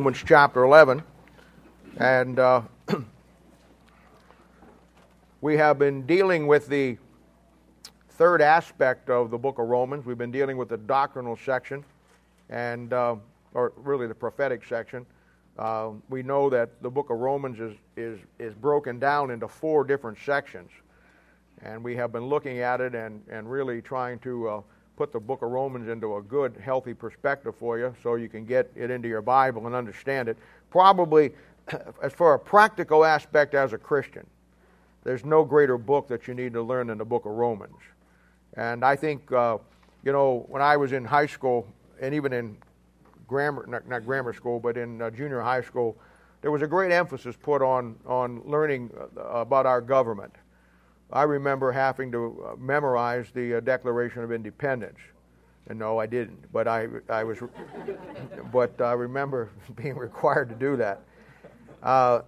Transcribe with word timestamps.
Romans 0.00 0.24
chapter 0.24 0.62
11. 0.62 1.02
And 1.98 2.38
uh, 2.38 2.62
we 5.42 5.58
have 5.58 5.78
been 5.78 6.06
dealing 6.06 6.46
with 6.46 6.68
the 6.68 6.96
third 8.12 8.40
aspect 8.40 9.10
of 9.10 9.30
the 9.30 9.36
book 9.36 9.58
of 9.58 9.68
Romans. 9.68 10.06
We've 10.06 10.16
been 10.16 10.30
dealing 10.30 10.56
with 10.56 10.70
the 10.70 10.78
doctrinal 10.78 11.36
section, 11.36 11.84
and 12.48 12.94
uh, 12.94 13.16
or 13.52 13.74
really 13.76 14.06
the 14.06 14.14
prophetic 14.14 14.64
section. 14.66 15.04
Uh, 15.58 15.90
we 16.08 16.22
know 16.22 16.48
that 16.48 16.80
the 16.80 16.88
book 16.88 17.10
of 17.10 17.18
Romans 17.18 17.60
is, 17.60 17.76
is, 17.98 18.18
is 18.38 18.54
broken 18.54 18.98
down 18.98 19.30
into 19.30 19.48
four 19.48 19.84
different 19.84 20.16
sections. 20.24 20.70
And 21.60 21.84
we 21.84 21.94
have 21.96 22.10
been 22.10 22.24
looking 22.24 22.60
at 22.60 22.80
it 22.80 22.94
and, 22.94 23.22
and 23.30 23.50
really 23.50 23.82
trying 23.82 24.18
to 24.20 24.48
uh, 24.48 24.60
put 25.00 25.12
the 25.12 25.18
book 25.18 25.40
of 25.40 25.50
Romans 25.50 25.88
into 25.88 26.16
a 26.16 26.22
good, 26.22 26.54
healthy 26.62 26.92
perspective 26.92 27.54
for 27.58 27.78
you 27.78 27.94
so 28.02 28.16
you 28.16 28.28
can 28.28 28.44
get 28.44 28.70
it 28.76 28.90
into 28.90 29.08
your 29.08 29.22
Bible 29.22 29.66
and 29.66 29.74
understand 29.74 30.28
it. 30.28 30.36
Probably, 30.68 31.32
as 32.02 32.12
for 32.12 32.34
a 32.34 32.38
practical 32.38 33.02
aspect 33.02 33.54
as 33.54 33.72
a 33.72 33.78
Christian, 33.78 34.26
there's 35.02 35.24
no 35.24 35.42
greater 35.42 35.78
book 35.78 36.06
that 36.08 36.28
you 36.28 36.34
need 36.34 36.52
to 36.52 36.60
learn 36.60 36.88
than 36.88 36.98
the 36.98 37.04
book 37.06 37.24
of 37.24 37.32
Romans. 37.32 37.78
And 38.58 38.84
I 38.84 38.94
think, 38.94 39.32
uh, 39.32 39.56
you 40.04 40.12
know, 40.12 40.44
when 40.48 40.60
I 40.60 40.76
was 40.76 40.92
in 40.92 41.06
high 41.06 41.24
school 41.24 41.66
and 41.98 42.14
even 42.14 42.34
in 42.34 42.58
grammar, 43.26 43.64
not, 43.66 43.88
not 43.88 44.04
grammar 44.04 44.34
school, 44.34 44.60
but 44.60 44.76
in 44.76 45.00
uh, 45.00 45.08
junior 45.08 45.40
high 45.40 45.62
school, 45.62 45.96
there 46.42 46.50
was 46.50 46.60
a 46.60 46.66
great 46.66 46.92
emphasis 46.92 47.36
put 47.40 47.62
on, 47.62 47.96
on 48.04 48.42
learning 48.44 48.90
uh, 49.16 49.22
about 49.22 49.64
our 49.64 49.80
government. 49.80 50.34
I 51.12 51.24
remember 51.24 51.72
having 51.72 52.12
to 52.12 52.44
uh, 52.46 52.56
memorize 52.56 53.26
the 53.34 53.56
uh, 53.56 53.60
Declaration 53.60 54.22
of 54.22 54.30
Independence. 54.30 54.98
And 55.66 55.78
no, 55.78 55.98
I 55.98 56.06
didn't, 56.06 56.52
but 56.52 56.68
I, 56.68 56.86
I 57.08 57.24
was, 57.24 57.38
but 58.52 58.80
I 58.80 58.92
remember 58.92 59.50
being 59.76 59.96
required 59.96 60.48
to 60.50 60.54
do 60.54 60.76
that. 60.76 61.02
Uh, 61.82 62.22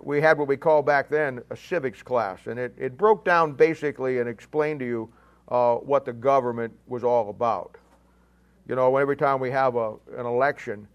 we 0.00 0.20
had 0.20 0.38
what 0.38 0.48
we 0.48 0.56
called 0.56 0.86
back 0.86 1.08
then 1.08 1.42
a 1.50 1.56
civics 1.56 2.02
class, 2.02 2.46
and 2.46 2.58
it, 2.58 2.74
it 2.78 2.96
broke 2.96 3.24
down 3.24 3.52
basically 3.52 4.18
and 4.18 4.28
explained 4.28 4.80
to 4.80 4.86
you 4.86 5.12
uh, 5.48 5.74
what 5.76 6.04
the 6.04 6.12
government 6.12 6.72
was 6.86 7.04
all 7.04 7.30
about. 7.30 7.76
You 8.68 8.74
know, 8.74 8.96
every 8.96 9.16
time 9.16 9.40
we 9.40 9.50
have 9.50 9.76
a, 9.76 9.94
an 10.16 10.26
election 10.26 10.86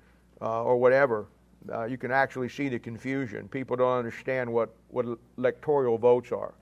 uh, 0.42 0.64
or 0.64 0.78
whatever, 0.78 1.28
uh, 1.72 1.86
you 1.86 1.98
can 1.98 2.12
actually 2.12 2.50
see 2.50 2.70
the 2.70 2.80
confusion. 2.80 3.48
People 3.48 3.76
don't 3.78 3.98
understand 3.98 4.52
what, 4.52 4.74
what 4.90 5.06
electoral 5.38 5.98
votes 5.98 6.32
are 6.32 6.54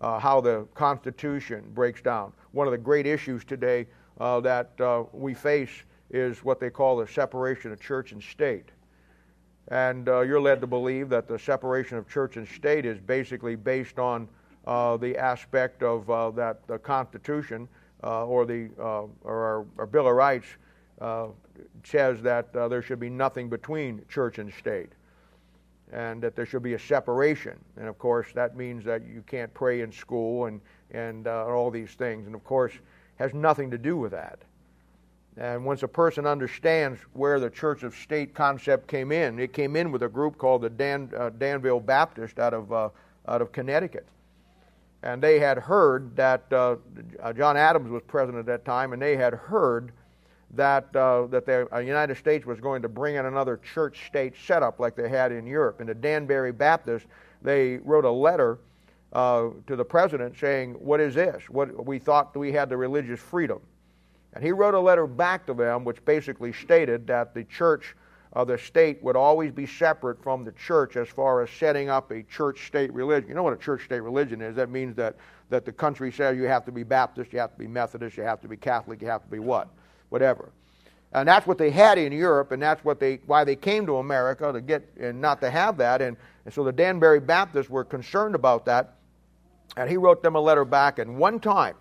uh, 0.00 0.18
how 0.18 0.40
the 0.40 0.66
Constitution 0.74 1.64
breaks 1.74 2.00
down. 2.00 2.32
One 2.52 2.66
of 2.66 2.72
the 2.72 2.78
great 2.78 3.06
issues 3.06 3.44
today 3.44 3.86
uh, 4.18 4.40
that 4.40 4.72
uh, 4.80 5.04
we 5.12 5.34
face 5.34 5.70
is 6.10 6.44
what 6.44 6.60
they 6.60 6.70
call 6.70 6.96
the 6.96 7.06
separation 7.06 7.72
of 7.72 7.80
church 7.80 8.12
and 8.12 8.22
state. 8.22 8.70
And 9.68 10.08
uh, 10.08 10.20
you're 10.20 10.40
led 10.40 10.60
to 10.62 10.66
believe 10.66 11.08
that 11.10 11.28
the 11.28 11.38
separation 11.38 11.96
of 11.96 12.08
church 12.08 12.36
and 12.36 12.48
state 12.48 12.84
is 12.84 12.98
basically 12.98 13.54
based 13.56 13.98
on 13.98 14.28
uh, 14.66 14.96
the 14.96 15.16
aspect 15.16 15.82
of 15.82 16.08
uh, 16.10 16.30
that 16.32 16.66
the 16.66 16.78
Constitution 16.78 17.68
or 18.02 18.46
the 18.46 18.70
or 18.78 19.10
our, 19.24 19.66
our, 19.78 19.86
Bill 19.86 20.08
of 20.08 20.14
Rights 20.14 20.46
says 21.84 22.22
that 22.22 22.52
there 22.52 22.82
should 22.82 22.98
be 22.98 23.10
nothing 23.10 23.48
between 23.48 24.02
church 24.08 24.38
and 24.38 24.52
state 24.54 24.92
and 25.92 26.22
that 26.22 26.36
there 26.36 26.46
should 26.46 26.62
be 26.62 26.74
a 26.74 26.78
separation. 26.78 27.58
And 27.76 27.88
of 27.88 27.98
course, 27.98 28.28
that 28.34 28.56
means 28.56 28.84
that 28.84 29.02
you 29.06 29.22
can't 29.26 29.52
pray 29.54 29.80
in 29.80 29.92
school 29.92 30.46
and, 30.46 30.60
and 30.90 31.26
uh, 31.26 31.46
all 31.46 31.70
these 31.70 31.92
things. 31.92 32.26
And 32.26 32.34
of 32.34 32.44
course, 32.44 32.72
has 33.16 33.34
nothing 33.34 33.70
to 33.70 33.78
do 33.78 33.96
with 33.96 34.12
that. 34.12 34.38
And 35.36 35.64
once 35.64 35.82
a 35.82 35.88
person 35.88 36.26
understands 36.26 37.00
where 37.12 37.40
the 37.40 37.50
church 37.50 37.82
of 37.82 37.94
state 37.94 38.34
concept 38.34 38.88
came 38.88 39.12
in, 39.12 39.38
it 39.38 39.52
came 39.52 39.76
in 39.76 39.90
with 39.90 40.02
a 40.02 40.08
group 40.08 40.38
called 40.38 40.62
the 40.62 40.70
Dan, 40.70 41.10
uh, 41.16 41.30
Danville 41.30 41.80
Baptist 41.80 42.38
out 42.38 42.52
of, 42.52 42.72
uh, 42.72 42.88
out 43.26 43.40
of 43.40 43.52
Connecticut. 43.52 44.06
And 45.02 45.22
they 45.22 45.38
had 45.38 45.56
heard 45.56 46.14
that 46.16 46.52
uh, 46.52 46.76
John 47.32 47.56
Adams 47.56 47.90
was 47.90 48.02
president 48.06 48.40
at 48.40 48.46
that 48.46 48.64
time, 48.64 48.92
and 48.92 49.00
they 49.00 49.16
had 49.16 49.32
heard 49.32 49.92
that, 50.54 50.94
uh, 50.96 51.26
that 51.26 51.46
the 51.46 51.68
uh, 51.74 51.78
United 51.78 52.16
States 52.16 52.44
was 52.44 52.60
going 52.60 52.82
to 52.82 52.88
bring 52.88 53.14
in 53.16 53.26
another 53.26 53.58
church 53.58 54.06
state 54.06 54.34
setup 54.44 54.80
like 54.80 54.96
they 54.96 55.08
had 55.08 55.32
in 55.32 55.46
Europe. 55.46 55.80
And 55.80 55.88
the 55.88 55.94
Danbury 55.94 56.52
Baptist, 56.52 57.06
they 57.42 57.76
wrote 57.78 58.04
a 58.04 58.10
letter 58.10 58.58
uh, 59.12 59.48
to 59.66 59.76
the 59.76 59.84
president 59.84 60.36
saying, 60.38 60.74
What 60.74 61.00
is 61.00 61.14
this? 61.14 61.48
What, 61.48 61.86
we 61.86 61.98
thought 61.98 62.36
we 62.36 62.52
had 62.52 62.68
the 62.68 62.76
religious 62.76 63.20
freedom. 63.20 63.60
And 64.32 64.44
he 64.44 64.52
wrote 64.52 64.74
a 64.74 64.80
letter 64.80 65.06
back 65.06 65.46
to 65.46 65.54
them 65.54 65.84
which 65.84 66.04
basically 66.04 66.52
stated 66.52 67.06
that 67.08 67.34
the 67.34 67.44
church 67.44 67.96
of 68.32 68.46
the 68.46 68.56
state 68.56 69.02
would 69.02 69.16
always 69.16 69.50
be 69.50 69.66
separate 69.66 70.22
from 70.22 70.44
the 70.44 70.52
church 70.52 70.96
as 70.96 71.08
far 71.08 71.42
as 71.42 71.50
setting 71.50 71.88
up 71.88 72.12
a 72.12 72.22
church 72.24 72.66
state 72.66 72.92
religion. 72.92 73.28
You 73.28 73.34
know 73.34 73.42
what 73.42 73.52
a 73.52 73.56
church 73.56 73.84
state 73.84 74.00
religion 74.00 74.40
is? 74.40 74.54
That 74.54 74.70
means 74.70 74.94
that, 74.96 75.16
that 75.48 75.64
the 75.64 75.72
country 75.72 76.12
says 76.12 76.36
you 76.36 76.44
have 76.44 76.64
to 76.66 76.72
be 76.72 76.84
Baptist, 76.84 77.32
you 77.32 77.40
have 77.40 77.52
to 77.52 77.58
be 77.58 77.66
Methodist, 77.66 78.16
you 78.16 78.22
have 78.22 78.40
to 78.42 78.48
be 78.48 78.56
Catholic, 78.56 79.02
you 79.02 79.08
have 79.08 79.24
to 79.24 79.30
be 79.30 79.40
what? 79.40 79.68
Whatever. 80.10 80.52
And 81.12 81.26
that's 81.26 81.46
what 81.46 81.58
they 81.58 81.70
had 81.70 81.98
in 81.98 82.12
Europe, 82.12 82.52
and 82.52 82.62
that's 82.62 82.84
what 82.84 83.00
they, 83.00 83.20
why 83.26 83.42
they 83.42 83.56
came 83.56 83.84
to 83.86 83.96
America 83.96 84.52
to 84.52 84.60
get 84.60 84.88
and 85.00 85.20
not 85.20 85.40
to 85.40 85.50
have 85.50 85.76
that. 85.78 86.00
And, 86.00 86.16
and 86.44 86.54
so 86.54 86.62
the 86.62 86.72
Danbury 86.72 87.18
Baptists 87.18 87.68
were 87.68 87.84
concerned 87.84 88.34
about 88.34 88.64
that. 88.66 88.94
And 89.76 89.88
he 89.88 89.96
wrote 89.96 90.22
them 90.22 90.36
a 90.36 90.40
letter 90.40 90.64
back. 90.64 90.98
And 90.98 91.16
one 91.16 91.40
time, 91.40 91.74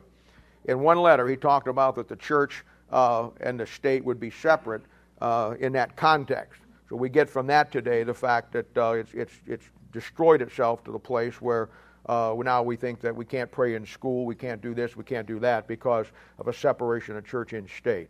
in 0.66 0.80
one 0.80 1.00
letter, 1.00 1.28
he 1.28 1.36
talked 1.36 1.68
about 1.68 1.96
that 1.96 2.08
the 2.08 2.16
church 2.16 2.64
uh, 2.92 3.30
and 3.42 3.60
the 3.60 3.68
state 3.68 4.04
would 4.04 4.20
be 4.20 4.32
separate 4.32 4.82
uh, 5.22 5.56
in 5.60 5.74
that 5.74 5.96
context. 5.96 6.62
So 6.90 6.96
we 6.96 7.10
get 7.10 7.30
from 7.30 7.46
that 7.48 7.72
today 7.72 8.04
the 8.04 8.14
fact 8.14 8.52
that 8.54 8.78
uh, 8.78 8.92
it's, 8.92 9.14
it's, 9.14 9.34
it's 9.46 9.66
destroyed 9.92 10.42
itself 10.42 10.84
to 10.86 10.92
the 10.92 11.00
place 11.00 11.40
where 11.42 11.70
uh, 12.08 12.36
now 12.44 12.64
we 12.64 12.76
think 12.76 13.00
that 13.02 13.16
we 13.16 13.26
can't 13.26 13.52
pray 13.52 13.76
in 13.76 13.86
school, 13.86 14.26
we 14.26 14.34
can't 14.36 14.62
do 14.62 14.74
this, 14.74 14.96
we 14.96 15.04
can't 15.04 15.28
do 15.28 15.40
that 15.40 15.68
because 15.68 16.08
of 16.40 16.48
a 16.48 16.54
separation 16.54 17.16
of 17.16 17.26
church 17.26 17.54
and 17.54 17.70
state. 17.70 18.10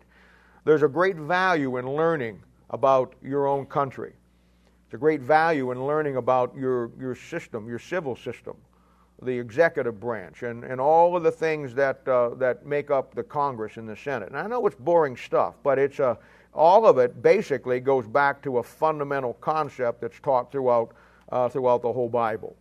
There's 0.66 0.84
a 0.84 0.88
great 0.88 1.16
value 1.16 1.78
in 1.78 1.96
learning 1.96 2.42
about 2.70 3.14
your 3.22 3.48
own 3.48 3.66
country. 3.66 4.14
It's 4.86 4.94
a 4.94 4.98
great 4.98 5.22
value 5.22 5.72
in 5.72 5.86
learning 5.86 6.16
about 6.16 6.56
your, 6.56 6.92
your 7.00 7.16
system, 7.16 7.68
your 7.68 7.80
civil 7.80 8.16
system, 8.16 8.56
the 9.22 9.38
executive 9.38 10.00
branch, 10.00 10.44
and, 10.44 10.64
and 10.64 10.82
all 10.82 11.16
of 11.16 11.24
the 11.24 11.32
things 11.32 11.74
that, 11.76 12.08
uh, 12.08 12.30
that 12.36 12.66
make 12.66 12.90
up 12.90 13.14
the 13.14 13.24
Congress 13.24 13.78
and 13.78 13.88
the 13.88 13.96
Senate. 13.96 14.30
And 14.30 14.38
I 14.38 14.48
know 14.48 14.66
it's 14.66 14.76
boring 14.76 15.16
stuff, 15.16 15.56
but 15.64 15.78
it's 15.78 16.00
a, 16.00 16.18
all 16.54 16.88
of 16.88 16.98
it 16.98 17.22
basically 17.22 17.80
goes 17.80 18.08
back 18.08 18.42
to 18.44 18.58
a 18.58 18.64
fundamental 18.64 19.34
concept 19.36 20.02
that's 20.02 20.20
taught 20.20 20.52
throughout, 20.52 20.92
uh, 21.32 21.50
throughout 21.50 21.82
the 21.82 21.94
whole 21.94 22.10
Bible. 22.10 22.56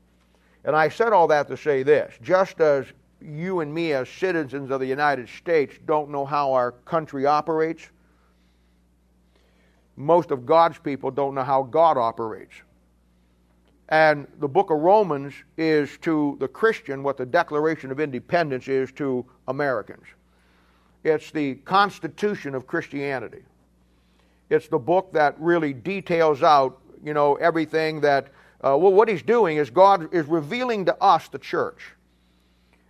And 0.65 0.77
I 0.77 0.89
said 0.89 1.13
all 1.13 1.29
that 1.29 1.49
to 1.49 1.57
say 1.57 1.83
this 1.83 2.15
just 2.21 2.61
as 2.61 2.87
you 3.21 3.61
and 3.61 3.73
me, 3.73 3.93
as 3.93 4.09
citizens 4.09 4.71
of 4.71 4.81
the 4.81 4.87
United 4.87 5.29
States, 5.29 5.75
don't 5.87 6.11
know 6.11 6.25
how 6.25 6.53
our 6.53 6.73
country 6.73 7.27
operates, 7.27 7.89
most 9.97 10.31
of 10.31 10.47
God's 10.47 10.79
people 10.79 11.11
don't 11.11 11.35
know 11.35 11.43
how 11.43 11.65
God 11.65 11.99
operates. 11.99 12.55
And 13.89 14.29
the 14.39 14.49
book 14.49 14.71
of 14.71 14.79
Romans 14.79 15.35
is 15.57 15.97
to 16.03 16.37
the 16.41 16.47
Christian 16.47 17.03
what 17.03 17.17
the 17.17 17.27
Declaration 17.27 17.91
of 17.91 17.99
Independence 17.99 18.69
is 18.69 18.93
to 18.93 19.25
Americans. 19.49 20.05
It's 21.05 21.31
the 21.31 21.55
Constitution 21.57 22.55
of 22.55 22.67
Christianity. 22.67 23.43
It's 24.51 24.69
the 24.69 24.79
book 24.79 25.13
that 25.13 25.35
really 25.41 25.73
details 25.73 26.43
out, 26.43 26.79
you 27.03 27.15
know, 27.15 27.37
everything 27.37 28.01
that, 28.03 28.29
uh, 28.63 28.77
well, 28.77 28.93
what 28.93 29.09
he's 29.09 29.23
doing 29.23 29.57
is 29.57 29.71
God 29.71 30.13
is 30.15 30.27
revealing 30.27 30.85
to 30.87 31.03
us, 31.03 31.29
the 31.29 31.39
church, 31.39 31.93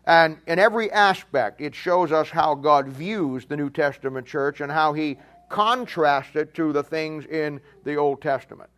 and 0.09 0.39
in 0.47 0.59
every 0.59 0.91
aspect, 0.91 1.61
it 1.61 1.75
shows 1.75 2.13
us 2.13 2.31
how 2.31 2.55
God 2.55 2.89
views 2.89 3.45
the 3.45 3.59
New 3.59 3.69
Testament 3.69 4.27
church 4.27 4.63
and 4.63 4.73
how 4.73 4.95
He 4.95 5.19
contrasts 5.51 6.35
it 6.35 6.55
to 6.55 6.73
the 6.73 6.83
things 6.83 7.27
in 7.27 7.61
the 7.85 7.97
Old 7.97 8.23
Testament. 8.23 8.71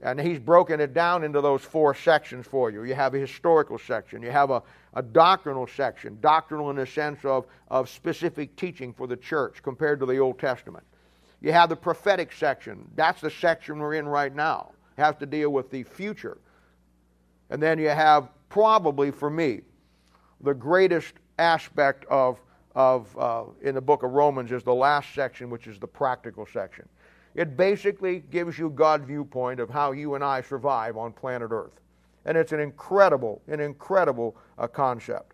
And 0.00 0.20
He's 0.20 0.38
broken 0.38 0.78
it 0.78 0.94
down 0.94 1.24
into 1.24 1.40
those 1.40 1.62
four 1.62 1.92
sections 1.92 2.46
for 2.46 2.70
you. 2.70 2.84
You 2.84 2.94
have 2.94 3.14
a 3.14 3.18
historical 3.18 3.78
section, 3.78 4.22
you 4.22 4.30
have 4.30 4.50
a, 4.50 4.62
a 4.94 5.02
doctrinal 5.02 5.66
section, 5.66 6.18
doctrinal 6.20 6.70
in 6.70 6.76
the 6.76 6.86
sense 6.86 7.24
of, 7.24 7.46
of 7.66 7.88
specific 7.88 8.54
teaching 8.54 8.92
for 8.92 9.08
the 9.08 9.16
church 9.16 9.60
compared 9.60 9.98
to 9.98 10.06
the 10.06 10.18
Old 10.18 10.38
Testament. 10.38 10.84
You 11.40 11.50
have 11.50 11.68
the 11.68 11.76
prophetic 11.76 12.30
section. 12.32 12.88
That's 12.94 13.20
the 13.20 13.30
section 13.30 13.80
we're 13.80 13.94
in 13.94 14.06
right 14.06 14.32
now. 14.32 14.70
It 14.96 15.00
has 15.00 15.16
to 15.16 15.26
deal 15.26 15.50
with 15.50 15.72
the 15.72 15.82
future. 15.82 16.38
And 17.50 17.60
then 17.60 17.80
you 17.80 17.88
have, 17.88 18.28
probably 18.48 19.10
for 19.10 19.28
me, 19.28 19.62
the 20.44 20.54
greatest 20.54 21.14
aspect 21.38 22.04
of, 22.06 22.40
of 22.74 23.16
uh, 23.18 23.44
in 23.62 23.74
the 23.74 23.80
book 23.80 24.02
of 24.02 24.12
Romans 24.12 24.52
is 24.52 24.62
the 24.62 24.74
last 24.74 25.14
section, 25.14 25.50
which 25.50 25.66
is 25.66 25.78
the 25.78 25.86
practical 25.86 26.46
section. 26.46 26.88
It 27.34 27.56
basically 27.56 28.20
gives 28.30 28.58
you 28.58 28.70
God's 28.70 29.04
viewpoint 29.04 29.58
of 29.58 29.68
how 29.68 29.92
you 29.92 30.14
and 30.14 30.22
I 30.22 30.40
survive 30.40 30.96
on 30.96 31.12
planet 31.12 31.50
Earth. 31.50 31.80
And 32.26 32.38
it's 32.38 32.52
an 32.52 32.60
incredible, 32.60 33.42
an 33.48 33.60
incredible 33.60 34.36
uh, 34.56 34.68
concept. 34.68 35.32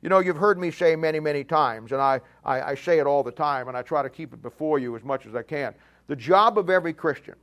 You 0.00 0.08
know, 0.08 0.18
you've 0.18 0.36
heard 0.36 0.58
me 0.58 0.70
say 0.70 0.96
many, 0.96 1.20
many 1.20 1.44
times, 1.44 1.92
and 1.92 2.00
I, 2.00 2.20
I, 2.44 2.62
I 2.62 2.74
say 2.74 2.98
it 2.98 3.06
all 3.06 3.22
the 3.22 3.32
time, 3.32 3.68
and 3.68 3.76
I 3.76 3.82
try 3.82 4.02
to 4.02 4.10
keep 4.10 4.32
it 4.32 4.42
before 4.42 4.78
you 4.78 4.96
as 4.96 5.04
much 5.04 5.26
as 5.26 5.34
I 5.34 5.42
can. 5.42 5.74
The 6.08 6.16
job 6.16 6.58
of 6.58 6.68
every 6.70 6.92
Christian 6.92 7.36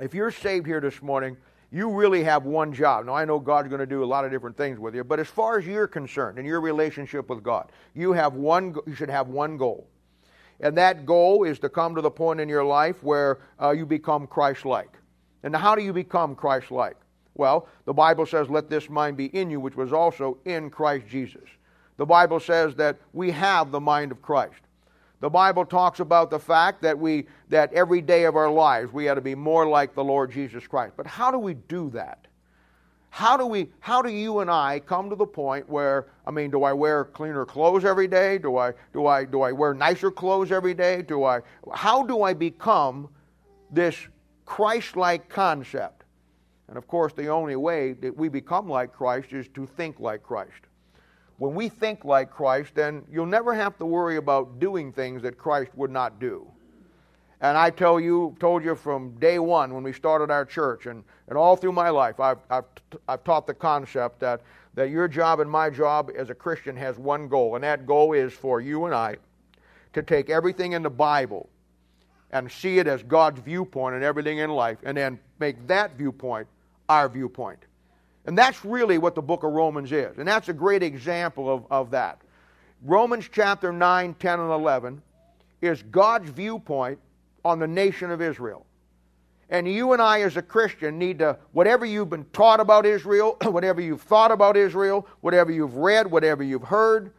if 0.00 0.12
you're 0.12 0.30
saved 0.30 0.66
here 0.66 0.80
this 0.80 1.00
morning, 1.02 1.36
you 1.74 1.90
really 1.90 2.22
have 2.22 2.44
one 2.44 2.72
job. 2.72 3.06
Now, 3.06 3.14
I 3.14 3.24
know 3.24 3.40
God's 3.40 3.66
going 3.68 3.80
to 3.80 3.86
do 3.86 4.04
a 4.04 4.06
lot 4.06 4.24
of 4.24 4.30
different 4.30 4.56
things 4.56 4.78
with 4.78 4.94
you, 4.94 5.02
but 5.02 5.18
as 5.18 5.26
far 5.26 5.58
as 5.58 5.66
you're 5.66 5.88
concerned 5.88 6.38
in 6.38 6.44
your 6.44 6.60
relationship 6.60 7.28
with 7.28 7.42
God, 7.42 7.72
you 7.94 8.12
have 8.12 8.34
one. 8.34 8.76
You 8.86 8.94
should 8.94 9.10
have 9.10 9.26
one 9.26 9.56
goal, 9.56 9.88
and 10.60 10.78
that 10.78 11.04
goal 11.04 11.42
is 11.42 11.58
to 11.58 11.68
come 11.68 11.96
to 11.96 12.00
the 12.00 12.10
point 12.12 12.38
in 12.38 12.48
your 12.48 12.64
life 12.64 13.02
where 13.02 13.40
uh, 13.60 13.72
you 13.72 13.86
become 13.86 14.28
Christ-like. 14.28 14.96
And 15.42 15.54
how 15.54 15.74
do 15.74 15.82
you 15.82 15.92
become 15.92 16.36
Christ-like? 16.36 16.96
Well, 17.34 17.66
the 17.86 17.92
Bible 17.92 18.24
says, 18.24 18.48
"Let 18.48 18.70
this 18.70 18.88
mind 18.88 19.16
be 19.16 19.26
in 19.26 19.50
you, 19.50 19.58
which 19.58 19.74
was 19.74 19.92
also 19.92 20.38
in 20.44 20.70
Christ 20.70 21.08
Jesus." 21.08 21.48
The 21.96 22.06
Bible 22.06 22.38
says 22.38 22.76
that 22.76 22.98
we 23.12 23.32
have 23.32 23.72
the 23.72 23.80
mind 23.80 24.12
of 24.12 24.22
Christ. 24.22 24.60
The 25.24 25.30
Bible 25.30 25.64
talks 25.64 26.00
about 26.00 26.28
the 26.28 26.38
fact 26.38 26.82
that 26.82 26.98
we 26.98 27.24
that 27.48 27.72
every 27.72 28.02
day 28.02 28.24
of 28.24 28.36
our 28.36 28.50
lives 28.50 28.92
we 28.92 29.08
ought 29.08 29.14
to 29.14 29.22
be 29.22 29.34
more 29.34 29.66
like 29.66 29.94
the 29.94 30.04
Lord 30.04 30.30
Jesus 30.30 30.66
Christ. 30.66 30.92
But 30.98 31.06
how 31.06 31.30
do 31.30 31.38
we 31.38 31.54
do 31.54 31.88
that? 31.94 32.26
How 33.08 33.38
do 33.38 33.46
we 33.46 33.70
how 33.80 34.02
do 34.02 34.10
you 34.10 34.40
and 34.40 34.50
I 34.50 34.80
come 34.80 35.08
to 35.08 35.16
the 35.16 35.24
point 35.24 35.66
where 35.66 36.08
I 36.26 36.30
mean, 36.30 36.50
do 36.50 36.62
I 36.62 36.74
wear 36.74 37.06
cleaner 37.06 37.46
clothes 37.46 37.86
every 37.86 38.06
day? 38.06 38.36
Do 38.36 38.58
I 38.58 38.74
do 38.92 39.06
I 39.06 39.24
do 39.24 39.40
I 39.40 39.50
wear 39.50 39.72
nicer 39.72 40.10
clothes 40.10 40.52
every 40.52 40.74
day? 40.74 41.00
Do 41.00 41.24
I 41.24 41.40
how 41.72 42.02
do 42.02 42.20
I 42.20 42.34
become 42.34 43.08
this 43.70 43.96
Christ-like 44.44 45.30
concept? 45.30 46.04
And 46.68 46.76
of 46.76 46.86
course, 46.86 47.14
the 47.14 47.28
only 47.28 47.56
way 47.56 47.94
that 47.94 48.14
we 48.14 48.28
become 48.28 48.68
like 48.68 48.92
Christ 48.92 49.32
is 49.32 49.48
to 49.54 49.66
think 49.66 50.00
like 50.00 50.22
Christ 50.22 50.66
when 51.38 51.54
we 51.54 51.68
think 51.68 52.04
like 52.04 52.30
Christ, 52.30 52.74
then 52.74 53.04
you'll 53.10 53.26
never 53.26 53.54
have 53.54 53.76
to 53.78 53.86
worry 53.86 54.16
about 54.16 54.60
doing 54.60 54.92
things 54.92 55.22
that 55.22 55.36
Christ 55.36 55.70
would 55.74 55.90
not 55.90 56.20
do. 56.20 56.46
And 57.40 57.58
I 57.58 57.70
tell 57.70 57.98
you, 58.00 58.36
told 58.40 58.64
you 58.64 58.74
from 58.74 59.10
day 59.18 59.38
one 59.38 59.74
when 59.74 59.82
we 59.82 59.92
started 59.92 60.30
our 60.30 60.44
church, 60.44 60.86
and, 60.86 61.04
and 61.28 61.36
all 61.36 61.56
through 61.56 61.72
my 61.72 61.90
life, 61.90 62.20
I've, 62.20 62.38
I've, 62.48 62.64
I've 63.08 63.24
taught 63.24 63.46
the 63.46 63.54
concept 63.54 64.20
that, 64.20 64.40
that 64.74 64.90
your 64.90 65.08
job 65.08 65.40
and 65.40 65.50
my 65.50 65.68
job 65.68 66.10
as 66.16 66.30
a 66.30 66.34
Christian 66.34 66.76
has 66.76 66.98
one 66.98 67.28
goal, 67.28 67.56
and 67.56 67.64
that 67.64 67.86
goal 67.86 68.12
is 68.12 68.32
for 68.32 68.60
you 68.60 68.86
and 68.86 68.94
I 68.94 69.16
to 69.92 70.02
take 70.02 70.30
everything 70.30 70.72
in 70.72 70.82
the 70.82 70.90
Bible 70.90 71.48
and 72.30 72.50
see 72.50 72.78
it 72.78 72.86
as 72.86 73.02
God's 73.02 73.40
viewpoint 73.40 73.94
and 73.94 74.02
everything 74.02 74.38
in 74.38 74.50
life, 74.50 74.78
and 74.82 74.96
then 74.96 75.18
make 75.38 75.66
that 75.66 75.96
viewpoint 75.96 76.46
our 76.88 77.08
viewpoint. 77.08 77.60
And 78.26 78.36
that's 78.36 78.64
really 78.64 78.98
what 78.98 79.14
the 79.14 79.22
book 79.22 79.42
of 79.42 79.52
Romans 79.52 79.92
is. 79.92 80.18
And 80.18 80.26
that's 80.26 80.48
a 80.48 80.52
great 80.52 80.82
example 80.82 81.52
of, 81.52 81.66
of 81.70 81.90
that. 81.90 82.20
Romans 82.82 83.28
chapter 83.30 83.72
9, 83.72 84.14
10, 84.14 84.40
and 84.40 84.50
11 84.50 85.02
is 85.60 85.82
God's 85.84 86.30
viewpoint 86.30 86.98
on 87.44 87.58
the 87.58 87.66
nation 87.66 88.10
of 88.10 88.22
Israel. 88.22 88.66
And 89.50 89.68
you 89.68 89.92
and 89.92 90.00
I, 90.00 90.22
as 90.22 90.36
a 90.36 90.42
Christian, 90.42 90.98
need 90.98 91.18
to, 91.18 91.38
whatever 91.52 91.84
you've 91.84 92.10
been 92.10 92.24
taught 92.32 92.60
about 92.60 92.86
Israel, 92.86 93.36
whatever 93.42 93.80
you've 93.80 94.02
thought 94.02 94.32
about 94.32 94.56
Israel, 94.56 95.06
whatever 95.20 95.52
you've 95.52 95.76
read, 95.76 96.10
whatever 96.10 96.42
you've 96.42 96.64
heard, 96.64 97.12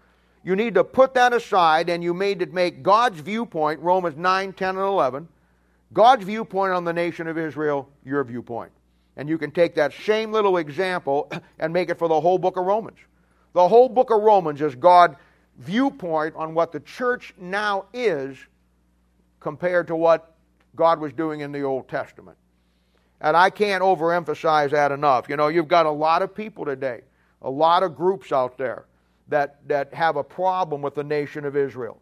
you 0.44 0.56
need 0.56 0.76
to 0.76 0.84
put 0.84 1.14
that 1.16 1.34
aside 1.34 1.90
and 1.90 2.04
you 2.04 2.14
need 2.14 2.40
to 2.40 2.46
make 2.48 2.84
God's 2.84 3.20
viewpoint, 3.20 3.80
Romans 3.80 4.18
9, 4.18 4.54
10, 4.54 4.70
and 4.70 4.80
11, 4.80 5.28
God's 5.94 6.24
viewpoint 6.24 6.74
on 6.74 6.84
the 6.84 6.94
nation 6.94 7.28
of 7.28 7.38
Israel, 7.38 7.90
your 8.04 8.24
viewpoint. 8.24 8.72
And 9.18 9.30
you 9.30 9.38
can 9.38 9.52
take 9.52 9.76
that 9.76 9.94
same 9.94 10.32
little 10.32 10.58
example 10.58 11.32
and 11.60 11.72
make 11.72 11.90
it 11.90 11.98
for 11.98 12.08
the 12.08 12.20
whole 12.20 12.38
book 12.38 12.58
of 12.58 12.66
Romans. 12.66 12.98
The 13.54 13.68
whole 13.68 13.88
book 13.88 14.12
of 14.12 14.22
Romans 14.22 14.62
is 14.62 14.76
God's 14.76 15.16
viewpoint 15.58 16.36
on 16.36 16.54
what 16.54 16.72
the 16.72 16.82
church 16.82 17.34
now 17.40 17.86
is 17.94 18.38
compared 19.40 19.88
to 19.88 19.96
what 19.96 20.36
God 20.76 21.00
was 21.00 21.14
doing 21.14 21.40
in 21.40 21.52
the 21.52 21.62
Old 21.62 21.88
Testament. 21.88 22.38
And 23.22 23.38
I 23.38 23.50
can't 23.50 23.82
overemphasize 23.82 24.72
that 24.72 24.92
enough. 24.92 25.30
You 25.30 25.38
know, 25.38 25.48
you've 25.48 25.68
got 25.68 25.86
a 25.86 25.92
lot 25.92 26.22
of 26.22 26.36
people 26.36 26.66
today, 26.66 27.02
a 27.42 27.50
lot 27.50 27.84
of 27.84 27.96
groups 27.96 28.32
out 28.32 28.58
there 28.58 28.86
that, 29.30 29.66
that 29.68 29.94
have 29.94 30.18
a 30.18 30.24
problem 30.24 30.82
with 30.82 30.96
the 30.96 31.04
nation 31.04 31.46
of 31.46 31.56
Israel. 31.56 32.02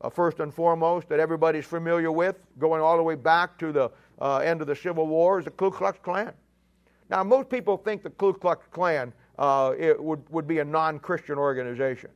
Uh, 0.00 0.08
first 0.08 0.38
and 0.38 0.54
foremost, 0.54 1.08
that 1.08 1.18
everybody's 1.18 1.64
familiar 1.64 2.12
with, 2.12 2.36
going 2.58 2.80
all 2.80 2.96
the 2.96 3.02
way 3.02 3.16
back 3.16 3.58
to 3.58 3.72
the 3.72 3.90
uh, 4.20 4.38
end 4.38 4.60
of 4.60 4.66
the 4.66 4.76
Civil 4.76 5.06
War 5.06 5.38
is 5.38 5.44
the 5.44 5.50
Ku 5.50 5.70
Klux 5.70 5.98
Klan. 6.02 6.32
Now, 7.10 7.24
most 7.24 7.48
people 7.48 7.76
think 7.76 8.02
the 8.02 8.10
Ku 8.10 8.32
Klux 8.32 8.66
Klan 8.70 9.12
uh, 9.38 9.72
it 9.78 10.02
would, 10.02 10.28
would 10.30 10.46
be 10.46 10.58
a 10.58 10.64
non 10.64 10.98
Christian 10.98 11.38
organization. 11.38 12.10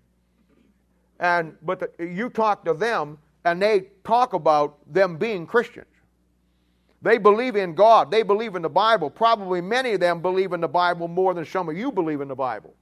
And, 1.21 1.55
but 1.63 1.81
the, 1.81 2.05
you 2.05 2.31
talk 2.31 2.65
to 2.65 2.75
them, 2.75 3.19
and 3.45 3.63
they 3.63 3.89
talk 4.05 4.33
about 4.33 4.79
them 4.93 5.17
being 5.17 5.47
Christians. 5.47 5.87
They 7.01 7.19
believe 7.19 7.57
in 7.57 7.75
God, 7.75 8.11
they 8.11 8.23
believe 8.23 8.55
in 8.55 8.63
the 8.63 8.69
Bible. 8.69 9.11
Probably 9.11 9.61
many 9.61 9.93
of 9.93 10.01
them 10.01 10.23
believe 10.23 10.53
in 10.53 10.61
the 10.61 10.69
Bible 10.69 11.09
more 11.09 11.35
than 11.35 11.45
some 11.45 11.69
of 11.69 11.77
you 11.77 11.91
believe 11.91 12.21
in 12.21 12.29
the 12.29 12.35
Bible. 12.35 12.75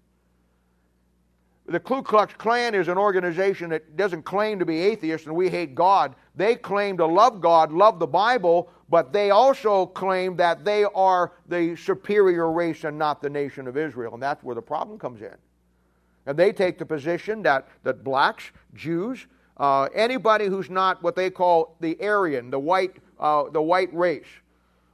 The 1.67 1.81
Ku 1.81 2.03
Klux 2.03 2.35
Klan 2.35 2.75
is 2.75 2.89
an 2.89 2.99
organization 2.99 3.71
that 3.71 3.97
doesn't 3.97 4.25
claim 4.25 4.59
to 4.59 4.67
be 4.67 4.81
atheist 4.81 5.27
and 5.27 5.35
we 5.35 5.49
hate 5.49 5.75
God. 5.75 6.15
They 6.35 6.57
claim 6.57 6.97
to 6.99 7.07
love 7.07 7.41
God, 7.41 7.73
love 7.73 7.99
the 7.99 8.07
Bible, 8.07 8.71
but 8.91 9.13
they 9.13 9.31
also 9.31 9.87
claim 9.87 10.37
that 10.37 10.65
they 10.65 10.85
are 10.85 11.33
the 11.49 11.77
superior 11.77 12.51
race 12.51 12.83
and 12.83 12.99
not 12.99 13.23
the 13.23 13.31
nation 13.31 13.69
of 13.69 13.77
Israel. 13.77 14.15
And 14.15 14.23
that's 14.23 14.43
where 14.43 14.57
the 14.57 14.63
problem 14.63 14.99
comes 14.99 15.23
in. 15.23 15.35
And 16.27 16.37
they 16.37 16.53
take 16.53 16.77
the 16.77 16.85
position 16.85 17.43
that, 17.43 17.69
that 17.85 18.03
blacks, 18.03 18.51
Jews, 18.75 19.27
uh, 19.57 19.85
anybody 19.95 20.47
who's 20.47 20.69
not 20.69 21.03
what 21.03 21.15
they 21.15 21.31
call 21.31 21.77
the 21.81 21.97
Aryan, 22.03 22.51
the 22.51 22.59
white, 22.59 22.97
uh, 23.21 23.45
the 23.51 23.63
white 23.63 23.95
race, 23.95 24.27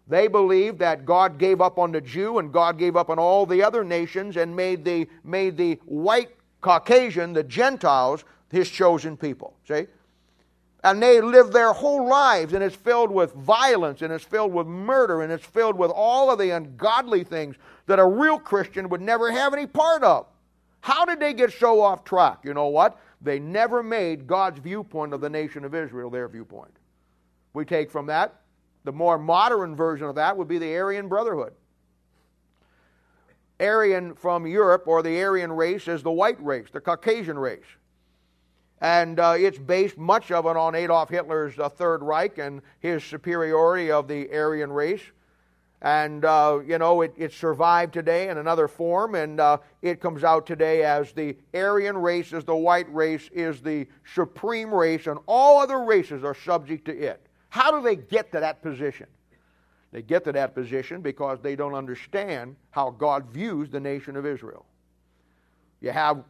they 0.08 0.28
believe 0.28 0.78
that 0.78 1.06
God 1.06 1.38
gave 1.38 1.60
up 1.60 1.78
on 1.78 1.90
the 1.90 2.00
Jew 2.00 2.38
and 2.38 2.52
God 2.52 2.78
gave 2.78 2.96
up 2.96 3.08
on 3.08 3.18
all 3.18 3.46
the 3.46 3.62
other 3.62 3.82
nations 3.82 4.36
and 4.36 4.54
made 4.54 4.84
the, 4.84 5.08
made 5.24 5.56
the 5.56 5.80
white 5.86 6.30
Caucasian, 6.60 7.32
the 7.32 7.42
Gentiles, 7.42 8.24
his 8.50 8.68
chosen 8.68 9.16
people. 9.16 9.54
See? 9.66 9.86
And 10.86 11.02
they 11.02 11.20
live 11.20 11.50
their 11.50 11.72
whole 11.72 12.06
lives, 12.06 12.52
and 12.52 12.62
it's 12.62 12.76
filled 12.76 13.10
with 13.10 13.32
violence, 13.32 14.02
and 14.02 14.12
it's 14.12 14.24
filled 14.24 14.54
with 14.54 14.68
murder, 14.68 15.22
and 15.22 15.32
it's 15.32 15.44
filled 15.44 15.76
with 15.76 15.90
all 15.90 16.30
of 16.30 16.38
the 16.38 16.50
ungodly 16.50 17.24
things 17.24 17.56
that 17.86 17.98
a 17.98 18.06
real 18.06 18.38
Christian 18.38 18.88
would 18.90 19.00
never 19.00 19.32
have 19.32 19.52
any 19.52 19.66
part 19.66 20.04
of. 20.04 20.28
How 20.82 21.04
did 21.04 21.18
they 21.18 21.34
get 21.34 21.52
so 21.52 21.80
off 21.80 22.04
track? 22.04 22.38
You 22.44 22.54
know 22.54 22.68
what? 22.68 23.00
They 23.20 23.40
never 23.40 23.82
made 23.82 24.28
God's 24.28 24.60
viewpoint 24.60 25.12
of 25.12 25.20
the 25.20 25.28
nation 25.28 25.64
of 25.64 25.74
Israel 25.74 26.08
their 26.08 26.28
viewpoint. 26.28 26.76
We 27.52 27.64
take 27.64 27.90
from 27.90 28.06
that, 28.06 28.42
the 28.84 28.92
more 28.92 29.18
modern 29.18 29.74
version 29.74 30.06
of 30.06 30.14
that 30.14 30.36
would 30.36 30.46
be 30.46 30.58
the 30.58 30.72
Aryan 30.76 31.08
Brotherhood. 31.08 31.52
Aryan 33.58 34.14
from 34.14 34.46
Europe, 34.46 34.84
or 34.86 35.02
the 35.02 35.20
Aryan 35.20 35.50
race, 35.50 35.88
is 35.88 36.04
the 36.04 36.12
white 36.12 36.40
race, 36.40 36.68
the 36.70 36.80
Caucasian 36.80 37.40
race. 37.40 37.66
And 38.80 39.18
uh, 39.18 39.34
it's 39.38 39.58
based 39.58 39.96
much 39.96 40.30
of 40.30 40.44
it 40.46 40.56
on 40.56 40.74
Adolf 40.74 41.08
Hitler's 41.08 41.58
uh, 41.58 41.68
Third 41.68 42.02
Reich 42.02 42.38
and 42.38 42.60
his 42.80 43.02
superiority 43.02 43.90
of 43.90 44.06
the 44.06 44.30
Aryan 44.32 44.70
race. 44.70 45.00
And, 45.82 46.24
uh, 46.24 46.60
you 46.66 46.78
know, 46.78 47.02
it, 47.02 47.14
it, 47.16 47.32
survived 47.32 47.92
today 47.92 48.28
in 48.28 48.38
another 48.38 48.66
form, 48.66 49.14
and 49.14 49.38
uh, 49.38 49.58
it 49.82 50.00
comes 50.00 50.24
out 50.24 50.46
today 50.46 50.82
as 50.82 51.12
the 51.12 51.36
Aryan 51.54 51.98
race, 51.98 52.32
as 52.32 52.44
the 52.44 52.56
white 52.56 52.92
race, 52.92 53.28
is 53.32 53.60
the 53.60 53.86
supreme 54.14 54.74
race, 54.74 55.06
and 55.06 55.18
all 55.26 55.60
other 55.60 55.80
races 55.84 56.24
are 56.24 56.34
subject 56.34 56.86
to 56.86 56.96
it. 56.96 57.20
How 57.50 57.70
do 57.70 57.82
they 57.82 57.96
get 57.96 58.32
to 58.32 58.40
that 58.40 58.62
position? 58.62 59.06
They 59.92 60.02
get 60.02 60.24
to 60.24 60.32
that 60.32 60.54
position 60.54 61.02
because 61.02 61.40
they 61.40 61.56
don't 61.56 61.74
understand 61.74 62.56
how 62.70 62.90
God 62.90 63.26
views 63.30 63.70
the 63.70 63.80
nation 63.80 64.16
of 64.16 64.26
Israel. 64.26 64.64
You 65.80 65.90
have, 65.90 66.24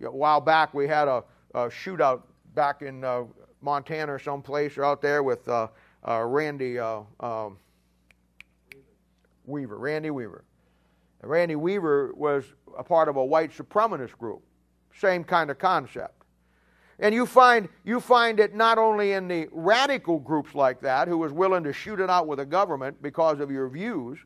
a 0.00 0.10
while 0.10 0.40
back, 0.40 0.74
we 0.74 0.86
had 0.86 1.08
a 1.08 1.24
shootout 1.62 2.22
back 2.54 2.82
in 2.82 3.04
uh, 3.04 3.24
Montana 3.60 4.14
or 4.14 4.18
someplace 4.18 4.76
or 4.76 4.84
out 4.84 5.00
there 5.00 5.22
with 5.22 5.48
uh, 5.48 5.68
uh, 6.06 6.22
Randy 6.22 6.78
um, 6.78 7.58
Weaver. 9.46 9.78
Randy 9.78 10.10
Weaver. 10.10 10.44
Randy 11.22 11.56
Weaver 11.56 12.12
was 12.14 12.44
a 12.76 12.84
part 12.84 13.08
of 13.08 13.16
a 13.16 13.24
white 13.24 13.52
supremacist 13.52 14.16
group. 14.18 14.42
Same 14.94 15.24
kind 15.24 15.50
of 15.50 15.58
concept. 15.58 16.24
And 16.98 17.14
you 17.14 17.26
find, 17.26 17.68
you 17.84 17.98
find 17.98 18.38
it 18.38 18.54
not 18.54 18.78
only 18.78 19.12
in 19.12 19.26
the 19.26 19.48
radical 19.50 20.20
groups 20.20 20.54
like 20.54 20.80
that, 20.82 21.08
who 21.08 21.18
was 21.18 21.32
willing 21.32 21.64
to 21.64 21.72
shoot 21.72 21.98
it 21.98 22.08
out 22.08 22.28
with 22.28 22.38
the 22.38 22.44
government 22.44 23.02
because 23.02 23.40
of 23.40 23.50
your 23.50 23.68
views, 23.68 24.18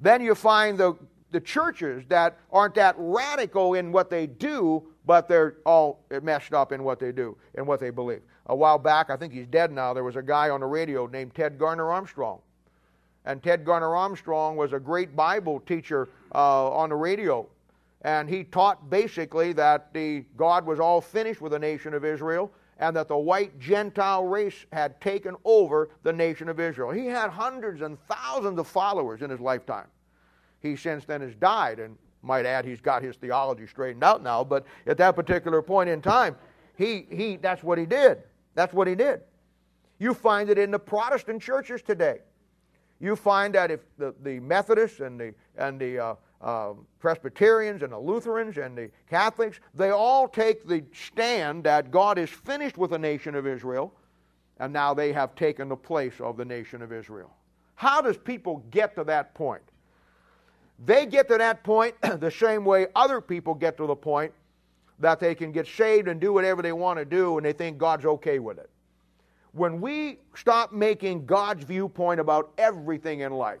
then 0.00 0.20
you 0.20 0.34
find 0.34 0.76
the, 0.76 0.94
the 1.30 1.40
churches 1.40 2.04
that 2.08 2.38
aren't 2.50 2.74
that 2.74 2.96
radical 2.98 3.74
in 3.74 3.92
what 3.92 4.10
they 4.10 4.26
do, 4.26 4.91
but 5.06 5.28
they're 5.28 5.56
all 5.64 6.04
messed 6.22 6.52
up 6.52 6.72
in 6.72 6.84
what 6.84 6.98
they 6.98 7.12
do 7.12 7.36
and 7.54 7.66
what 7.66 7.80
they 7.80 7.90
believe. 7.90 8.22
A 8.46 8.56
while 8.56 8.78
back, 8.78 9.10
I 9.10 9.16
think 9.16 9.32
he's 9.32 9.46
dead 9.46 9.72
now, 9.72 9.92
there 9.92 10.04
was 10.04 10.16
a 10.16 10.22
guy 10.22 10.50
on 10.50 10.60
the 10.60 10.66
radio 10.66 11.06
named 11.06 11.34
Ted 11.34 11.58
Garner 11.58 11.90
Armstrong. 11.90 12.40
And 13.24 13.42
Ted 13.42 13.64
Garner 13.64 13.94
Armstrong 13.94 14.56
was 14.56 14.72
a 14.72 14.80
great 14.80 15.14
Bible 15.14 15.60
teacher 15.60 16.08
uh, 16.34 16.70
on 16.70 16.88
the 16.88 16.96
radio 16.96 17.46
and 18.02 18.28
he 18.28 18.44
taught 18.44 18.90
basically 18.90 19.52
that 19.54 19.92
the 19.92 20.24
God 20.36 20.66
was 20.66 20.80
all 20.80 21.00
finished 21.00 21.40
with 21.40 21.52
the 21.52 21.58
nation 21.58 21.94
of 21.94 22.04
Israel, 22.04 22.52
and 22.78 22.96
that 22.96 23.06
the 23.06 23.16
white 23.16 23.58
Gentile 23.60 24.24
race 24.24 24.66
had 24.72 25.00
taken 25.00 25.36
over 25.44 25.90
the 26.02 26.12
nation 26.12 26.48
of 26.48 26.58
Israel. 26.58 26.90
He 26.90 27.06
had 27.06 27.30
hundreds 27.30 27.80
and 27.80 27.96
thousands 28.06 28.58
of 28.58 28.66
followers 28.66 29.22
in 29.22 29.30
his 29.30 29.38
lifetime. 29.38 29.86
He 30.60 30.74
since 30.74 31.04
then 31.04 31.20
has 31.20 31.34
died, 31.36 31.78
and 31.78 31.96
might 32.22 32.46
add 32.46 32.64
he's 32.64 32.80
got 32.80 33.02
his 33.02 33.16
theology 33.16 33.66
straightened 33.66 34.04
out 34.04 34.22
now, 34.22 34.44
but 34.44 34.64
at 34.86 34.96
that 34.98 35.16
particular 35.16 35.60
point 35.60 35.90
in 35.90 36.00
time, 36.00 36.36
he, 36.76 37.06
he, 37.10 37.36
that's 37.36 37.62
what 37.62 37.78
he 37.78 37.86
did. 37.86 38.22
That's 38.54 38.72
what 38.72 38.86
he 38.86 38.94
did. 38.94 39.20
You 39.98 40.14
find 40.14 40.50
it 40.50 40.58
in 40.58 40.70
the 40.70 40.78
Protestant 40.78 41.42
churches 41.42 41.82
today. 41.82 42.20
You 43.00 43.16
find 43.16 43.54
that 43.54 43.70
if 43.70 43.80
the, 43.98 44.14
the 44.22 44.40
Methodists 44.40 45.00
and 45.00 45.18
the, 45.18 45.34
and 45.56 45.80
the 45.80 45.98
uh, 45.98 46.14
uh, 46.40 46.74
Presbyterians 46.98 47.82
and 47.82 47.92
the 47.92 47.98
Lutherans 47.98 48.56
and 48.56 48.76
the 48.76 48.90
Catholics, 49.08 49.60
they 49.74 49.90
all 49.90 50.28
take 50.28 50.66
the 50.66 50.84
stand 50.92 51.64
that 51.64 51.90
God 51.90 52.18
is 52.18 52.30
finished 52.30 52.78
with 52.78 52.90
the 52.90 52.98
nation 52.98 53.34
of 53.34 53.46
Israel, 53.46 53.92
and 54.58 54.72
now 54.72 54.94
they 54.94 55.12
have 55.12 55.34
taken 55.34 55.68
the 55.68 55.76
place 55.76 56.14
of 56.20 56.36
the 56.36 56.44
nation 56.44 56.82
of 56.82 56.92
Israel. 56.92 57.34
How 57.74 58.00
does 58.00 58.16
people 58.16 58.64
get 58.70 58.94
to 58.94 59.04
that 59.04 59.34
point? 59.34 59.62
They 60.84 61.06
get 61.06 61.28
to 61.28 61.38
that 61.38 61.62
point 61.62 61.94
the 62.20 62.30
same 62.30 62.64
way 62.64 62.88
other 62.94 63.20
people 63.20 63.54
get 63.54 63.76
to 63.76 63.86
the 63.86 63.96
point 63.96 64.32
that 64.98 65.20
they 65.20 65.34
can 65.34 65.52
get 65.52 65.66
saved 65.66 66.08
and 66.08 66.20
do 66.20 66.32
whatever 66.32 66.62
they 66.62 66.72
want 66.72 66.98
to 66.98 67.04
do 67.04 67.36
and 67.36 67.44
they 67.44 67.52
think 67.52 67.78
God's 67.78 68.04
okay 68.04 68.38
with 68.38 68.58
it. 68.58 68.70
When 69.52 69.80
we 69.80 70.18
stop 70.34 70.72
making 70.72 71.26
God's 71.26 71.64
viewpoint 71.64 72.20
about 72.20 72.52
everything 72.56 73.20
in 73.20 73.32
life, 73.32 73.60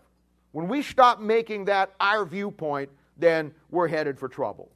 when 0.52 0.68
we 0.68 0.82
stop 0.82 1.20
making 1.20 1.66
that 1.66 1.92
our 2.00 2.24
viewpoint, 2.24 2.90
then 3.16 3.52
we're 3.70 3.88
headed 3.88 4.18
for 4.18 4.28
trouble. 4.28 4.70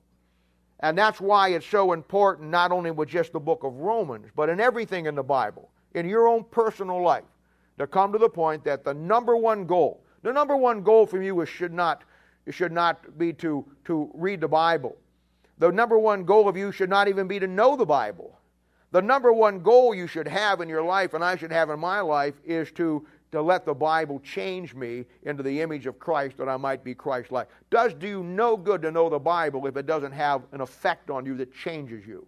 And 0.81 0.97
that's 0.97 1.21
why 1.21 1.49
it's 1.49 1.67
so 1.67 1.93
important, 1.93 2.51
not 2.51 2.71
only 2.71 2.91
with 2.91 3.09
just 3.09 3.33
the 3.33 3.41
book 3.41 3.65
of 3.65 3.75
Romans, 3.77 4.27
but 4.37 4.49
in 4.49 4.61
everything 4.61 5.07
in 5.07 5.15
the 5.15 5.23
Bible, 5.23 5.71
in 5.95 6.07
your 6.07 6.29
own 6.29 6.45
personal 6.45 7.03
life, 7.03 7.25
to 7.79 7.87
come 7.87 8.13
to 8.13 8.19
the 8.19 8.29
point 8.29 8.65
that 8.65 8.85
the 8.85 8.93
number 8.93 9.37
one 9.37 9.65
goal, 9.65 10.03
the 10.23 10.33
number 10.33 10.57
one 10.57 10.83
goal 10.83 11.07
for 11.07 11.23
you 11.23 11.41
is 11.41 11.49
should 11.49 11.73
not, 11.73 12.05
should 12.51 12.73
not 12.73 13.19
be 13.19 13.33
to, 13.35 13.65
to 13.85 14.11
read 14.15 14.41
the 14.41 14.49
Bible. 14.49 14.97
The 15.59 15.71
number 15.71 15.99
one 15.99 16.25
goal 16.25 16.49
of 16.49 16.57
you 16.57 16.73
should 16.73 16.91
not 16.91 17.09
even 17.09 17.27
be 17.27 17.39
to 17.39 17.47
know 17.47 17.77
the 17.77 17.87
Bible. 17.87 18.39
The 18.93 19.03
number 19.03 19.33
one 19.33 19.61
goal 19.61 19.95
you 19.95 20.07
should 20.07 20.29
have 20.29 20.61
in 20.61 20.69
your 20.69 20.83
life, 20.83 21.15
and 21.15 21.25
I 21.25 21.37
should 21.37 21.53
have 21.53 21.71
in 21.71 21.81
my 21.81 22.01
life, 22.01 22.35
is 22.45 22.71
to 22.73 23.07
to 23.33 23.43
let 23.43 23.67
the 23.67 23.75
Bible 23.75 24.21
change 24.21 24.75
me 24.75 25.05
into 25.25 25.43
the 25.43 25.61
image 25.61 25.87
of 25.87 25.99
Christ 25.99 26.37
that 26.39 26.49
I 26.49 26.57
might 26.57 26.85
be 26.85 26.95
Christ 26.95 27.33
like. 27.33 27.49
Does 27.71 27.93
do 27.95 28.07
you 28.07 28.23
no 28.23 28.57
good 28.57 28.83
to 28.83 28.91
know 28.91 29.09
the 29.09 29.19
Bible 29.19 29.67
if 29.67 29.77
it 29.77 29.85
doesn't 29.85 30.13
have 30.13 30.43
an 30.53 30.61
effect 30.61 31.11
on 31.11 31.27
you 31.27 31.37
that 31.37 31.53
changes 31.53 32.07
you? 32.07 32.27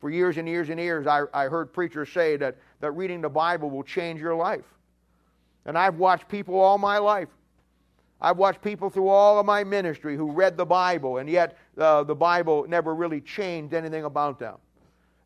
For 0.00 0.10
years 0.10 0.36
and 0.36 0.48
years 0.48 0.68
and 0.68 0.80
years, 0.80 1.06
I, 1.06 1.22
I 1.32 1.44
heard 1.44 1.72
preachers 1.72 2.10
say 2.10 2.36
that, 2.36 2.56
that 2.80 2.90
reading 2.90 3.20
the 3.20 3.28
Bible 3.28 3.70
will 3.70 3.84
change 3.84 4.20
your 4.20 4.34
life. 4.34 4.64
And 5.64 5.78
I've 5.78 5.94
watched 5.94 6.28
people 6.28 6.58
all 6.58 6.78
my 6.78 6.98
life. 6.98 7.28
I've 8.22 8.36
watched 8.36 8.62
people 8.62 8.88
through 8.88 9.08
all 9.08 9.40
of 9.40 9.46
my 9.46 9.64
ministry 9.64 10.16
who 10.16 10.30
read 10.30 10.56
the 10.56 10.64
Bible, 10.64 11.18
and 11.18 11.28
yet 11.28 11.58
uh, 11.76 12.04
the 12.04 12.14
Bible 12.14 12.64
never 12.68 12.94
really 12.94 13.20
changed 13.20 13.74
anything 13.74 14.04
about 14.04 14.38
them. 14.38 14.58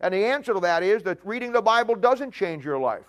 And 0.00 0.14
the 0.14 0.24
answer 0.24 0.54
to 0.54 0.60
that 0.60 0.82
is 0.82 1.02
that 1.02 1.18
reading 1.24 1.52
the 1.52 1.60
Bible 1.60 1.94
doesn't 1.94 2.32
change 2.32 2.64
your 2.64 2.78
life. 2.78 3.04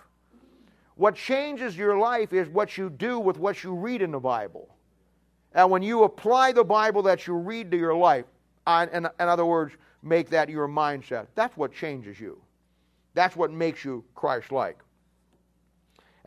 What 0.96 1.14
changes 1.14 1.74
your 1.74 1.98
life 1.98 2.34
is 2.34 2.48
what 2.48 2.76
you 2.76 2.90
do 2.90 3.18
with 3.18 3.38
what 3.38 3.64
you 3.64 3.74
read 3.74 4.02
in 4.02 4.10
the 4.10 4.20
Bible. 4.20 4.68
And 5.54 5.70
when 5.70 5.82
you 5.82 6.04
apply 6.04 6.52
the 6.52 6.64
Bible 6.64 7.02
that 7.02 7.26
you 7.26 7.34
read 7.34 7.70
to 7.70 7.78
your 7.78 7.94
life, 7.94 8.26
in, 8.66 8.88
in 8.94 9.10
other 9.18 9.46
words, 9.46 9.74
make 10.02 10.28
that 10.28 10.50
your 10.50 10.68
mindset, 10.68 11.28
that's 11.34 11.56
what 11.56 11.72
changes 11.72 12.20
you. 12.20 12.38
That's 13.14 13.36
what 13.36 13.52
makes 13.52 13.86
you 13.86 14.04
Christ 14.14 14.52
like. 14.52 14.78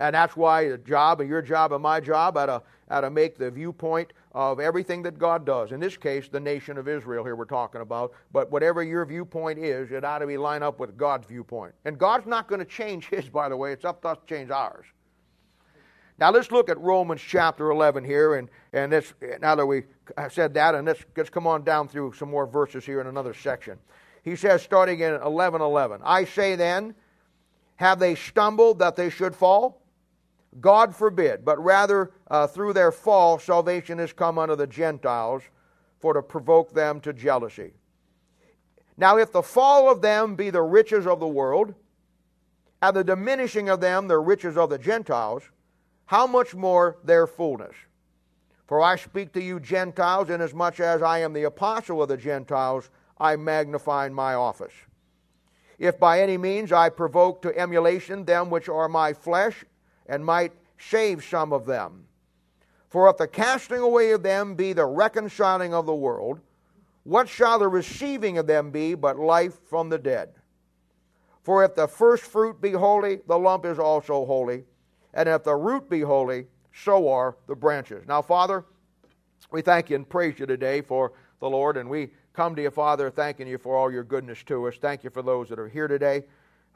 And 0.02 0.16
that's 0.16 0.36
why 0.36 0.68
the 0.68 0.80
job 0.80 1.22
and 1.22 1.30
your 1.30 1.44
job 1.44 1.74
and 1.74 1.84
my 1.84 2.00
job 2.00 2.36
ought 2.36 2.48
to, 2.48 2.64
ought 2.90 3.02
to 3.02 3.12
make 3.12 3.38
the 3.38 3.52
viewpoint 3.52 4.14
of 4.32 4.60
everything 4.60 5.04
that 5.04 5.20
God 5.20 5.46
does. 5.46 5.72
In 5.72 5.80
this 5.80 5.96
case, 5.96 6.28
the 6.28 6.40
nation 6.40 6.80
of 6.80 6.88
Israel 6.88 7.24
here 7.24 7.36
we're 7.36 7.46
talking 7.46 7.82
about. 7.82 8.14
But 8.34 8.52
whatever 8.52 8.82
your 8.82 9.06
viewpoint 9.06 9.60
is, 9.60 9.92
it 9.92 10.04
ought 10.04 10.18
to 10.18 10.26
be 10.26 10.38
lined 10.38 10.64
up 10.64 10.80
with 10.80 10.98
God's 10.98 11.28
viewpoint. 11.28 11.76
And 11.86 12.00
God's 12.00 12.26
not 12.26 12.48
going 12.48 12.58
to 12.58 12.66
change 12.66 13.10
his, 13.10 13.30
by 13.30 13.48
the 13.48 13.56
way. 13.56 13.74
It's 13.74 13.86
up 13.86 14.02
to 14.02 14.08
us 14.08 14.18
to 14.18 14.26
change 14.26 14.50
ours. 14.50 14.88
Now 16.18 16.32
let's 16.32 16.50
look 16.50 16.68
at 16.68 16.80
Romans 16.80 17.22
chapter 17.22 17.70
11 17.70 18.04
here, 18.04 18.36
and, 18.36 18.50
and 18.74 18.92
this, 18.92 19.14
now 19.40 19.54
that 19.54 19.66
we 19.68 19.84
have 20.18 20.34
said 20.34 20.56
that, 20.56 20.74
and 20.74 20.88
let's, 20.88 21.04
let's 21.16 21.30
come 21.30 21.46
on 21.46 21.64
down 21.64 21.88
through 21.88 22.14
some 22.14 22.30
more 22.32 22.48
verses 22.48 22.84
here 22.84 23.02
in 23.02 23.08
another 23.08 23.36
section. 23.36 23.78
He 24.24 24.36
says, 24.36 24.64
starting 24.64 25.00
in 25.00 25.14
11:11, 25.14 26.02
I 26.04 26.26
say 26.26 26.56
then, 26.56 26.96
have 27.76 28.00
they 28.00 28.16
stumbled 28.16 28.80
that 28.80 28.96
they 28.96 29.10
should 29.12 29.36
fall? 29.36 29.81
God 30.60 30.94
forbid, 30.96 31.46
but 31.46 31.64
rather 31.64 32.12
uh, 32.30 32.48
through 32.48 32.74
their 32.74 32.92
fall, 32.92 33.40
salvation 33.40 34.00
has 34.00 34.12
come 34.12 34.38
unto 34.38 34.56
the 34.56 34.68
Gentiles 34.68 35.44
for 36.00 36.14
to 36.14 36.22
provoke 36.22 36.74
them 36.74 37.00
to 37.02 37.14
jealousy. 37.14 37.74
Now, 38.98 39.18
if 39.18 39.32
the 39.32 39.42
fall 39.42 39.90
of 39.90 40.02
them 40.02 40.36
be 40.36 40.50
the 40.50 40.62
riches 40.62 41.08
of 41.08 41.20
the 41.20 41.28
world, 41.28 41.74
and 42.82 42.96
the 42.96 43.04
diminishing 43.04 43.70
of 43.70 43.80
them 43.80 44.08
the 44.08 44.20
riches 44.20 44.58
of 44.58 44.70
the 44.70 44.78
Gentiles, 44.78 45.44
how 46.06 46.28
much 46.28 46.54
more 46.54 46.98
their 47.04 47.28
fullness? 47.28 47.76
For 48.68 48.82
I 48.82 48.96
speak 48.96 49.34
to 49.34 49.42
you, 49.42 49.60
Gentiles, 49.60 50.30
inasmuch 50.30 50.80
as 50.80 51.02
I 51.02 51.20
am 51.20 51.34
the 51.34 51.44
apostle 51.44 52.02
of 52.02 52.10
the 52.10 52.18
Gentiles, 52.18 52.90
I 53.18 53.36
magnify 53.36 54.10
my 54.10 54.34
office. 54.34 54.74
If 55.78 56.00
by 56.00 56.22
any 56.22 56.38
means 56.38 56.72
I 56.72 56.90
provoke 56.90 57.42
to 57.44 57.58
emulation 57.58 58.26
them 58.26 58.50
which 58.50 58.70
are 58.70 58.88
my 58.88 59.14
flesh, 59.14 59.66
and 60.12 60.24
might 60.26 60.52
shave 60.76 61.24
some 61.24 61.54
of 61.54 61.66
them. 61.66 62.04
For 62.90 63.10
if 63.10 63.16
the 63.16 63.30
casting 63.30 63.80
away 63.80 64.12
of 64.12 64.22
them 64.22 64.56
be 64.56 64.74
the 64.74 64.86
reconciling 64.86 65.74
of 65.74 65.86
the 65.86 65.96
world, 65.96 66.42
what 67.04 67.30
shall 67.30 67.58
the 67.58 67.70
receiving 67.70 68.38
of 68.38 68.46
them 68.46 68.72
be 68.72 68.94
but 68.94 69.18
life 69.18 69.58
from 69.70 69.88
the 69.88 69.98
dead? 69.98 70.34
For 71.44 71.64
if 71.64 71.76
the 71.76 71.88
first 71.88 72.24
fruit 72.24 72.62
be 72.62 72.74
holy, 72.74 73.22
the 73.26 73.40
lump 73.40 73.66
is 73.66 73.80
also 73.80 74.26
holy. 74.26 74.66
And 75.14 75.30
if 75.30 75.46
the 75.46 75.56
root 75.56 75.90
be 75.90 76.02
holy, 76.02 76.46
so 76.74 77.10
are 77.10 77.38
the 77.48 77.56
branches. 77.56 78.06
Now, 78.06 78.22
Father, 78.22 78.66
we 79.50 79.62
thank 79.62 79.90
you 79.90 79.96
and 79.96 80.08
praise 80.08 80.38
you 80.40 80.46
today 80.46 80.82
for 80.82 81.14
the 81.40 81.50
Lord, 81.50 81.78
and 81.78 81.90
we 81.90 82.10
come 82.34 82.54
to 82.58 82.62
you, 82.62 82.70
Father, 82.70 83.10
thanking 83.10 83.48
you 83.48 83.58
for 83.58 83.78
all 83.78 83.92
your 83.92 84.04
goodness 84.04 84.44
to 84.44 84.68
us. 84.68 84.76
Thank 84.76 85.06
you 85.06 85.10
for 85.10 85.22
those 85.22 85.48
that 85.50 85.58
are 85.58 85.70
here 85.70 85.88
today. 85.88 86.24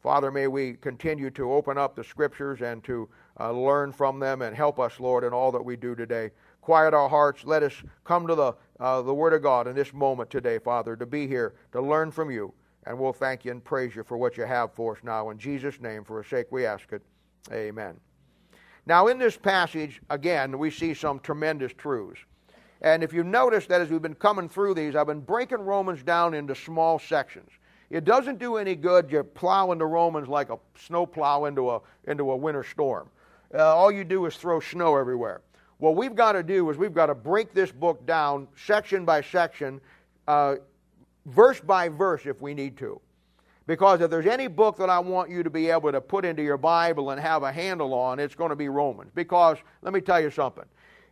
Father, 0.01 0.31
may 0.31 0.47
we 0.47 0.73
continue 0.73 1.29
to 1.31 1.51
open 1.51 1.77
up 1.77 1.95
the 1.95 2.03
scriptures 2.03 2.61
and 2.61 2.83
to 2.83 3.09
uh, 3.39 3.51
learn 3.51 3.91
from 3.91 4.19
them 4.19 4.41
and 4.41 4.55
help 4.55 4.79
us, 4.79 4.99
Lord, 4.99 5.23
in 5.23 5.33
all 5.33 5.51
that 5.51 5.63
we 5.63 5.75
do 5.75 5.95
today. 5.95 6.31
Quiet 6.61 6.93
our 6.93 7.09
hearts. 7.09 7.43
Let 7.43 7.63
us 7.63 7.73
come 8.03 8.27
to 8.27 8.35
the, 8.35 8.53
uh, 8.79 9.01
the 9.01 9.13
Word 9.13 9.33
of 9.33 9.43
God 9.43 9.67
in 9.67 9.75
this 9.75 9.93
moment 9.93 10.29
today, 10.29 10.57
Father, 10.57 10.95
to 10.95 11.05
be 11.05 11.27
here, 11.27 11.55
to 11.73 11.81
learn 11.81 12.11
from 12.11 12.31
you. 12.31 12.53
And 12.85 12.97
we'll 12.97 13.13
thank 13.13 13.45
you 13.45 13.51
and 13.51 13.63
praise 13.63 13.95
you 13.95 14.03
for 14.03 14.17
what 14.17 14.37
you 14.37 14.43
have 14.45 14.73
for 14.73 14.95
us 14.95 15.03
now. 15.03 15.29
In 15.31 15.37
Jesus' 15.37 15.79
name, 15.81 16.03
for 16.03 16.21
his 16.21 16.29
sake, 16.29 16.47
we 16.51 16.65
ask 16.65 16.91
it. 16.91 17.01
Amen. 17.51 17.99
Now, 18.85 19.07
in 19.07 19.17
this 19.17 19.37
passage, 19.37 20.01
again, 20.09 20.57
we 20.57 20.69
see 20.69 20.93
some 20.93 21.19
tremendous 21.19 21.73
truths. 21.73 22.21
And 22.81 23.03
if 23.03 23.13
you 23.13 23.23
notice 23.23 23.65
that 23.67 23.81
as 23.81 23.89
we've 23.89 24.01
been 24.01 24.13
coming 24.13 24.47
through 24.47 24.75
these, 24.75 24.95
I've 24.95 25.07
been 25.07 25.21
breaking 25.21 25.59
Romans 25.59 26.03
down 26.03 26.35
into 26.35 26.53
small 26.53 26.99
sections. 26.99 27.49
It 27.89 28.05
doesn't 28.05 28.39
do 28.39 28.57
any 28.57 28.75
good 28.75 29.11
you 29.11 29.23
plow 29.23 29.71
into 29.71 29.85
Romans 29.85 30.27
like 30.27 30.49
a 30.49 30.57
snow 30.77 31.05
plow 31.05 31.45
into 31.45 31.71
a, 31.71 31.81
into 32.05 32.31
a 32.31 32.35
winter 32.35 32.63
storm 32.63 33.09
uh, 33.55 33.75
all 33.75 33.91
you 33.91 34.03
do 34.03 34.25
is 34.25 34.35
throw 34.35 34.59
snow 34.59 34.97
everywhere. 34.97 35.41
What 35.77 35.95
we've 35.95 36.15
got 36.15 36.33
to 36.33 36.43
do 36.43 36.69
is 36.69 36.77
we've 36.77 36.93
got 36.93 37.07
to 37.07 37.15
break 37.15 37.53
this 37.53 37.71
book 37.71 38.05
down 38.05 38.47
section 38.55 39.05
by 39.05 39.21
section, 39.21 39.81
uh, 40.27 40.55
verse 41.25 41.59
by 41.59 41.89
verse 41.89 42.25
if 42.25 42.41
we 42.41 42.53
need 42.53 42.77
to. 42.77 42.99
Because 43.67 44.01
if 44.01 44.11
there's 44.11 44.27
any 44.27 44.47
book 44.47 44.77
that 44.77 44.89
I 44.89 44.99
want 44.99 45.29
you 45.29 45.41
to 45.41 45.49
be 45.49 45.69
able 45.69 45.91
to 45.91 45.99
put 45.99 46.23
into 46.23 46.43
your 46.43 46.57
Bible 46.57 47.09
and 47.09 47.19
have 47.19 47.43
a 47.43 47.51
handle 47.51 47.93
on, 47.93 48.19
it's 48.19 48.35
going 48.35 48.51
to 48.51 48.55
be 48.55 48.69
Romans. 48.69 49.11
Because, 49.15 49.57
let 49.81 49.93
me 49.93 50.01
tell 50.01 50.21
you 50.21 50.29
something. 50.29 50.65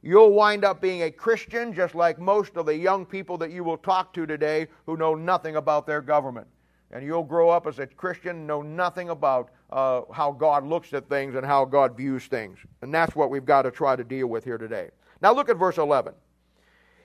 You'll 0.03 0.33
wind 0.33 0.63
up 0.63 0.81
being 0.81 1.03
a 1.03 1.12
Christian 1.12 1.73
just 1.73 1.95
like 1.95 2.19
most 2.19 2.55
of 2.57 2.65
the 2.65 2.75
young 2.75 3.05
people 3.05 3.38
that 3.39 3.51
you 3.51 3.63
will 3.63 3.77
talk 3.77 4.13
to 4.13 4.25
today 4.25 4.67
who 4.85 4.97
know 4.97 5.15
nothing 5.15 5.55
about 5.55 5.88
their 5.88 6.01
government. 6.01 6.47
And 6.93 7.03
you'll 7.03 7.23
grow 7.23 7.50
up 7.50 7.65
as 7.65 7.79
a 7.79 7.88
Christian, 7.88 8.45
know 8.45 8.62
nothing 8.62 9.09
about 9.09 9.50
uh, 9.71 10.01
how 10.13 10.31
God 10.31 10.63
looks 10.65 10.93
at 10.93 11.09
things 11.09 11.33
and 11.33 11.43
how 11.43 11.65
God 11.65 11.97
views 11.97 12.27
things. 12.27 12.59
And 12.83 12.93
that's 12.93 13.15
what 13.15 13.31
we've 13.31 13.45
got 13.45 13.63
to 13.63 13.71
try 13.71 13.95
to 13.95 14.03
deal 14.03 14.27
with 14.27 14.43
here 14.43 14.59
today. 14.59 14.91
Now 15.19 15.33
look 15.33 15.50
at 15.50 15.57
verse 15.57 15.79
11. 15.79 16.13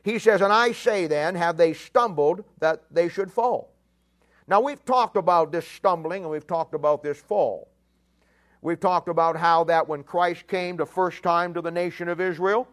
He 0.04 0.18
says, 0.18 0.42
And 0.42 0.52
I 0.52 0.72
say 0.72 1.06
then, 1.06 1.34
have 1.34 1.56
they 1.56 1.72
stumbled 1.72 2.44
that 2.60 2.84
they 2.90 3.08
should 3.08 3.32
fall? 3.32 3.72
Now 4.46 4.60
we've 4.60 4.84
talked 4.84 5.16
about 5.16 5.52
this 5.52 5.66
stumbling 5.66 6.22
and 6.22 6.30
we've 6.30 6.46
talked 6.46 6.74
about 6.74 7.02
this 7.02 7.18
fall. 7.18 7.70
We've 8.60 8.80
talked 8.80 9.08
about 9.08 9.36
how 9.36 9.64
that 9.64 9.88
when 9.88 10.02
Christ 10.02 10.46
came 10.48 10.76
the 10.76 10.86
first 10.86 11.22
time 11.22 11.54
to 11.54 11.62
the 11.62 11.70
nation 11.70 12.08
of 12.08 12.20
Israel, 12.20 12.68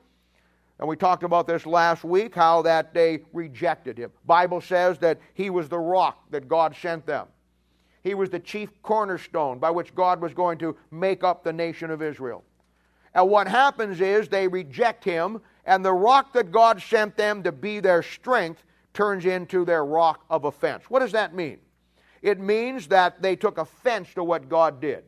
and 0.80 0.88
we 0.88 0.96
talked 0.98 1.24
about 1.24 1.48
this 1.48 1.66
last 1.66 2.04
week, 2.04 2.36
how 2.36 2.62
that 2.64 2.94
they 2.94 3.22
rejected 3.32 3.98
him. 3.98 4.12
Bible 4.26 4.60
says 4.60 4.98
that 5.00 5.20
he 5.34 5.50
was 5.50 5.70
the 5.70 5.80
rock 5.80 6.30
that 6.32 6.48
God 6.48 6.76
sent 6.76 7.06
them. 7.06 7.28
He 8.04 8.14
was 8.14 8.30
the 8.30 8.40
chief 8.40 8.70
cornerstone 8.84 9.58
by 9.58 9.72
which 9.72 9.96
God 9.96 10.22
was 10.22 10.34
going 10.34 10.58
to 10.60 10.76
make 10.92 11.24
up 11.24 11.44
the 11.44 11.54
nation 11.54 11.90
of 11.90 12.02
Israel. 12.02 12.44
And 13.14 13.30
what 13.30 13.48
happens 13.48 14.02
is 14.02 14.28
they 14.28 14.48
reject 14.48 15.04
him, 15.04 15.42
and 15.66 15.84
the 15.84 15.94
rock 15.94 16.34
that 16.34 16.52
God 16.52 16.82
sent 16.82 17.16
them 17.16 17.42
to 17.44 17.52
be 17.54 17.80
their 17.80 18.04
strength 18.04 18.64
turns 18.94 19.26
into 19.26 19.64
their 19.64 19.86
rock 19.86 20.26
of 20.30 20.44
offense. 20.44 20.84
What 20.90 21.00
does 21.00 21.14
that 21.14 21.34
mean? 21.34 21.60
It 22.22 22.40
means 22.40 22.88
that 22.90 23.22
they 23.22 23.36
took 23.36 23.58
offense 23.58 24.14
to 24.16 24.24
what 24.24 24.50
God 24.50 24.82
did. 24.82 25.06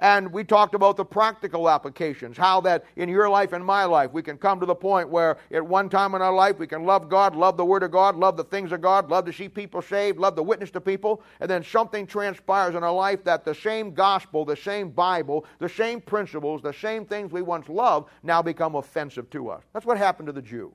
And 0.00 0.32
we 0.32 0.44
talked 0.44 0.74
about 0.74 0.96
the 0.96 1.04
practical 1.04 1.68
applications, 1.68 2.38
how 2.38 2.62
that 2.62 2.84
in 2.96 3.10
your 3.10 3.28
life 3.28 3.52
and 3.52 3.62
my 3.62 3.84
life 3.84 4.12
we 4.12 4.22
can 4.22 4.38
come 4.38 4.58
to 4.58 4.64
the 4.64 4.74
point 4.74 5.10
where 5.10 5.36
at 5.52 5.64
one 5.64 5.90
time 5.90 6.14
in 6.14 6.22
our 6.22 6.32
life 6.32 6.58
we 6.58 6.66
can 6.66 6.84
love 6.84 7.10
God, 7.10 7.36
love 7.36 7.58
the 7.58 7.64
Word 7.66 7.82
of 7.82 7.90
God, 7.90 8.16
love 8.16 8.38
the 8.38 8.44
things 8.44 8.72
of 8.72 8.80
God, 8.80 9.10
love 9.10 9.26
to 9.26 9.32
see 9.32 9.46
people 9.46 9.82
saved, 9.82 10.18
love 10.18 10.36
to 10.36 10.42
witness 10.42 10.70
to 10.70 10.80
people, 10.80 11.22
and 11.40 11.50
then 11.50 11.62
something 11.62 12.06
transpires 12.06 12.74
in 12.74 12.82
our 12.82 12.92
life 12.92 13.22
that 13.24 13.44
the 13.44 13.54
same 13.54 13.92
gospel, 13.92 14.46
the 14.46 14.56
same 14.56 14.88
Bible, 14.88 15.44
the 15.58 15.68
same 15.68 16.00
principles, 16.00 16.62
the 16.62 16.72
same 16.72 17.04
things 17.04 17.30
we 17.30 17.42
once 17.42 17.68
loved 17.68 18.08
now 18.22 18.40
become 18.40 18.76
offensive 18.76 19.28
to 19.30 19.50
us. 19.50 19.62
That's 19.74 19.84
what 19.84 19.98
happened 19.98 20.28
to 20.28 20.32
the 20.32 20.42
Jew. 20.42 20.72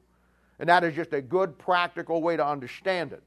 And 0.60 0.70
that 0.70 0.84
is 0.84 0.94
just 0.94 1.14
a 1.14 1.22
good 1.22 1.58
practical 1.58 2.22
way 2.22 2.38
to 2.38 2.46
understand 2.46 3.12
it. 3.12 3.24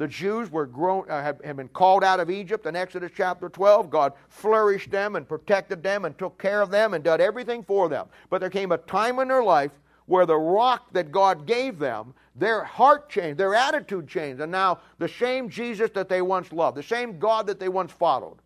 The 0.00 0.08
Jews 0.08 0.50
were 0.50 0.64
grown, 0.64 1.04
uh, 1.10 1.22
had, 1.22 1.42
had 1.44 1.58
been 1.58 1.68
called 1.68 2.02
out 2.02 2.20
of 2.20 2.30
Egypt 2.30 2.64
in 2.64 2.74
Exodus 2.74 3.12
chapter 3.14 3.50
12. 3.50 3.90
God 3.90 4.14
flourished 4.30 4.90
them 4.90 5.14
and 5.14 5.28
protected 5.28 5.82
them 5.82 6.06
and 6.06 6.16
took 6.16 6.38
care 6.38 6.62
of 6.62 6.70
them 6.70 6.94
and 6.94 7.04
did 7.04 7.20
everything 7.20 7.62
for 7.62 7.86
them. 7.90 8.08
But 8.30 8.40
there 8.40 8.48
came 8.48 8.72
a 8.72 8.78
time 8.78 9.18
in 9.18 9.28
their 9.28 9.44
life 9.44 9.72
where 10.06 10.24
the 10.24 10.38
rock 10.38 10.90
that 10.94 11.12
God 11.12 11.44
gave 11.44 11.78
them, 11.78 12.14
their 12.34 12.64
heart 12.64 13.10
changed, 13.10 13.36
their 13.36 13.54
attitude 13.54 14.08
changed, 14.08 14.40
and 14.40 14.50
now 14.50 14.78
the 14.96 15.06
same 15.06 15.50
Jesus 15.50 15.90
that 15.90 16.08
they 16.08 16.22
once 16.22 16.50
loved, 16.50 16.78
the 16.78 16.82
same 16.82 17.18
God 17.18 17.46
that 17.48 17.60
they 17.60 17.68
once 17.68 17.92
followed, 17.92 18.38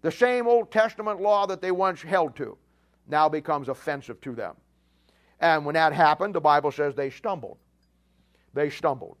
the 0.00 0.10
same 0.10 0.46
Old 0.46 0.72
Testament 0.72 1.20
law 1.20 1.46
that 1.46 1.60
they 1.60 1.72
once 1.72 2.00
held 2.00 2.34
to, 2.36 2.56
now 3.06 3.28
becomes 3.28 3.68
offensive 3.68 4.18
to 4.22 4.34
them. 4.34 4.54
And 5.40 5.66
when 5.66 5.74
that 5.74 5.92
happened, 5.92 6.34
the 6.34 6.40
Bible 6.40 6.72
says 6.72 6.94
they 6.94 7.10
stumbled. 7.10 7.58
They 8.54 8.70
stumbled. 8.70 9.18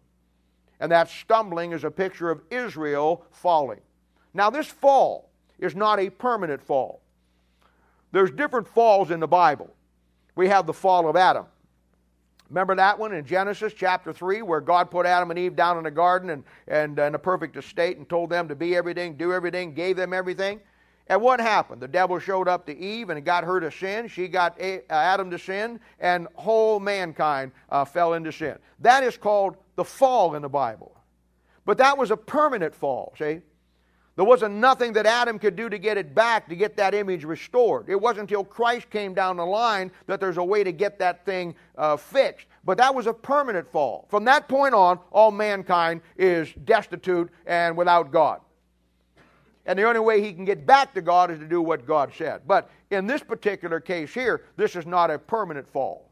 And 0.80 0.92
that 0.92 1.08
stumbling 1.08 1.72
is 1.72 1.84
a 1.84 1.90
picture 1.90 2.30
of 2.30 2.42
Israel 2.50 3.24
falling. 3.30 3.80
Now, 4.34 4.50
this 4.50 4.66
fall 4.66 5.30
is 5.58 5.74
not 5.74 5.98
a 5.98 6.10
permanent 6.10 6.62
fall. 6.62 7.00
There's 8.12 8.30
different 8.30 8.68
falls 8.68 9.10
in 9.10 9.20
the 9.20 9.26
Bible. 9.26 9.74
We 10.34 10.48
have 10.48 10.66
the 10.66 10.72
fall 10.72 11.08
of 11.08 11.16
Adam. 11.16 11.46
Remember 12.50 12.76
that 12.76 12.98
one 12.98 13.12
in 13.12 13.24
Genesis 13.24 13.72
chapter 13.72 14.12
3, 14.12 14.42
where 14.42 14.60
God 14.60 14.90
put 14.90 15.04
Adam 15.04 15.30
and 15.30 15.38
Eve 15.38 15.56
down 15.56 15.78
in 15.78 15.84
the 15.84 15.90
garden 15.90 16.30
and, 16.30 16.44
and 16.68 16.98
in 16.98 17.14
a 17.14 17.18
perfect 17.18 17.56
estate 17.56 17.96
and 17.96 18.08
told 18.08 18.30
them 18.30 18.46
to 18.48 18.54
be 18.54 18.76
everything, 18.76 19.16
do 19.16 19.32
everything, 19.32 19.74
gave 19.74 19.96
them 19.96 20.12
everything? 20.12 20.60
And 21.08 21.22
what 21.22 21.40
happened? 21.40 21.80
The 21.80 21.88
devil 21.88 22.18
showed 22.18 22.48
up 22.48 22.66
to 22.66 22.76
Eve 22.76 23.10
and 23.10 23.24
got 23.24 23.44
her 23.44 23.60
to 23.60 23.70
sin. 23.70 24.08
She 24.08 24.26
got 24.26 24.60
uh, 24.60 24.78
Adam 24.90 25.30
to 25.30 25.38
sin, 25.38 25.78
and 26.00 26.26
whole 26.34 26.80
mankind 26.80 27.52
uh, 27.70 27.84
fell 27.84 28.14
into 28.14 28.32
sin. 28.32 28.58
That 28.80 29.04
is 29.04 29.16
called 29.16 29.56
the 29.76 29.84
fall 29.84 30.34
in 30.34 30.42
the 30.42 30.48
Bible. 30.48 30.96
But 31.64 31.78
that 31.78 31.96
was 31.96 32.10
a 32.10 32.16
permanent 32.16 32.74
fall, 32.74 33.14
see? 33.18 33.40
There 34.16 34.24
wasn't 34.24 34.54
nothing 34.54 34.94
that 34.94 35.04
Adam 35.04 35.38
could 35.38 35.56
do 35.56 35.68
to 35.68 35.78
get 35.78 35.98
it 35.98 36.14
back, 36.14 36.48
to 36.48 36.56
get 36.56 36.76
that 36.78 36.94
image 36.94 37.24
restored. 37.24 37.90
It 37.90 38.00
wasn't 38.00 38.22
until 38.30 38.44
Christ 38.44 38.88
came 38.88 39.12
down 39.12 39.36
the 39.36 39.44
line 39.44 39.90
that 40.06 40.20
there's 40.20 40.38
a 40.38 40.44
way 40.44 40.64
to 40.64 40.72
get 40.72 40.98
that 41.00 41.26
thing 41.26 41.54
uh, 41.76 41.98
fixed. 41.98 42.46
But 42.64 42.78
that 42.78 42.94
was 42.94 43.06
a 43.06 43.12
permanent 43.12 43.70
fall. 43.70 44.06
From 44.08 44.24
that 44.24 44.48
point 44.48 44.74
on, 44.74 44.98
all 45.12 45.30
mankind 45.30 46.00
is 46.16 46.50
destitute 46.64 47.30
and 47.46 47.76
without 47.76 48.10
God. 48.10 48.40
And 49.66 49.78
the 49.78 49.82
only 49.82 50.00
way 50.00 50.22
he 50.22 50.32
can 50.32 50.44
get 50.44 50.64
back 50.64 50.94
to 50.94 51.02
God 51.02 51.30
is 51.30 51.38
to 51.40 51.46
do 51.46 51.60
what 51.60 51.86
God 51.86 52.12
said. 52.16 52.42
But 52.46 52.70
in 52.90 53.06
this 53.06 53.22
particular 53.22 53.80
case 53.80 54.14
here, 54.14 54.44
this 54.56 54.76
is 54.76 54.86
not 54.86 55.10
a 55.10 55.18
permanent 55.18 55.68
fall. 55.68 56.05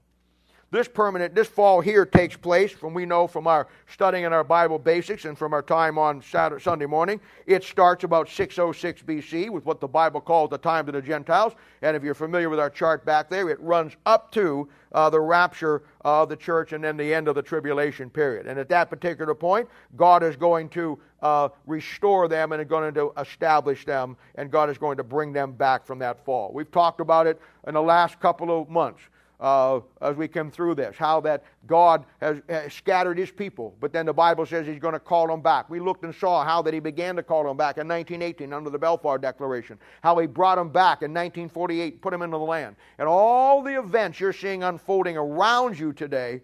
This 0.75 0.89
permanent, 0.89 1.37
this 1.37 1.47
fall 1.47 1.81
here 1.81 2.05
takes 2.05 2.37
place 2.37 2.73
from 2.73 2.95
we 2.95 3.07
know 3.07 3.29
from 3.29 3.47
our 3.47 3.69
studying 3.87 4.25
in 4.25 4.33
our 4.33 4.43
Bible 4.43 4.77
basics 4.77 5.25
and 5.25 5.39
from 5.39 5.53
our 5.53 5.63
time 5.63 5.99
on 5.99 6.21
Saturday, 6.21 6.61
Sunday 6.61 6.87
morning. 6.87 7.21
It 7.47 7.63
starts 7.63 8.03
about 8.03 8.29
606 8.29 9.03
BC 9.03 9.51
with 9.51 9.65
what 9.65 9.81
the 9.81 9.87
Bible 9.87 10.21
calls 10.21 10.51
the 10.51 10.59
time 10.59 10.89
of 10.89 10.95
the 10.95 11.01
Gentiles. 11.01 11.53
And 11.83 11.97
if 11.97 12.03
you're 12.03 12.13
familiar 12.13 12.51
with 12.51 12.59
our 12.59 12.71
chart 12.71 13.05
back 13.07 13.31
there, 13.31 13.49
it 13.51 13.61
runs 13.61 13.93
up 14.05 14.33
to 14.33 14.69
uh, 14.91 15.09
the 15.11 15.21
rapture 15.21 15.85
of 16.01 16.29
the 16.29 16.35
church 16.35 16.73
and 16.73 16.83
then 16.83 16.97
the 16.97 17.15
end 17.15 17.29
of 17.29 17.37
the 17.37 17.43
tribulation 17.43 18.11
period. 18.11 18.49
And 18.49 18.59
at 18.59 18.69
that 18.71 18.91
particular 18.91 19.33
point, 19.33 19.69
God 19.95 20.25
is 20.25 20.35
going 20.35 20.69
to 20.71 20.99
uh, 21.23 21.51
restore 21.67 22.27
them 22.27 22.51
and 22.51 22.61
is 22.61 22.67
going 22.67 22.93
to 22.95 23.13
establish 23.17 23.85
them, 23.85 24.17
and 24.35 24.51
God 24.51 24.71
is 24.71 24.79
going 24.79 24.97
to 24.97 25.05
bring 25.05 25.33
them 25.33 25.53
back 25.53 25.87
from 25.87 26.01
that 26.01 26.25
fall. 26.25 26.51
We've 26.53 26.73
talked 26.73 27.01
about 27.01 27.29
it 27.29 27.41
in 27.65 27.75
the 27.75 27.83
last 27.83 28.19
couple 28.19 28.61
of 28.61 28.69
months 28.69 29.03
uh, 29.45 29.79
as 30.01 30.17
we 30.17 30.27
come 30.27 30.51
through 30.51 30.75
this, 30.75 30.97
how 30.97 31.21
that 31.21 31.45
God 31.67 32.07
has, 32.23 32.41
has, 32.49 32.73
scattered 32.73 33.19
his 33.19 33.31
people, 33.31 33.77
but 33.79 33.93
then 33.93 34.07
the 34.07 34.13
Bible 34.13 34.47
says 34.47 34.67
he's 34.67 34.79
going 34.79 34.95
to 34.95 34.99
call 34.99 35.27
them 35.27 35.43
back. 35.43 35.69
We 35.69 35.81
looked 35.81 36.03
and 36.03 36.15
saw 36.15 36.43
how 36.43 36.63
that 36.63 36.73
he 36.73 36.81
began 36.81 37.15
to 37.17 37.23
call 37.23 37.45
them 37.45 37.55
back 37.55 37.77
in 37.77 37.87
1918 37.87 38.55
under 38.55 38.71
the 38.71 38.79
Balfour 38.79 39.19
Declaration, 39.19 39.79
how 40.03 40.19
he 40.19 40.27
brought 40.27 40.57
them 40.57 40.71
back 40.71 41.03
in 41.03 41.13
1948, 41.13 42.01
put 42.01 42.13
them 42.13 42.23
into 42.23 42.39
the 42.39 42.43
land. 42.43 42.77
And 42.97 43.07
all 43.07 43.63
the 43.63 43.79
events 43.79 44.19
you're 44.19 44.33
seeing 44.33 44.63
unfolding 44.63 45.19
around 45.19 45.79
you 45.79 45.93
today 45.93 46.41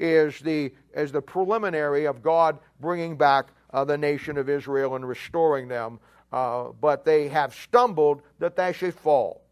is 0.00 0.40
the, 0.40 0.72
is 0.96 1.12
the 1.12 1.22
preliminary 1.22 2.06
of 2.06 2.24
God 2.24 2.58
bringing 2.80 3.16
back 3.16 3.50
uh, 3.72 3.84
the 3.84 3.96
nation 3.96 4.36
of 4.36 4.48
Israel 4.48 4.96
and 4.96 5.06
restoring 5.06 5.68
them. 5.68 6.00
Uh, 6.32 6.70
but 6.80 7.04
they 7.04 7.28
have 7.28 7.54
stumbled 7.54 8.22
that 8.40 8.56
they 8.56 8.72
should 8.72 8.94
fall. 8.94 9.42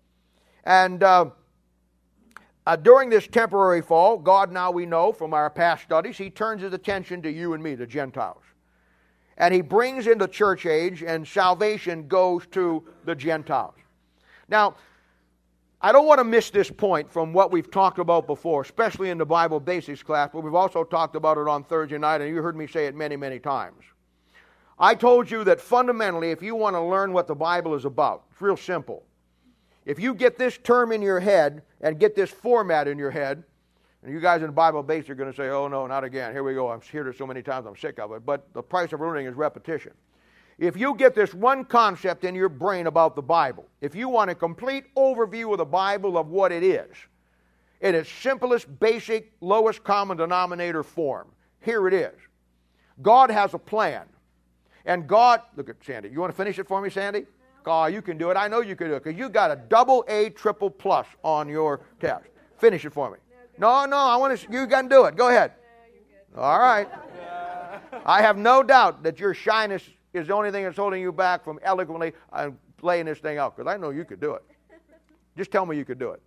And 0.65 1.05
uh, 2.67 2.77
during 2.77 3.09
this 3.09 3.27
temporary 3.27 3.83
fall, 3.83 4.19
God, 4.19 4.53
now 4.53 4.71
we 4.71 4.87
know 4.87 5.13
from 5.13 5.33
our 5.35 5.49
past 5.51 5.83
studies, 5.83 6.19
He 6.19 6.31
turns 6.31 6.63
His 6.63 6.73
attention 6.73 7.23
to 7.23 7.31
you 7.31 7.55
and 7.55 7.63
me, 7.63 7.75
the 7.75 7.87
Gentiles. 7.87 8.43
And 9.37 9.55
He 9.55 9.63
brings 9.63 10.07
in 10.07 10.19
the 10.19 10.29
church 10.29 10.67
age, 10.67 11.03
and 11.03 11.27
salvation 11.27 12.07
goes 12.07 12.47
to 12.49 12.87
the 13.05 13.15
Gentiles. 13.15 13.75
Now, 14.49 14.75
I 15.83 15.93
don't 15.93 16.07
want 16.07 16.19
to 16.19 16.25
miss 16.25 16.51
this 16.51 16.71
point 16.71 17.11
from 17.11 17.33
what 17.33 17.51
we've 17.51 17.71
talked 17.71 17.99
about 17.99 18.27
before, 18.27 18.61
especially 18.61 19.09
in 19.09 19.17
the 19.17 19.25
Bible 19.25 19.59
Basics 19.61 20.03
class, 20.03 20.29
but 20.31 20.43
we've 20.43 20.55
also 20.55 20.85
talked 20.85 21.17
about 21.17 21.39
it 21.39 21.49
on 21.49 21.65
Thursday 21.65 21.97
night, 21.97 22.21
and 22.21 22.29
you 22.29 22.43
heard 22.43 22.57
me 22.57 22.67
say 22.67 22.87
it 22.87 22.95
many, 22.95 23.17
many 23.17 23.39
times. 23.39 23.83
I 24.79 24.95
told 24.95 25.31
you 25.31 25.43
that 25.45 25.61
fundamentally, 25.61 26.31
if 26.33 26.43
you 26.43 26.55
want 26.55 26.77
to 26.77 26.83
learn 26.83 27.15
what 27.15 27.27
the 27.27 27.35
Bible 27.35 27.75
is 27.75 27.87
about, 27.87 28.25
it's 28.31 28.43
real 28.43 28.59
simple. 28.59 29.05
If 29.85 29.99
you 29.99 30.15
get 30.15 30.39
this 30.39 30.59
term 30.59 30.93
in 30.93 31.03
your 31.03 31.21
head 31.21 31.63
and 31.81 31.99
get 31.99 32.15
this 32.15 32.31
format 32.31 32.87
in 32.87 32.99
your 32.99 33.11
head, 33.11 33.45
and 34.03 34.13
you 34.13 34.21
guys 34.21 34.43
in 34.43 34.51
Bible 34.53 34.83
base 34.83 35.09
are 35.11 35.15
going 35.15 35.31
to 35.31 35.37
say, 35.37 35.49
oh 35.51 35.69
no, 35.69 35.87
not 35.87 36.05
again. 36.05 36.33
Here 36.33 36.43
we 36.43 36.55
go. 36.55 36.69
I've 36.69 36.87
heard 36.87 37.07
it 37.07 37.19
so 37.19 37.27
many 37.27 37.43
times, 37.43 37.67
I'm 37.67 37.77
sick 37.77 37.99
of 37.99 38.13
it. 38.13 38.25
But 38.25 38.53
the 38.55 38.63
price 38.63 38.93
of 38.93 39.01
learning 39.01 39.27
is 39.27 39.35
repetition. 39.35 39.93
If 40.59 40.77
you 40.77 40.95
get 40.95 41.15
this 41.15 41.33
one 41.33 41.65
concept 41.65 42.25
in 42.25 42.35
your 42.35 42.51
brain 42.51 42.87
about 42.87 43.17
the 43.17 43.23
Bible, 43.23 43.67
if 43.81 43.95
you 43.95 44.09
want 44.09 44.31
a 44.31 44.35
complete 44.35 44.95
overview 44.95 45.53
of 45.53 45.59
the 45.59 45.65
Bible 45.65 46.19
of 46.19 46.29
what 46.29 46.53
it 46.53 46.63
is, 46.63 46.91
in 47.81 47.95
its 47.95 48.11
simplest, 48.11 48.79
basic, 48.79 49.33
lowest 49.41 49.83
common 49.83 50.19
denominator 50.19 50.83
form, 50.83 51.29
here 51.61 51.89
it 51.89 51.95
is. 51.95 52.13
God 53.01 53.31
has 53.31 53.55
a 53.55 53.59
plan. 53.59 54.05
And 54.85 55.07
God, 55.07 55.41
look 55.57 55.69
at 55.71 55.77
Sandy. 55.85 56.11
You 56.11 56.21
want 56.21 56.33
to 56.33 56.37
finish 56.37 56.59
it 56.59 56.69
for 56.69 56.81
me, 56.81 56.91
Sandy? 56.91 57.27
Oh, 57.67 57.87
you 57.87 58.03
can 58.03 58.17
do 58.19 58.31
it. 58.31 58.37
I 58.37 58.49
know 58.49 58.61
you 58.61 58.77
can 58.77 58.89
do 58.89 58.95
it 58.95 59.05
because 59.05 59.19
you 59.19 59.29
got 59.29 59.51
a 59.51 59.57
double 59.57 60.05
A 60.09 60.31
triple 60.31 60.71
plus 60.71 61.07
on 61.23 61.49
your 61.49 61.81
test. 62.01 62.25
Finish 62.59 62.85
it 62.85 62.93
for 62.93 63.11
me. 63.11 63.19
No, 63.59 63.85
no, 63.85 63.97
I 63.97 64.17
want 64.17 64.39
to. 64.39 64.53
You 64.53 64.67
can 64.67 64.89
do 64.89 65.05
it. 65.05 65.17
Go 65.17 65.29
ahead. 65.29 65.53
All 66.37 66.59
right. 66.59 66.89
I 68.07 68.23
have 68.23 68.39
no 68.39 68.63
doubt 68.63 69.03
that 69.03 69.19
your 69.21 69.35
shyness 69.35 69.83
is 70.13 70.29
the 70.29 70.35
only 70.35 70.51
thing 70.51 70.65
that's 70.65 70.77
holding 70.77 71.01
you 71.01 71.13
back 71.13 71.45
from 71.45 71.59
eloquently 71.63 72.13
uh, 72.33 72.51
laying 72.83 73.07
this 73.07 73.19
thing 73.19 73.39
out 73.39 73.57
because 73.57 73.71
I 73.73 73.77
know 73.77 73.91
you 73.91 74.05
could 74.05 74.21
do 74.21 74.35
it. 74.35 74.43
Just 75.37 75.51
tell 75.51 75.67
me 75.67 75.77
you 75.77 75.85
could 75.85 75.99
do 75.99 76.11
it. 76.11 76.23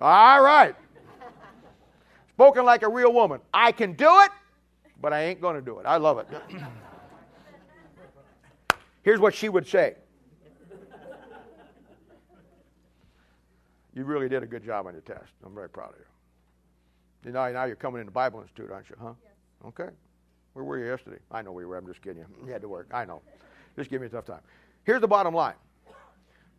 All 0.00 0.42
right. 0.42 0.74
Spoken 2.30 2.64
like 2.64 2.82
a 2.82 2.88
real 2.88 3.12
woman. 3.12 3.40
I 3.52 3.70
can 3.70 3.92
do 3.92 4.10
it, 4.20 4.30
but 5.00 5.12
I 5.12 5.24
ain't 5.24 5.40
going 5.40 5.56
to 5.56 5.62
do 5.62 5.78
it. 5.78 5.86
I 5.86 5.96
love 5.98 6.18
it. 6.18 6.26
Here's 9.02 9.20
what 9.20 9.34
she 9.34 9.48
would 9.48 9.66
say 9.66 9.96
You 13.94 14.04
really 14.04 14.28
did 14.28 14.42
a 14.42 14.46
good 14.46 14.64
job 14.64 14.86
on 14.86 14.92
your 14.92 15.02
test. 15.02 15.32
I'm 15.44 15.54
very 15.54 15.68
proud 15.68 15.90
of 15.90 15.96
you. 15.98 16.04
You 17.26 17.32
know, 17.32 17.52
now 17.52 17.64
you're 17.64 17.76
coming 17.76 18.00
into 18.00 18.12
Bible 18.12 18.40
Institute, 18.40 18.70
aren't 18.70 18.88
you, 18.88 18.96
huh? 19.00 19.12
Yes. 19.22 19.32
Okay. 19.68 19.92
Where 20.54 20.64
were 20.64 20.78
you 20.78 20.86
yesterday? 20.86 21.18
I 21.30 21.42
know 21.42 21.52
where 21.52 21.64
you 21.64 21.68
were. 21.68 21.76
I'm 21.76 21.86
just 21.86 22.02
kidding 22.02 22.18
you. 22.18 22.26
You 22.46 22.52
had 22.52 22.62
to 22.62 22.68
work. 22.68 22.88
I 22.92 23.04
know. 23.04 23.22
Just 23.76 23.88
give 23.88 24.00
me 24.00 24.08
a 24.08 24.10
tough 24.10 24.26
time. 24.26 24.40
Here's 24.84 25.00
the 25.00 25.08
bottom 25.08 25.32
line 25.34 25.54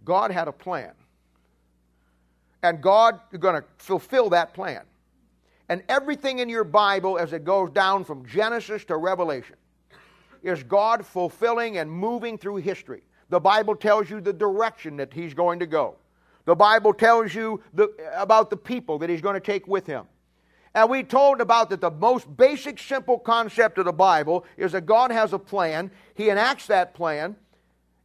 God 0.06 0.32
had 0.32 0.48
a 0.48 0.52
plan. 0.52 0.92
And 2.64 2.82
God 2.82 3.20
is 3.32 3.40
going 3.40 3.62
to 3.62 3.68
fulfill 3.78 4.30
that 4.30 4.54
plan. 4.54 4.84
And 5.68 5.84
everything 5.90 6.40
in 6.40 6.50
your 6.50 6.64
Bible, 6.64 7.18
as 7.18 7.34
it 7.34 7.44
goes 7.44 7.72
down 7.72 8.04
from 8.04 8.26
Genesis 8.26 8.86
to 8.86 8.98
Revelation, 8.98 9.56
is 10.44 10.64
God 10.64 11.06
fulfilling 11.06 11.78
and 11.78 11.92
moving 11.92 12.38
through 12.38 12.58
history. 12.58 13.04
The 13.30 13.40
Bible 13.40 13.76
tells 13.76 14.10
you 14.10 14.22
the 14.22 14.34
direction 14.34 14.98
that 14.98 15.14
He's 15.14 15.34
going 15.34 15.60
to 15.60 15.66
go. 15.66 15.96
The 16.46 16.56
Bible 16.56 16.94
tells 16.94 17.34
you 17.34 17.62
the, 17.74 17.90
about 18.16 18.50
the 18.50 18.58
people 18.58 19.00
that 19.00 19.10
He's 19.10 19.22
going 19.22 19.36
to 19.36 19.40
take 19.40 19.68
with 19.68 19.86
Him. 19.86 20.06
And 20.74 20.90
we 20.90 21.04
told 21.04 21.42
about 21.42 21.70
that 21.72 21.82
the 21.82 21.92
most 21.92 22.36
basic, 22.38 22.80
simple 22.80 23.20
concept 23.20 23.78
of 23.78 23.86
the 23.86 23.92
Bible 23.92 24.46
is 24.56 24.72
that 24.72 24.86
God 24.86 25.12
has 25.12 25.34
a 25.34 25.40
plan. 25.40 25.92
He 26.16 26.30
enacts 26.30 26.68
that 26.68 26.94
plan. 26.94 27.36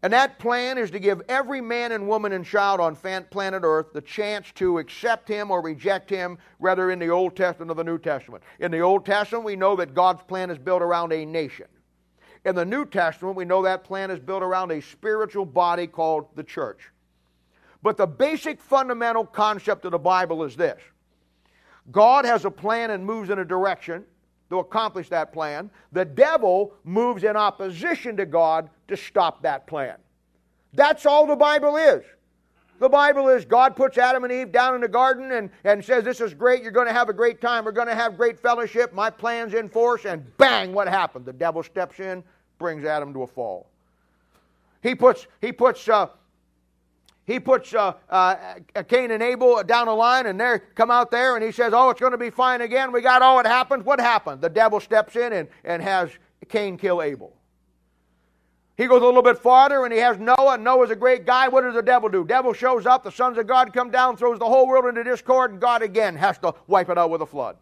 And 0.03 0.12
that 0.12 0.38
plan 0.38 0.77
is 0.77 0.90
to 0.90 0.99
give 0.99 1.22
every 1.29 1.61
man 1.61 1.92
and 1.92 2.07
woman 2.07 2.33
and 2.33 2.44
child 2.44 2.81
on 2.81 2.96
planet 2.96 3.62
Earth 3.64 3.87
the 3.92 4.01
chance 4.01 4.53
to 4.57 4.79
accept 4.79 5.29
Him 5.29 5.51
or 5.51 5.62
reject 5.62 6.11
Him, 6.11 6.38
whether 6.59 6.90
in 6.90 6.99
the 6.99 7.09
Old 7.09 7.35
Testament 7.35 7.70
or 7.70 7.75
the 7.75 7.85
New 7.85 7.99
Testament. 7.99 8.42
In 8.61 8.70
the 8.70 8.81
Old 8.81 9.07
Testament, 9.07 9.44
we 9.44 9.57
know 9.57 9.75
that 9.77 9.94
God's 9.94 10.22
plan 10.22 10.51
is 10.51 10.59
built 10.59 10.83
around 10.83 11.12
a 11.12 11.25
nation. 11.25 11.66
In 12.44 12.55
the 12.55 12.64
New 12.64 12.85
Testament, 12.85 13.37
we 13.37 13.44
know 13.44 13.62
that 13.62 13.85
plan 13.85 14.11
is 14.11 14.20
built 14.20 14.42
around 14.42 14.70
a 14.70 14.81
spiritual 14.81 15.46
body 15.46 15.87
called 15.87 16.27
the 16.37 16.44
church. 16.44 16.90
But 17.87 17.96
the 17.96 18.07
basic 18.09 18.61
fundamental 18.61 19.25
concept 19.25 19.85
of 19.85 19.92
the 19.92 19.99
Bible 20.01 20.42
is 20.42 20.57
this 20.57 20.81
God 21.92 22.25
has 22.25 22.44
a 22.44 22.51
plan 22.51 22.90
and 22.90 23.07
moves 23.07 23.31
in 23.31 23.38
a 23.38 23.44
direction 23.44 24.05
to 24.51 24.59
accomplish 24.59 25.09
that 25.11 25.33
plan. 25.33 25.70
The 25.92 26.05
devil 26.05 26.75
moves 26.83 27.22
in 27.22 27.37
opposition 27.37 28.16
to 28.16 28.27
God 28.27 28.70
to 28.88 28.96
stop 28.96 29.40
that 29.42 29.68
plan. 29.68 29.99
That's 30.72 31.07
all 31.07 31.29
the 31.29 31.37
Bible 31.37 31.77
is. 31.77 32.03
The 32.81 32.88
Bible 32.88 33.29
is 33.29 33.44
God 33.44 33.77
puts 33.77 33.99
Adam 33.99 34.25
and 34.25 34.33
Eve 34.33 34.51
down 34.51 34.75
in 34.75 34.81
the 34.81 34.88
garden 34.88 35.31
and, 35.31 35.49
and 35.62 35.85
says, 35.85 36.03
This 36.03 36.20
is 36.20 36.35
great. 36.35 36.64
You're 36.64 36.72
going 36.72 36.88
to 36.88 36.92
have 36.92 37.09
a 37.09 37.12
great 37.12 37.40
time. 37.40 37.64
We're 37.64 37.70
going 37.70 37.87
to 37.87 37.94
have 37.94 38.16
great 38.16 38.37
fellowship. 38.37 38.94
My 38.94 39.11
plan's 39.11 39.55
in 39.55 39.68
force. 39.68 40.07
And 40.07 40.37
bang, 40.38 40.72
what 40.72 40.88
happened? 40.88 41.25
The 41.25 41.33
devil 41.33 41.62
steps 41.62 42.01
in, 42.01 42.25
brings 42.59 42.85
Adam 42.85 43.12
to 43.12 43.22
a 43.22 43.29
fall. 43.29 43.68
He 44.83 44.96
puts, 44.96 45.29
he 45.40 45.53
puts 45.53 45.88
uh, 45.88 46.09
he 47.27 47.41
puts 47.41 47.75
uh, 47.75 47.95
uh, 48.09 48.37
Cain 48.87 49.11
and 49.11 49.23
Abel 49.23 49.62
down 49.65 49.87
the 49.87 49.95
line, 49.95 50.27
and 50.27 50.41
they 50.41 50.61
come 50.77 50.93
out 50.93 51.11
there, 51.11 51.35
and 51.35 51.45
he 51.45 51.51
says, 51.51 51.73
"Oh, 51.75 51.91
it's 51.91 52.01
going 52.01 52.12
to 52.12 52.19
be 52.19 52.31
fine 52.31 52.61
again. 52.61 52.93
We 52.93 53.01
got 53.01 53.21
all 53.21 53.41
it 53.41 53.47
happens." 53.47 53.85
What 53.85 53.99
happened? 54.01 54.41
The 54.41 54.49
devil 54.49 54.79
steps 54.79 55.17
in 55.17 55.33
and, 55.33 55.49
and 55.65 55.83
has 55.83 56.11
Cain 56.49 56.79
kill 56.79 57.03
Abel. 57.03 57.37
He 58.77 58.87
goes 58.87 59.03
a 59.03 59.07
little 59.07 59.23
bit 59.23 59.39
farther, 59.39 59.85
and 59.85 59.93
he 59.93 59.99
has 59.99 60.19
Noah. 60.19 60.59
Noah's 60.59 60.91
a 60.91 60.97
great 60.97 61.27
guy. 61.27 61.49
What 61.49 61.62
does 61.62 61.75
the 61.75 61.83
devil 61.83 62.09
do? 62.09 62.25
Devil 62.25 62.53
shows 62.53 62.87
up. 62.87 63.03
The 63.03 63.11
sons 63.11 63.39
of 63.39 63.47
God 63.47 63.73
come 63.73 63.91
down, 63.91 64.17
throws 64.17 64.39
the 64.39 64.47
whole 64.47 64.69
world 64.69 64.85
into 64.85 65.03
discord, 65.03 65.51
and 65.51 65.61
God 65.61 65.83
again 65.83 66.15
has 66.15 66.39
to 66.39 66.55
wipe 66.69 66.91
it 66.91 66.99
out 66.99 67.11
with 67.11 67.23
a 67.23 67.27
flood. 67.27 67.57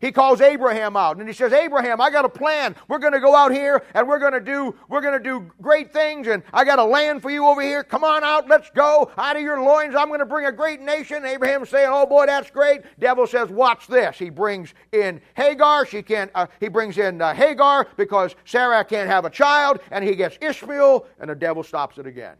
He 0.00 0.12
calls 0.12 0.40
Abraham 0.40 0.96
out 0.96 1.16
and 1.16 1.28
he 1.28 1.34
says, 1.34 1.52
Abraham, 1.52 2.00
I 2.00 2.10
got 2.10 2.24
a 2.24 2.28
plan. 2.28 2.76
We're 2.88 2.98
going 2.98 3.12
to 3.12 3.20
go 3.20 3.34
out 3.34 3.52
here 3.52 3.82
and 3.94 4.06
we're 4.06 4.18
going 4.18 4.32
to 4.32 4.40
do 4.40 4.74
we're 4.88 5.00
going 5.00 5.14
to 5.14 5.22
do 5.22 5.50
great 5.62 5.92
things 5.92 6.26
and 6.26 6.42
I 6.52 6.64
got 6.64 6.78
a 6.78 6.84
land 6.84 7.22
for 7.22 7.30
you 7.30 7.46
over 7.46 7.62
here. 7.62 7.82
Come 7.82 8.04
on 8.04 8.24
out, 8.24 8.48
let's 8.48 8.70
go. 8.70 9.10
Out 9.16 9.36
of 9.36 9.42
your 9.42 9.60
loins, 9.62 9.94
I'm 9.94 10.08
going 10.08 10.20
to 10.20 10.26
bring 10.26 10.46
a 10.46 10.52
great 10.52 10.80
nation. 10.80 11.24
Abraham's 11.24 11.68
saying, 11.68 11.88
Oh 11.90 12.06
boy, 12.06 12.26
that's 12.26 12.50
great. 12.50 12.82
Devil 12.98 13.26
says, 13.26 13.48
Watch 13.48 13.86
this. 13.86 14.18
He 14.18 14.30
brings 14.30 14.74
in 14.92 15.20
Hagar. 15.34 15.86
She 15.86 16.02
can't. 16.02 16.30
Uh, 16.34 16.46
he 16.60 16.68
brings 16.68 16.98
in 16.98 17.20
uh, 17.20 17.34
Hagar 17.34 17.86
because 17.96 18.34
Sarah 18.44 18.84
can't 18.84 19.08
have 19.08 19.24
a 19.24 19.30
child, 19.30 19.80
and 19.90 20.04
he 20.04 20.14
gets 20.14 20.38
Ishmael, 20.40 21.06
and 21.20 21.30
the 21.30 21.34
devil 21.34 21.62
stops 21.62 21.98
it 21.98 22.06
again. 22.06 22.36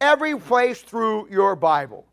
Every 0.00 0.38
place 0.38 0.80
through 0.80 1.28
your 1.30 1.56
Bible 1.56 2.06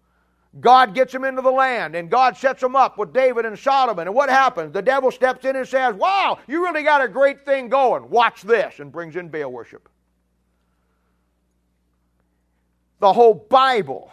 God 0.60 0.94
gets 0.94 1.14
him 1.14 1.26
into 1.26 1.42
the 1.42 1.52
land, 1.52 1.96
and 1.96 2.10
God 2.10 2.38
sets 2.38 2.64
him 2.64 2.76
up 2.76 2.98
with 2.98 3.12
David 3.12 3.46
and 3.46 3.60
Solomon. 3.60 4.08
And 4.08 4.16
what 4.16 4.30
happens? 4.30 4.72
The 4.72 4.82
devil 4.82 5.12
steps 5.12 5.44
in 5.44 5.56
and 5.56 5.68
says, 5.68 5.96
Wow, 5.96 6.40
you 6.48 6.64
really 6.64 6.84
got 6.84 7.04
a 7.04 7.08
great 7.08 7.46
thing 7.46 7.68
going. 7.68 8.10
Watch 8.10 8.42
this, 8.42 8.80
and 8.80 8.92
brings 8.92 9.18
in 9.18 9.30
Baal 9.30 9.52
worship. 9.52 9.90
The 13.00 13.12
whole 13.12 13.34
Bible 13.34 14.12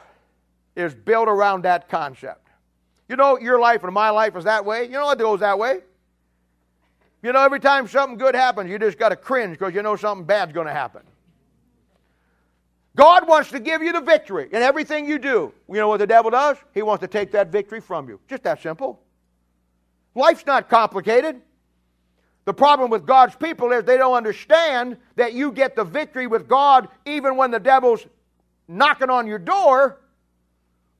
is 0.74 0.94
built 0.94 1.28
around 1.28 1.62
that 1.62 1.88
concept. 1.88 2.48
You 3.08 3.16
know, 3.16 3.38
your 3.38 3.60
life 3.60 3.84
and 3.84 3.94
my 3.94 4.10
life 4.10 4.36
is 4.36 4.44
that 4.44 4.64
way. 4.64 4.84
You 4.84 4.92
know, 4.92 5.10
it 5.10 5.18
goes 5.18 5.40
that 5.40 5.58
way. 5.58 5.80
You 7.22 7.32
know, 7.32 7.40
every 7.40 7.60
time 7.60 7.86
something 7.86 8.18
good 8.18 8.34
happens, 8.34 8.68
you 8.68 8.78
just 8.78 8.98
got 8.98 9.10
to 9.10 9.16
cringe 9.16 9.58
because 9.58 9.74
you 9.74 9.82
know 9.82 9.94
something 9.94 10.26
bad's 10.26 10.52
going 10.52 10.66
to 10.66 10.72
happen. 10.72 11.02
God 12.94 13.26
wants 13.26 13.50
to 13.50 13.60
give 13.60 13.82
you 13.82 13.92
the 13.92 14.00
victory 14.00 14.48
in 14.52 14.60
everything 14.62 15.06
you 15.06 15.18
do. 15.18 15.52
You 15.68 15.76
know 15.76 15.88
what 15.88 15.98
the 15.98 16.06
devil 16.06 16.30
does? 16.30 16.58
He 16.74 16.82
wants 16.82 17.00
to 17.00 17.08
take 17.08 17.32
that 17.32 17.48
victory 17.48 17.80
from 17.80 18.08
you. 18.08 18.20
Just 18.28 18.42
that 18.42 18.62
simple. 18.62 19.00
Life's 20.14 20.44
not 20.44 20.68
complicated. 20.68 21.40
The 22.44 22.52
problem 22.52 22.90
with 22.90 23.06
God's 23.06 23.36
people 23.36 23.72
is 23.72 23.84
they 23.84 23.96
don't 23.96 24.14
understand 24.14 24.98
that 25.16 25.32
you 25.32 25.52
get 25.52 25.76
the 25.76 25.84
victory 25.84 26.26
with 26.26 26.48
God 26.48 26.88
even 27.06 27.36
when 27.36 27.50
the 27.50 27.60
devil's 27.60 28.04
knocking 28.68 29.10
on 29.10 29.26
your 29.26 29.38
door 29.38 30.00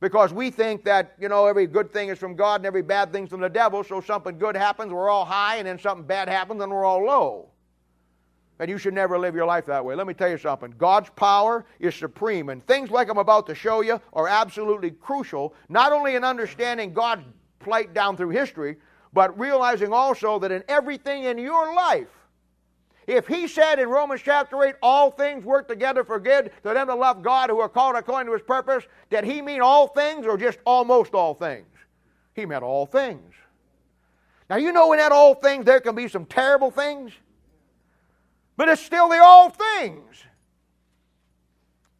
because 0.00 0.32
we 0.32 0.50
think 0.50 0.84
that, 0.84 1.14
you 1.18 1.28
know, 1.28 1.46
every 1.46 1.66
good 1.66 1.92
thing 1.92 2.08
is 2.08 2.18
from 2.18 2.34
God 2.34 2.60
and 2.60 2.66
every 2.66 2.82
bad 2.82 3.12
thing's 3.12 3.30
from 3.30 3.40
the 3.40 3.48
devil, 3.48 3.84
so 3.84 4.00
something 4.00 4.36
good 4.36 4.56
happens, 4.56 4.92
we're 4.92 5.08
all 5.08 5.24
high, 5.24 5.56
and 5.56 5.66
then 5.66 5.78
something 5.78 6.04
bad 6.04 6.28
happens, 6.28 6.60
and 6.60 6.72
we're 6.72 6.84
all 6.84 7.04
low. 7.04 7.51
And 8.62 8.70
you 8.70 8.78
should 8.78 8.94
never 8.94 9.18
live 9.18 9.34
your 9.34 9.44
life 9.44 9.66
that 9.66 9.84
way. 9.84 9.96
Let 9.96 10.06
me 10.06 10.14
tell 10.14 10.30
you 10.30 10.38
something. 10.38 10.72
God's 10.78 11.10
power 11.16 11.64
is 11.80 11.96
supreme, 11.96 12.48
and 12.48 12.64
things 12.64 12.92
like 12.92 13.08
I'm 13.08 13.18
about 13.18 13.44
to 13.48 13.56
show 13.56 13.80
you 13.80 14.00
are 14.12 14.28
absolutely 14.28 14.92
crucial, 14.92 15.52
not 15.68 15.90
only 15.90 16.14
in 16.14 16.22
understanding 16.22 16.92
God's 16.92 17.24
plight 17.58 17.92
down 17.92 18.16
through 18.16 18.28
history, 18.28 18.76
but 19.12 19.36
realizing 19.36 19.92
also 19.92 20.38
that 20.38 20.52
in 20.52 20.62
everything 20.68 21.24
in 21.24 21.38
your 21.38 21.74
life, 21.74 22.06
if 23.08 23.26
he 23.26 23.48
said 23.48 23.80
in 23.80 23.88
Romans 23.88 24.20
chapter 24.24 24.62
8, 24.62 24.76
all 24.80 25.10
things 25.10 25.44
work 25.44 25.66
together 25.66 26.04
for 26.04 26.20
good 26.20 26.52
to 26.62 26.72
them 26.72 26.86
that 26.86 26.96
love 26.96 27.20
God 27.20 27.50
who 27.50 27.58
are 27.58 27.68
called 27.68 27.96
according 27.96 28.28
to 28.28 28.32
his 28.32 28.42
purpose, 28.42 28.84
did 29.10 29.24
he 29.24 29.42
mean 29.42 29.60
all 29.60 29.88
things 29.88 30.24
or 30.24 30.38
just 30.38 30.60
almost 30.64 31.14
all 31.14 31.34
things? 31.34 31.66
He 32.34 32.46
meant 32.46 32.62
all 32.62 32.86
things. 32.86 33.34
Now, 34.48 34.54
you 34.54 34.70
know, 34.70 34.92
in 34.92 35.00
that 35.00 35.10
all 35.10 35.34
things, 35.34 35.64
there 35.64 35.80
can 35.80 35.96
be 35.96 36.06
some 36.06 36.26
terrible 36.26 36.70
things. 36.70 37.10
But 38.56 38.68
it's 38.68 38.82
still 38.82 39.08
the 39.08 39.22
all 39.22 39.50
things. 39.50 40.24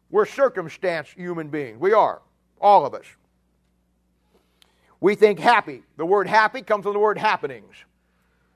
We're 0.09 0.25
circumstance 0.25 1.09
human 1.09 1.49
beings. 1.49 1.79
We 1.79 1.93
are, 1.93 2.21
all 2.61 2.85
of 2.85 2.93
us. 2.93 3.05
We 4.99 5.15
think 5.15 5.39
happy. 5.39 5.83
The 5.97 6.05
word 6.05 6.27
happy 6.27 6.61
comes 6.61 6.83
from 6.83 6.93
the 6.93 6.99
word 6.99 7.17
happenings. 7.17 7.73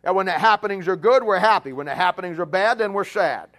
And 0.03 0.15
when 0.15 0.27
the 0.27 0.31
happenings 0.31 0.87
are 0.87 0.95
good, 0.95 1.23
we're 1.23 1.39
happy. 1.39 1.73
When 1.73 1.87
the 1.87 1.95
happenings 1.95 2.39
are 2.39 2.45
bad, 2.45 2.77
then 2.77 2.93
we're 2.93 3.03
sad. 3.03 3.49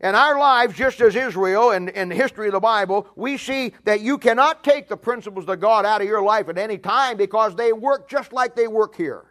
In 0.00 0.14
our 0.14 0.38
lives, 0.38 0.76
just 0.76 1.00
as 1.00 1.16
Israel 1.16 1.70
and 1.70 1.88
in 1.88 2.08
the 2.08 2.14
history 2.14 2.46
of 2.48 2.52
the 2.52 2.60
Bible, 2.60 3.08
we 3.16 3.36
see 3.36 3.72
that 3.84 4.00
you 4.00 4.18
cannot 4.18 4.62
take 4.62 4.88
the 4.88 4.96
principles 4.96 5.48
of 5.48 5.60
God 5.60 5.86
out 5.86 6.00
of 6.00 6.06
your 6.06 6.22
life 6.22 6.48
at 6.48 6.58
any 6.58 6.78
time 6.78 7.16
because 7.16 7.56
they 7.56 7.72
work 7.72 8.08
just 8.08 8.32
like 8.32 8.54
they 8.54 8.68
work 8.68 8.94
here. 8.94 9.24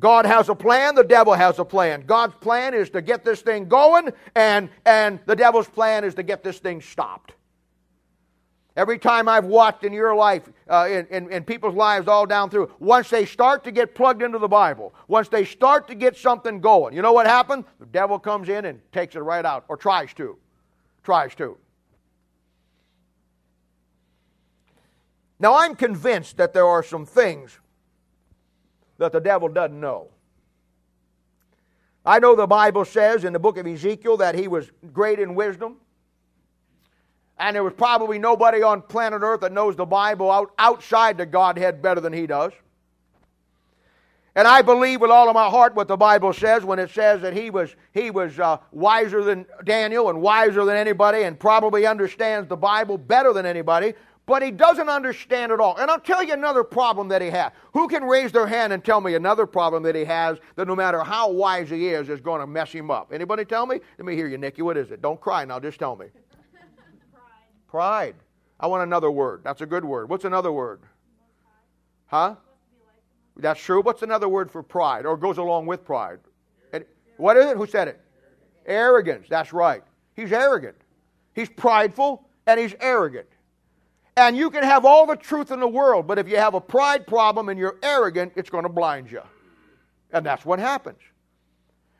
God 0.00 0.24
has 0.24 0.48
a 0.48 0.54
plan, 0.54 0.94
the 0.94 1.04
devil 1.04 1.34
has 1.34 1.58
a 1.58 1.64
plan. 1.64 2.04
God's 2.06 2.34
plan 2.40 2.72
is 2.72 2.88
to 2.90 3.02
get 3.02 3.22
this 3.22 3.42
thing 3.42 3.68
going, 3.68 4.08
and, 4.34 4.70
and 4.86 5.20
the 5.26 5.36
devil's 5.36 5.68
plan 5.68 6.04
is 6.04 6.14
to 6.14 6.22
get 6.22 6.42
this 6.42 6.58
thing 6.58 6.80
stopped. 6.80 7.34
Every 8.76 8.98
time 8.98 9.28
I've 9.28 9.44
watched 9.44 9.84
in 9.84 9.92
your 9.92 10.14
life, 10.14 10.48
uh, 10.68 10.88
in, 10.90 11.06
in, 11.08 11.30
in, 11.30 11.44
people's 11.44 11.74
lives 11.74 12.08
all 12.08 12.24
down 12.24 12.48
through, 12.48 12.72
once 12.78 13.10
they 13.10 13.26
start 13.26 13.62
to 13.64 13.70
get 13.70 13.94
plugged 13.94 14.22
into 14.22 14.38
the 14.38 14.48
Bible, 14.48 14.94
once 15.06 15.28
they 15.28 15.44
start 15.44 15.86
to 15.88 15.94
get 15.94 16.16
something 16.16 16.60
going, 16.60 16.94
you 16.94 17.02
know 17.02 17.12
what 17.12 17.26
happens? 17.26 17.66
The 17.78 17.86
devil 17.86 18.18
comes 18.18 18.48
in 18.48 18.64
and 18.64 18.80
takes 18.92 19.16
it 19.16 19.20
right 19.20 19.44
out, 19.44 19.64
or 19.68 19.76
tries 19.76 20.14
to. 20.14 20.38
Tries 21.02 21.34
to. 21.34 21.58
Now, 25.38 25.58
I'm 25.58 25.74
convinced 25.74 26.38
that 26.38 26.54
there 26.54 26.66
are 26.66 26.82
some 26.82 27.04
things 27.04 27.58
that 29.00 29.12
the 29.12 29.20
devil 29.20 29.48
doesn't 29.48 29.80
know. 29.80 30.08
I 32.04 32.18
know 32.18 32.36
the 32.36 32.46
Bible 32.46 32.84
says 32.84 33.24
in 33.24 33.32
the 33.32 33.38
book 33.38 33.56
of 33.56 33.66
Ezekiel 33.66 34.18
that 34.18 34.34
he 34.34 34.46
was 34.46 34.70
great 34.92 35.18
in 35.18 35.34
wisdom. 35.34 35.76
And 37.38 37.56
there 37.56 37.64
was 37.64 37.72
probably 37.72 38.18
nobody 38.18 38.62
on 38.62 38.82
planet 38.82 39.22
Earth 39.22 39.40
that 39.40 39.52
knows 39.52 39.74
the 39.74 39.86
Bible 39.86 40.30
out, 40.30 40.52
outside 40.58 41.16
the 41.16 41.24
Godhead 41.24 41.80
better 41.80 42.00
than 42.00 42.12
he 42.12 42.26
does. 42.26 42.52
And 44.34 44.46
I 44.46 44.60
believe 44.60 45.00
with 45.00 45.10
all 45.10 45.28
of 45.28 45.34
my 45.34 45.48
heart 45.48 45.74
what 45.74 45.88
the 45.88 45.96
Bible 45.96 46.34
says 46.34 46.62
when 46.62 46.78
it 46.78 46.90
says 46.90 47.22
that 47.22 47.32
he 47.32 47.48
was, 47.48 47.74
he 47.92 48.10
was 48.10 48.38
uh, 48.38 48.58
wiser 48.70 49.24
than 49.24 49.46
Daniel 49.64 50.10
and 50.10 50.20
wiser 50.20 50.66
than 50.66 50.76
anybody 50.76 51.22
and 51.22 51.40
probably 51.40 51.86
understands 51.86 52.48
the 52.48 52.56
Bible 52.56 52.98
better 52.98 53.32
than 53.32 53.46
anybody 53.46 53.94
but 54.30 54.44
he 54.44 54.52
doesn't 54.52 54.88
understand 54.88 55.50
it 55.50 55.58
all. 55.58 55.76
And 55.76 55.90
I'll 55.90 55.98
tell 55.98 56.22
you 56.22 56.34
another 56.34 56.62
problem 56.62 57.08
that 57.08 57.20
he 57.20 57.30
has. 57.30 57.50
Who 57.72 57.88
can 57.88 58.04
raise 58.04 58.30
their 58.30 58.46
hand 58.46 58.72
and 58.72 58.84
tell 58.84 59.00
me 59.00 59.16
another 59.16 59.44
problem 59.44 59.82
that 59.82 59.96
he 59.96 60.04
has 60.04 60.38
that 60.54 60.68
no 60.68 60.76
matter 60.76 61.00
how 61.00 61.32
wise 61.32 61.68
he 61.68 61.88
is, 61.88 62.08
is 62.08 62.20
going 62.20 62.40
to 62.40 62.46
mess 62.46 62.70
him 62.70 62.92
up? 62.92 63.12
Anybody 63.12 63.44
tell 63.44 63.66
me? 63.66 63.80
Let 63.98 64.06
me 64.06 64.14
hear 64.14 64.28
you, 64.28 64.38
Nikki. 64.38 64.62
What 64.62 64.76
is 64.76 64.92
it? 64.92 65.02
Don't 65.02 65.20
cry 65.20 65.44
now. 65.44 65.58
Just 65.58 65.80
tell 65.80 65.96
me. 65.96 66.06
Pride. 67.12 67.24
Pride. 67.66 68.14
I 68.60 68.68
want 68.68 68.84
another 68.84 69.10
word. 69.10 69.40
That's 69.42 69.62
a 69.62 69.66
good 69.66 69.84
word. 69.84 70.08
What's 70.08 70.24
another 70.24 70.52
word? 70.52 70.82
Huh? 72.06 72.36
That's 73.36 73.60
true. 73.60 73.82
What's 73.82 74.02
another 74.02 74.28
word 74.28 74.48
for 74.48 74.62
pride 74.62 75.06
or 75.06 75.16
goes 75.16 75.38
along 75.38 75.66
with 75.66 75.84
pride? 75.84 76.20
What 77.16 77.36
is 77.36 77.46
it? 77.46 77.56
Who 77.56 77.66
said 77.66 77.88
it? 77.88 78.00
Arrogance. 78.64 79.26
That's 79.28 79.52
right. 79.52 79.82
He's 80.14 80.30
arrogant. 80.30 80.76
He's 81.34 81.48
prideful 81.48 82.28
and 82.46 82.60
he's 82.60 82.76
arrogant. 82.78 83.26
And 84.20 84.36
you 84.36 84.50
can 84.50 84.62
have 84.62 84.84
all 84.84 85.06
the 85.06 85.16
truth 85.16 85.50
in 85.50 85.60
the 85.60 85.66
world, 85.66 86.06
but 86.06 86.18
if 86.18 86.28
you 86.28 86.36
have 86.36 86.52
a 86.52 86.60
pride 86.60 87.06
problem 87.06 87.48
and 87.48 87.58
you're 87.58 87.78
arrogant, 87.82 88.34
it's 88.36 88.50
going 88.50 88.64
to 88.64 88.68
blind 88.68 89.10
you. 89.10 89.22
And 90.12 90.26
that's 90.26 90.44
what 90.44 90.58
happens. 90.58 90.98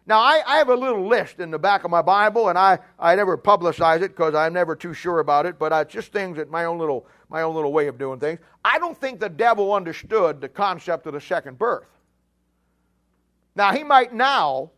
Now, 0.05 0.19
I, 0.19 0.43
I, 0.47 0.59
have 0.59 0.69
a 0.69 0.75
little 0.75 1.09
list 1.09 1.41
in 1.41 1.51
the 1.51 1.59
back 1.59 1.85
of 1.85 1.91
my 1.91 2.03
Bible, 2.03 2.51
and 2.51 2.59
I, 2.59 2.79
I 2.99 3.15
never 3.15 3.39
publicize 3.39 4.03
it 4.03 4.09
because 4.09 4.35
I'm 4.35 4.53
never 4.53 4.77
too 4.77 4.93
sure 4.93 5.21
about 5.21 5.47
it, 5.47 5.59
but 5.59 5.73
it's 5.73 5.95
just 5.95 6.13
things 6.13 6.37
that 6.37 6.51
my 6.51 6.67
own 6.67 6.79
little 6.79 7.07
my 7.31 7.41
own 7.41 7.55
little 7.55 7.73
way 7.73 7.87
of 7.87 7.97
doing 7.97 8.21
things. 8.21 8.39
I 8.63 8.79
don't 8.79 9.01
think 9.01 9.19
the 9.19 9.31
devil 9.31 9.73
understood 9.73 10.43
the 10.43 10.49
concept 10.49 11.07
of 11.07 11.15
the 11.15 11.23
second 11.23 11.59
birth. 11.59 11.87
Now, 13.57 13.73
he 13.73 13.83
might 13.83 14.13
now, 14.13 14.73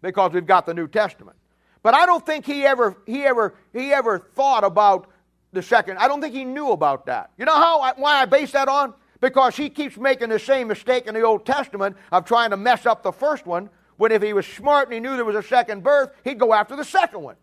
because 0.00 0.32
we've 0.32 0.46
got 0.46 0.66
the 0.66 0.74
New 0.74 0.88
Testament. 0.88 1.36
But 1.82 1.94
I 1.94 2.06
don't 2.06 2.24
think 2.24 2.44
he 2.44 2.64
ever 2.64 2.96
he 3.06 3.22
ever 3.24 3.54
he 3.72 3.92
ever 3.92 4.18
thought 4.18 4.64
about 4.64 5.11
the 5.52 5.62
second. 5.62 5.98
I 5.98 6.08
don't 6.08 6.20
think 6.20 6.34
he 6.34 6.44
knew 6.44 6.70
about 6.70 7.06
that. 7.06 7.30
You 7.38 7.44
know 7.44 7.54
how 7.54 7.92
why 7.96 8.22
I 8.22 8.24
base 8.24 8.52
that 8.52 8.68
on? 8.68 8.94
Because 9.20 9.56
he 9.56 9.70
keeps 9.70 9.96
making 9.96 10.30
the 10.30 10.38
same 10.38 10.68
mistake 10.68 11.06
in 11.06 11.14
the 11.14 11.22
Old 11.22 11.46
Testament 11.46 11.96
of 12.10 12.24
trying 12.24 12.50
to 12.50 12.56
mess 12.56 12.86
up 12.86 13.02
the 13.02 13.12
first 13.12 13.46
one. 13.46 13.70
When 13.96 14.10
if 14.10 14.22
he 14.22 14.32
was 14.32 14.46
smart 14.46 14.88
and 14.88 14.94
he 14.94 15.00
knew 15.00 15.14
there 15.14 15.24
was 15.24 15.36
a 15.36 15.42
second 15.42 15.84
birth, 15.84 16.10
he'd 16.24 16.38
go 16.38 16.52
after 16.52 16.74
the 16.74 16.84
second 16.84 17.22
one. 17.22 17.36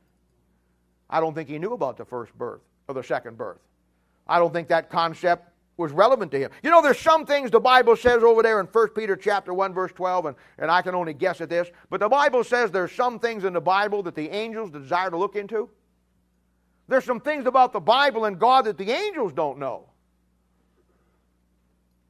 I 1.10 1.20
don't 1.20 1.34
think 1.34 1.48
he 1.48 1.58
knew 1.58 1.74
about 1.74 1.98
the 1.98 2.06
first 2.06 2.38
birth 2.38 2.62
or 2.88 2.96
the 2.96 3.04
second 3.04 3.38
birth. 3.38 3.60
I 4.28 4.40
don't 4.40 4.52
think 4.52 4.68
that 4.68 4.90
concept 4.90 5.50
was 5.78 5.92
relevant 5.92 6.32
to 6.32 6.40
him. 6.40 6.52
You 6.62 6.70
know, 6.70 6.82
there's 6.82 7.00
some 7.00 7.26
things 7.26 7.50
the 7.50 7.60
Bible 7.60 7.96
says 7.96 8.22
over 8.22 8.44
there 8.44 8.60
in 8.60 8.66
1 8.66 8.90
Peter 8.90 9.16
chapter 9.16 9.54
1, 9.54 9.74
verse 9.74 9.92
12, 9.94 10.26
and, 10.26 10.36
and 10.58 10.70
I 10.70 10.82
can 10.82 10.94
only 10.94 11.14
guess 11.14 11.40
at 11.40 11.50
this, 11.50 11.70
but 11.90 12.02
the 12.02 12.10
Bible 12.10 12.44
says 12.44 12.70
there's 12.70 12.92
some 12.92 13.18
things 13.18 13.46
in 13.46 13.54
the 13.54 13.62
Bible 13.62 14.04
that 14.04 14.16
the 14.16 14.30
angels 14.30 14.70
desire 14.70 15.10
to 15.10 15.18
look 15.18 15.38
into. 15.38 15.70
There's 16.90 17.06
some 17.06 17.20
things 17.20 17.46
about 17.46 17.72
the 17.72 17.80
Bible 17.80 18.26
and 18.26 18.40
God 18.40 18.66
that 18.66 18.78
the 18.78 18.92
angels 18.92 19.32
don't 19.32 19.60
know. 19.60 19.86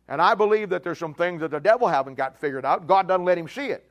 And 0.08 0.22
I 0.22 0.34
believe 0.36 0.70
that 0.70 0.84
there's 0.84 0.98
some 0.98 1.13
things 1.13 1.42
that 1.42 1.52
the 1.52 1.60
devil 1.60 1.88
haven't 1.88 2.15
got 2.15 2.39
figured 2.39 2.65
out. 2.65 2.88
God 2.88 3.08
doesn't 3.08 3.26
let 3.26 3.38
him 3.38 3.50
see 3.50 3.68
it. 3.68 3.86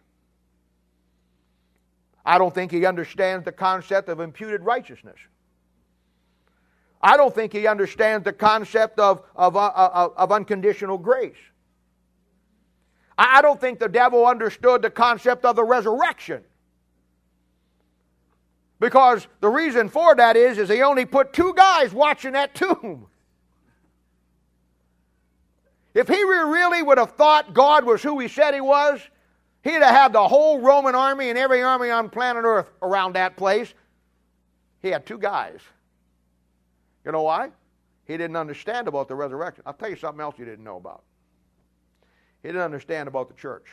I 2.24 2.38
don't 2.38 2.55
think 2.55 2.72
he 2.72 2.87
understands 2.87 3.44
the 3.44 3.53
concept 3.53 4.09
of 4.09 4.20
imputed 4.20 4.62
righteousness. 4.62 5.18
I 7.03 7.16
don't 7.18 7.35
think 7.35 7.53
he 7.53 7.66
understands 7.66 8.24
the 8.24 8.33
concept 8.33 8.98
of, 8.98 9.22
of, 9.37 9.57
uh, 9.57 9.66
uh, 9.66 10.09
of 10.16 10.33
unconditional 10.33 10.98
grace. 10.98 11.37
I 13.16 13.42
don't 13.42 13.61
think 13.61 13.79
the 13.79 13.88
devil 13.88 14.27
understood 14.27 14.81
the 14.81 14.90
concept 14.90 15.44
of 15.44 15.55
the 15.55 15.64
resurrection. 15.64 16.42
Because 18.80 19.26
the 19.40 19.48
reason 19.48 19.88
for 19.88 20.14
that 20.14 20.36
is, 20.36 20.58
is 20.58 20.68
he 20.68 20.82
only 20.82 21.04
put 21.04 21.32
two 21.32 21.52
guys 21.54 21.92
watching 21.92 22.32
that 22.32 22.54
tomb. 22.54 23.06
If 25.94 26.06
he 26.06 26.22
really 26.22 26.82
would 26.82 26.98
have 26.98 27.12
thought 27.12 27.54
God 27.54 27.84
was 27.84 28.02
who 28.02 28.20
he 28.20 28.28
said 28.28 28.54
he 28.54 28.60
was, 28.60 29.00
he'd 29.64 29.72
have 29.72 29.94
had 29.94 30.12
the 30.12 30.28
whole 30.28 30.60
Roman 30.60 30.94
army 30.94 31.28
and 31.28 31.38
every 31.38 31.62
army 31.62 31.90
on 31.90 32.08
planet 32.08 32.44
Earth 32.44 32.70
around 32.82 33.14
that 33.14 33.36
place. 33.36 33.74
He 34.80 34.88
had 34.88 35.06
two 35.06 35.18
guys. 35.18 35.58
You 37.04 37.10
know 37.10 37.22
why? 37.22 37.50
He 38.04 38.16
didn't 38.16 38.36
understand 38.36 38.86
about 38.86 39.08
the 39.08 39.14
resurrection. 39.14 39.64
I'll 39.66 39.72
tell 39.72 39.90
you 39.90 39.96
something 39.96 40.20
else 40.20 40.36
you 40.38 40.44
didn't 40.44 40.64
know 40.64 40.76
about. 40.76 41.02
He 42.42 42.48
didn't 42.48 42.62
understand 42.62 43.08
about 43.08 43.28
the 43.28 43.34
church. 43.34 43.66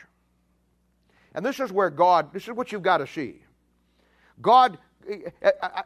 And 1.34 1.44
this 1.44 1.60
is 1.60 1.70
where 1.70 1.90
God, 1.90 2.32
this 2.32 2.48
is 2.48 2.54
what 2.54 2.72
you've 2.72 2.82
got 2.82 2.98
to 2.98 3.06
see. 3.06 3.42
God, 4.40 4.78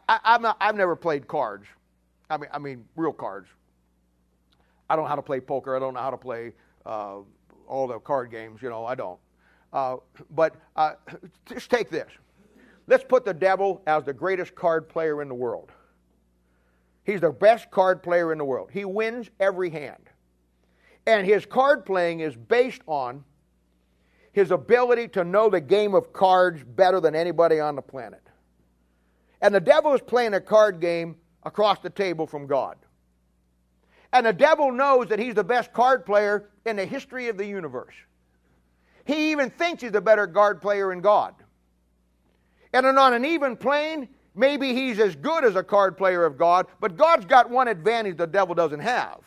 I, 0.07 0.55
have 0.59 0.75
never 0.75 0.95
played 0.95 1.27
cards. 1.27 1.65
I 2.29 2.37
mean, 2.37 2.49
I 2.53 2.59
mean, 2.59 2.85
real 2.95 3.13
cards. 3.13 3.47
I 4.89 4.95
don't 4.95 5.05
know 5.05 5.09
how 5.09 5.15
to 5.15 5.21
play 5.21 5.39
poker. 5.39 5.75
I 5.75 5.79
don't 5.79 5.93
know 5.93 5.99
how 5.99 6.11
to 6.11 6.17
play 6.17 6.53
uh, 6.85 7.17
all 7.67 7.87
the 7.87 7.99
card 7.99 8.31
games. 8.31 8.61
You 8.61 8.69
know, 8.69 8.85
I 8.85 8.95
don't. 8.95 9.19
Uh, 9.71 9.97
but 10.31 10.55
uh, 10.75 10.93
just 11.45 11.69
take 11.69 11.89
this. 11.89 12.09
Let's 12.87 13.03
put 13.03 13.23
the 13.23 13.33
devil 13.33 13.81
as 13.87 14.03
the 14.03 14.13
greatest 14.13 14.55
card 14.55 14.89
player 14.89 15.21
in 15.21 15.29
the 15.29 15.35
world. 15.35 15.71
He's 17.03 17.21
the 17.21 17.31
best 17.31 17.71
card 17.71 18.03
player 18.03 18.31
in 18.31 18.37
the 18.37 18.45
world. 18.45 18.69
He 18.71 18.85
wins 18.85 19.29
every 19.39 19.69
hand. 19.69 20.09
And 21.07 21.25
his 21.25 21.45
card 21.45 21.85
playing 21.85 22.19
is 22.19 22.35
based 22.35 22.81
on 22.85 23.23
his 24.33 24.51
ability 24.51 25.07
to 25.09 25.23
know 25.23 25.49
the 25.49 25.61
game 25.61 25.93
of 25.93 26.13
cards 26.13 26.63
better 26.63 26.99
than 26.99 27.15
anybody 27.15 27.59
on 27.59 27.75
the 27.75 27.81
planet. 27.81 28.21
And 29.41 29.53
the 29.53 29.59
devil 29.59 29.93
is 29.93 30.01
playing 30.01 30.33
a 30.33 30.41
card 30.41 30.79
game 30.79 31.15
across 31.43 31.79
the 31.79 31.89
table 31.89 32.27
from 32.27 32.47
God. 32.47 32.77
And 34.13 34.25
the 34.25 34.33
devil 34.33 34.71
knows 34.71 35.07
that 35.07 35.19
he's 35.19 35.35
the 35.35 35.43
best 35.43 35.73
card 35.73 36.05
player 36.05 36.49
in 36.65 36.75
the 36.75 36.85
history 36.85 37.29
of 37.29 37.37
the 37.37 37.45
universe. 37.45 37.95
He 39.05 39.31
even 39.31 39.49
thinks 39.49 39.81
he's 39.81 39.95
a 39.95 40.01
better 40.01 40.27
card 40.27 40.61
player 40.61 40.89
than 40.89 41.01
God. 41.01 41.33
And 42.73 42.85
on 42.85 43.13
an 43.13 43.25
even 43.25 43.57
plane, 43.57 44.07
Maybe 44.33 44.73
he's 44.73 44.99
as 44.99 45.15
good 45.15 45.43
as 45.43 45.55
a 45.55 45.63
card 45.63 45.97
player 45.97 46.23
of 46.23 46.37
God, 46.37 46.67
but 46.79 46.95
God's 46.95 47.25
got 47.25 47.49
one 47.49 47.67
advantage 47.67 48.17
the 48.17 48.27
devil 48.27 48.55
doesn't 48.55 48.79
have. 48.79 49.19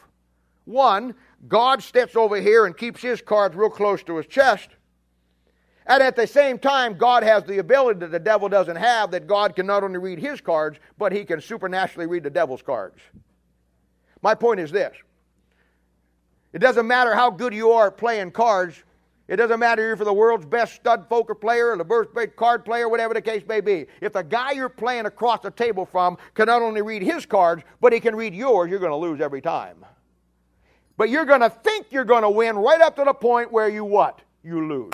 One, 0.65 1.15
God 1.47 1.83
steps 1.83 2.17
over 2.17 2.41
here 2.41 2.65
and 2.65 2.77
keeps 2.77 3.03
his 3.03 3.21
cards 3.21 3.55
real 3.55 3.69
close 3.69 4.03
to 4.05 4.17
his 4.17 4.27
chest. 4.27 4.71
And 5.87 6.03
at 6.03 6.17
the 6.17 6.27
same 6.27 6.59
time, 6.59 6.97
God 6.97 7.23
has 7.23 7.45
the 7.45 7.59
ability 7.59 8.01
that 8.01 8.11
the 8.11 8.19
devil 8.19 8.49
doesn't 8.49 8.77
have 8.77 9.11
that 9.11 9.27
God 9.27 9.55
can 9.55 9.67
not 9.67 9.85
only 9.85 9.99
read 9.99 10.19
his 10.19 10.41
cards, 10.41 10.79
but 10.97 11.13
he 11.13 11.25
can 11.25 11.41
supernaturally 11.41 12.07
read 12.07 12.23
the 12.23 12.31
devil's 12.31 12.63
cards. 12.63 12.99
My 14.23 14.35
point 14.35 14.61
is 14.61 14.71
this 14.71 14.97
it 16.53 16.61
doesn't 16.61 16.87
matter 16.87 17.15
how 17.15 17.31
good 17.31 17.53
you 17.53 17.73
are 17.73 17.89
at 17.89 17.99
playing 17.99 18.31
cards, 18.31 18.83
it 19.29 19.37
doesn't 19.37 19.61
matter 19.61 19.93
if 19.93 19.99
you're 19.99 20.05
the 20.05 20.13
world's 20.13 20.47
best 20.47 20.75
stud 20.75 21.09
poker 21.09 21.35
player 21.35 21.71
or 21.71 21.77
the 21.77 22.07
best 22.15 22.37
card 22.37 22.65
player, 22.65 22.89
whatever 22.89 23.13
the 23.15 23.23
case 23.23 23.43
may 23.47 23.61
be. 23.61 23.87
If 24.01 24.13
the 24.13 24.23
guy 24.23 24.53
you're 24.53 24.69
playing 24.69 25.07
across 25.07 25.41
the 25.41 25.51
table 25.51 25.85
from 25.85 26.19
can 26.35 26.47
not 26.47 26.63
only 26.63 26.83
read 26.83 27.03
his 27.03 27.25
cards, 27.27 27.63
but 27.81 27.93
he 27.93 28.01
can 28.01 28.15
read 28.15 28.35
yours, 28.35 28.71
you're 28.71 28.81
going 28.81 28.91
to 28.91 28.97
lose 28.97 29.21
every 29.21 29.41
time. 29.41 29.85
But 30.97 31.09
you're 31.09 31.25
going 31.25 31.41
to 31.41 31.51
think 31.51 31.87
you're 31.91 32.05
going 32.05 32.23
to 32.23 32.31
win 32.31 32.57
right 32.57 32.81
up 32.81 32.97
to 32.97 33.05
the 33.05 33.15
point 33.15 33.51
where 33.51 33.69
you 33.69 33.85
what? 33.85 34.21
You 34.43 34.69
lose. 34.69 34.93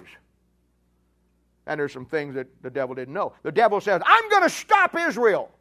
And 1.71 1.79
there's 1.79 1.93
some 1.93 2.05
things 2.05 2.35
that 2.35 2.49
the 2.65 2.69
devil 2.69 2.97
didn't 2.97 3.15
know. 3.15 3.33
The 3.45 3.53
devil 3.53 3.81
says, 3.81 4.03
I'm 4.05 4.29
going 4.29 4.43
to 4.43 4.51
stop 4.51 4.97
Israel. 4.97 5.53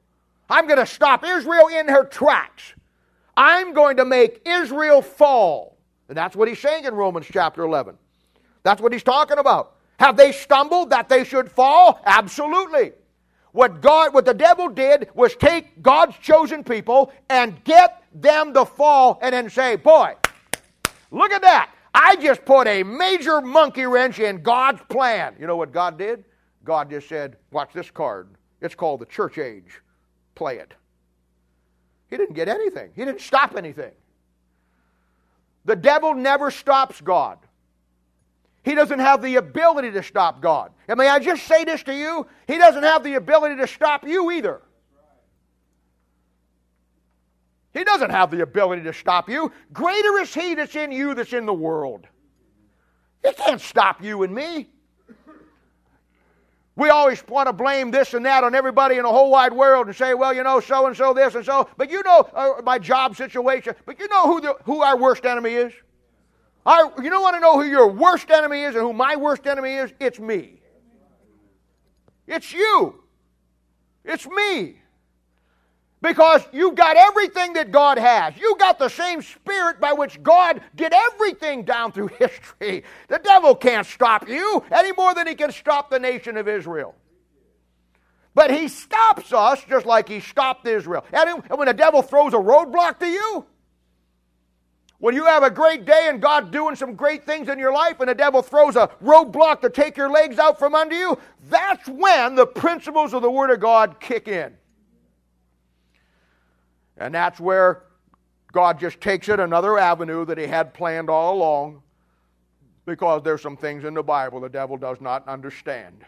I'm 0.49 0.65
going 0.65 0.79
to 0.79 0.85
stop 0.87 1.23
Israel 1.23 1.67
in 1.67 1.87
her 1.87 2.03
tracks. 2.03 2.73
I'm 3.37 3.75
going 3.75 3.97
to 3.97 4.05
make 4.05 4.41
Israel 4.43 5.03
fall. 5.03 5.77
And 6.07 6.17
that's 6.17 6.35
what 6.35 6.47
he's 6.47 6.57
saying 6.57 6.85
in 6.85 6.95
Romans 6.95 7.27
chapter 7.31 7.61
11. 7.61 7.95
That's 8.63 8.81
what 8.81 8.91
he's 8.91 9.03
talking 9.03 9.37
about. 9.37 9.75
Have 9.99 10.17
they 10.17 10.31
stumbled 10.31 10.89
that 10.89 11.09
they 11.09 11.23
should 11.23 11.51
fall? 11.51 12.01
Absolutely. 12.03 12.93
What 13.51 13.79
God 13.79 14.11
what 14.11 14.25
the 14.25 14.33
devil 14.33 14.67
did 14.67 15.09
was 15.13 15.35
take 15.35 15.79
God's 15.83 16.17
chosen 16.17 16.63
people 16.63 17.13
and 17.29 17.63
get 17.65 18.03
them 18.15 18.51
to 18.55 18.65
fall 18.65 19.19
and 19.21 19.33
then 19.33 19.47
say, 19.51 19.75
"Boy, 19.75 20.15
look 21.11 21.31
at 21.31 21.43
that. 21.43 21.69
I 21.93 22.15
just 22.15 22.45
put 22.45 22.67
a 22.67 22.83
major 22.83 23.41
monkey 23.41 23.85
wrench 23.85 24.19
in 24.19 24.41
God's 24.41 24.81
plan." 24.89 25.35
You 25.39 25.47
know 25.47 25.57
what 25.57 25.71
God 25.71 25.97
did? 25.97 26.25
God 26.63 26.89
just 26.89 27.07
said, 27.07 27.37
"Watch 27.51 27.73
this 27.73 27.89
card. 27.91 28.35
It's 28.61 28.75
called 28.75 29.01
the 29.01 29.05
church 29.05 29.37
age. 29.37 29.81
Play 30.35 30.57
it." 30.57 30.73
He 32.07 32.17
didn't 32.17 32.35
get 32.35 32.47
anything. 32.47 32.91
He 32.95 33.05
didn't 33.05 33.21
stop 33.21 33.55
anything. 33.55 33.93
The 35.65 35.75
devil 35.75 36.13
never 36.13 36.49
stops 36.51 37.01
God. 37.01 37.37
He 38.63 38.75
doesn't 38.75 38.99
have 38.99 39.21
the 39.21 39.35
ability 39.37 39.91
to 39.91 40.03
stop 40.03 40.41
God. 40.41 40.71
And 40.87 40.97
may 40.97 41.07
I 41.07 41.19
just 41.19 41.43
say 41.43 41.63
this 41.63 41.83
to 41.83 41.93
you? 41.93 42.27
He 42.47 42.57
doesn't 42.57 42.83
have 42.83 43.03
the 43.03 43.15
ability 43.15 43.55
to 43.57 43.67
stop 43.67 44.05
you 44.05 44.31
either. 44.31 44.61
He 47.73 47.83
doesn't 47.83 48.09
have 48.09 48.31
the 48.31 48.41
ability 48.41 48.83
to 48.83 48.93
stop 48.93 49.29
you. 49.29 49.51
Greater 49.73 50.17
is 50.19 50.33
He 50.33 50.55
that's 50.55 50.75
in 50.75 50.91
you 50.91 51.13
that's 51.13 51.33
in 51.33 51.45
the 51.45 51.53
world. 51.53 52.07
He 53.23 53.31
can't 53.33 53.61
stop 53.61 54.03
you 54.03 54.23
and 54.23 54.33
me. 54.33 54.69
We 56.79 56.89
always 56.89 57.21
want 57.27 57.47
to 57.47 57.53
blame 57.53 57.91
this 57.91 58.13
and 58.13 58.25
that 58.25 58.45
on 58.45 58.55
everybody 58.55 58.95
in 58.95 59.03
the 59.03 59.09
whole 59.09 59.29
wide 59.29 59.51
world 59.51 59.87
and 59.87 59.95
say, 59.95 60.13
well, 60.13 60.33
you 60.33 60.43
know, 60.43 60.61
so 60.61 60.87
and 60.87 60.95
so 60.95 61.13
this 61.13 61.35
and 61.35 61.43
so. 61.43 61.67
But 61.75 61.91
you 61.91 62.01
know 62.03 62.21
uh, 62.33 62.61
my 62.63 62.79
job 62.79 63.17
situation. 63.17 63.75
But 63.85 63.99
you 63.99 64.07
know 64.07 64.27
who, 64.27 64.39
the, 64.39 64.55
who 64.63 64.81
our 64.81 64.97
worst 64.97 65.25
enemy 65.25 65.55
is? 65.55 65.73
I, 66.65 66.89
you 67.03 67.09
don't 67.09 67.21
want 67.21 67.35
to 67.35 67.41
know 67.41 67.59
who 67.59 67.67
your 67.67 67.89
worst 67.89 68.31
enemy 68.31 68.61
is 68.61 68.75
and 68.75 68.83
who 68.85 68.93
my 68.93 69.17
worst 69.17 69.45
enemy 69.45 69.73
is? 69.73 69.91
It's 69.99 70.19
me. 70.19 70.61
It's 72.27 72.53
you. 72.53 73.03
It's 74.05 74.25
me. 74.25 74.78
Because 76.01 76.41
you've 76.53 76.75
got 76.75 76.95
everything 76.95 77.53
that 77.53 77.71
God 77.71 77.97
has. 77.97 78.33
you've 78.37 78.57
got 78.57 78.79
the 78.79 78.87
same 78.87 79.21
spirit 79.21 79.81
by 79.81 79.91
which 79.91 80.21
God 80.23 80.61
did 80.75 80.93
everything 80.93 81.63
down 81.63 81.91
through 81.91 82.07
history. 82.19 82.83
The 83.09 83.19
devil 83.19 83.53
can't 83.55 83.85
stop 83.85 84.29
you 84.29 84.63
any 84.71 84.93
more 84.93 85.13
than 85.13 85.27
he 85.27 85.35
can 85.35 85.51
stop 85.51 85.89
the 85.89 85.99
nation 85.99 86.37
of 86.37 86.47
Israel. 86.47 86.95
But 88.33 88.51
he 88.51 88.69
stops 88.69 89.33
us 89.33 89.61
just 89.67 89.85
like 89.85 90.07
he 90.07 90.21
stopped 90.21 90.65
Israel. 90.65 91.03
And 91.11 91.43
when 91.49 91.67
the 91.67 91.73
devil 91.73 92.01
throws 92.01 92.33
a 92.33 92.37
roadblock 92.37 92.99
to 92.99 93.07
you, 93.07 93.45
when 94.99 95.15
you 95.15 95.25
have 95.25 95.43
a 95.43 95.49
great 95.49 95.85
day 95.85 96.07
and 96.09 96.21
God 96.21 96.51
doing 96.51 96.75
some 96.75 96.95
great 96.95 97.25
things 97.25 97.47
in 97.47 97.57
your 97.57 97.73
life 97.73 97.99
and 97.99 98.09
the 98.09 98.15
devil 98.15 98.41
throws 98.41 98.75
a 98.75 98.89
roadblock 99.03 99.61
to 99.61 99.69
take 99.69 99.97
your 99.97 100.09
legs 100.09 100.39
out 100.39 100.59
from 100.59 100.75
under 100.75 100.95
you, 100.95 101.17
that's 101.49 101.87
when 101.87 102.35
the 102.35 102.45
principles 102.45 103.13
of 103.13 103.21
the 103.21 103.31
Word 103.31 103.49
of 103.49 103.59
God 103.59 103.99
kick 103.99 104.27
in. 104.27 104.53
And 106.99 107.15
that's 107.15 107.39
where 107.39 107.83
God 108.51 108.79
just 108.79 108.99
takes 109.01 109.29
it 109.29 109.39
another 109.39 109.79
avenue 109.79 110.25
that 110.25 110.37
He 110.37 110.45
had 110.45 110.73
planned 110.73 111.09
all 111.09 111.33
along 111.35 111.81
because 112.85 113.23
there's 113.23 113.41
some 113.41 113.57
things 113.57 113.85
in 113.85 113.93
the 113.93 114.03
Bible 114.03 114.39
the 114.39 114.49
devil 114.49 114.77
does 114.77 114.99
not 114.99 115.27
understand. 115.27 116.03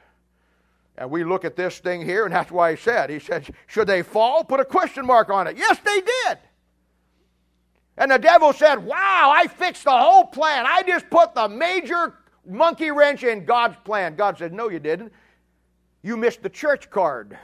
And 0.97 1.09
we 1.09 1.23
look 1.23 1.45
at 1.45 1.55
this 1.55 1.79
thing 1.79 2.03
here, 2.03 2.25
and 2.25 2.33
that's 2.33 2.51
why 2.51 2.71
He 2.71 2.77
said, 2.77 3.09
He 3.09 3.19
said, 3.19 3.49
Should 3.67 3.87
they 3.87 4.03
fall? 4.03 4.43
Put 4.43 4.59
a 4.59 4.65
question 4.65 5.05
mark 5.05 5.29
on 5.29 5.47
it. 5.47 5.57
Yes, 5.57 5.79
they 5.79 6.01
did. 6.01 6.37
And 7.97 8.11
the 8.11 8.19
devil 8.19 8.51
said, 8.51 8.83
Wow, 8.83 9.31
I 9.33 9.47
fixed 9.47 9.85
the 9.85 9.97
whole 9.97 10.25
plan. 10.25 10.65
I 10.67 10.83
just 10.83 11.09
put 11.09 11.33
the 11.33 11.47
major 11.47 12.15
monkey 12.45 12.91
wrench 12.91 13.23
in 13.23 13.45
God's 13.45 13.77
plan. 13.85 14.15
God 14.15 14.37
said, 14.37 14.51
No, 14.51 14.69
you 14.69 14.79
didn't. 14.79 15.13
You 16.03 16.17
missed 16.17 16.41
the 16.41 16.49
church 16.49 16.89
card. 16.89 17.37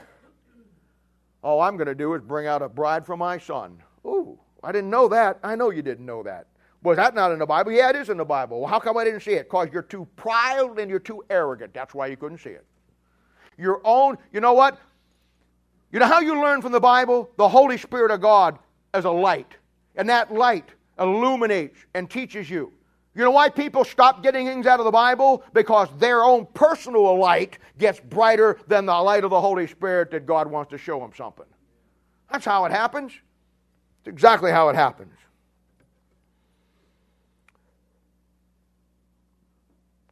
All 1.42 1.60
I'm 1.60 1.76
going 1.76 1.86
to 1.86 1.94
do 1.94 2.14
is 2.14 2.22
bring 2.22 2.46
out 2.46 2.62
a 2.62 2.68
bride 2.68 3.06
for 3.06 3.16
my 3.16 3.38
son. 3.38 3.82
Ooh, 4.04 4.38
I 4.62 4.72
didn't 4.72 4.90
know 4.90 5.08
that. 5.08 5.38
I 5.42 5.54
know 5.54 5.70
you 5.70 5.82
didn't 5.82 6.06
know 6.06 6.22
that. 6.22 6.46
Was 6.82 6.96
that 6.96 7.14
not 7.14 7.32
in 7.32 7.38
the 7.38 7.46
Bible? 7.46 7.72
Yeah, 7.72 7.90
it 7.90 7.96
is 7.96 8.08
in 8.08 8.16
the 8.16 8.24
Bible. 8.24 8.60
Well, 8.60 8.68
how 8.68 8.78
come 8.78 8.96
I 8.96 9.04
didn't 9.04 9.20
see 9.20 9.32
it? 9.32 9.48
Because 9.48 9.68
you're 9.72 9.82
too 9.82 10.06
proud 10.16 10.78
and 10.78 10.88
you're 10.88 11.00
too 11.00 11.24
arrogant. 11.28 11.74
That's 11.74 11.94
why 11.94 12.06
you 12.06 12.16
couldn't 12.16 12.38
see 12.38 12.50
it. 12.50 12.64
Your 13.56 13.80
own, 13.84 14.16
you 14.32 14.40
know 14.40 14.52
what? 14.52 14.78
You 15.90 15.98
know 15.98 16.06
how 16.06 16.20
you 16.20 16.40
learn 16.40 16.62
from 16.62 16.72
the 16.72 16.80
Bible? 16.80 17.30
The 17.36 17.48
Holy 17.48 17.78
Spirit 17.78 18.10
of 18.10 18.20
God 18.20 18.58
as 18.94 19.04
a 19.04 19.10
light. 19.10 19.56
And 19.96 20.08
that 20.08 20.32
light 20.32 20.68
illuminates 20.98 21.78
and 21.94 22.08
teaches 22.08 22.48
you. 22.48 22.72
You 23.18 23.24
know 23.24 23.32
why 23.32 23.48
people 23.48 23.84
stop 23.84 24.22
getting 24.22 24.46
things 24.46 24.64
out 24.64 24.78
of 24.78 24.84
the 24.84 24.92
Bible? 24.92 25.42
Because 25.52 25.88
their 25.98 26.22
own 26.22 26.46
personal 26.54 27.18
light 27.18 27.58
gets 27.76 27.98
brighter 27.98 28.60
than 28.68 28.86
the 28.86 28.94
light 28.94 29.24
of 29.24 29.30
the 29.30 29.40
Holy 29.40 29.66
Spirit 29.66 30.12
that 30.12 30.24
God 30.24 30.48
wants 30.48 30.70
to 30.70 30.78
show 30.78 31.00
them 31.00 31.10
something. 31.16 31.44
That's 32.30 32.44
how 32.44 32.64
it 32.66 32.70
happens. 32.70 33.10
It's 33.10 34.08
exactly 34.08 34.52
how 34.52 34.68
it 34.68 34.76
happens. 34.76 35.14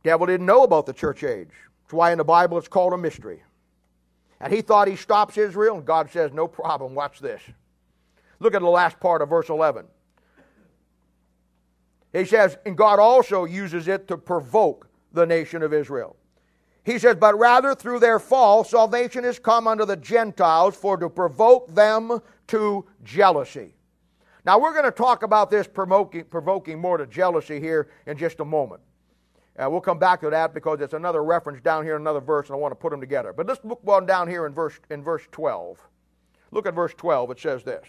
Devil 0.03 0.27
didn't 0.27 0.47
know 0.47 0.64
about 0.64 0.85
the 0.87 0.92
church 0.92 1.23
age. 1.23 1.53
That's 1.85 1.92
why 1.92 2.11
in 2.11 2.19
the 2.19 2.25
Bible 2.25 2.59
it's 2.59 2.66
called 2.66 2.92
a 2.92 2.99
mystery. 2.99 3.40
And 4.40 4.53
he 4.53 4.62
thought 4.62 4.88
he 4.88 4.97
stops 4.97 5.38
Israel, 5.38 5.77
and 5.77 5.87
God 5.87 6.11
says, 6.11 6.33
No 6.33 6.49
problem, 6.49 6.97
watch 6.97 7.21
this. 7.21 7.40
Look 8.40 8.57
at 8.57 8.62
the 8.62 8.69
last 8.69 8.99
part 8.99 9.23
of 9.23 9.29
verse 9.29 9.49
11. 9.49 9.87
He 12.16 12.24
says, 12.24 12.57
and 12.64 12.76
God 12.76 12.98
also 12.98 13.44
uses 13.44 13.88
it 13.88 14.09
to 14.09 14.16
provoke 14.16 14.88
the 15.12 15.26
nation 15.26 15.62
of 15.62 15.72
Israel. 15.72 16.16
He 16.85 16.98
says, 16.98 17.16
but 17.16 17.38
rather 17.38 17.74
through 17.74 17.98
their 17.98 18.18
fall, 18.18 18.64
salvation 18.64 19.24
is 19.24 19.38
come 19.38 19.66
unto 19.66 19.85
the 19.85 19.96
Gentiles 19.96 20.76
for 20.76 20.96
to 20.96 21.11
provoke 21.11 21.74
them 21.74 22.20
to 22.46 22.87
jealousy. 23.02 23.74
Now, 24.44 24.59
we're 24.59 24.72
going 24.72 24.85
to 24.85 24.92
talk 24.92 25.24
about 25.24 25.50
this 25.50 25.66
provoking, 25.66 26.24
provoking 26.24 26.81
more 26.81 26.96
to 26.96 27.07
jealousy 27.07 27.59
here 27.59 27.88
in 28.07 28.16
just 28.16 28.38
a 28.38 28.44
moment. 28.44 28.81
Uh, 29.59 29.68
we'll 29.68 29.81
come 29.81 29.98
back 29.98 30.20
to 30.20 30.31
that 30.31 30.55
because 30.55 30.81
it's 30.81 30.94
another 30.94 31.24
reference 31.24 31.61
down 31.61 31.83
here 31.83 31.96
in 31.96 32.02
another 32.02 32.20
verse, 32.20 32.48
and 32.48 32.55
I 32.55 32.59
want 32.59 32.72
to 32.72 32.76
put 32.76 32.92
them 32.92 33.00
together. 33.00 33.33
But 33.33 33.46
let's 33.46 33.64
look 33.64 33.81
on 33.87 34.07
down 34.07 34.29
here 34.29 34.46
in 34.46 34.55
verse, 34.55 34.79
in 34.90 35.02
verse 35.02 35.22
12. 35.33 35.81
Look 36.52 36.66
at 36.66 36.74
verse 36.74 36.94
12. 36.96 37.33
It 37.33 37.40
says 37.40 37.64
this 37.64 37.85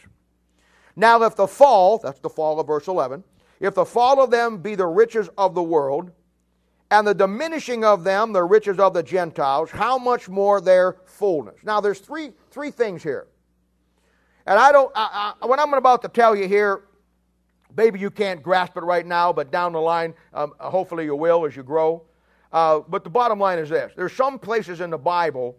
now, 0.98 1.22
if 1.22 1.36
the 1.36 1.48
fall, 1.48 2.00
that's 2.00 2.20
the 2.20 2.30
fall 2.30 2.60
of 2.60 2.66
verse 2.66 2.88
11, 2.88 3.24
if 3.60 3.74
the 3.76 3.86
fall 3.86 4.22
of 4.22 4.32
them 4.32 4.58
be 4.58 4.76
the 4.76 4.88
riches 4.88 5.30
of 5.38 5.56
the 5.56 5.64
world, 5.64 6.12
and 6.90 7.06
the 7.06 7.14
diminishing 7.14 7.84
of 7.84 8.04
them 8.04 8.32
the 8.32 8.44
riches 8.44 8.80
of 8.80 8.94
the 8.94 9.04
Gentiles, 9.04 9.70
how 9.72 9.98
much 9.98 10.30
more 10.30 10.62
their 10.62 10.98
fullness? 11.06 11.56
Now, 11.64 11.82
there's 11.82 12.00
three, 12.00 12.32
three 12.52 12.72
things 12.72 13.04
here. 13.04 13.28
And 14.46 14.58
I 14.58 14.72
don't, 14.72 14.92
I, 14.96 15.34
I, 15.42 15.46
what 15.46 15.60
I'm 15.60 15.74
about 15.74 16.02
to 16.04 16.08
tell 16.08 16.36
you 16.36 16.48
here, 16.48 16.84
maybe 17.76 18.00
you 18.00 18.10
can't 18.10 18.42
grasp 18.42 18.78
it 18.78 18.84
right 18.84 19.06
now, 19.06 19.34
but 19.34 19.52
down 19.52 19.74
the 19.74 19.82
line, 19.82 20.14
um, 20.34 20.54
hopefully 20.60 21.04
you 21.04 21.16
will 21.16 21.46
as 21.46 21.56
you 21.56 21.64
grow. 21.64 22.04
Uh, 22.54 22.80
but 22.88 23.04
the 23.04 23.10
bottom 23.10 23.40
line 23.40 23.60
is 23.60 23.68
this 23.68 23.92
there's 23.98 24.14
some 24.14 24.40
places 24.40 24.80
in 24.80 24.90
the 24.90 24.98
Bible 24.98 25.58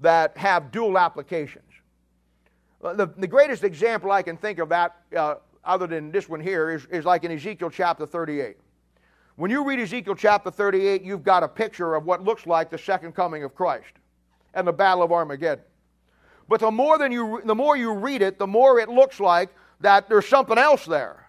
that 0.00 0.36
have 0.36 0.70
dual 0.70 0.98
applications. 0.98 1.64
Uh, 2.84 2.92
the, 2.92 3.06
the 3.16 3.26
greatest 3.26 3.64
example 3.64 4.12
I 4.12 4.22
can 4.22 4.36
think 4.36 4.58
of 4.58 4.68
that, 4.68 4.96
uh, 5.16 5.36
other 5.66 5.86
than 5.86 6.10
this 6.10 6.28
one 6.28 6.40
here, 6.40 6.70
is, 6.70 6.86
is 6.86 7.04
like 7.04 7.24
in 7.24 7.32
Ezekiel 7.32 7.70
chapter 7.70 8.06
38. 8.06 8.56
When 9.36 9.50
you 9.50 9.64
read 9.64 9.80
Ezekiel 9.80 10.14
chapter 10.14 10.50
38, 10.50 11.02
you've 11.02 11.22
got 11.22 11.42
a 11.42 11.48
picture 11.48 11.94
of 11.94 12.06
what 12.06 12.24
looks 12.24 12.46
like 12.46 12.70
the 12.70 12.78
second 12.78 13.12
coming 13.12 13.44
of 13.44 13.54
Christ 13.54 13.92
and 14.54 14.66
the 14.66 14.72
battle 14.72 15.02
of 15.02 15.12
Armageddon. 15.12 15.64
But 16.48 16.60
the 16.60 16.70
more, 16.70 16.96
than 16.96 17.12
you, 17.12 17.42
the 17.44 17.54
more 17.54 17.76
you 17.76 17.92
read 17.92 18.22
it, 18.22 18.38
the 18.38 18.46
more 18.46 18.78
it 18.78 18.88
looks 18.88 19.20
like 19.20 19.50
that 19.80 20.08
there's 20.08 20.26
something 20.26 20.56
else 20.56 20.86
there. 20.86 21.26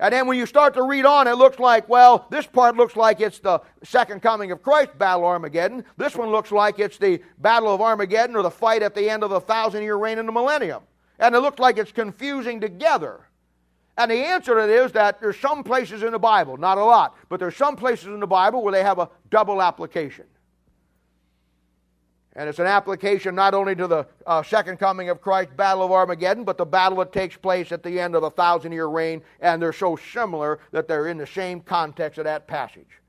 And 0.00 0.12
then 0.12 0.26
when 0.26 0.38
you 0.38 0.46
start 0.46 0.74
to 0.74 0.82
read 0.82 1.06
on, 1.06 1.26
it 1.26 1.34
looks 1.34 1.58
like, 1.58 1.88
well, 1.88 2.26
this 2.30 2.46
part 2.46 2.76
looks 2.76 2.94
like 2.94 3.20
it's 3.20 3.40
the 3.40 3.60
second 3.82 4.22
coming 4.22 4.52
of 4.52 4.62
Christ, 4.62 4.96
Battle 4.96 5.22
of 5.22 5.26
Armageddon. 5.26 5.84
This 5.96 6.14
one 6.14 6.30
looks 6.30 6.52
like 6.52 6.78
it's 6.78 6.98
the 6.98 7.20
Battle 7.38 7.74
of 7.74 7.80
Armageddon 7.80 8.36
or 8.36 8.42
the 8.42 8.50
fight 8.50 8.82
at 8.82 8.94
the 8.94 9.10
end 9.10 9.24
of 9.24 9.30
the 9.30 9.40
thousand 9.40 9.82
year 9.82 9.96
reign 9.96 10.18
in 10.18 10.26
the 10.26 10.32
millennium. 10.32 10.82
And 11.18 11.34
it 11.34 11.40
looks 11.40 11.58
like 11.58 11.78
it's 11.78 11.90
confusing 11.90 12.60
together. 12.60 13.27
And 13.98 14.12
the 14.12 14.14
answer 14.14 14.54
to 14.54 14.62
it 14.62 14.70
is 14.70 14.92
that 14.92 15.20
there's 15.20 15.38
some 15.38 15.64
places 15.64 16.04
in 16.04 16.12
the 16.12 16.20
Bible, 16.20 16.56
not 16.56 16.78
a 16.78 16.84
lot, 16.84 17.16
but 17.28 17.40
there's 17.40 17.56
some 17.56 17.74
places 17.74 18.06
in 18.06 18.20
the 18.20 18.28
Bible 18.28 18.62
where 18.62 18.72
they 18.72 18.84
have 18.84 19.00
a 19.00 19.10
double 19.28 19.60
application. 19.60 20.24
And 22.36 22.48
it's 22.48 22.60
an 22.60 22.66
application 22.66 23.34
not 23.34 23.54
only 23.54 23.74
to 23.74 23.88
the 23.88 24.06
uh, 24.24 24.44
second 24.44 24.78
coming 24.78 25.10
of 25.10 25.20
Christ, 25.20 25.56
Battle 25.56 25.82
of 25.82 25.90
Armageddon, 25.90 26.44
but 26.44 26.56
the 26.56 26.64
battle 26.64 26.98
that 26.98 27.12
takes 27.12 27.36
place 27.36 27.72
at 27.72 27.82
the 27.82 27.98
end 27.98 28.14
of 28.14 28.22
the 28.22 28.30
thousand 28.30 28.70
year 28.70 28.86
reign. 28.86 29.20
And 29.40 29.60
they're 29.60 29.72
so 29.72 29.96
similar 30.12 30.60
that 30.70 30.86
they're 30.86 31.08
in 31.08 31.18
the 31.18 31.26
same 31.26 31.60
context 31.60 32.18
of 32.18 32.24
that 32.24 32.46
passage. 32.46 33.00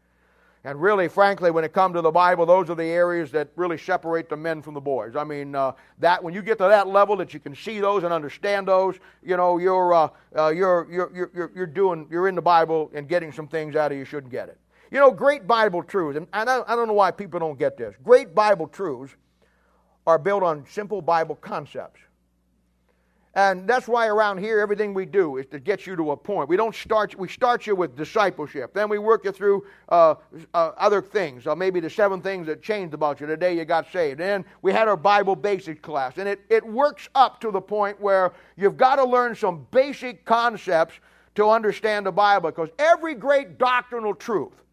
And 0.66 0.82
really, 0.82 1.08
frankly, 1.08 1.52
when 1.52 1.64
it 1.64 1.72
comes 1.72 1.96
to 1.96 2.02
the 2.02 2.12
Bible, 2.12 2.46
those 2.46 2.70
are 2.70 2.76
the 2.76 2.84
areas 2.84 3.32
that 3.32 3.50
really 3.56 3.78
separate 3.78 4.28
the 4.28 4.36
men 4.36 4.62
from 4.62 4.74
the 4.74 4.82
boys. 4.82 5.16
I 5.16 5.24
mean, 5.24 5.56
uh, 5.56 5.72
that 6.00 6.22
when 6.22 6.34
you 6.34 6.42
get 6.42 6.58
to 6.58 6.66
that 6.66 6.88
level 6.88 7.16
that 7.18 7.34
you 7.34 7.40
can 7.40 7.56
see 7.56 7.80
those 7.80 8.04
and 8.04 8.12
understand 8.12 8.68
those, 8.68 8.96
you 9.24 9.38
know, 9.38 9.58
you're, 9.58 9.94
uh, 9.94 10.10
uh, 10.38 10.50
you're, 10.50 10.86
you're, 10.92 11.12
you're, 11.34 11.52
you're 11.56 11.66
doing, 11.66 12.08
you're 12.12 12.28
in 12.28 12.36
the 12.36 12.42
Bible 12.42 12.92
and 12.94 13.08
getting 13.08 13.32
some 13.32 13.48
things 13.48 13.78
out 13.78 13.94
of 13.94 13.98
you 13.98 14.04
shouldn't 14.04 14.32
get 14.32 14.50
it. 14.50 14.58
You 14.92 15.00
know, 15.00 15.12
great 15.12 15.48
Bible 15.48 15.82
truths, 15.82 16.18
and 16.18 16.28
I 16.34 16.46
don't 16.46 16.88
know 16.88 16.94
why 16.94 17.12
people 17.12 17.40
don't 17.40 17.58
get 17.58 17.78
this. 17.78 17.96
Great 18.04 18.36
Bible 18.36 18.68
truths 18.68 19.16
are 20.08 20.18
built 20.18 20.44
on 20.44 20.66
simple 20.68 21.02
Bible 21.02 21.36
concepts. 21.36 22.02
And 23.40 23.66
that's 23.66 23.88
why 23.88 24.08
around 24.08 24.40
here 24.40 24.60
everything 24.60 24.94
we 24.94 25.06
do 25.06 25.38
is 25.38 25.46
to 25.46 25.62
get 25.62 25.88
you 25.88 25.96
to 25.96 26.12
a 26.12 26.18
point. 26.18 26.50
We 26.50 26.58
don't 26.58 26.76
start. 26.76 27.18
We 27.18 27.30
start 27.30 27.66
you 27.66 27.74
with 27.74 27.96
discipleship. 27.96 28.74
Then 28.74 28.90
we 28.90 29.00
work 29.00 29.24
you 29.24 29.32
through 29.32 29.66
uh, 29.88 30.16
uh, 30.54 30.72
other 30.76 31.02
things. 31.02 31.48
Uh, 31.48 31.56
maybe 31.56 31.80
the 31.80 31.90
seven 31.90 32.22
things 32.22 32.48
that 32.48 32.62
changed 32.62 32.94
about 32.94 33.22
you 33.22 33.28
the 33.28 33.38
day 33.38 33.56
you 33.56 33.64
got 33.64 33.90
saved. 33.94 34.20
And 34.20 34.44
we 34.62 34.74
had 34.74 34.90
our 34.90 34.98
Bible 34.98 35.38
basics 35.38 35.80
class, 35.80 36.18
and 36.18 36.28
it 36.28 36.42
it 36.50 36.66
works 36.66 37.08
up 37.16 37.40
to 37.40 37.50
the 37.50 37.62
point 37.62 37.98
where 38.02 38.34
you've 38.58 38.76
got 38.76 38.98
to 38.98 39.06
learn 39.06 39.34
some 39.36 39.66
basic 39.72 40.26
concepts 40.26 40.96
to 41.36 41.50
understand 41.50 42.08
the 42.08 42.12
Bible. 42.12 42.52
Because 42.52 42.72
every 42.78 43.16
great 43.16 43.58
doctrinal 43.58 44.14
truth 44.14 44.66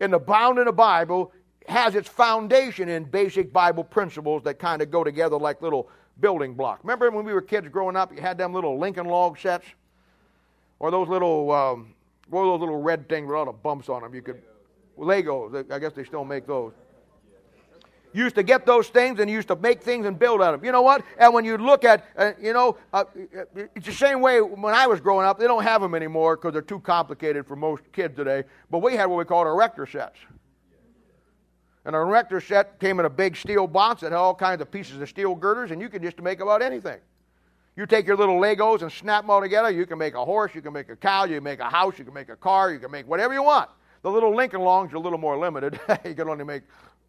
in 0.00 0.10
the 0.10 0.18
bound 0.18 0.58
in 0.58 0.64
the 0.64 0.72
Bible 0.72 1.30
has 1.68 1.94
its 1.94 2.08
foundation 2.08 2.88
in 2.88 3.04
basic 3.04 3.52
Bible 3.52 3.84
principles 3.84 4.42
that 4.42 4.58
kind 4.58 4.82
of 4.82 4.90
go 4.90 5.04
together 5.04 5.36
like 5.36 5.62
little 5.62 5.88
building 6.20 6.54
block. 6.54 6.80
Remember 6.82 7.10
when 7.10 7.24
we 7.24 7.32
were 7.32 7.42
kids 7.42 7.68
growing 7.68 7.96
up, 7.96 8.12
you 8.14 8.20
had 8.20 8.38
them 8.38 8.52
little 8.52 8.78
Lincoln 8.78 9.06
log 9.06 9.38
sets? 9.38 9.66
Or 10.80 10.90
those 10.90 11.08
little, 11.08 11.50
um, 11.50 11.94
what 12.28 12.42
those 12.42 12.60
little 12.60 12.80
red 12.80 13.08
things 13.08 13.26
with 13.26 13.36
all 13.36 13.46
the 13.46 13.52
bumps 13.52 13.88
on 13.88 14.02
them? 14.02 14.14
You 14.14 14.22
could, 14.22 14.40
Legos, 14.98 15.70
I 15.72 15.78
guess 15.78 15.92
they 15.92 16.04
still 16.04 16.24
make 16.24 16.46
those. 16.46 16.72
You 18.12 18.24
used 18.24 18.36
to 18.36 18.42
get 18.42 18.64
those 18.64 18.88
things 18.88 19.20
and 19.20 19.28
you 19.28 19.36
used 19.36 19.48
to 19.48 19.56
make 19.56 19.82
things 19.82 20.06
and 20.06 20.18
build 20.18 20.40
out 20.40 20.54
of 20.54 20.60
them. 20.60 20.66
You 20.66 20.72
know 20.72 20.82
what? 20.82 21.04
And 21.18 21.34
when 21.34 21.44
you 21.44 21.58
look 21.58 21.84
at, 21.84 22.06
uh, 22.16 22.32
you 22.40 22.52
know, 22.52 22.78
uh, 22.92 23.04
it's 23.74 23.86
the 23.86 23.92
same 23.92 24.20
way 24.20 24.40
when 24.40 24.74
I 24.74 24.86
was 24.86 25.00
growing 25.00 25.26
up. 25.26 25.38
They 25.38 25.46
don't 25.46 25.62
have 25.62 25.82
them 25.82 25.94
anymore 25.94 26.36
because 26.36 26.52
they're 26.52 26.62
too 26.62 26.80
complicated 26.80 27.46
for 27.46 27.54
most 27.54 27.82
kids 27.92 28.16
today. 28.16 28.44
But 28.70 28.78
we 28.78 28.94
had 28.94 29.06
what 29.06 29.18
we 29.18 29.24
called 29.24 29.46
erector 29.46 29.86
sets. 29.86 30.18
And 31.84 31.94
a 31.96 31.98
erector 31.98 32.40
set 32.40 32.78
came 32.80 33.00
in 33.00 33.06
a 33.06 33.10
big 33.10 33.36
steel 33.36 33.66
box 33.66 34.02
that 34.02 34.12
had 34.12 34.18
all 34.18 34.34
kinds 34.34 34.60
of 34.60 34.70
pieces 34.70 35.00
of 35.00 35.08
steel 35.08 35.34
girders, 35.34 35.70
and 35.70 35.80
you 35.80 35.88
could 35.88 36.02
just 36.02 36.20
make 36.20 36.40
about 36.40 36.60
anything. 36.62 36.98
You 37.76 37.86
take 37.86 38.06
your 38.06 38.16
little 38.16 38.40
Legos 38.40 38.82
and 38.82 38.90
snap 38.90 39.22
them 39.22 39.30
all 39.30 39.40
together. 39.40 39.70
You 39.70 39.86
can 39.86 39.98
make 39.98 40.14
a 40.14 40.24
horse, 40.24 40.52
you 40.54 40.60
can 40.60 40.72
make 40.72 40.88
a 40.88 40.96
cow, 40.96 41.24
you 41.24 41.36
can 41.36 41.44
make 41.44 41.60
a 41.60 41.70
house, 41.70 41.98
you 41.98 42.04
can 42.04 42.12
make 42.12 42.28
a 42.28 42.36
car, 42.36 42.72
you 42.72 42.80
can 42.80 42.90
make 42.90 43.06
whatever 43.08 43.32
you 43.32 43.42
want. 43.42 43.70
The 44.02 44.10
little 44.10 44.34
Lincoln 44.34 44.62
Logs 44.62 44.92
are 44.92 44.96
a 44.96 45.00
little 45.00 45.18
more 45.18 45.38
limited. 45.38 45.78
you 46.04 46.14
can 46.14 46.28
only 46.28 46.44
make 46.44 46.62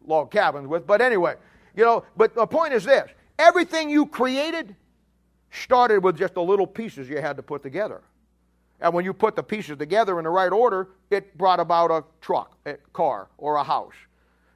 log 0.06 0.30
cabins 0.30 0.68
with. 0.68 0.86
But 0.86 1.00
anyway, 1.00 1.34
you 1.74 1.84
know, 1.84 2.04
but 2.16 2.34
the 2.34 2.46
point 2.46 2.72
is 2.72 2.84
this 2.84 3.10
everything 3.38 3.90
you 3.90 4.06
created 4.06 4.76
started 5.50 6.04
with 6.04 6.16
just 6.16 6.34
the 6.34 6.42
little 6.42 6.66
pieces 6.66 7.08
you 7.08 7.20
had 7.20 7.36
to 7.36 7.42
put 7.42 7.62
together. 7.62 8.02
And 8.80 8.94
when 8.94 9.04
you 9.04 9.12
put 9.12 9.36
the 9.36 9.42
pieces 9.42 9.76
together 9.76 10.18
in 10.18 10.24
the 10.24 10.30
right 10.30 10.52
order, 10.52 10.88
it 11.10 11.36
brought 11.36 11.60
about 11.60 11.90
a 11.90 12.04
truck, 12.20 12.56
a 12.64 12.74
car, 12.92 13.28
or 13.36 13.56
a 13.56 13.64
house. 13.64 13.94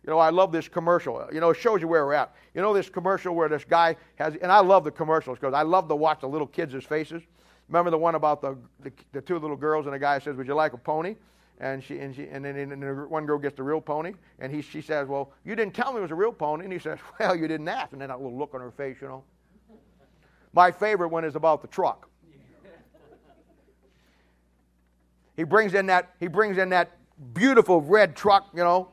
You 0.04 0.10
know, 0.10 0.18
I 0.18 0.28
love 0.28 0.52
this 0.52 0.68
commercial. 0.68 1.26
You 1.32 1.40
know, 1.40 1.50
it 1.50 1.56
shows 1.56 1.80
you 1.80 1.88
where 1.88 2.04
we're 2.04 2.12
at. 2.12 2.34
You 2.52 2.60
know 2.60 2.74
this 2.74 2.90
commercial 2.90 3.34
where 3.34 3.48
this 3.48 3.64
guy 3.64 3.96
has, 4.16 4.36
and 4.36 4.52
I 4.52 4.60
love 4.60 4.84
the 4.84 4.90
commercials 4.90 5.38
because 5.38 5.54
I 5.54 5.62
love 5.62 5.88
to 5.88 5.96
watch 5.96 6.20
the 6.20 6.28
little 6.28 6.46
kids' 6.46 6.84
faces. 6.84 7.22
Remember 7.68 7.90
the 7.90 7.96
one 7.96 8.14
about 8.14 8.42
the, 8.42 8.58
the, 8.80 8.92
the 9.12 9.22
two 9.22 9.38
little 9.38 9.56
girls 9.56 9.86
and 9.86 9.94
the 9.94 9.98
guy 9.98 10.18
says, 10.18 10.36
"Would 10.36 10.46
you 10.46 10.54
like 10.54 10.74
a 10.74 10.78
pony?" 10.78 11.16
And 11.58 11.82
she 11.82 12.00
and 12.00 12.14
she 12.14 12.28
and 12.28 12.44
then 12.44 12.56
and 12.56 13.08
one 13.08 13.24
girl 13.24 13.38
gets 13.38 13.56
the 13.56 13.62
real 13.62 13.80
pony, 13.80 14.12
and 14.40 14.52
he 14.52 14.60
she 14.60 14.82
says, 14.82 15.08
"Well, 15.08 15.32
you 15.42 15.56
didn't 15.56 15.72
tell 15.72 15.92
me 15.92 16.00
it 16.00 16.02
was 16.02 16.10
a 16.10 16.16
real 16.16 16.32
pony." 16.32 16.64
And 16.64 16.72
he 16.72 16.78
says, 16.78 16.98
"Well, 17.18 17.34
you 17.34 17.48
didn't 17.48 17.68
ask." 17.68 17.92
And 17.92 18.00
then 18.00 18.10
that 18.10 18.20
little 18.20 18.36
look 18.36 18.52
on 18.52 18.60
her 18.60 18.72
face, 18.72 18.98
you 19.00 19.08
know. 19.08 19.24
My 20.52 20.70
favorite 20.70 21.08
one 21.08 21.24
is 21.24 21.34
about 21.34 21.62
the 21.62 21.68
truck. 21.68 22.08
He 25.36 25.44
brings 25.44 25.72
in 25.72 25.86
that 25.86 26.14
he 26.20 26.26
brings 26.26 26.58
in 26.58 26.68
that 26.68 26.90
beautiful 27.32 27.80
red 27.80 28.14
truck, 28.14 28.48
you 28.52 28.62
know, 28.62 28.88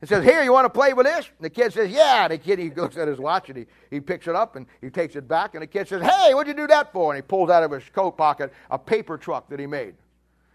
and 0.00 0.08
says, 0.08 0.24
Here, 0.24 0.42
you 0.42 0.52
want 0.52 0.64
to 0.64 0.70
play 0.70 0.92
with 0.92 1.06
this? 1.06 1.26
And 1.26 1.44
the 1.44 1.50
kid 1.50 1.72
says, 1.72 1.90
Yeah. 1.90 2.24
And 2.24 2.32
the 2.32 2.38
kid 2.38 2.58
he 2.58 2.70
looks 2.70 2.96
at 2.96 3.08
his 3.08 3.18
watch 3.18 3.48
and 3.48 3.58
he, 3.58 3.66
he 3.90 4.00
picks 4.00 4.28
it 4.28 4.34
up 4.34 4.56
and 4.56 4.66
he 4.80 4.90
takes 4.90 5.16
it 5.16 5.26
back. 5.26 5.54
And 5.54 5.62
the 5.62 5.66
kid 5.66 5.88
says, 5.88 6.02
Hey, 6.02 6.34
what'd 6.34 6.48
you 6.48 6.54
do 6.54 6.68
that 6.68 6.92
for? 6.92 7.12
And 7.12 7.18
he 7.18 7.22
pulls 7.22 7.50
out 7.50 7.62
of 7.62 7.70
his 7.70 7.82
coat 7.92 8.12
pocket 8.12 8.52
a 8.70 8.78
paper 8.78 9.18
truck 9.18 9.48
that 9.48 9.58
he 9.58 9.66
made. 9.66 9.94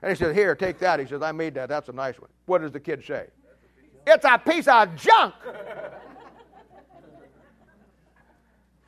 And 0.01 0.09
he 0.11 0.15
says, 0.15 0.35
Here, 0.35 0.55
take 0.55 0.79
that. 0.79 0.99
He 0.99 1.05
says, 1.05 1.21
I 1.21 1.31
made 1.31 1.53
that. 1.55 1.69
That's 1.69 1.89
a 1.89 1.93
nice 1.93 2.19
one. 2.19 2.29
What 2.45 2.61
does 2.61 2.71
the 2.71 2.79
kid 2.79 3.03
say? 3.05 3.27
It's 4.05 4.25
a 4.25 4.37
piece 4.37 4.67
of 4.67 4.95
junk. 4.95 5.33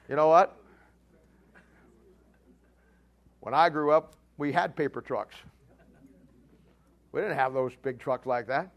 you 0.09 0.15
know 0.15 0.27
what? 0.27 0.57
When 3.41 3.53
I 3.53 3.69
grew 3.69 3.91
up, 3.91 4.15
we 4.37 4.51
had 4.51 4.75
paper 4.75 5.01
trucks. 5.01 5.35
We 7.11 7.21
didn't 7.21 7.37
have 7.37 7.53
those 7.53 7.71
big 7.81 7.99
trucks 7.99 8.25
like 8.25 8.47
that. 8.47 8.71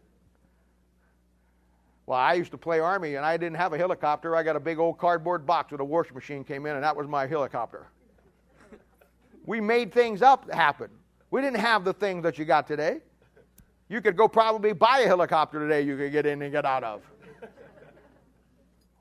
Well, 2.09 2.19
I 2.19 2.33
used 2.33 2.53
to 2.53 2.57
play 2.57 2.81
Army 2.81 3.17
and 3.17 3.27
I 3.27 3.37
didn't 3.37 3.59
have 3.59 3.75
a 3.75 3.77
helicopter. 3.77 4.35
I 4.35 4.43
got 4.43 4.57
a 4.57 4.61
big 4.61 4.79
old 4.79 4.97
cardboard 4.97 5.45
box 5.45 5.73
with 5.73 5.83
a 5.83 5.85
washing 5.85 6.15
machine 6.15 6.43
came 6.43 6.65
in, 6.65 6.75
and 6.75 6.83
that 6.83 6.97
was 6.97 7.07
my 7.07 7.27
helicopter. 7.27 7.89
we 9.45 9.61
made 9.61 9.93
things 9.93 10.23
up 10.23 10.51
happen. 10.51 10.89
We 11.31 11.43
didn't 11.43 11.59
have 11.59 11.85
the 11.85 11.93
things 11.93 12.23
that 12.23 12.39
you 12.39 12.47
got 12.47 12.67
today. 12.67 13.03
You 13.91 14.01
could 14.01 14.17
go 14.17 14.27
probably 14.27 14.73
buy 14.73 15.01
a 15.01 15.07
helicopter 15.07 15.61
today 15.61 15.83
you 15.83 15.99
could 15.99 16.11
get 16.11 16.25
in 16.25 16.41
and 16.41 16.51
get 16.51 16.65
out 16.65 16.83
of. 16.83 17.03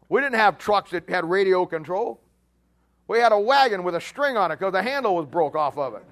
We 0.09 0.19
didn't 0.19 0.35
have 0.35 0.57
trucks 0.57 0.91
that 0.91 1.09
had 1.09 1.23
radio 1.23 1.65
control. 1.65 2.19
We 3.07 3.19
had 3.19 3.31
a 3.31 3.39
wagon 3.39 3.83
with 3.83 3.95
a 3.95 4.01
string 4.01 4.35
on 4.35 4.51
it 4.51 4.59
because 4.59 4.73
the 4.73 4.83
handle 4.83 5.15
was 5.15 5.27
broke 5.27 5.55
off 5.55 5.77
of 5.77 5.93
it. 5.93 6.03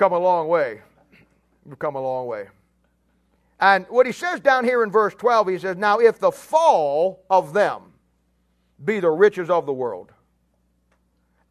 Come 0.00 0.12
a 0.14 0.18
long 0.18 0.48
way. 0.48 0.80
We've 1.66 1.78
come 1.78 1.94
a 1.94 2.00
long 2.00 2.26
way. 2.26 2.48
And 3.60 3.84
what 3.90 4.06
he 4.06 4.12
says 4.12 4.40
down 4.40 4.64
here 4.64 4.82
in 4.82 4.90
verse 4.90 5.14
12, 5.14 5.48
he 5.48 5.58
says, 5.58 5.76
Now 5.76 5.98
if 5.98 6.18
the 6.18 6.32
fall 6.32 7.22
of 7.28 7.52
them 7.52 7.82
be 8.82 8.98
the 8.98 9.10
riches 9.10 9.50
of 9.50 9.66
the 9.66 9.74
world, 9.74 10.10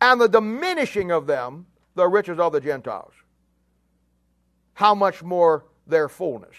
and 0.02 0.20
the 0.20 0.28
diminishing 0.28 1.12
of 1.12 1.28
them 1.28 1.68
the 1.94 2.08
riches 2.08 2.40
of 2.40 2.52
the 2.52 2.60
Gentiles, 2.60 3.14
how 4.74 4.96
much 4.96 5.22
more 5.22 5.66
their 5.86 6.10
fullness? 6.10 6.56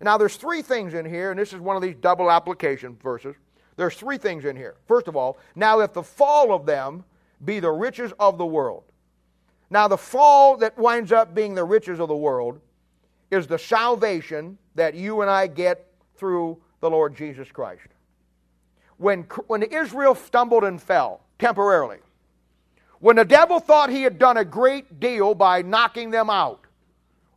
Now, 0.00 0.18
there's 0.18 0.36
three 0.36 0.62
things 0.62 0.94
in 0.94 1.04
here, 1.04 1.30
and 1.30 1.38
this 1.38 1.52
is 1.52 1.60
one 1.60 1.76
of 1.76 1.82
these 1.82 1.96
double 2.00 2.30
application 2.30 2.96
verses. 3.02 3.36
There's 3.76 3.94
three 3.94 4.18
things 4.18 4.44
in 4.44 4.56
here. 4.56 4.76
First 4.86 5.08
of 5.08 5.16
all, 5.16 5.38
now 5.54 5.80
if 5.80 5.92
the 5.92 6.02
fall 6.02 6.52
of 6.52 6.64
them 6.66 7.04
be 7.44 7.60
the 7.60 7.70
riches 7.70 8.12
of 8.18 8.38
the 8.38 8.46
world. 8.46 8.84
Now, 9.70 9.88
the 9.88 9.98
fall 9.98 10.56
that 10.58 10.78
winds 10.78 11.12
up 11.12 11.34
being 11.34 11.54
the 11.54 11.64
riches 11.64 11.98
of 12.00 12.08
the 12.08 12.16
world 12.16 12.60
is 13.30 13.46
the 13.46 13.58
salvation 13.58 14.58
that 14.74 14.94
you 14.94 15.20
and 15.20 15.30
I 15.30 15.46
get 15.46 15.86
through 16.16 16.58
the 16.80 16.90
Lord 16.90 17.16
Jesus 17.16 17.50
Christ. 17.50 17.88
When, 18.98 19.22
when 19.46 19.62
Israel 19.62 20.14
stumbled 20.14 20.64
and 20.64 20.80
fell 20.80 21.22
temporarily, 21.38 21.98
when 23.00 23.16
the 23.16 23.24
devil 23.24 23.58
thought 23.60 23.90
he 23.90 24.02
had 24.02 24.18
done 24.18 24.36
a 24.36 24.44
great 24.44 25.00
deal 25.00 25.34
by 25.34 25.62
knocking 25.62 26.10
them 26.10 26.30
out, 26.30 26.64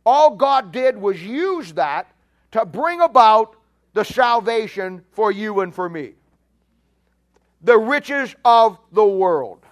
all 0.06 0.36
God 0.36 0.72
did 0.72 0.96
was 0.96 1.22
use 1.22 1.72
that 1.74 2.10
to 2.52 2.64
bring 2.64 3.00
about 3.00 3.56
the 3.92 4.04
salvation 4.04 5.04
for 5.10 5.30
you 5.32 5.60
and 5.60 5.74
for 5.74 5.88
me. 5.88 6.12
The 7.62 7.76
riches 7.76 8.34
of 8.44 8.78
the 8.92 9.04
world. 9.04 9.66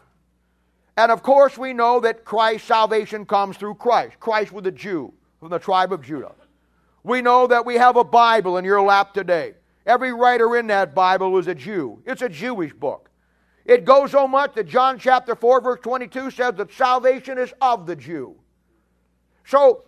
And 0.96 1.12
of 1.12 1.22
course, 1.22 1.58
we 1.58 1.72
know 1.72 2.00
that 2.00 2.24
Christ's 2.24 2.68
salvation 2.68 3.26
comes 3.26 3.56
through 3.56 3.74
Christ. 3.74 4.18
Christ 4.18 4.52
was 4.52 4.66
a 4.66 4.70
Jew 4.70 5.12
from 5.38 5.50
the 5.50 5.58
tribe 5.58 5.92
of 5.92 6.02
Judah. 6.02 6.34
We 7.02 7.22
know 7.22 7.46
that 7.46 7.66
we 7.66 7.74
have 7.74 7.96
a 7.96 8.04
Bible 8.04 8.56
in 8.56 8.64
your 8.64 8.82
lap 8.82 9.12
today. 9.12 9.54
Every 9.84 10.12
writer 10.12 10.56
in 10.56 10.66
that 10.68 10.94
Bible 10.94 11.30
was 11.30 11.46
a 11.46 11.54
Jew. 11.54 12.02
It's 12.06 12.22
a 12.22 12.28
Jewish 12.28 12.72
book. 12.72 13.10
It 13.64 13.84
goes 13.84 14.12
so 14.12 14.26
much 14.26 14.54
that 14.54 14.66
John 14.66 14.98
chapter 14.98 15.34
4, 15.34 15.60
verse 15.60 15.80
22 15.82 16.30
says 16.30 16.54
that 16.54 16.72
salvation 16.72 17.38
is 17.38 17.52
of 17.60 17.86
the 17.86 17.96
Jew. 17.96 18.36
So 19.44 19.84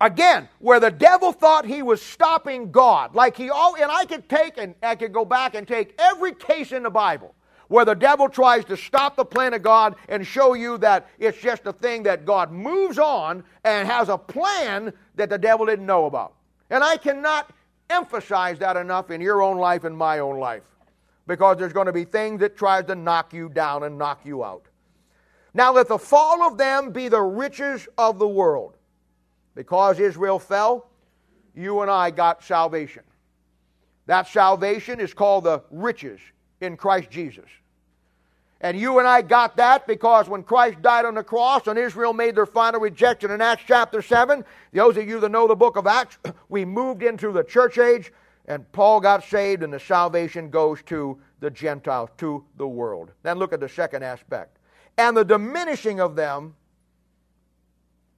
Again, 0.00 0.48
where 0.58 0.78
the 0.78 0.90
devil 0.90 1.32
thought 1.32 1.64
he 1.64 1.82
was 1.82 2.02
stopping 2.02 2.70
God, 2.70 3.14
like 3.14 3.36
he 3.36 3.48
all, 3.48 3.76
and 3.76 3.90
I 3.90 4.04
could 4.04 4.28
take 4.28 4.58
and 4.58 4.74
I 4.82 4.94
could 4.94 5.12
go 5.12 5.24
back 5.24 5.54
and 5.54 5.66
take 5.66 5.94
every 5.98 6.34
case 6.34 6.72
in 6.72 6.82
the 6.82 6.90
Bible 6.90 7.34
where 7.68 7.84
the 7.84 7.94
devil 7.94 8.28
tries 8.28 8.64
to 8.66 8.76
stop 8.76 9.16
the 9.16 9.24
plan 9.24 9.54
of 9.54 9.62
God 9.62 9.96
and 10.08 10.26
show 10.26 10.54
you 10.54 10.78
that 10.78 11.08
it's 11.18 11.38
just 11.38 11.66
a 11.66 11.72
thing 11.72 12.04
that 12.04 12.24
God 12.24 12.52
moves 12.52 12.98
on 12.98 13.42
and 13.64 13.88
has 13.88 14.08
a 14.08 14.18
plan 14.18 14.92
that 15.16 15.30
the 15.30 15.38
devil 15.38 15.66
didn't 15.66 15.86
know 15.86 16.06
about. 16.06 16.34
And 16.70 16.84
I 16.84 16.96
cannot 16.96 17.50
emphasize 17.90 18.58
that 18.58 18.76
enough 18.76 19.10
in 19.10 19.20
your 19.20 19.42
own 19.42 19.58
life 19.58 19.84
and 19.84 19.96
my 19.96 20.18
own 20.20 20.38
life 20.38 20.62
because 21.26 21.56
there's 21.58 21.72
going 21.72 21.86
to 21.86 21.92
be 21.92 22.04
things 22.04 22.40
that 22.40 22.56
tries 22.56 22.84
to 22.86 22.94
knock 22.94 23.32
you 23.32 23.48
down 23.48 23.82
and 23.82 23.98
knock 23.98 24.20
you 24.24 24.44
out. 24.44 24.64
Now 25.54 25.72
let 25.72 25.88
the 25.88 25.98
fall 25.98 26.42
of 26.42 26.58
them 26.58 26.92
be 26.92 27.08
the 27.08 27.22
riches 27.22 27.88
of 27.98 28.18
the 28.18 28.28
world 28.28 28.76
because 29.54 29.98
Israel 29.98 30.38
fell, 30.38 30.88
you 31.54 31.80
and 31.80 31.90
I 31.90 32.10
got 32.10 32.44
salvation. 32.44 33.02
That 34.06 34.28
salvation 34.28 35.00
is 35.00 35.14
called 35.14 35.44
the 35.44 35.62
riches 35.70 36.20
in 36.60 36.76
Christ 36.76 37.10
Jesus. 37.10 37.46
And 38.60 38.78
you 38.78 38.98
and 38.98 39.06
I 39.06 39.20
got 39.22 39.56
that 39.58 39.86
because 39.86 40.28
when 40.28 40.42
Christ 40.42 40.80
died 40.80 41.04
on 41.04 41.14
the 41.14 41.22
cross 41.22 41.66
and 41.66 41.78
Israel 41.78 42.12
made 42.12 42.34
their 42.34 42.46
final 42.46 42.80
rejection 42.80 43.30
in 43.30 43.42
Acts 43.42 43.64
chapter 43.66 44.00
7, 44.00 44.44
those 44.72 44.96
of 44.96 45.06
you 45.06 45.20
that 45.20 45.28
know 45.28 45.46
the 45.46 45.54
book 45.54 45.76
of 45.76 45.86
Acts, 45.86 46.18
we 46.48 46.64
moved 46.64 47.02
into 47.02 47.32
the 47.32 47.44
church 47.44 47.78
age 47.78 48.12
and 48.46 48.70
Paul 48.72 49.00
got 49.00 49.24
saved 49.24 49.62
and 49.62 49.72
the 49.72 49.80
salvation 49.80 50.48
goes 50.48 50.82
to 50.84 51.18
the 51.40 51.50
Gentiles, 51.50 52.10
to 52.18 52.44
the 52.56 52.66
world. 52.66 53.12
Then 53.22 53.38
look 53.38 53.52
at 53.52 53.60
the 53.60 53.68
second 53.68 54.02
aspect. 54.02 54.56
And 54.96 55.14
the 55.14 55.24
diminishing 55.24 56.00
of 56.00 56.16
them 56.16 56.54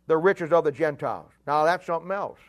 the 0.09 0.16
riches 0.16 0.53
of 0.53 0.64
the 0.64 0.72
Gentiles. 0.72 1.30
Now, 1.47 1.64
that's 1.64 1.86
something 1.86 2.11
else. 2.11 2.41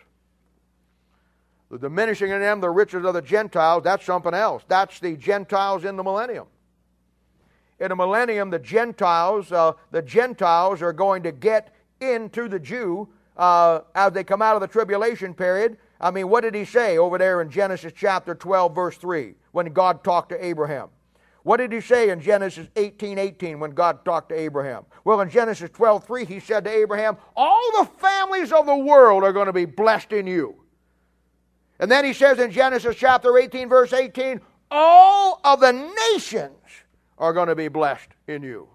The 1.70 1.78
diminishing 1.78 2.32
in 2.32 2.40
them 2.40 2.62
the 2.62 2.70
riches 2.70 3.06
of 3.06 3.14
the 3.14 3.22
Gentiles, 3.22 3.84
that's 3.84 4.06
something 4.06 4.34
else. 4.34 4.64
That's 4.68 5.00
the 5.00 5.16
Gentiles 5.16 5.86
in 5.86 5.96
the 5.96 6.04
millennium. 6.04 6.48
In 7.80 7.90
the 7.90 7.96
millennium, 7.96 8.50
the 8.50 8.60
Gentiles, 8.60 9.52
uh, 9.52 9.74
the 9.92 10.02
Gentiles 10.02 10.82
are 10.82 10.92
going 10.92 11.24
to 11.24 11.32
get 11.32 11.74
into 12.02 12.48
the 12.48 12.60
Jew 12.60 13.08
uh, 13.38 13.82
as 13.96 14.12
they 14.14 14.24
come 14.24 14.42
out 14.42 14.56
of 14.56 14.62
the 14.62 14.68
tribulation 14.68 15.34
period. 15.34 15.78
I 16.02 16.12
mean, 16.12 16.28
what 16.28 16.42
did 16.42 16.56
he 16.56 16.66
say 16.66 16.98
over 16.98 17.18
there 17.18 17.42
in 17.42 17.50
Genesis 17.50 17.94
chapter 17.96 18.36
12, 18.36 18.74
verse 18.74 18.98
3, 18.98 19.36
when 19.52 19.72
God 19.72 20.04
talked 20.04 20.30
to 20.30 20.46
Abraham? 20.46 20.90
What 21.44 21.58
did 21.58 21.72
he 21.72 21.82
say 21.82 22.10
in 22.10 22.20
Genesis 22.20 22.68
18 22.76 23.18
18 23.18 23.60
when 23.60 23.72
God 23.72 24.04
talked 24.04 24.30
to 24.30 24.36
Abraham? 24.36 24.86
Well, 25.06 25.22
in 25.22 25.30
Genesis 25.30 25.70
12 25.70 26.06
3, 26.06 26.26
he 26.26 26.40
said 26.40 26.66
to 26.66 26.70
Abraham, 26.70 27.18
All 27.36 27.72
the 27.80 27.90
families 28.00 28.52
of 28.52 28.66
the 28.66 28.76
world 28.76 29.24
are 29.24 29.32
going 29.32 29.48
to 29.48 29.54
be 29.54 29.66
blessed 29.66 30.12
in 30.12 30.28
you. 30.28 30.56
And 31.80 31.90
then 31.90 32.04
he 32.04 32.14
says 32.14 32.40
in 32.40 32.52
Genesis 32.52 32.96
chapter 32.96 33.38
18, 33.38 33.70
verse 33.70 33.94
18, 33.94 34.42
All 34.70 35.40
of 35.44 35.60
the 35.62 35.72
nations 36.12 36.54
are 37.18 37.34
going 37.34 37.48
to 37.48 37.56
be 37.56 37.68
blessed 37.68 38.10
in 38.28 38.44
you. 38.44 38.68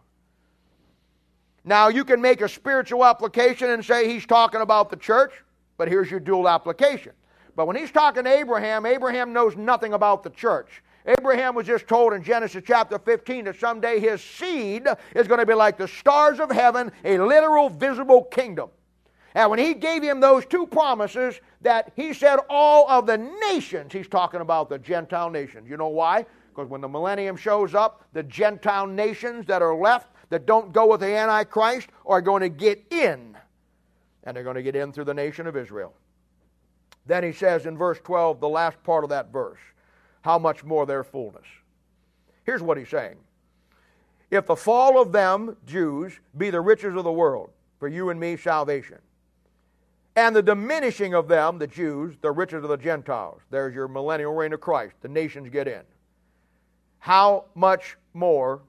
Now, 1.64 1.88
you 1.88 2.05
can 2.05 2.20
make 2.20 2.40
a 2.40 2.48
spiritual 2.48 3.05
application 3.05 3.70
and 3.70 3.84
say 3.84 4.09
he's 4.09 4.26
talking 4.26 4.61
about 4.61 4.90
the 4.90 4.96
church, 4.96 5.32
but 5.78 5.88
here's 5.88 6.11
your 6.11 6.20
dual 6.20 6.48
application. 6.48 7.12
But 7.57 7.66
when 7.66 7.76
he's 7.76 7.90
talking 7.90 8.24
to 8.24 8.30
Abraham, 8.30 8.84
Abraham 8.84 9.32
knows 9.32 9.57
nothing 9.57 9.92
about 9.92 10.22
the 10.22 10.30
church. 10.30 10.82
Abraham 11.07 11.55
was 11.55 11.66
just 11.66 11.86
told 11.86 12.12
in 12.14 12.22
Genesis 12.22 12.62
chapter 12.66 12.98
15 12.98 13.44
that 13.44 13.61
someday 13.61 14.00
his 14.00 14.22
seed 14.22 14.86
is 15.14 15.28
going 15.28 15.40
to 15.40 15.46
be 15.46 15.55
like 15.55 15.76
the 15.76 15.88
stars 15.88 16.40
of 16.40 16.50
heaven, 16.50 16.90
a 17.05 17.18
literal, 17.18 17.68
visible 17.68 18.24
kingdom. 18.24 18.70
And 19.35 19.51
when 19.51 19.59
he 19.59 19.74
gave 19.74 20.03
him 20.03 20.20
those 20.20 20.47
two 20.47 20.66
promises, 20.66 21.41
that 21.62 21.93
he 21.97 22.14
said 22.14 22.39
all 22.49 22.89
of 22.89 23.07
the 23.07 23.18
nations, 23.18 23.93
he's 23.93 24.07
talking 24.07 24.41
about 24.41 24.68
the 24.68 24.78
Gentile 24.78 25.28
nations. 25.28 25.68
You 25.68 25.76
know 25.76 25.89
why? 25.89 26.24
Because 26.55 26.70
when 26.70 26.80
the 26.80 26.89
millennium 26.89 27.37
shows 27.37 27.74
up, 27.74 28.05
the 28.12 28.22
Gentile 28.22 28.87
nations 28.87 29.47
that 29.47 29.61
are 29.61 29.74
left 29.74 30.09
that 30.30 30.47
don't 30.47 30.72
go 30.72 30.87
with 30.87 31.01
the 31.01 31.16
Antichrist 31.16 31.89
are 32.07 32.20
going 32.20 32.43
to 32.43 32.49
get 32.49 32.85
in. 32.91 33.37
And 34.22 34.37
they're 34.37 34.45
going 34.45 34.57
to 34.57 34.62
get 34.62 34.76
in 34.76 34.93
through 34.93 35.05
the 35.05 35.14
nation 35.14 35.49
of 35.49 35.57
Israel. 35.57 35.93
Then 37.07 37.24
he 37.24 37.32
says 37.32 37.66
in 37.66 37.76
verse 37.76 37.99
12, 38.05 38.41
the 38.41 38.49
last 38.49 38.82
part 38.85 39.05
of 39.05 39.11
that 39.11 39.32
verse, 39.32 39.59
how 40.22 40.39
much 40.39 40.64
more 40.64 40.87
their 40.87 41.05
fullness. 41.05 41.45
Here's 42.45 42.62
what 42.62 42.78
he's 42.78 42.89
saying 42.89 43.16
If 44.30 44.47
the 44.47 44.57
fall 44.57 45.01
of 45.01 45.12
them, 45.12 45.57
Jews, 45.66 46.20
be 46.39 46.51
the 46.51 46.61
riches 46.61 46.95
of 46.95 47.05
the 47.05 47.12
world, 47.12 47.51
for 47.78 47.89
you 47.89 48.11
and 48.11 48.18
me 48.18 48.37
salvation, 48.37 48.99
and 50.16 50.34
the 50.34 50.42
diminishing 50.42 51.14
of 51.14 51.28
them, 51.28 51.58
the 51.58 51.66
Jews, 51.66 52.16
the 52.20 52.30
riches 52.30 52.62
of 52.62 52.70
the 52.70 52.76
Gentiles, 52.76 53.40
there's 53.50 53.74
your 53.74 53.88
millennial 53.88 54.32
reign 54.32 54.52
of 54.52 54.60
Christ, 54.60 54.94
the 55.00 55.08
nations 55.08 55.48
get 55.48 55.66
in. 55.66 55.82
How 56.98 57.46
much 57.54 57.96
more 58.12 58.62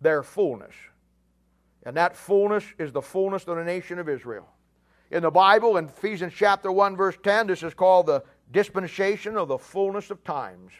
their 0.00 0.22
fullness? 0.22 0.74
And 1.84 1.96
that 1.96 2.16
fullness 2.16 2.64
is 2.78 2.92
the 2.92 3.02
fullness 3.02 3.46
of 3.46 3.56
the 3.56 3.64
nation 3.64 3.98
of 3.98 4.08
Israel. 4.08 4.48
In 5.10 5.22
the 5.22 5.30
Bible, 5.30 5.76
in 5.76 5.84
Ephesians 5.86 6.32
chapter 6.34 6.72
1, 6.72 6.96
verse 6.96 7.16
10, 7.22 7.48
this 7.48 7.62
is 7.62 7.74
called 7.74 8.06
the 8.06 8.22
dispensation 8.52 9.36
of 9.36 9.48
the 9.48 9.58
fullness 9.58 10.10
of 10.10 10.22
times. 10.24 10.72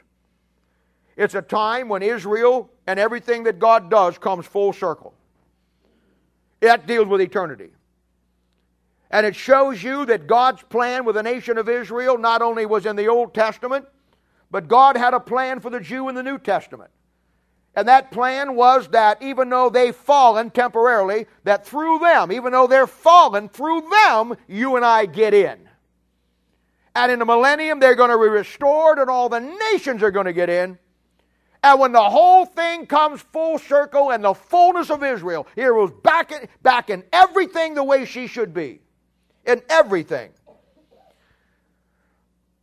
It's 1.16 1.34
a 1.34 1.42
time 1.42 1.88
when 1.88 2.02
Israel 2.02 2.70
and 2.86 2.98
everything 2.98 3.44
that 3.44 3.58
God 3.58 3.90
does 3.90 4.18
comes 4.18 4.46
full 4.46 4.72
circle. 4.72 5.14
That 6.60 6.86
deals 6.86 7.06
with 7.08 7.20
eternity. 7.20 7.70
And 9.10 9.24
it 9.24 9.36
shows 9.36 9.82
you 9.82 10.06
that 10.06 10.26
God's 10.26 10.62
plan 10.62 11.04
with 11.04 11.14
the 11.14 11.22
nation 11.22 11.58
of 11.58 11.68
Israel 11.68 12.18
not 12.18 12.42
only 12.42 12.66
was 12.66 12.86
in 12.86 12.96
the 12.96 13.08
Old 13.08 13.34
Testament, 13.34 13.86
but 14.50 14.68
God 14.68 14.96
had 14.96 15.14
a 15.14 15.20
plan 15.20 15.60
for 15.60 15.70
the 15.70 15.80
Jew 15.80 16.08
in 16.08 16.14
the 16.14 16.22
New 16.22 16.38
Testament. 16.38 16.90
And 17.76 17.88
that 17.88 18.12
plan 18.12 18.54
was 18.54 18.88
that 18.88 19.20
even 19.20 19.48
though 19.48 19.68
they've 19.68 19.94
fallen 19.94 20.50
temporarily, 20.50 21.26
that 21.42 21.66
through 21.66 21.98
them, 21.98 22.30
even 22.30 22.52
though 22.52 22.66
they're 22.66 22.86
fallen, 22.86 23.48
through 23.48 23.88
them, 23.90 24.36
you 24.46 24.76
and 24.76 24.84
I 24.84 25.06
get 25.06 25.34
in. 25.34 25.68
And 26.94 27.10
in 27.10 27.18
the 27.18 27.24
millennium, 27.24 27.80
they're 27.80 27.96
going 27.96 28.10
to 28.10 28.18
be 28.18 28.28
restored, 28.28 29.00
and 29.00 29.10
all 29.10 29.28
the 29.28 29.40
nations 29.40 30.02
are 30.04 30.12
going 30.12 30.26
to 30.26 30.32
get 30.32 30.48
in. 30.48 30.78
And 31.64 31.80
when 31.80 31.92
the 31.92 32.10
whole 32.10 32.44
thing 32.44 32.86
comes 32.86 33.22
full 33.22 33.58
circle 33.58 34.12
and 34.12 34.22
the 34.22 34.34
fullness 34.34 34.90
of 34.90 35.02
Israel, 35.02 35.48
here 35.56 35.74
was 35.74 35.90
back 35.90 36.30
in, 36.30 36.46
back 36.62 36.90
in 36.90 37.02
everything 37.12 37.74
the 37.74 37.82
way 37.82 38.04
she 38.04 38.28
should 38.28 38.54
be. 38.54 38.80
In 39.46 39.62
everything. 39.68 40.30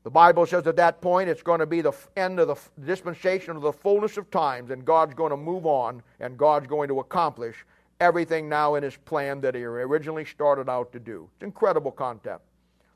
The 0.03 0.09
Bible 0.09 0.47
says 0.47 0.65
at 0.65 0.75
that 0.77 0.99
point 0.99 1.29
it's 1.29 1.43
going 1.43 1.59
to 1.59 1.67
be 1.67 1.81
the 1.81 1.93
end 2.17 2.39
of 2.39 2.47
the 2.47 2.85
dispensation 2.85 3.55
of 3.55 3.61
the 3.61 3.71
fullness 3.71 4.17
of 4.17 4.31
times, 4.31 4.71
and 4.71 4.83
God's 4.83 5.13
going 5.13 5.29
to 5.29 5.37
move 5.37 5.67
on, 5.67 6.01
and 6.19 6.37
God's 6.37 6.65
going 6.65 6.87
to 6.87 6.99
accomplish 6.99 7.65
everything 7.99 8.49
now 8.49 8.75
in 8.75 8.83
His 8.83 8.97
plan 8.97 9.41
that 9.41 9.53
He 9.53 9.63
originally 9.63 10.25
started 10.25 10.69
out 10.69 10.91
to 10.93 10.99
do. 10.99 11.29
It's 11.35 11.43
incredible 11.43 11.91
concept. 11.91 12.41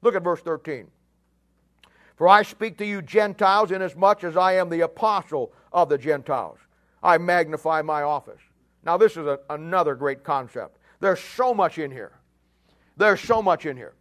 Look 0.01 0.15
at 0.15 0.23
verse 0.23 0.41
13. 0.41 0.87
For 2.15 2.27
I 2.27 2.41
speak 2.41 2.77
to 2.79 2.85
you 2.85 3.01
Gentiles, 3.01 3.71
inasmuch 3.71 4.23
as 4.23 4.35
I 4.35 4.53
am 4.53 4.69
the 4.69 4.81
apostle 4.81 5.51
of 5.71 5.89
the 5.89 5.97
Gentiles. 5.97 6.57
I 7.03 7.17
magnify 7.19 7.83
my 7.83 8.01
office. 8.01 8.41
Now, 8.83 8.97
this 8.97 9.11
is 9.11 9.27
a, 9.27 9.39
another 9.49 9.95
great 9.95 10.23
concept. 10.23 10.77
There's 11.01 11.19
so 11.19 11.53
much 11.53 11.77
in 11.77 11.91
here. 11.91 12.13
There's 12.97 13.21
so 13.21 13.41
much 13.41 13.65
in 13.65 13.75
here. 13.75 13.93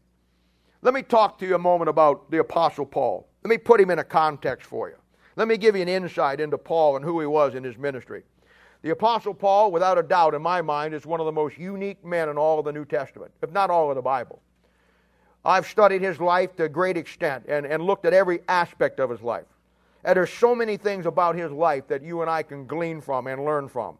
Let 0.82 0.94
me 0.94 1.02
talk 1.02 1.38
to 1.38 1.46
you 1.46 1.54
a 1.54 1.58
moment 1.58 1.88
about 1.88 2.30
the 2.30 2.38
Apostle 2.38 2.86
Paul. 2.86 3.26
Let 3.42 3.50
me 3.50 3.58
put 3.58 3.80
him 3.80 3.90
in 3.90 3.98
a 3.98 4.04
context 4.04 4.66
for 4.66 4.88
you. 4.88 4.96
Let 5.36 5.48
me 5.48 5.56
give 5.56 5.74
you 5.74 5.82
an 5.82 5.88
insight 5.88 6.40
into 6.40 6.58
Paul 6.58 6.96
and 6.96 7.04
who 7.04 7.20
he 7.20 7.26
was 7.26 7.54
in 7.54 7.64
his 7.64 7.76
ministry. 7.76 8.22
The 8.82 8.90
Apostle 8.90 9.34
Paul, 9.34 9.72
without 9.72 9.98
a 9.98 10.02
doubt, 10.02 10.34
in 10.34 10.42
my 10.42 10.60
mind, 10.60 10.94
is 10.94 11.06
one 11.06 11.18
of 11.18 11.26
the 11.26 11.32
most 11.32 11.56
unique 11.56 12.04
men 12.04 12.28
in 12.28 12.36
all 12.36 12.58
of 12.58 12.66
the 12.66 12.72
New 12.72 12.84
Testament, 12.84 13.32
if 13.42 13.50
not 13.50 13.70
all 13.70 13.88
of 13.88 13.96
the 13.96 14.02
Bible. 14.02 14.42
I've 15.44 15.66
studied 15.66 16.02
his 16.02 16.20
life 16.20 16.54
to 16.56 16.64
a 16.64 16.68
great 16.68 16.96
extent 16.96 17.44
and, 17.48 17.66
and 17.66 17.82
looked 17.82 18.04
at 18.04 18.12
every 18.12 18.40
aspect 18.46 19.00
of 19.00 19.10
his 19.10 19.22
life. 19.22 19.46
And 20.04 20.16
there's 20.16 20.32
so 20.32 20.54
many 20.54 20.76
things 20.76 21.06
about 21.06 21.34
his 21.34 21.50
life 21.50 21.88
that 21.88 22.02
you 22.02 22.20
and 22.20 22.30
I 22.30 22.42
can 22.42 22.66
glean 22.66 23.00
from 23.00 23.26
and 23.26 23.44
learn 23.44 23.68
from. 23.68 23.96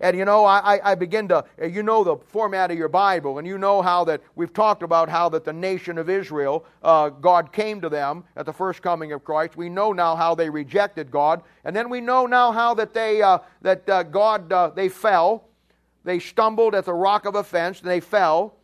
And 0.00 0.16
you 0.16 0.24
know, 0.24 0.44
I, 0.46 0.80
I 0.82 0.94
begin 0.94 1.28
to, 1.28 1.44
you 1.62 1.82
know 1.82 2.02
the 2.02 2.16
format 2.16 2.70
of 2.70 2.78
your 2.78 2.88
Bible, 2.88 3.38
and 3.38 3.46
you 3.46 3.58
know 3.58 3.82
how 3.82 4.04
that 4.04 4.22
we've 4.34 4.52
talked 4.52 4.82
about 4.82 5.08
how 5.08 5.28
that 5.28 5.44
the 5.44 5.52
nation 5.52 5.98
of 5.98 6.08
Israel, 6.08 6.64
uh, 6.82 7.10
God 7.10 7.52
came 7.52 7.80
to 7.82 7.88
them 7.88 8.24
at 8.36 8.46
the 8.46 8.52
first 8.52 8.80
coming 8.80 9.12
of 9.12 9.24
Christ. 9.24 9.56
We 9.56 9.68
know 9.68 9.92
now 9.92 10.16
how 10.16 10.34
they 10.34 10.48
rejected 10.48 11.10
God, 11.10 11.42
and 11.64 11.76
then 11.76 11.90
we 11.90 12.00
know 12.00 12.26
now 12.26 12.50
how 12.50 12.72
that 12.74 12.94
they, 12.94 13.20
uh, 13.20 13.38
that 13.60 13.88
uh, 13.88 14.02
God, 14.04 14.50
uh, 14.52 14.70
they 14.74 14.88
fell. 14.88 15.44
They 16.02 16.18
stumbled 16.18 16.74
at 16.74 16.86
the 16.86 16.94
rock 16.94 17.26
of 17.26 17.34
offense, 17.34 17.80
and 17.80 17.90
they 17.90 18.00
fell. 18.00 18.54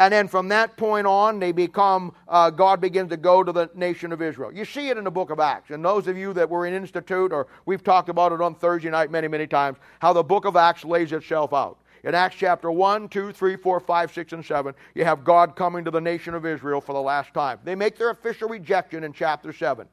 And 0.00 0.10
then 0.10 0.28
from 0.28 0.48
that 0.48 0.78
point 0.78 1.06
on, 1.06 1.38
they 1.38 1.52
become, 1.52 2.14
uh, 2.26 2.48
God 2.48 2.80
begins 2.80 3.10
to 3.10 3.18
go 3.18 3.44
to 3.44 3.52
the 3.52 3.68
nation 3.74 4.12
of 4.12 4.22
Israel. 4.22 4.50
You 4.50 4.64
see 4.64 4.88
it 4.88 4.96
in 4.96 5.04
the 5.04 5.10
book 5.10 5.28
of 5.28 5.40
Acts. 5.40 5.68
And 5.68 5.84
those 5.84 6.06
of 6.06 6.16
you 6.16 6.32
that 6.32 6.48
were 6.48 6.64
in 6.64 6.72
Institute, 6.72 7.34
or 7.34 7.48
we've 7.66 7.84
talked 7.84 8.08
about 8.08 8.32
it 8.32 8.40
on 8.40 8.54
Thursday 8.54 8.88
night 8.88 9.10
many, 9.10 9.28
many 9.28 9.46
times, 9.46 9.76
how 9.98 10.14
the 10.14 10.22
book 10.22 10.46
of 10.46 10.56
Acts 10.56 10.86
lays 10.86 11.12
itself 11.12 11.52
out. 11.52 11.76
In 12.02 12.14
Acts 12.14 12.36
chapter 12.36 12.72
1, 12.72 13.10
2, 13.10 13.30
3, 13.30 13.56
4, 13.56 13.78
5, 13.78 14.12
6, 14.14 14.32
and 14.32 14.42
7, 14.42 14.74
you 14.94 15.04
have 15.04 15.22
God 15.22 15.54
coming 15.54 15.84
to 15.84 15.90
the 15.90 16.00
nation 16.00 16.32
of 16.32 16.46
Israel 16.46 16.80
for 16.80 16.94
the 16.94 17.02
last 17.02 17.34
time. 17.34 17.58
They 17.62 17.74
make 17.74 17.98
their 17.98 18.08
official 18.08 18.48
rejection 18.48 19.04
in 19.04 19.12
chapter 19.12 19.52
7. 19.52 19.86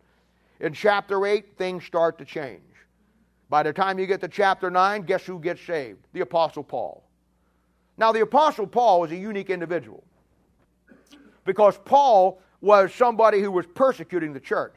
In 0.61 0.71
chapter 0.71 1.25
8, 1.25 1.57
things 1.57 1.83
start 1.83 2.17
to 2.19 2.23
change. 2.23 2.61
By 3.49 3.61
the 3.61 3.73
time 3.73 3.99
you 3.99 4.05
get 4.05 4.21
to 4.21 4.29
chapter 4.29 4.71
9, 4.71 5.01
guess 5.01 5.25
who 5.25 5.37
gets 5.37 5.61
saved? 5.61 5.99
The 6.13 6.21
Apostle 6.21 6.63
Paul. 6.63 7.03
Now, 7.97 8.11
the 8.11 8.21
Apostle 8.21 8.67
Paul 8.67 9.01
was 9.01 9.11
a 9.11 9.15
unique 9.15 9.49
individual 9.49 10.03
because 11.45 11.77
Paul 11.83 12.39
was 12.61 12.93
somebody 12.93 13.41
who 13.41 13.51
was 13.51 13.65
persecuting 13.65 14.33
the 14.33 14.39
church. 14.39 14.75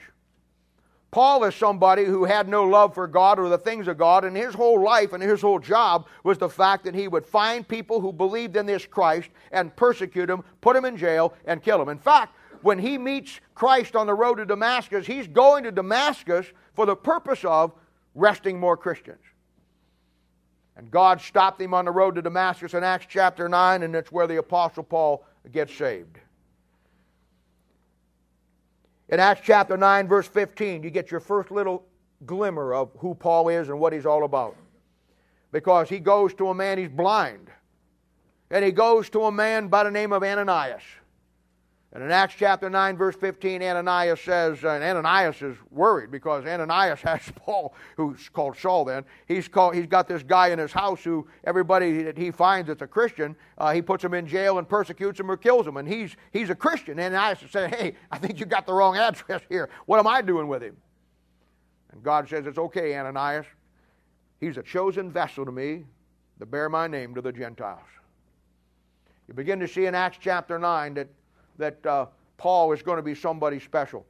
Paul 1.10 1.42
is 1.44 1.56
somebody 1.56 2.04
who 2.04 2.24
had 2.24 2.48
no 2.48 2.64
love 2.64 2.94
for 2.94 3.08
God 3.08 3.40
or 3.40 3.48
the 3.48 3.58
things 3.58 3.88
of 3.88 3.98
God, 3.98 4.24
and 4.24 4.36
his 4.36 4.54
whole 4.54 4.80
life 4.80 5.12
and 5.12 5.22
his 5.22 5.40
whole 5.40 5.58
job 5.58 6.06
was 6.22 6.38
the 6.38 6.48
fact 6.48 6.84
that 6.84 6.94
he 6.94 7.08
would 7.08 7.26
find 7.26 7.66
people 7.66 8.00
who 8.00 8.12
believed 8.12 8.56
in 8.56 8.64
this 8.64 8.86
Christ 8.86 9.28
and 9.50 9.74
persecute 9.74 10.26
them, 10.26 10.44
put 10.60 10.74
them 10.74 10.84
in 10.84 10.96
jail, 10.96 11.34
and 11.46 11.62
kill 11.62 11.78
them. 11.78 11.88
In 11.88 11.98
fact, 11.98 12.36
when 12.62 12.78
he 12.78 12.96
meets 12.96 13.40
Christ 13.54 13.96
on 13.96 14.06
the 14.06 14.14
road 14.14 14.36
to 14.36 14.46
Damascus, 14.46 15.06
he's 15.06 15.26
going 15.26 15.64
to 15.64 15.72
Damascus 15.72 16.46
for 16.74 16.86
the 16.86 16.96
purpose 16.96 17.44
of 17.44 17.72
arresting 18.16 18.60
more 18.60 18.76
Christians. 18.76 19.18
And 20.76 20.90
God 20.90 21.20
stopped 21.20 21.60
him 21.60 21.74
on 21.74 21.84
the 21.84 21.90
road 21.90 22.14
to 22.14 22.22
Damascus 22.22 22.74
in 22.74 22.84
Acts 22.84 23.06
chapter 23.08 23.48
9, 23.48 23.82
and 23.82 23.94
that's 23.94 24.12
where 24.12 24.26
the 24.26 24.38
Apostle 24.38 24.82
Paul 24.82 25.24
gets 25.52 25.74
saved. 25.74 26.18
In 29.08 29.18
Acts 29.18 29.42
chapter 29.44 29.76
9, 29.76 30.06
verse 30.06 30.28
15, 30.28 30.82
you 30.82 30.90
get 30.90 31.10
your 31.10 31.20
first 31.20 31.50
little 31.50 31.84
glimmer 32.26 32.72
of 32.72 32.90
who 32.98 33.14
Paul 33.14 33.48
is 33.48 33.68
and 33.68 33.80
what 33.80 33.92
he's 33.92 34.06
all 34.06 34.24
about. 34.24 34.56
Because 35.52 35.88
he 35.88 35.98
goes 35.98 36.32
to 36.34 36.48
a 36.48 36.54
man, 36.54 36.78
he's 36.78 36.88
blind. 36.88 37.50
And 38.50 38.64
he 38.64 38.70
goes 38.70 39.10
to 39.10 39.24
a 39.24 39.32
man 39.32 39.68
by 39.68 39.84
the 39.84 39.90
name 39.90 40.12
of 40.12 40.22
Ananias. 40.22 40.82
And 41.92 42.04
in 42.04 42.12
Acts 42.12 42.36
chapter 42.38 42.70
9, 42.70 42.96
verse 42.96 43.16
15, 43.16 43.64
Ananias 43.64 44.20
says, 44.20 44.58
and 44.62 44.84
Ananias 44.84 45.42
is 45.42 45.56
worried 45.72 46.12
because 46.12 46.46
Ananias 46.46 47.00
has 47.02 47.20
Paul, 47.34 47.74
who's 47.96 48.28
called 48.28 48.56
Saul 48.56 48.84
then. 48.84 49.04
He's, 49.26 49.48
called, 49.48 49.74
he's 49.74 49.88
got 49.88 50.06
this 50.06 50.22
guy 50.22 50.48
in 50.48 50.58
his 50.60 50.70
house 50.70 51.02
who 51.02 51.26
everybody 51.42 52.02
that 52.04 52.16
he 52.16 52.30
finds 52.30 52.68
that's 52.68 52.82
a 52.82 52.86
Christian, 52.86 53.34
uh, 53.58 53.72
he 53.72 53.82
puts 53.82 54.04
him 54.04 54.14
in 54.14 54.24
jail 54.26 54.58
and 54.58 54.68
persecutes 54.68 55.18
him 55.18 55.28
or 55.28 55.36
kills 55.36 55.66
him. 55.66 55.78
And 55.78 55.88
he's, 55.88 56.14
he's 56.32 56.48
a 56.48 56.54
Christian. 56.54 57.00
Ananias 57.00 57.38
says, 57.50 57.70
hey, 57.74 57.96
I 58.12 58.18
think 58.18 58.38
you 58.38 58.46
got 58.46 58.66
the 58.66 58.72
wrong 58.72 58.96
address 58.96 59.42
here. 59.48 59.68
What 59.86 59.98
am 59.98 60.06
I 60.06 60.22
doing 60.22 60.46
with 60.46 60.62
him? 60.62 60.76
And 61.90 62.04
God 62.04 62.28
says, 62.28 62.46
it's 62.46 62.58
okay, 62.58 62.96
Ananias. 62.96 63.46
He's 64.38 64.56
a 64.58 64.62
chosen 64.62 65.10
vessel 65.10 65.44
to 65.44 65.50
me 65.50 65.84
to 66.38 66.46
bear 66.46 66.68
my 66.68 66.86
name 66.86 67.16
to 67.16 67.20
the 67.20 67.32
Gentiles. 67.32 67.80
You 69.26 69.34
begin 69.34 69.58
to 69.58 69.68
see 69.68 69.86
in 69.86 69.94
Acts 69.96 70.18
chapter 70.20 70.58
9 70.58 70.94
that 70.94 71.08
that 71.60 71.86
uh, 71.86 72.06
Paul 72.36 72.72
is 72.72 72.82
going 72.82 72.96
to 72.96 73.02
be 73.02 73.14
somebody 73.14 73.60
special. 73.60 74.04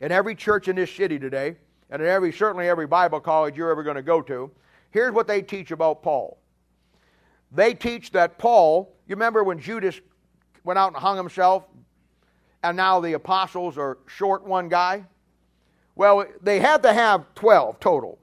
In 0.00 0.12
every 0.12 0.34
church 0.34 0.68
in 0.68 0.76
this 0.76 0.90
city 0.92 1.18
today, 1.18 1.56
and 1.90 2.02
in 2.02 2.08
every 2.08 2.32
certainly 2.32 2.68
every 2.68 2.86
Bible 2.86 3.20
college 3.20 3.56
you're 3.56 3.70
ever 3.70 3.82
going 3.82 3.96
to 3.96 4.02
go 4.02 4.20
to, 4.22 4.50
here's 4.90 5.12
what 5.12 5.26
they 5.26 5.40
teach 5.40 5.70
about 5.70 6.02
Paul. 6.02 6.38
They 7.50 7.74
teach 7.74 8.12
that 8.12 8.38
Paul, 8.38 8.94
you 9.06 9.14
remember 9.14 9.44
when 9.44 9.58
Judas 9.58 10.00
went 10.64 10.78
out 10.78 10.88
and 10.88 10.96
hung 10.96 11.16
himself, 11.16 11.64
and 12.62 12.76
now 12.76 13.00
the 13.00 13.14
apostles 13.14 13.76
are 13.76 13.98
short 14.06 14.44
one 14.44 14.68
guy? 14.68 15.04
Well, 15.94 16.24
they 16.40 16.60
had 16.60 16.82
to 16.84 16.92
have 16.92 17.26
12 17.34 17.78
total. 17.80 18.18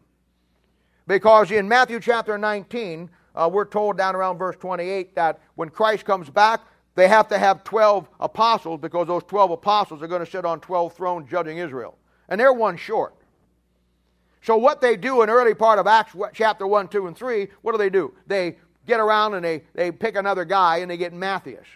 Because 1.08 1.52
in 1.52 1.68
Matthew 1.68 2.00
chapter 2.00 2.38
19, 2.38 3.10
uh, 3.36 3.50
we're 3.52 3.66
told 3.66 3.98
down 3.98 4.16
around 4.16 4.38
verse 4.38 4.56
28 4.58 5.16
that 5.16 5.40
when 5.56 5.70
Christ 5.70 6.06
comes 6.06 6.30
back, 6.30 6.62
they 7.00 7.08
have 7.08 7.28
to 7.30 7.40
have 7.40 7.64
12 7.64 8.10
apostles 8.20 8.80
because 8.80 9.08
those 9.08 9.24
12 9.24 9.52
apostles 9.52 10.02
are 10.02 10.08
going 10.08 10.24
to 10.24 10.30
sit 10.30 10.46
on 10.46 10.60
12 10.60 10.94
thrones 10.94 11.30
judging 11.30 11.58
Israel. 11.58 11.98
And 12.28 12.40
they're 12.40 12.54
one 12.54 12.78
short. 12.78 13.16
So, 14.42 14.58
what 14.58 14.82
they 14.82 14.96
do 14.96 15.22
in 15.22 15.30
early 15.30 15.54
part 15.54 15.80
of 15.80 15.88
Acts 15.88 16.16
chapter 16.34 16.66
1, 16.66 16.88
2, 16.88 17.08
and 17.08 17.18
3, 17.18 17.48
what 17.62 17.74
do 17.74 17.78
they 17.78 17.90
do? 17.90 18.14
They 18.28 18.58
get 18.86 19.00
around 19.00 19.34
and 19.34 19.44
they, 19.44 19.64
they 19.74 19.92
pick 19.92 20.16
another 20.16 20.46
guy 20.46 20.78
and 20.78 20.90
they 20.90 20.98
get 20.98 21.14
Matthias. 21.14 21.68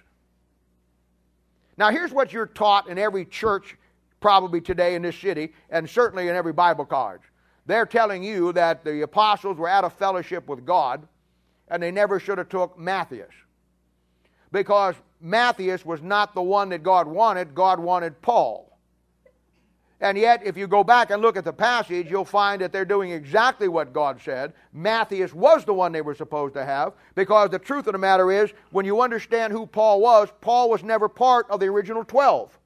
Now, 1.78 1.90
here's 1.90 2.12
what 2.12 2.32
you're 2.32 2.46
taught 2.46 2.88
in 2.88 2.98
every 2.98 3.26
church 3.26 3.78
probably 4.20 4.62
today 4.62 4.96
in 4.96 5.02
this 5.02 5.18
city, 5.18 5.52
and 5.70 5.90
certainly 5.90 6.30
in 6.30 6.36
every 6.36 6.54
Bible 6.54 6.86
college. 6.86 7.22
They're 7.66 7.86
telling 7.86 8.24
you 8.24 8.54
that 8.54 8.86
the 8.86 9.02
apostles 9.02 9.58
were 9.58 9.68
out 9.68 9.84
of 9.84 9.92
fellowship 9.94 10.48
with 10.48 10.66
God, 10.66 11.06
and 11.68 11.84
they 11.84 11.92
never 11.92 12.22
should 12.22 12.38
have 12.38 12.48
took 12.48 12.80
Matthias. 12.80 13.34
Because 14.52 14.96
Matthias 15.24 15.86
was 15.86 16.02
not 16.02 16.36
the 16.36 16.42
one 16.42 16.70
that 16.70 16.84
God 16.84 17.08
wanted, 17.08 17.56
God 17.56 17.80
wanted 17.80 18.22
Paul. 18.22 18.78
And 20.02 20.18
yet, 20.18 20.46
if 20.46 20.58
you 20.58 20.68
go 20.68 20.84
back 20.84 21.12
and 21.12 21.22
look 21.22 21.38
at 21.38 21.46
the 21.46 21.54
passage, 21.54 22.12
you'll 22.12 22.26
find 22.26 22.62
that 22.62 22.74
they're 22.74 22.84
doing 22.84 23.12
exactly 23.12 23.70
what 23.70 23.94
God 23.94 24.20
said. 24.22 24.52
Matthias 24.74 25.34
was 25.34 25.64
the 25.64 25.74
one 25.74 25.94
they 25.94 26.02
were 26.02 26.14
supposed 26.14 26.56
to 26.56 26.66
have, 26.66 26.92
because 27.16 27.50
the 27.50 27.58
truth 27.58 27.88
of 27.88 27.94
the 27.94 28.00
matter 28.00 28.30
is, 28.30 28.52
when 28.72 28.86
you 28.86 29.00
understand 29.00 29.54
who 29.54 29.66
Paul 29.66 30.02
was, 30.02 30.28
Paul 30.42 30.70
was 30.70 30.84
never 30.84 31.08
part 31.08 31.50
of 31.50 31.62
the 31.62 31.68
original 31.68 32.04
12. 32.04 32.60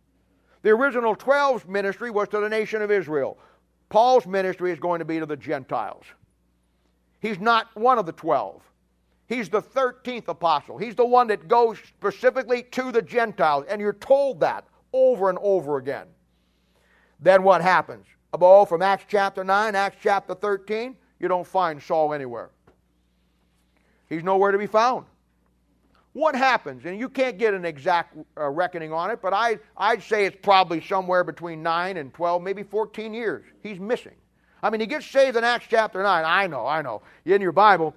The 0.63 0.71
original 0.71 1.15
12's 1.15 1.67
ministry 1.67 2.09
was 2.09 2.27
to 2.29 2.39
the 2.39 2.49
nation 2.49 2.81
of 2.81 2.89
Israel. 2.89 3.37
Paul's 3.89 4.25
ministry 4.25 4.71
is 4.71 4.79
going 4.79 4.97
to 4.97 5.05
be 5.05 5.19
to 5.19 5.27
the 5.27 5.37
Gentiles. 5.37 6.05
He's 7.19 7.39
not 7.39 7.67
one 7.75 7.99
of 7.99 8.07
the 8.07 8.13
12. 8.13 8.63
He's 9.27 9.49
the 9.49 9.61
13th 9.61 10.29
apostle. 10.29 10.77
He's 10.77 10.95
the 10.95 11.05
one 11.05 11.27
that 11.27 11.47
goes 11.47 11.77
specifically 11.79 12.63
to 12.63 12.91
the 12.91 13.01
Gentiles, 13.01 13.65
and 13.67 13.81
you're 13.81 13.93
told 13.93 14.39
that 14.39 14.65
over 14.93 15.29
and 15.29 15.37
over 15.41 15.77
again. 15.77 16.07
Then 17.19 17.43
what 17.43 17.61
happens? 17.61 18.05
Above 18.33 18.69
from 18.69 18.81
Acts 18.81 19.05
chapter 19.07 19.43
9, 19.43 19.75
Acts 19.75 19.97
chapter 20.01 20.33
13, 20.33 20.95
you 21.19 21.27
don't 21.27 21.47
find 21.47 21.81
Saul 21.81 22.13
anywhere. 22.13 22.51
He's 24.07 24.23
nowhere 24.23 24.51
to 24.51 24.57
be 24.57 24.67
found. 24.67 25.05
What 26.13 26.33
happens? 26.33 26.85
And 26.85 26.97
you 26.97 27.09
can't 27.09 27.37
get 27.37 27.53
an 27.53 27.65
exact 27.65 28.17
uh, 28.37 28.49
reckoning 28.49 28.93
on 28.93 29.11
it, 29.11 29.21
but 29.21 29.33
I, 29.33 29.59
I'd 29.75 30.01
say 30.01 30.25
it's 30.25 30.37
probably 30.41 30.81
somewhere 30.81 31.23
between 31.23 31.61
9 31.61 31.97
and 31.97 32.13
12, 32.13 32.41
maybe 32.41 32.63
14 32.63 33.13
years. 33.13 33.43
He's 33.61 33.79
missing. 33.79 34.15
I 34.63 34.69
mean, 34.69 34.81
he 34.81 34.87
gets 34.87 35.05
saved 35.05 35.37
in 35.37 35.43
Acts 35.43 35.67
chapter 35.69 36.01
9. 36.01 36.23
I 36.25 36.47
know, 36.47 36.65
I 36.65 36.81
know. 36.81 37.01
In 37.25 37.41
your 37.41 37.51
Bible, 37.51 37.93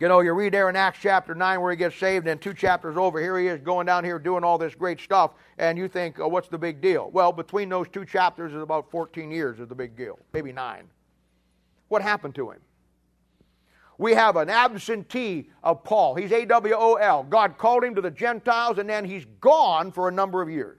you 0.00 0.06
know, 0.06 0.20
you 0.20 0.32
read 0.32 0.54
there 0.54 0.68
in 0.68 0.76
Acts 0.76 1.00
chapter 1.02 1.34
9 1.34 1.60
where 1.60 1.72
he 1.72 1.76
gets 1.76 1.96
saved, 1.96 2.28
and 2.28 2.40
two 2.40 2.54
chapters 2.54 2.96
over, 2.96 3.20
here 3.20 3.38
he 3.38 3.48
is 3.48 3.60
going 3.60 3.86
down 3.86 4.04
here 4.04 4.18
doing 4.18 4.44
all 4.44 4.56
this 4.56 4.74
great 4.74 5.00
stuff, 5.00 5.32
and 5.58 5.76
you 5.76 5.88
think, 5.88 6.20
oh, 6.20 6.28
what's 6.28 6.48
the 6.48 6.58
big 6.58 6.80
deal? 6.80 7.10
Well, 7.10 7.32
between 7.32 7.68
those 7.68 7.88
two 7.88 8.04
chapters 8.04 8.52
is 8.52 8.62
about 8.62 8.90
14 8.90 9.30
years 9.30 9.58
is 9.58 9.66
the 9.66 9.74
big 9.74 9.96
deal, 9.96 10.18
maybe 10.32 10.52
nine. 10.52 10.84
What 11.88 12.02
happened 12.02 12.36
to 12.36 12.50
him? 12.50 12.60
We 13.98 14.14
have 14.14 14.36
an 14.36 14.48
absentee 14.48 15.50
of 15.64 15.82
Paul. 15.82 16.14
He's 16.14 16.30
A 16.30 16.44
W 16.44 16.74
O 16.78 16.94
L. 16.94 17.24
God 17.24 17.58
called 17.58 17.82
him 17.82 17.96
to 17.96 18.00
the 18.00 18.12
Gentiles, 18.12 18.78
and 18.78 18.88
then 18.88 19.04
he's 19.04 19.24
gone 19.40 19.90
for 19.90 20.08
a 20.08 20.12
number 20.12 20.40
of 20.40 20.48
years. 20.48 20.78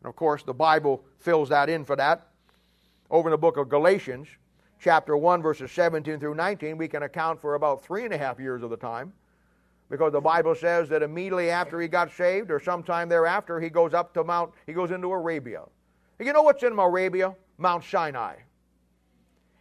And 0.00 0.08
of 0.08 0.16
course, 0.16 0.42
the 0.42 0.54
Bible 0.54 1.04
fills 1.18 1.50
that 1.50 1.68
in 1.68 1.84
for 1.84 1.96
that. 1.96 2.28
Over 3.10 3.28
in 3.28 3.32
the 3.32 3.38
book 3.38 3.58
of 3.58 3.68
Galatians, 3.68 4.28
chapter 4.80 5.16
1, 5.16 5.42
verses 5.42 5.70
17 5.72 6.20
through 6.20 6.34
19, 6.34 6.76
we 6.78 6.88
can 6.88 7.02
account 7.02 7.40
for 7.40 7.54
about 7.54 7.84
three 7.84 8.04
and 8.04 8.14
a 8.14 8.18
half 8.18 8.38
years 8.38 8.62
of 8.62 8.70
the 8.70 8.76
time. 8.76 9.12
Because 9.90 10.12
the 10.12 10.20
Bible 10.20 10.54
says 10.54 10.88
that 10.90 11.02
immediately 11.02 11.50
after 11.50 11.80
he 11.80 11.88
got 11.88 12.12
saved, 12.12 12.50
or 12.50 12.60
sometime 12.60 13.08
thereafter, 13.08 13.58
he 13.58 13.70
goes 13.70 13.94
up 13.94 14.12
to 14.14 14.24
Mount, 14.24 14.52
he 14.66 14.72
goes 14.72 14.90
into 14.90 15.10
Arabia. 15.10 15.62
And 16.18 16.26
you 16.26 16.32
know 16.32 16.42
what's 16.42 16.62
in 16.62 16.78
Arabia? 16.78 17.34
Mount 17.56 17.84
Sinai. 17.84 18.36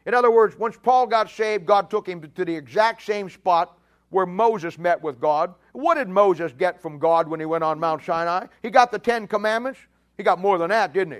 In 0.05 0.13
other 0.13 0.31
words, 0.31 0.57
once 0.57 0.77
Paul 0.81 1.07
got 1.07 1.29
saved, 1.29 1.65
God 1.65 1.89
took 1.89 2.07
him 2.07 2.21
to 2.35 2.45
the 2.45 2.55
exact 2.55 3.01
same 3.01 3.29
spot 3.29 3.77
where 4.09 4.25
Moses 4.25 4.77
met 4.77 5.01
with 5.01 5.19
God. 5.19 5.53
What 5.73 5.95
did 5.95 6.07
Moses 6.07 6.53
get 6.57 6.81
from 6.81 6.97
God 6.97 7.27
when 7.27 7.39
he 7.39 7.45
went 7.45 7.63
on 7.63 7.79
Mount 7.79 8.03
Sinai? 8.03 8.47
He 8.61 8.69
got 8.69 8.91
the 8.91 8.99
Ten 8.99 9.27
Commandments. 9.27 9.79
He 10.15 10.23
got 10.23 10.39
more 10.39 10.57
than 10.57 10.69
that, 10.69 10.93
didn't 10.93 11.13
he? 11.13 11.19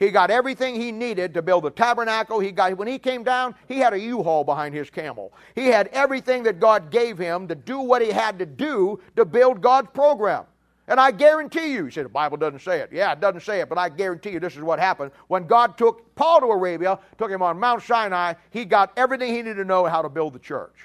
He 0.00 0.10
got 0.10 0.30
everything 0.30 0.74
he 0.74 0.92
needed 0.92 1.34
to 1.34 1.42
build 1.42 1.64
the 1.64 1.70
tabernacle. 1.70 2.40
He 2.40 2.52
got 2.52 2.76
when 2.78 2.88
he 2.88 2.98
came 2.98 3.22
down, 3.22 3.54
he 3.68 3.78
had 3.78 3.92
a 3.92 4.00
U-Haul 4.00 4.44
behind 4.44 4.74
his 4.74 4.88
camel. 4.88 5.34
He 5.54 5.66
had 5.66 5.88
everything 5.88 6.42
that 6.44 6.58
God 6.58 6.90
gave 6.90 7.18
him 7.18 7.46
to 7.48 7.54
do 7.54 7.80
what 7.80 8.00
he 8.00 8.10
had 8.10 8.38
to 8.38 8.46
do 8.46 8.98
to 9.16 9.26
build 9.26 9.60
God's 9.60 9.90
program. 9.92 10.46
And 10.88 10.98
I 10.98 11.10
guarantee 11.10 11.74
you, 11.74 11.84
you 11.84 11.90
say 11.90 12.02
the 12.02 12.08
Bible 12.08 12.38
doesn't 12.38 12.62
say 12.62 12.80
it. 12.80 12.90
Yeah, 12.90 13.12
it 13.12 13.20
doesn't 13.20 13.42
say 13.42 13.60
it, 13.60 13.68
but 13.68 13.76
I 13.76 13.90
guarantee 13.90 14.30
you 14.30 14.40
this 14.40 14.56
is 14.56 14.62
what 14.62 14.78
happened. 14.78 15.12
When 15.28 15.46
God 15.46 15.76
took 15.76 16.14
Paul 16.14 16.40
to 16.40 16.46
Arabia, 16.46 16.98
took 17.18 17.30
him 17.30 17.42
on 17.42 17.60
Mount 17.60 17.82
Sinai, 17.82 18.34
he 18.50 18.64
got 18.64 18.92
everything 18.96 19.28
he 19.28 19.42
needed 19.42 19.56
to 19.56 19.64
know 19.66 19.84
how 19.84 20.00
to 20.00 20.08
build 20.08 20.32
the 20.32 20.38
church. 20.38 20.76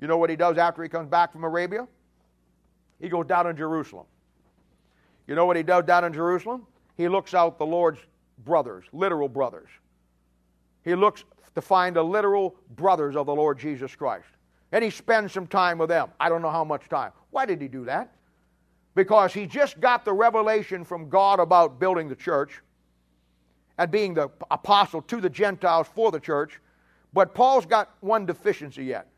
You 0.00 0.08
know 0.08 0.16
what 0.16 0.30
he 0.30 0.36
does 0.36 0.56
after 0.56 0.82
he 0.82 0.88
comes 0.88 1.08
back 1.08 1.32
from 1.32 1.44
Arabia? 1.44 1.86
He 2.98 3.10
goes 3.10 3.26
down 3.26 3.46
in 3.46 3.56
Jerusalem. 3.56 4.06
You 5.26 5.34
know 5.34 5.44
what 5.44 5.56
he 5.56 5.62
does 5.62 5.84
down 5.84 6.04
in 6.04 6.14
Jerusalem? 6.14 6.66
He 6.96 7.08
looks 7.08 7.34
out 7.34 7.58
the 7.58 7.66
Lord's 7.66 8.00
brothers, 8.44 8.84
literal 8.92 9.28
brothers. 9.28 9.68
He 10.84 10.94
looks 10.94 11.24
to 11.54 11.60
find 11.60 11.96
the 11.96 12.02
literal 12.02 12.56
brothers 12.76 13.16
of 13.16 13.26
the 13.26 13.34
Lord 13.34 13.58
Jesus 13.58 13.94
Christ. 13.94 14.26
And 14.72 14.82
he 14.82 14.90
spends 14.90 15.32
some 15.32 15.46
time 15.46 15.78
with 15.78 15.90
them. 15.90 16.10
I 16.18 16.28
don't 16.28 16.42
know 16.42 16.50
how 16.50 16.64
much 16.64 16.88
time. 16.88 17.12
Why 17.30 17.46
did 17.46 17.60
he 17.60 17.68
do 17.68 17.84
that? 17.84 18.12
Because 18.94 19.32
he 19.32 19.46
just 19.46 19.80
got 19.80 20.04
the 20.04 20.12
revelation 20.12 20.84
from 20.84 21.08
God 21.08 21.40
about 21.40 21.78
building 21.78 22.08
the 22.08 22.16
church 22.16 22.60
and 23.78 23.90
being 23.90 24.14
the 24.14 24.30
apostle 24.50 25.02
to 25.02 25.20
the 25.20 25.30
Gentiles 25.30 25.86
for 25.94 26.10
the 26.10 26.20
church. 26.20 26.60
But 27.12 27.34
Paul's 27.34 27.66
got 27.66 27.94
one 28.00 28.26
deficiency 28.26 28.84
yet. 28.84 29.08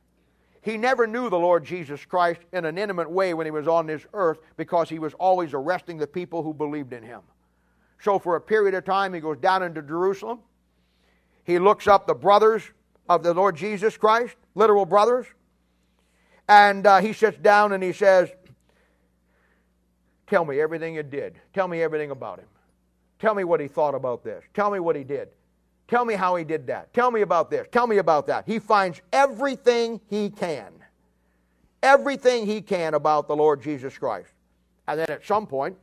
He 0.63 0.77
never 0.77 1.07
knew 1.07 1.29
the 1.29 1.39
Lord 1.39 1.65
Jesus 1.65 2.05
Christ 2.05 2.41
in 2.53 2.65
an 2.65 2.79
intimate 2.79 3.11
way 3.11 3.35
when 3.35 3.47
he 3.47 3.51
was 3.51 3.69
on 3.69 3.87
this 3.87 4.07
earth 4.15 4.39
because 4.57 4.89
he 4.89 4.99
was 4.99 5.13
always 5.15 5.53
arresting 5.53 5.99
the 5.99 6.07
people 6.07 6.43
who 6.43 6.55
believed 6.55 6.93
in 6.93 7.03
him. 7.03 7.21
So, 8.05 8.19
for 8.19 8.37
a 8.37 8.41
period 8.41 8.75
of 8.75 8.85
time, 8.85 9.15
he 9.15 9.21
goes 9.21 9.39
down 9.39 9.63
into 9.63 9.81
Jerusalem. 9.81 10.41
He 11.45 11.59
looks 11.59 11.87
up 11.87 12.07
the 12.07 12.15
brothers 12.15 12.63
of 13.09 13.23
the 13.23 13.33
Lord 13.33 13.57
Jesus 13.57 13.97
Christ, 13.97 14.37
literal 14.55 14.85
brothers. 14.85 15.27
And 16.47 16.87
uh, 16.87 17.01
he 17.01 17.15
sits 17.15 17.39
down 17.39 17.73
and 17.73 17.83
he 17.83 17.95
says, 17.95 18.29
Tell 20.27 20.45
me 20.45 20.61
everything 20.61 20.97
you 20.97 21.03
did. 21.03 21.41
Tell 21.55 21.67
me 21.67 21.83
everything 21.83 22.11
about 22.11 22.41
him. 22.41 22.49
Tell 23.21 23.35
me 23.35 23.45
what 23.45 23.59
he 23.61 23.69
thought 23.69 23.95
about 23.95 24.23
this. 24.23 24.45
Tell 24.53 24.71
me 24.71 24.81
what 24.81 24.97
he 24.97 25.05
did. 25.05 25.29
Tell 25.89 26.05
me 26.05 26.13
how 26.13 26.37
he 26.37 26.45
did 26.45 26.67
that. 26.67 26.93
Tell 26.93 27.11
me 27.11 27.23
about 27.23 27.51
this. 27.51 27.67
Tell 27.73 27.87
me 27.87 27.97
about 27.99 28.27
that. 28.27 28.45
He 28.47 28.59
finds 28.59 29.01
everything 29.15 29.99
he 30.11 30.29
can. 30.29 30.73
Everything 31.83 32.45
he 32.45 32.61
can 32.61 32.93
about 32.93 33.29
the 33.29 33.37
Lord 33.37 33.63
Jesus 33.63 33.97
Christ. 33.97 34.29
And 34.87 35.01
then 35.01 35.11
at 35.11 35.25
some 35.25 35.47
point, 35.47 35.77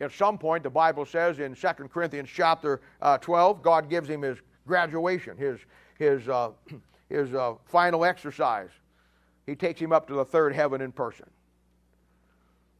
at 0.00 0.12
some 0.12 0.38
point, 0.38 0.62
the 0.62 0.70
Bible 0.70 1.04
says 1.04 1.38
in 1.38 1.54
2 1.54 1.68
Corinthians 1.92 2.28
chapter 2.32 2.80
uh, 3.00 3.18
12, 3.18 3.62
God 3.62 3.88
gives 3.88 4.08
him 4.08 4.22
his 4.22 4.38
graduation, 4.66 5.36
his, 5.36 5.58
his, 5.98 6.28
uh, 6.28 6.50
his 7.08 7.32
uh, 7.34 7.54
final 7.66 8.04
exercise. 8.04 8.70
He 9.46 9.54
takes 9.54 9.80
him 9.80 9.92
up 9.92 10.08
to 10.08 10.14
the 10.14 10.24
third 10.24 10.54
heaven 10.54 10.80
in 10.80 10.90
person. 10.90 11.26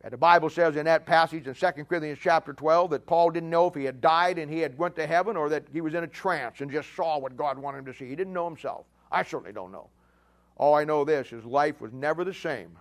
And 0.03 0.13
the 0.13 0.19
Bible 0.19 0.51
says 0.51 0.77
in 0.77 0.85
that 0.85 1.07
passage 1.07 1.47
in 1.47 1.55
2 1.55 1.85
Corinthians 1.85 2.19
chapter 2.21 2.53
12 2.53 2.91
that 2.91 3.07
Paul 3.07 3.31
didn't 3.31 3.49
know 3.49 3.69
if 3.69 3.75
he 3.75 3.85
had 3.85 4.03
died 4.03 4.39
and 4.39 4.51
he 4.51 4.59
had 4.59 4.77
went 4.77 4.95
to 4.97 5.07
heaven 5.07 5.35
or 5.35 5.49
that 5.49 5.65
he 5.73 5.81
was 5.81 5.95
in 5.95 6.05
a 6.05 6.07
trance 6.07 6.61
and 6.61 6.71
just 6.71 6.95
saw 6.95 7.19
what 7.19 7.39
God 7.39 7.59
wanted 7.59 7.79
him 7.79 7.85
to 7.87 7.95
see. 7.95 8.07
He 8.07 8.17
didn't 8.17 8.35
know 8.35 8.45
himself. 8.45 8.85
I 9.11 9.23
certainly 9.23 9.53
don't 9.53 9.73
know. 9.73 9.89
All 10.57 10.75
I 10.75 10.85
know 10.85 11.05
this, 11.05 11.29
his 11.29 11.45
life 11.45 11.81
was 11.81 11.93
never 11.93 12.23
the 12.23 12.35
same 12.35 12.77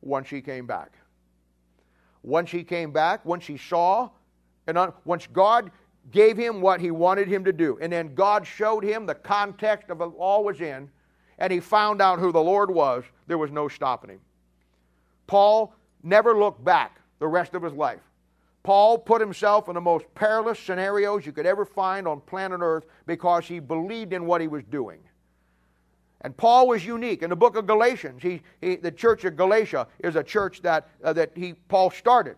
once 0.00 0.30
he 0.30 0.40
came 0.40 0.66
back. 0.66 0.92
Once 2.26 2.50
he 2.50 2.64
came 2.64 2.90
back, 2.90 3.24
once 3.24 3.46
he 3.46 3.56
saw, 3.56 4.10
and 4.66 4.92
once 5.04 5.28
God 5.32 5.70
gave 6.10 6.36
him 6.36 6.60
what 6.60 6.80
he 6.80 6.90
wanted 6.90 7.28
him 7.28 7.44
to 7.44 7.52
do, 7.52 7.78
and 7.80 7.92
then 7.92 8.14
God 8.16 8.44
showed 8.44 8.82
him 8.82 9.06
the 9.06 9.14
context 9.14 9.90
of 9.90 10.00
all 10.00 10.42
was 10.42 10.60
in, 10.60 10.90
and 11.38 11.52
he 11.52 11.60
found 11.60 12.02
out 12.02 12.18
who 12.18 12.32
the 12.32 12.42
Lord 12.42 12.68
was, 12.68 13.04
there 13.28 13.38
was 13.38 13.52
no 13.52 13.68
stopping 13.68 14.10
him. 14.10 14.20
Paul 15.28 15.72
never 16.02 16.36
looked 16.36 16.64
back 16.64 17.00
the 17.20 17.28
rest 17.28 17.54
of 17.54 17.62
his 17.62 17.72
life. 17.72 18.00
Paul 18.64 18.98
put 18.98 19.20
himself 19.20 19.68
in 19.68 19.74
the 19.74 19.80
most 19.80 20.04
perilous 20.16 20.58
scenarios 20.58 21.24
you 21.24 21.30
could 21.30 21.46
ever 21.46 21.64
find 21.64 22.08
on 22.08 22.20
planet 22.22 22.58
Earth 22.60 22.86
because 23.06 23.46
he 23.46 23.60
believed 23.60 24.12
in 24.12 24.26
what 24.26 24.40
he 24.40 24.48
was 24.48 24.64
doing. 24.64 24.98
And 26.22 26.36
Paul 26.36 26.68
was 26.68 26.84
unique. 26.84 27.22
In 27.22 27.30
the 27.30 27.36
book 27.36 27.56
of 27.56 27.66
Galatians, 27.66 28.22
he, 28.22 28.42
he, 28.60 28.76
the 28.76 28.90
church 28.90 29.24
of 29.24 29.36
Galatia 29.36 29.86
is 30.00 30.16
a 30.16 30.22
church 30.22 30.62
that, 30.62 30.88
uh, 31.04 31.12
that 31.12 31.30
he, 31.34 31.52
Paul 31.68 31.90
started. 31.90 32.36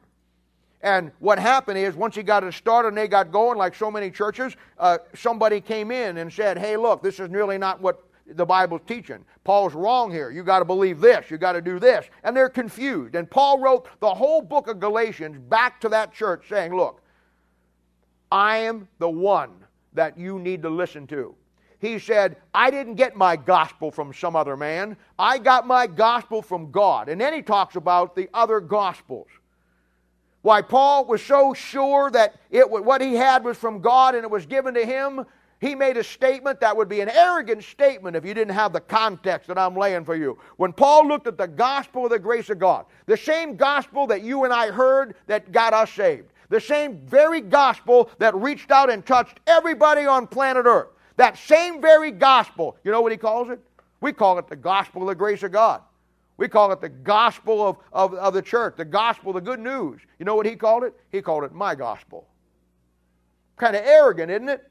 And 0.81 1.11
what 1.18 1.39
happened 1.39 1.79
is, 1.79 1.97
once 1.97 2.14
he 2.14 2.22
got 2.22 2.45
it 2.45 2.55
started 2.55 2.89
and 2.89 2.97
they 2.97 3.09
got 3.09 3.33
going, 3.33 3.59
like 3.59 3.74
so 3.74 3.91
many 3.91 4.11
churches, 4.11 4.57
uh, 4.79 4.99
somebody 5.14 5.61
came 5.61 5.91
in 5.91 6.18
and 6.18 6.33
said, 6.33 6.59
Hey, 6.59 6.76
look, 6.76 7.03
this 7.03 7.18
is 7.18 7.29
really 7.31 7.59
not 7.59 7.81
what 7.81 8.05
the 8.26 8.47
Bible's 8.47 8.83
teaching. 8.87 9.24
Paul's 9.43 9.74
wrong 9.74 10.11
here. 10.11 10.31
You 10.31 10.43
got 10.43 10.59
to 10.61 10.64
believe 10.64 11.01
this. 11.01 11.31
You 11.31 11.39
got 11.39 11.53
to 11.53 11.62
do 11.62 11.79
this. 11.79 12.07
And 12.22 12.37
they're 12.37 12.49
confused. 12.49 13.14
And 13.14 13.29
Paul 13.29 13.59
wrote 13.59 13.89
the 14.01 14.12
whole 14.12 14.43
book 14.43 14.68
of 14.68 14.79
Galatians 14.79 15.39
back 15.49 15.81
to 15.81 15.89
that 15.89 16.12
church 16.12 16.45
saying, 16.49 16.74
Look, 16.74 17.03
I 18.31 18.59
am 18.59 18.89
the 18.99 19.09
one 19.11 19.51
that 19.95 20.18
you 20.18 20.39
need 20.39 20.62
to 20.62 20.70
listen 20.70 21.07
to. 21.09 21.35
He 21.81 21.99
said, 21.99 22.37
I 22.53 22.70
didn't 22.70 22.95
get 22.95 23.14
my 23.14 23.37
gospel 23.37 23.91
from 23.91 24.12
some 24.12 24.35
other 24.35 24.57
man. 24.57 24.97
I 25.18 25.39
got 25.39 25.66
my 25.66 25.87
gospel 25.87 26.43
from 26.43 26.70
God. 26.70 27.09
And 27.09 27.20
then 27.20 27.33
he 27.33 27.43
talks 27.43 27.76
about 27.76 28.16
the 28.16 28.29
other 28.35 28.61
gospels. 28.61 29.29
Why 30.43 30.62
Paul 30.62 31.05
was 31.05 31.22
so 31.22 31.55
sure 31.55 32.11
that 32.11 32.35
it, 32.51 32.68
what 32.68 33.01
he 33.01 33.14
had 33.14 33.45
was 33.45 33.57
from 33.57 33.81
God 33.81 34.14
and 34.14 34.24
it 34.24 34.31
was 34.31 34.47
given 34.47 34.74
to 34.74 34.85
him, 34.85 35.24
he 35.61 35.74
made 35.74 35.97
a 35.97 36.05
statement 36.05 36.61
that 36.61 36.76
would 36.76 36.89
be 36.89 37.01
an 37.01 37.09
arrogant 37.09 37.64
statement 37.64 38.16
if 38.16 38.24
you 38.24 38.33
didn't 38.35 38.55
have 38.55 38.72
the 38.72 38.81
context 38.81 39.49
that 39.49 39.59
I'm 39.59 39.76
laying 39.76 40.05
for 40.05 40.14
you. 40.14 40.39
When 40.57 40.72
Paul 40.72 41.09
looked 41.09 41.26
at 41.26 41.37
the 41.37 41.49
gospel 41.49 42.05
of 42.05 42.11
the 42.11 42.18
grace 42.18 42.49
of 42.51 42.61
God, 42.61 42.87
the 43.07 43.16
same 43.16 43.57
gospel 43.57 44.07
that 44.07 44.22
you 44.22 44.45
and 44.45 44.53
I 44.53 44.70
heard 44.70 45.16
that 45.26 45.51
got 45.51 45.72
us 45.72 45.93
saved, 45.93 46.29
the 46.49 46.61
same 46.61 46.99
very 47.07 47.41
gospel 47.41 48.11
that 48.18 48.35
reached 48.37 48.70
out 48.70 48.91
and 48.91 49.05
touched 49.05 49.41
everybody 49.47 50.07
on 50.07 50.29
planet 50.29 50.66
Earth, 50.66 50.89
that 51.19 51.37
same 51.37 51.81
very 51.83 52.11
gospel, 52.11 52.77
you 52.85 52.91
know 52.91 53.03
what 53.03 53.12
he 53.12 53.19
calls 53.19 53.51
it? 53.51 53.61
We 54.01 54.12
call 54.12 54.39
it 54.39 54.49
the 54.49 54.57
gospel 54.57 55.03
of 55.03 55.09
the 55.09 55.14
grace 55.14 55.43
of 55.43 55.53
God. 55.53 55.83
We 56.37 56.47
call 56.47 56.71
it 56.71 56.81
the 56.81 56.89
gospel 56.89 57.66
of, 57.66 57.79
of, 57.93 58.14
of 58.14 58.33
the 58.33 58.43
church, 58.43 58.77
the 58.77 58.85
gospel, 58.85 59.33
the 59.33 59.41
good 59.41 59.59
news. 59.59 60.01
You 60.21 60.25
know 60.25 60.37
what 60.37 60.47
he 60.47 60.55
called 60.55 60.85
it? 60.85 60.95
He 61.11 61.21
called 61.21 61.43
it 61.43 61.53
my 61.53 61.75
gospel. 61.75 62.29
Kind 63.57 63.75
of 63.75 63.83
arrogant, 63.85 64.31
isn't 64.31 64.49
it? 64.49 64.71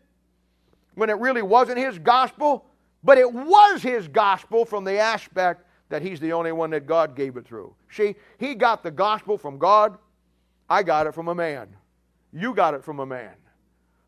When 0.96 1.10
it 1.10 1.18
really 1.18 1.42
wasn't 1.42 1.78
his 1.78 2.00
gospel, 2.00 2.66
but 3.04 3.18
it 3.18 3.32
was 3.32 3.84
his 3.84 4.08
gospel 4.08 4.64
from 4.64 4.86
the 4.86 4.98
aspect 4.98 5.66
that 5.90 6.02
he's 6.02 6.22
the 6.22 6.32
only 6.32 6.54
one 6.54 6.70
that 6.70 6.88
God 6.88 7.16
gave 7.16 7.36
it 7.36 7.46
through. 7.46 7.76
See, 7.92 8.16
he 8.38 8.56
got 8.56 8.82
the 8.82 8.92
gospel 8.92 9.38
from 9.38 9.58
God. 9.58 9.98
I 10.70 10.84
got 10.84 11.06
it 11.06 11.14
from 11.14 11.28
a 11.28 11.36
man. 11.36 11.68
You 12.32 12.54
got 12.54 12.74
it 12.74 12.84
from 12.84 13.00
a 13.02 13.06
man. 13.06 13.34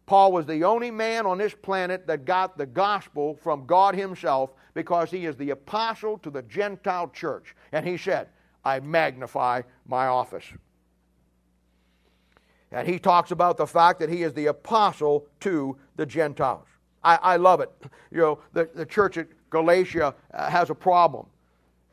Paul 0.09 0.31
was 0.31 0.47
the 0.47 0.63
only 0.63 0.89
man 0.89 1.27
on 1.27 1.37
this 1.37 1.53
planet 1.53 2.07
that 2.07 2.25
got 2.25 2.57
the 2.57 2.65
gospel 2.65 3.35
from 3.35 3.67
God 3.67 3.93
Himself 3.93 4.55
because 4.73 5.11
he 5.11 5.27
is 5.27 5.35
the 5.35 5.51
apostle 5.51 6.17
to 6.17 6.31
the 6.31 6.41
Gentile 6.41 7.09
church. 7.09 7.55
And 7.73 7.85
he 7.85 7.95
said, 7.95 8.27
I 8.65 8.79
magnify 8.79 9.61
my 9.85 10.07
office. 10.07 10.45
And 12.71 12.87
he 12.87 12.97
talks 12.97 13.29
about 13.29 13.57
the 13.57 13.67
fact 13.67 13.99
that 13.99 14.09
he 14.09 14.23
is 14.23 14.33
the 14.33 14.47
apostle 14.47 15.27
to 15.41 15.77
the 15.95 16.07
Gentiles. 16.07 16.65
I, 17.03 17.19
I 17.21 17.35
love 17.35 17.61
it. 17.61 17.69
You 18.09 18.17
know, 18.17 18.39
the, 18.53 18.67
the 18.73 18.87
church 18.87 19.19
at 19.19 19.27
Galatia 19.51 20.15
uh, 20.33 20.49
has 20.49 20.71
a 20.71 20.75
problem. 20.75 21.27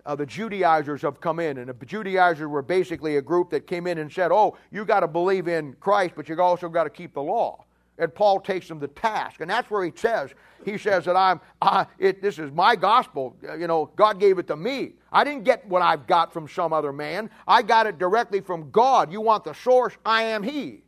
Uh, 0.07 0.17
the 0.17 0.25
Judaizers 0.25 1.03
have 1.03 1.21
come 1.21 1.39
in, 1.39 1.59
and 1.59 1.69
the 1.69 1.85
Judaizers 1.85 2.49
were 2.49 2.63
basically 2.63 3.19
a 3.19 3.23
group 3.23 3.51
that 3.51 3.67
came 3.67 3.87
in 3.87 3.99
and 3.99 4.11
said, 4.11 4.33
Oh, 4.33 4.57
you 4.71 4.87
got 4.87 5.01
to 5.01 5.09
believe 5.09 5.49
in 5.49 5.75
Christ, 5.81 6.15
but 6.17 6.31
you 6.31 6.41
also 6.41 6.71
got 6.71 6.85
to 6.85 6.91
keep 6.91 7.13
the 7.13 7.23
law 7.23 7.66
and 7.99 8.15
Paul 8.15 8.41
takes 8.41 8.69
them 8.69 8.81
to 8.81 8.89
task. 8.89 9.41
And 9.41 9.51
that's 9.51 9.71
where 9.71 9.85
he 9.85 9.93
says, 9.95 10.31
he 10.65 10.77
says 10.79 11.05
that 11.05 11.17
I'm, 11.17 11.41
uh, 11.63 11.85
it, 11.99 12.21
this 12.21 12.39
is 12.39 12.53
my 12.53 12.77
gospel. 12.77 13.37
You 13.43 13.67
know, 13.67 13.91
God 13.97 14.21
gave 14.21 14.39
it 14.39 14.47
to 14.49 14.57
me. 14.57 14.93
I 15.13 15.25
didn't 15.25 15.45
get 15.45 15.67
what 15.69 15.83
I've 15.83 16.07
got 16.07 16.33
from 16.33 16.49
some 16.49 16.73
other 16.73 16.93
man. 16.93 17.31
I 17.47 17.63
got 17.63 17.87
it 17.87 17.99
directly 17.99 18.41
from 18.41 18.71
God. 18.71 19.11
You 19.11 19.21
want 19.21 19.45
the 19.45 19.55
source? 19.55 19.95
I 20.05 20.23
am 20.23 20.43
He. 20.43 20.83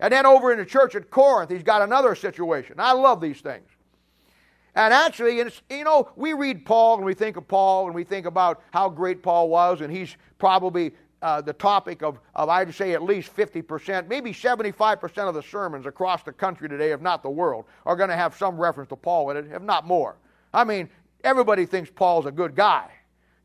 And 0.00 0.12
then 0.12 0.26
over 0.26 0.52
in 0.52 0.58
the 0.58 0.64
church 0.64 0.94
at 0.94 1.10
Corinth, 1.10 1.50
he's 1.50 1.62
got 1.62 1.82
another 1.82 2.14
situation. 2.14 2.76
I 2.78 2.92
love 2.92 3.20
these 3.20 3.40
things. 3.40 3.68
And 4.74 4.92
actually, 4.92 5.36
you 5.36 5.84
know, 5.84 6.10
we 6.16 6.32
read 6.32 6.66
Paul 6.66 6.96
and 6.96 7.04
we 7.04 7.14
think 7.14 7.36
of 7.36 7.46
Paul 7.46 7.86
and 7.86 7.94
we 7.94 8.02
think 8.02 8.26
about 8.26 8.60
how 8.72 8.88
great 8.88 9.22
Paul 9.22 9.48
was, 9.48 9.80
and 9.82 9.92
he's 9.92 10.16
probably 10.38 10.92
uh, 11.24 11.40
the 11.40 11.54
topic 11.54 12.02
of, 12.02 12.18
of, 12.34 12.50
I'd 12.50 12.74
say, 12.74 12.92
at 12.92 13.02
least 13.02 13.34
50%, 13.34 14.08
maybe 14.08 14.30
75% 14.30 15.26
of 15.26 15.34
the 15.34 15.42
sermons 15.42 15.86
across 15.86 16.22
the 16.22 16.32
country 16.32 16.68
today, 16.68 16.92
if 16.92 17.00
not 17.00 17.22
the 17.22 17.30
world, 17.30 17.64
are 17.86 17.96
going 17.96 18.10
to 18.10 18.14
have 18.14 18.36
some 18.36 18.58
reference 18.58 18.90
to 18.90 18.96
Paul 18.96 19.30
in 19.30 19.38
it, 19.38 19.46
if 19.50 19.62
not 19.62 19.86
more. 19.86 20.16
I 20.52 20.64
mean, 20.64 20.90
everybody 21.24 21.64
thinks 21.64 21.90
Paul's 21.90 22.26
a 22.26 22.30
good 22.30 22.54
guy. 22.54 22.90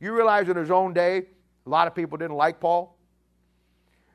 You 0.02 0.14
realize 0.14 0.50
in 0.50 0.58
his 0.58 0.70
own 0.70 0.92
day, 0.92 1.24
a 1.66 1.70
lot 1.70 1.88
of 1.88 1.96
people 1.96 2.18
didn't 2.18 2.36
like 2.36 2.60
Paul? 2.60 2.98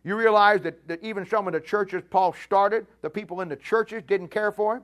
You 0.04 0.14
realize 0.14 0.60
that, 0.60 0.86
that 0.86 1.02
even 1.02 1.26
some 1.26 1.46
of 1.46 1.54
the 1.54 1.60
churches 1.60 2.02
Paul 2.10 2.34
started, 2.44 2.86
the 3.00 3.08
people 3.08 3.40
in 3.40 3.48
the 3.48 3.56
churches 3.56 4.02
didn't 4.06 4.28
care 4.28 4.52
for 4.52 4.76
him? 4.76 4.82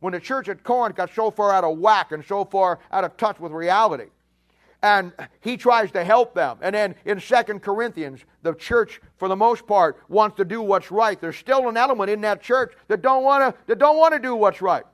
When 0.00 0.14
the 0.14 0.20
church 0.20 0.48
at 0.48 0.64
Corinth 0.64 0.96
got 0.96 1.12
so 1.14 1.30
far 1.30 1.52
out 1.52 1.64
of 1.64 1.76
whack 1.76 2.12
and 2.12 2.24
so 2.24 2.46
far 2.46 2.78
out 2.90 3.04
of 3.04 3.14
touch 3.18 3.38
with 3.40 3.52
reality, 3.52 4.06
and 4.84 5.14
he 5.40 5.56
tries 5.56 5.90
to 5.92 6.04
help 6.04 6.34
them. 6.34 6.58
And 6.60 6.74
then 6.74 6.94
in 7.06 7.18
Second 7.18 7.60
Corinthians, 7.62 8.20
the 8.42 8.52
church, 8.52 9.00
for 9.16 9.28
the 9.28 9.36
most 9.36 9.66
part, 9.66 9.98
wants 10.10 10.36
to 10.36 10.44
do 10.44 10.60
what's 10.60 10.90
right. 10.90 11.18
There's 11.18 11.38
still 11.38 11.70
an 11.70 11.78
element 11.78 12.10
in 12.10 12.20
that 12.20 12.42
church 12.42 12.74
that 12.88 13.00
don't 13.00 13.24
want 13.24 13.42
to 13.42 13.60
that 13.66 13.78
don't 13.78 13.96
want 13.96 14.12
to 14.12 14.20
do 14.20 14.36
what's 14.36 14.60
right. 14.60 14.84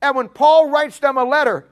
And 0.00 0.14
when 0.14 0.28
Paul 0.28 0.70
writes 0.70 1.00
them 1.00 1.16
a 1.16 1.24
letter, 1.24 1.66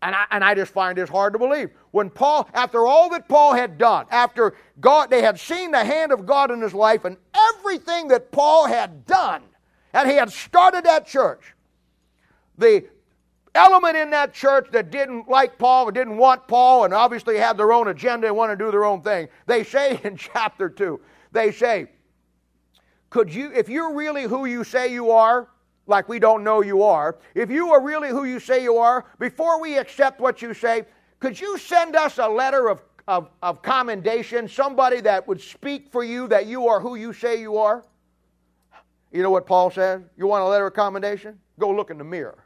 and 0.00 0.14
I, 0.14 0.26
and 0.30 0.44
I 0.44 0.54
just 0.54 0.72
find 0.72 0.96
this 0.96 1.10
hard 1.10 1.32
to 1.32 1.40
believe. 1.40 1.70
When 1.90 2.08
Paul, 2.08 2.48
after 2.54 2.86
all 2.86 3.10
that 3.10 3.26
Paul 3.26 3.52
had 3.54 3.76
done, 3.76 4.06
after 4.08 4.54
God, 4.80 5.10
they 5.10 5.22
had 5.22 5.40
seen 5.40 5.72
the 5.72 5.84
hand 5.84 6.12
of 6.12 6.24
God 6.24 6.52
in 6.52 6.60
his 6.62 6.72
life 6.72 7.04
and 7.04 7.16
everything 7.34 8.08
that 8.08 8.30
Paul 8.30 8.68
had 8.68 9.06
done, 9.06 9.42
and 9.92 10.08
he 10.08 10.14
had 10.14 10.30
started 10.30 10.84
that 10.84 11.04
church, 11.04 11.52
the 12.56 12.84
element 13.54 13.96
in 13.96 14.10
that 14.10 14.32
church 14.32 14.68
that 14.72 14.90
didn't 14.90 15.28
like 15.28 15.58
Paul 15.58 15.88
or 15.88 15.92
didn't 15.92 16.16
want 16.16 16.46
Paul 16.46 16.84
and 16.84 16.94
obviously 16.94 17.36
had 17.36 17.56
their 17.56 17.72
own 17.72 17.88
agenda 17.88 18.26
and 18.26 18.36
want 18.36 18.52
to 18.52 18.56
do 18.56 18.70
their 18.70 18.84
own 18.84 19.02
thing. 19.02 19.28
They 19.46 19.64
say 19.64 20.00
in 20.04 20.16
chapter 20.16 20.68
2, 20.68 21.00
they 21.32 21.52
say, 21.52 21.88
could 23.08 23.32
you, 23.32 23.50
if 23.52 23.68
you're 23.68 23.94
really 23.94 24.24
who 24.24 24.44
you 24.44 24.62
say 24.62 24.92
you 24.92 25.10
are, 25.10 25.48
like 25.86 26.08
we 26.08 26.20
don't 26.20 26.44
know 26.44 26.62
you 26.62 26.82
are, 26.84 27.18
if 27.34 27.50
you 27.50 27.72
are 27.72 27.82
really 27.82 28.10
who 28.10 28.24
you 28.24 28.38
say 28.38 28.62
you 28.62 28.76
are, 28.76 29.06
before 29.18 29.60
we 29.60 29.76
accept 29.78 30.20
what 30.20 30.40
you 30.40 30.54
say, 30.54 30.84
could 31.18 31.38
you 31.38 31.58
send 31.58 31.96
us 31.96 32.18
a 32.18 32.28
letter 32.28 32.68
of, 32.68 32.82
of, 33.08 33.28
of 33.42 33.62
commendation, 33.62 34.48
somebody 34.48 35.00
that 35.00 35.26
would 35.26 35.40
speak 35.40 35.90
for 35.90 36.04
you 36.04 36.28
that 36.28 36.46
you 36.46 36.68
are 36.68 36.80
who 36.80 36.94
you 36.94 37.12
say 37.12 37.40
you 37.40 37.58
are? 37.58 37.84
You 39.10 39.24
know 39.24 39.30
what 39.30 39.46
Paul 39.46 39.72
says? 39.72 40.02
You 40.16 40.28
want 40.28 40.44
a 40.44 40.46
letter 40.46 40.68
of 40.68 40.74
commendation? 40.74 41.38
Go 41.58 41.70
look 41.70 41.90
in 41.90 41.98
the 41.98 42.04
mirror. 42.04 42.44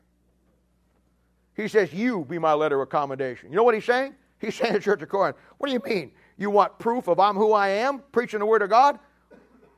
He 1.56 1.68
says, 1.68 1.92
You 1.92 2.24
be 2.24 2.38
my 2.38 2.52
letter 2.52 2.80
of 2.80 2.88
commendation. 2.88 3.50
You 3.50 3.56
know 3.56 3.62
what 3.62 3.74
he's 3.74 3.84
saying? 3.84 4.14
He's 4.40 4.54
saying 4.56 4.74
to 4.74 4.80
Church 4.80 5.02
of 5.02 5.08
Corinth, 5.08 5.36
What 5.58 5.68
do 5.68 5.72
you 5.72 5.82
mean? 5.84 6.12
You 6.36 6.50
want 6.50 6.78
proof 6.78 7.08
of 7.08 7.20
I'm 7.20 7.36
who 7.36 7.52
I 7.52 7.68
am, 7.68 8.02
preaching 8.12 8.40
the 8.40 8.46
Word 8.46 8.62
of 8.62 8.70
God? 8.70 8.98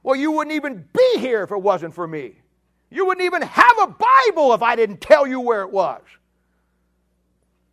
Well, 0.03 0.17
you 0.17 0.31
wouldn't 0.31 0.55
even 0.55 0.87
be 0.93 1.19
here 1.19 1.43
if 1.43 1.51
it 1.51 1.61
wasn't 1.61 1.95
for 1.95 2.07
me. 2.07 2.37
You 2.91 3.07
wouldn't 3.07 3.25
even 3.25 3.43
have 3.43 3.79
a 3.81 3.87
Bible 3.89 4.55
if 4.55 4.63
I 4.63 4.77
didn't 4.77 5.01
tell 5.01 5.27
you 5.27 5.41
where 5.41 5.63
it 5.63 5.71
was. 5.71 6.03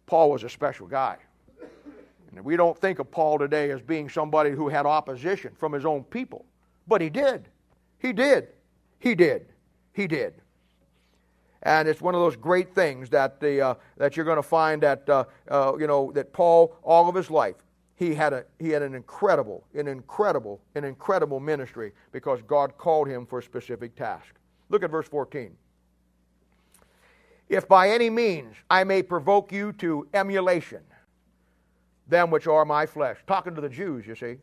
Paul 0.07 0.31
was 0.31 0.43
a 0.43 0.49
special 0.49 0.87
guy. 0.87 1.17
And 2.35 2.43
we 2.43 2.57
don't 2.57 2.77
think 2.77 2.99
of 2.99 3.11
Paul 3.11 3.37
today 3.37 3.69
as 3.69 3.81
being 3.81 4.09
somebody 4.09 4.49
who 4.49 4.67
had 4.67 4.85
opposition 4.85 5.53
from 5.55 5.71
his 5.71 5.85
own 5.85 6.03
people. 6.03 6.45
But 6.87 7.01
he 7.01 7.09
did. 7.09 7.47
He 7.99 8.11
did. 8.11 8.47
He 8.99 9.13
did. 9.13 9.45
He 9.93 10.07
did. 10.07 10.33
And 11.63 11.87
it's 11.87 12.01
one 12.01 12.13
of 12.13 12.21
those 12.21 12.35
great 12.35 12.75
things 12.75 13.09
that, 13.09 13.39
the, 13.39 13.61
uh, 13.61 13.75
that 13.97 14.15
you're 14.15 14.25
going 14.25 14.37
to 14.37 14.43
find 14.43 14.83
that, 14.83 15.09
uh, 15.09 15.23
uh, 15.49 15.73
you 15.79 15.87
know, 15.87 16.11
that 16.11 16.33
Paul, 16.33 16.75
all 16.83 17.09
of 17.09 17.15
his 17.15 17.31
life, 17.31 17.55
he 17.95 18.13
had, 18.13 18.33
a, 18.33 18.45
he 18.59 18.69
had 18.69 18.81
an 18.81 18.95
incredible, 18.95 19.65
an 19.73 19.87
incredible, 19.87 20.59
an 20.75 20.83
incredible 20.83 21.39
ministry 21.39 21.93
because 22.11 22.41
God 22.41 22.77
called 22.77 23.07
him 23.07 23.25
for 23.25 23.39
a 23.39 23.43
specific 23.43 23.95
task. 23.95 24.35
Look 24.69 24.83
at 24.83 24.91
verse 24.91 25.07
14. 25.07 25.55
If 27.47 27.67
by 27.67 27.89
any 27.89 28.09
means 28.09 28.55
I 28.69 28.83
may 28.83 29.01
provoke 29.01 29.51
you 29.51 29.71
to 29.73 30.07
emulation, 30.13 30.81
them 32.07 32.29
which 32.29 32.47
are 32.47 32.65
my 32.65 32.85
flesh. 32.85 33.17
Talking 33.25 33.55
to 33.55 33.61
the 33.61 33.69
Jews, 33.69 34.05
you 34.05 34.15
see. 34.15 34.35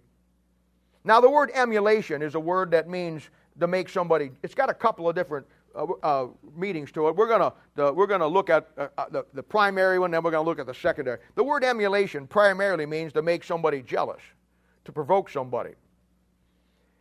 Now, 1.05 1.21
the 1.21 1.31
word 1.31 1.51
emulation 1.55 2.23
is 2.23 2.35
a 2.35 2.41
word 2.41 2.71
that 2.71 2.89
means 2.89 3.29
to 3.59 3.67
make 3.67 3.89
somebody, 3.89 4.31
it's 4.43 4.55
got 4.55 4.71
a 4.71 4.75
couple 4.75 5.09
of 5.09 5.15
different 5.15 5.47
uh, 5.75 5.87
uh, 6.03 6.27
meetings 6.57 6.93
to 6.93 7.09
it. 7.09 7.17
We're 7.17 7.29
going 7.29 7.41
to 7.41 7.93
we're 7.93 8.07
going 8.07 8.21
to 8.21 8.27
look 8.27 8.51
at 8.51 8.69
uh, 8.77 8.89
uh, 8.99 9.09
the, 9.11 9.25
the 9.35 9.43
primary 9.43 9.99
one, 9.99 10.11
then 10.11 10.23
we're 10.23 10.31
going 10.31 10.45
to 10.45 10.49
look 10.49 10.59
at 10.59 10.67
the 10.67 10.75
secondary. 10.75 11.19
The 11.35 11.45
word 11.45 11.65
emulation 11.65 12.27
primarily 12.27 12.87
means 12.87 13.13
to 13.15 13.23
make 13.23 13.45
somebody 13.45 13.83
jealous, 13.83 14.23
to 14.85 14.93
provoke 14.93 15.31
somebody. 15.31 15.75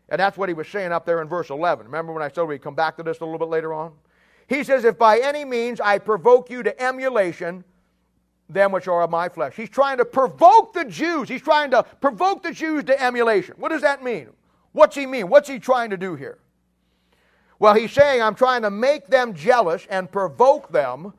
And 0.10 0.20
that's 0.20 0.38
what 0.38 0.50
he 0.50 0.54
was 0.54 0.68
saying 0.68 0.92
up 0.92 1.06
there 1.06 1.22
in 1.22 1.28
verse 1.28 1.50
11. 1.50 1.86
Remember 1.86 2.14
when 2.14 2.24
I 2.24 2.30
said 2.30 2.44
we'd 2.44 2.62
come 2.62 2.76
back 2.76 2.98
to 2.98 3.04
this 3.04 3.20
a 3.20 3.26
little 3.26 3.40
bit 3.40 3.50
later 3.50 3.74
on? 3.74 3.92
He 4.48 4.64
says, 4.64 4.84
If 4.84 4.98
by 4.98 5.20
any 5.20 5.46
means 5.46 5.80
I 5.80 6.00
provoke 6.00 6.50
you 6.50 6.64
to 6.64 6.82
emulation, 6.82 7.64
them 8.50 8.72
which 8.72 8.88
are 8.88 9.04
of 9.04 9.12
my 9.12 9.30
flesh. 9.30 9.56
He's 9.56 9.70
trying 9.70 9.98
to 10.00 10.06
provoke 10.06 10.74
the 10.74 10.86
Jews. 10.86 11.30
He's 11.30 11.42
trying 11.42 11.72
to 11.72 11.84
provoke 12.02 12.42
the 12.42 12.52
Jews 12.52 12.84
to 12.86 13.02
emulation. 13.02 13.56
What 13.58 13.70
does 13.70 13.82
that 13.84 14.04
mean? 14.04 14.30
What's 14.72 14.96
he 14.96 15.06
mean? 15.06 15.30
What's 15.30 15.48
he 15.48 15.60
trying 15.60 15.92
to 15.92 15.98
do 15.98 16.16
here? 16.16 16.40
Well, 17.60 17.74
he's 17.74 17.92
saying, 17.92 18.22
I'm 18.22 18.36
trying 18.36 18.62
to 18.62 18.72
make 18.72 19.08
them 19.08 19.34
jealous 19.34 19.86
and 19.90 20.10
provoke 20.10 20.72
them 20.72 21.14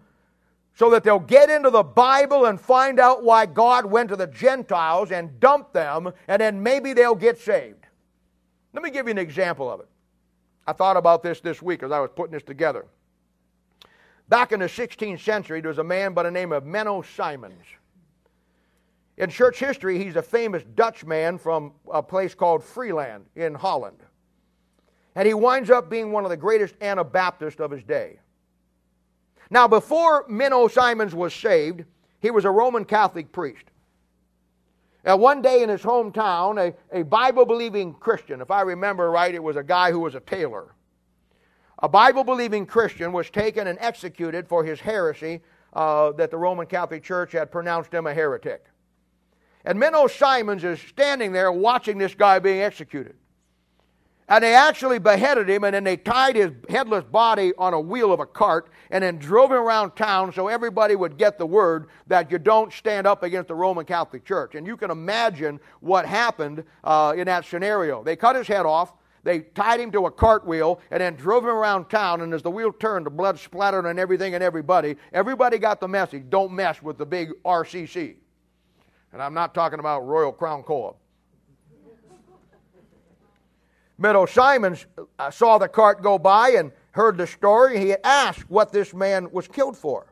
so 0.75 0.89
that 0.91 1.05
they'll 1.05 1.19
get 1.19 1.51
into 1.51 1.69
the 1.69 1.83
Bible 1.83 2.47
and 2.47 2.59
find 2.59 2.99
out 2.99 3.23
why 3.23 3.45
God 3.45 3.85
went 3.85 4.09
to 4.09 4.17
the 4.17 4.27
Gentiles 4.27 5.13
and 5.13 5.39
dumped 5.39 5.75
them, 5.75 6.11
and 6.27 6.41
then 6.41 6.63
maybe 6.63 6.95
they'll 6.95 7.15
get 7.15 7.39
saved. 7.39 7.85
Let 8.73 8.83
me 8.83 8.91
give 8.91 9.07
you 9.07 9.11
an 9.11 9.19
example 9.19 9.71
of 9.71 9.81
it. 9.81 9.89
I 10.67 10.73
thought 10.73 10.97
about 10.97 11.23
this 11.23 11.41
this 11.41 11.61
week 11.61 11.83
as 11.83 11.93
I 11.93 12.01
was 12.01 12.11
putting 12.15 12.33
this 12.33 12.43
together. 12.43 12.87
Back 14.29 14.53
in 14.53 14.61
the 14.61 14.67
16th 14.67 15.21
century, 15.21 15.61
there 15.61 15.69
was 15.69 15.79
a 15.79 15.85
man 15.85 16.15
by 16.15 16.23
the 16.23 16.31
name 16.31 16.53
of 16.53 16.65
Menno 16.65 17.05
Simons. 17.05 17.65
In 19.19 19.29
church 19.29 19.59
history, 19.59 20.03
he's 20.03 20.17
a 20.17 20.23
famous 20.23 20.63
Dutch 20.77 21.05
man 21.05 21.37
from 21.37 21.73
a 21.93 22.03
place 22.03 22.35
called 22.35 22.65
Friesland 22.65 23.27
in 23.37 23.55
Holland. 23.55 23.99
And 25.15 25.27
he 25.27 25.35
winds 25.35 25.71
up 25.71 25.91
being 25.91 26.13
one 26.13 26.25
of 26.25 26.31
the 26.31 26.37
greatest 26.37 26.75
Anabaptists 26.81 27.61
of 27.61 27.71
his 27.71 27.83
day. 27.83 28.21
Now, 29.51 29.67
before 29.67 30.27
Menno 30.29 30.71
Simons 30.71 31.15
was 31.15 31.35
saved, 31.35 31.85
he 32.21 32.31
was 32.31 32.45
a 32.45 32.51
Roman 32.51 32.85
Catholic 32.85 33.33
priest. 33.33 33.65
Now, 35.05 35.17
one 35.17 35.43
day 35.43 35.63
in 35.63 35.69
his 35.69 35.81
hometown, 35.81 36.59
a, 36.93 36.99
a 36.99 37.03
Bible 37.03 37.47
believing 37.47 37.95
Christian, 37.95 38.41
if 38.41 38.51
I 38.51 38.61
remember 38.61 39.11
right, 39.11 39.35
it 39.35 39.43
was 39.43 39.57
a 39.57 39.63
guy 39.63 39.91
who 39.91 40.01
was 40.01 40.15
a 40.15 40.21
tailor. 40.21 40.75
A 41.83 41.89
Bible 41.89 42.23
believing 42.23 42.67
Christian 42.67 43.11
was 43.11 43.31
taken 43.31 43.67
and 43.67 43.79
executed 43.81 44.47
for 44.47 44.63
his 44.63 44.79
heresy 44.79 45.41
uh, 45.73 46.13
that 46.13 46.31
the 46.31 46.37
Roman 46.37 46.67
Catholic 46.67 47.03
Church 47.03 47.33
had 47.33 47.51
pronounced 47.51 47.93
him 47.93 48.07
a 48.07 48.13
heretic. 48.13 48.67
And 49.65 49.79
Menno 49.79 50.11
Simons 50.11 50.65
is 50.65 50.81
standing 50.81 51.33
there 51.33 51.51
watching 51.51 51.97
this 51.97 52.15
guy 52.15 52.39
being 52.39 52.61
executed. 52.61 53.17
And 54.31 54.45
they 54.45 54.55
actually 54.55 55.01
beheaded 55.01 55.51
him, 55.51 55.65
and 55.65 55.75
then 55.75 55.83
they 55.83 55.97
tied 55.97 56.37
his 56.37 56.53
headless 56.69 57.03
body 57.03 57.53
on 57.59 57.75
a 57.75 57.81
wheel 57.81 58.13
of 58.13 58.21
a 58.21 58.27
cart 58.27 58.71
and 58.91 59.03
then 59.03 59.19
drove 59.19 59.51
him 59.51 59.59
around 59.59 59.97
town 59.97 60.33
so 60.33 60.47
everybody 60.47 60.95
would 60.95 61.19
get 61.19 61.37
the 61.37 61.47
word 61.47 61.89
that 62.07 62.31
you 62.31 62.39
don't 62.39 62.73
stand 62.73 63.09
up 63.09 63.25
against 63.25 63.49
the 63.49 63.55
Roman 63.57 63.85
Catholic 63.85 64.25
Church. 64.25 64.55
And 64.55 64.69
you 64.69 64.77
can 64.77 64.93
imagine 64.93 65.59
what 65.81 66.07
happened 66.07 66.63
uh, 66.85 67.13
in 67.17 67.27
that 67.27 67.45
scenario. 67.45 68.05
They 68.05 68.15
cut 68.15 68.37
his 68.37 68.47
head 68.47 68.67
off, 68.67 68.93
they 69.25 69.41
tied 69.41 69.81
him 69.81 69.91
to 69.91 70.07
a 70.07 70.11
cartwheel, 70.13 70.81
and 70.93 71.01
then 71.01 71.17
drove 71.17 71.43
him 71.43 71.51
around 71.51 71.91
town. 71.91 72.21
And 72.21 72.33
as 72.33 72.43
the 72.43 72.53
wheel 72.53 72.73
turned, 72.73 73.07
the 73.07 73.11
blood 73.11 73.37
splattered 73.37 73.85
on 73.85 73.99
everything 73.99 74.35
and 74.35 74.45
everybody. 74.45 74.95
Everybody 75.13 75.59
got 75.59 75.81
the 75.81 75.89
message 75.89 76.31
don't 76.31 76.53
mess 76.53 76.81
with 76.81 76.99
the 76.99 77.07
big 77.07 77.31
RCC. 77.45 78.15
And 79.13 79.21
I'm 79.21 79.35
not 79.35 79.55
talking 79.55 79.81
about 79.81 80.07
Royal 80.07 80.31
Crown 80.31 80.63
Co 80.63 80.83
Menno 80.83 80.95
Simons 84.03 84.31
Simon 84.31 84.77
uh, 85.19 85.31
saw 85.31 85.59
the 85.59 85.69
cart 85.69 86.03
go 86.03 86.19
by 86.19 86.51
and 86.51 86.73
heard 86.93 87.19
the 87.19 87.27
story. 87.27 87.79
He 87.79 87.95
asked 88.03 88.51
what 88.51 88.73
this 88.73 88.95
man 88.95 89.31
was 89.31 89.47
killed 89.47 89.77
for. 89.77 90.07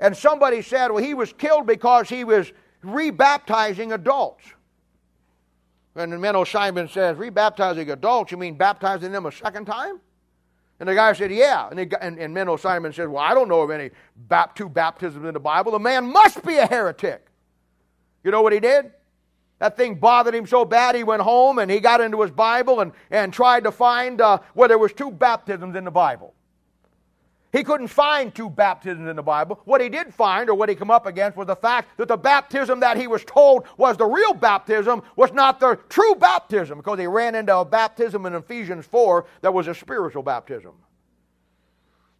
And 0.00 0.16
somebody 0.16 0.62
said, 0.62 0.88
well, 0.88 1.04
he 1.04 1.12
was 1.12 1.32
killed 1.32 1.66
because 1.66 2.08
he 2.08 2.24
was 2.24 2.52
rebaptizing 2.82 3.92
adults. 3.92 4.44
And 5.94 6.12
Menno 6.14 6.46
Simon 6.46 6.88
says, 6.88 7.18
rebaptizing 7.18 7.90
adults, 7.90 8.32
you 8.32 8.38
mean 8.38 8.56
baptizing 8.56 9.12
them 9.12 9.26
a 9.26 9.32
second 9.32 9.66
time? 9.66 10.00
And 10.78 10.88
the 10.88 10.94
guy 10.94 11.12
said, 11.12 11.30
yeah. 11.30 11.68
And, 11.68 11.78
he, 11.78 11.86
and, 12.00 12.18
and 12.18 12.34
Menno 12.34 12.58
Simons 12.58 12.96
said, 12.96 13.08
well, 13.08 13.22
I 13.22 13.34
don't 13.34 13.48
know 13.48 13.60
of 13.60 13.70
any 13.70 13.90
bap- 14.16 14.56
two 14.56 14.70
baptisms 14.70 15.26
in 15.26 15.34
the 15.34 15.40
Bible. 15.40 15.72
The 15.72 15.78
man 15.78 16.06
must 16.06 16.42
be 16.46 16.56
a 16.56 16.66
heretic. 16.66 17.26
You 18.24 18.30
know 18.30 18.40
what 18.40 18.54
he 18.54 18.60
did? 18.60 18.92
That 19.60 19.76
thing 19.76 19.96
bothered 19.96 20.34
him 20.34 20.46
so 20.46 20.64
bad 20.64 20.94
he 20.94 21.04
went 21.04 21.22
home 21.22 21.58
and 21.58 21.70
he 21.70 21.80
got 21.80 22.00
into 22.00 22.20
his 22.22 22.30
Bible 22.30 22.80
and, 22.80 22.92
and 23.10 23.32
tried 23.32 23.64
to 23.64 23.70
find 23.70 24.20
uh, 24.20 24.38
where 24.54 24.68
there 24.68 24.78
was 24.78 24.92
two 24.92 25.10
baptisms 25.10 25.76
in 25.76 25.84
the 25.84 25.90
Bible. 25.90 26.34
He 27.52 27.62
couldn't 27.64 27.88
find 27.88 28.34
two 28.34 28.48
baptisms 28.48 29.08
in 29.08 29.16
the 29.16 29.22
Bible. 29.22 29.60
What 29.64 29.80
he 29.80 29.88
did 29.88 30.14
find, 30.14 30.48
or 30.48 30.54
what 30.54 30.68
he 30.68 30.74
come 30.74 30.90
up 30.90 31.04
against, 31.04 31.36
was 31.36 31.48
the 31.48 31.56
fact 31.56 31.98
that 31.98 32.08
the 32.08 32.16
baptism 32.16 32.80
that 32.80 32.96
he 32.96 33.06
was 33.06 33.24
told 33.24 33.64
was 33.76 33.96
the 33.96 34.06
real 34.06 34.32
baptism 34.32 35.02
was 35.16 35.32
not 35.32 35.58
the 35.58 35.78
true 35.88 36.14
baptism, 36.14 36.78
because 36.78 36.98
he 36.98 37.06
ran 37.06 37.34
into 37.34 37.56
a 37.56 37.64
baptism 37.64 38.24
in 38.26 38.34
Ephesians 38.34 38.86
4 38.86 39.26
that 39.42 39.52
was 39.52 39.66
a 39.66 39.74
spiritual 39.74 40.22
baptism. 40.22 40.74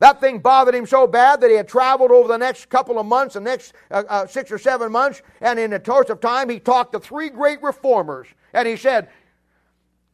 That 0.01 0.19
thing 0.19 0.39
bothered 0.39 0.75
him 0.75 0.87
so 0.87 1.07
bad 1.07 1.43
that 1.43 1.51
he 1.51 1.57
had 1.57 1.69
traveled 1.69 2.11
over 2.11 2.27
the 2.27 2.39
next 2.39 2.71
couple 2.71 2.99
of 2.99 3.05
months, 3.05 3.35
the 3.35 3.41
next 3.41 3.75
uh, 3.91 4.03
uh, 4.09 4.27
six 4.27 4.51
or 4.51 4.59
seven 4.59 4.91
months, 4.91 5.21
and 5.43 5.59
in 5.59 5.71
the 5.71 5.79
course 5.79 6.09
of 6.09 6.21
time, 6.21 6.49
he 6.49 6.59
talked 6.59 6.93
to 6.95 6.99
three 6.99 7.29
great 7.29 7.63
reformers. 7.63 8.27
And 8.55 8.67
he 8.67 8.77
said, 8.77 9.11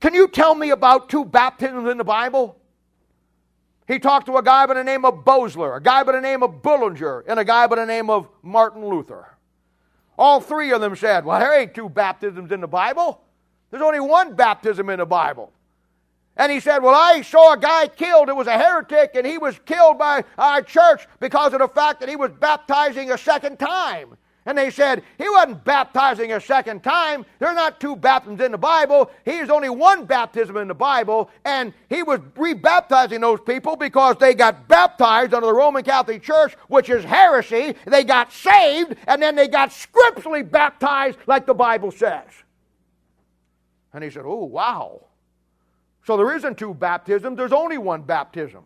Can 0.01 0.13
you 0.13 0.27
tell 0.27 0.57
me 0.57 0.71
about 0.71 1.09
two 1.09 1.25
baptisms 1.25 1.89
in 1.89 1.99
the 1.99 2.05
Bible? 2.05 2.59
He 3.87 4.01
talked 4.01 4.27
to 4.27 4.37
a 4.39 4.43
guy 4.43 4.67
by 4.67 4.75
the 4.75 4.83
name 4.83 5.05
of 5.05 5.25
Bosler, 5.25 5.77
a 5.77 5.81
guy 5.81 6.03
by 6.03 6.13
the 6.13 6.21
name 6.21 6.43
of 6.43 6.63
Bullinger, 6.63 7.21
and 7.29 7.39
a 7.39 7.45
guy 7.45 7.69
by 7.69 7.77
the 7.77 7.87
name 7.87 8.11
of 8.11 8.29
Martin 8.43 8.85
Luther. 8.85 9.37
All 10.19 10.41
three 10.41 10.73
of 10.73 10.81
them 10.81 10.97
said, 10.97 11.25
Well, 11.25 11.39
there 11.39 11.57
ain't 11.57 11.75
two 11.75 11.89
baptisms 11.89 12.51
in 12.51 12.61
the 12.61 12.67
Bible. 12.67 13.21
There's 13.71 13.85
only 13.85 14.01
one 14.01 14.35
baptism 14.35 14.91
in 14.91 14.99
the 14.99 15.07
Bible. 15.07 15.53
And 16.37 16.53
he 16.53 16.61
said, 16.61 16.83
Well, 16.83 16.95
I 16.95 17.23
saw 17.23 17.55
a 17.55 17.59
guy 17.59 17.89
killed. 17.89 18.29
It 18.29 18.37
was 18.37 18.47
a 18.47 18.59
heretic, 18.59 19.13
and 19.15 19.27
he 19.27 19.39
was 19.39 19.59
killed 19.65 19.99
by 19.99 20.25
our 20.37 20.63
church 20.63 21.07
because 21.19 21.53
of 21.53 21.61
the 21.61 21.69
fact 21.69 22.01
that 22.01 22.09
he 22.09 22.17
was 22.17 22.31
baptizing 22.33 23.11
a 23.11 23.19
second 23.19 23.59
time. 23.59 24.17
And 24.45 24.57
they 24.57 24.71
said, 24.71 25.03
He 25.19 25.29
wasn't 25.29 25.65
baptizing 25.65 26.33
a 26.33 26.41
second 26.41 26.85
time. 26.85 27.25
There 27.39 27.49
are 27.49 27.55
not 27.55 27.81
two 27.81 27.97
baptisms 27.97 28.41
in 28.41 28.53
the 28.53 28.59
Bible. 28.59 29.11
He's 29.25 29.49
only 29.49 29.71
one 29.71 30.05
baptism 30.05 30.57
in 30.59 30.69
the 30.69 30.75
Bible. 30.75 31.31
And 31.45 31.73
he 31.89 32.03
was 32.03 32.21
rebaptizing 32.37 33.21
those 33.21 33.41
people 33.41 33.75
because 33.75 34.17
they 34.19 34.35
got 34.35 34.69
baptized 34.69 35.33
under 35.33 35.47
the 35.47 35.55
Roman 35.55 35.83
Catholic 35.83 36.23
Church, 36.23 36.55
which 36.69 36.91
is 36.91 37.03
heresy. 37.03 37.75
They 37.87 38.05
got 38.05 38.31
saved, 38.31 38.95
and 39.09 39.21
then 39.21 39.35
they 39.35 39.49
got 39.49 39.73
scripturally 39.73 40.43
baptized 40.43 41.19
like 41.27 41.47
the 41.47 41.55
Bible 41.55 41.91
says. 41.91 42.29
And 43.93 44.05
he 44.05 44.11
said, 44.11 44.25
Oh, 44.27 44.45
wow. 44.45 45.06
So 46.07 46.17
there 46.17 46.37
isn't 46.37 46.57
two 46.57 46.73
baptisms, 46.73 47.37
there's 47.37 47.53
only 47.53 47.79
one 47.79 48.03
baptism. 48.03 48.63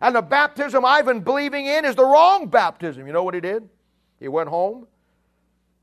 And 0.00 0.14
the 0.14 0.22
baptism 0.22 0.84
I've 0.84 1.06
been 1.06 1.20
believing 1.20 1.66
in 1.66 1.84
is 1.84 1.96
the 1.96 2.04
wrong 2.04 2.46
baptism. 2.46 3.06
You 3.06 3.12
know 3.12 3.24
what 3.24 3.34
he 3.34 3.40
did? 3.40 3.68
He 4.20 4.28
went 4.28 4.48
home, 4.48 4.86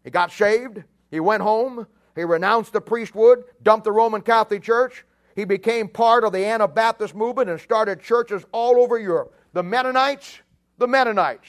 he 0.03 0.09
got 0.09 0.31
shaved, 0.31 0.81
he 1.11 1.19
went 1.19 1.43
home, 1.43 1.87
he 2.15 2.23
renounced 2.23 2.71
the 2.71 2.79
priesthood, 2.79 3.43
dumped 3.63 3.83
the 3.83 3.91
Roman 3.91 4.21
Catholic 4.21 4.63
Church. 4.63 5.03
He 5.35 5.43
became 5.43 5.89
part 5.89 6.23
of 6.23 6.31
the 6.31 6.45
Anabaptist 6.45 7.15
movement 7.15 7.49
and 7.49 7.59
started 7.59 7.99
churches 7.99 8.45
all 8.51 8.79
over 8.79 8.97
Europe. 8.97 9.33
The 9.51 9.63
Mennonites, 9.63 10.39
the 10.77 10.87
Mennonites. 10.87 11.47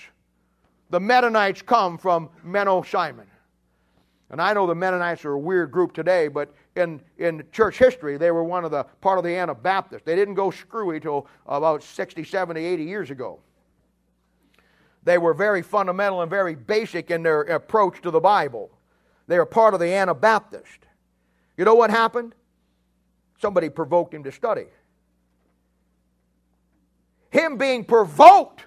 The 0.91 1.01
Mennonites 1.01 1.63
come 1.63 1.97
from 1.97 2.29
Menno 2.45 2.85
Simon. 2.85 3.27
And 4.35 4.43
I 4.43 4.53
know 4.53 4.67
the 4.67 4.75
Mennonites 4.75 5.25
are 5.25 5.35
a 5.35 5.39
weird 5.39 5.71
group 5.71 5.93
today, 5.93 6.27
but 6.27 6.53
in, 6.75 7.01
in 7.19 7.45
church 7.53 7.79
history, 7.79 8.17
they 8.17 8.33
were 8.33 8.43
one 8.43 8.65
of 8.65 8.73
the 8.73 8.83
part 9.01 9.17
of 9.17 9.23
the 9.23 9.31
Anabaptists. 9.31 10.03
They 10.05 10.17
didn't 10.17 10.35
go 10.35 10.51
screwy 10.51 10.99
till 10.99 11.29
about 11.47 11.85
60, 11.85 12.25
70, 12.25 12.65
80 12.65 12.83
years 12.83 13.13
ago. 13.13 13.39
They 15.05 15.19
were 15.19 15.35
very 15.35 15.63
fundamental 15.63 16.21
and 16.21 16.29
very 16.29 16.57
basic 16.57 17.13
in 17.13 17.23
their 17.23 17.43
approach 17.43 18.03
to 18.03 18.11
the 18.11 18.19
Bible. 18.19 18.73
They 19.29 19.39
were 19.39 19.47
part 19.47 19.73
of 19.73 19.79
the 19.79 19.93
Anabaptist. 19.93 20.81
You 21.57 21.65
know 21.65 21.77
what 21.77 21.91
happened? 21.91 22.35
Somebody 23.41 23.69
provoked 23.69 24.15
him 24.15 24.25
to 24.25 24.33
study. 24.33 24.67
Him 27.31 27.57
being 27.57 27.85
provoked 27.85 28.67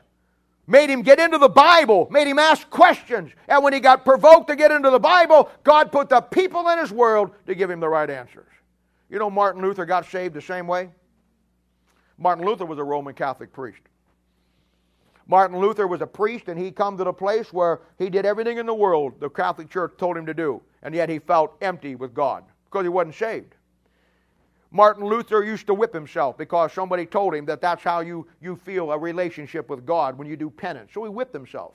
made 0.68 0.90
him 0.90 1.02
get 1.02 1.20
into 1.20 1.38
the 1.38 1.50
Bible, 1.50 2.08
made 2.12 2.28
him 2.28 2.38
ask 2.38 2.70
questions. 2.70 3.32
And 3.48 3.64
when 3.64 3.74
he 3.74 3.80
got 3.80 4.04
provoked 4.04 4.50
to 4.50 4.56
get 4.56 4.72
into 4.72 4.90
the 4.90 5.00
Bible, 5.00 5.50
God 5.64 5.92
put 5.92 6.10
the 6.10 6.22
people 6.22 6.68
in 6.70 6.78
his 6.78 6.92
world 6.92 7.32
to 7.48 7.56
give 7.56 7.72
him 7.72 7.80
the 7.80 7.90
right 7.90 8.10
answers. 8.10 8.52
You 9.10 9.18
know, 9.18 9.30
Martin 9.30 9.62
Luther 9.62 9.86
got 9.86 10.06
saved 10.06 10.34
the 10.34 10.42
same 10.42 10.68
way? 10.68 10.90
Martin 12.18 12.46
Luther 12.46 12.66
was 12.66 12.80
a 12.80 12.84
Roman 12.84 13.14
Catholic 13.14 13.54
priest. 13.54 13.80
Martin 15.28 15.60
Luther 15.60 15.88
was 15.88 16.02
a 16.02 16.08
priest, 16.08 16.48
and 16.48 16.60
he 16.60 16.72
come 16.72 16.98
to 16.98 17.04
the 17.04 17.14
place 17.14 17.52
where 17.52 17.82
he 17.98 18.10
did 18.10 18.26
everything 18.26 18.58
in 18.58 18.66
the 18.66 18.74
world 18.74 19.20
the 19.20 19.30
Catholic 19.30 19.70
Church 19.70 19.94
told 19.98 20.18
him 20.18 20.26
to 20.26 20.34
do, 20.34 20.62
and 20.84 20.96
yet 20.96 21.10
he 21.10 21.20
felt 21.20 21.56
empty 21.62 21.96
with 21.96 22.14
God 22.14 22.44
because 22.66 22.84
he 22.84 22.90
wasn't 22.90 23.16
saved. 23.16 23.56
Martin 24.72 25.06
Luther 25.06 25.44
used 25.44 25.68
to 25.68 25.74
whip 25.74 25.94
himself 25.94 26.38
because 26.38 26.74
somebody 26.74 27.06
told 27.06 27.34
him 27.34 27.46
that 27.46 27.62
that's 27.62 27.84
how 27.84 28.02
you, 28.02 28.28
you 28.42 28.56
feel 28.56 28.92
a 28.92 28.98
relationship 28.98 29.70
with 29.70 29.86
God 29.86 30.18
when 30.18 30.28
you 30.28 30.36
do 30.36 30.50
penance. 30.50 30.92
So 30.94 31.04
he 31.04 31.10
whipped 31.10 31.34
himself. 31.34 31.74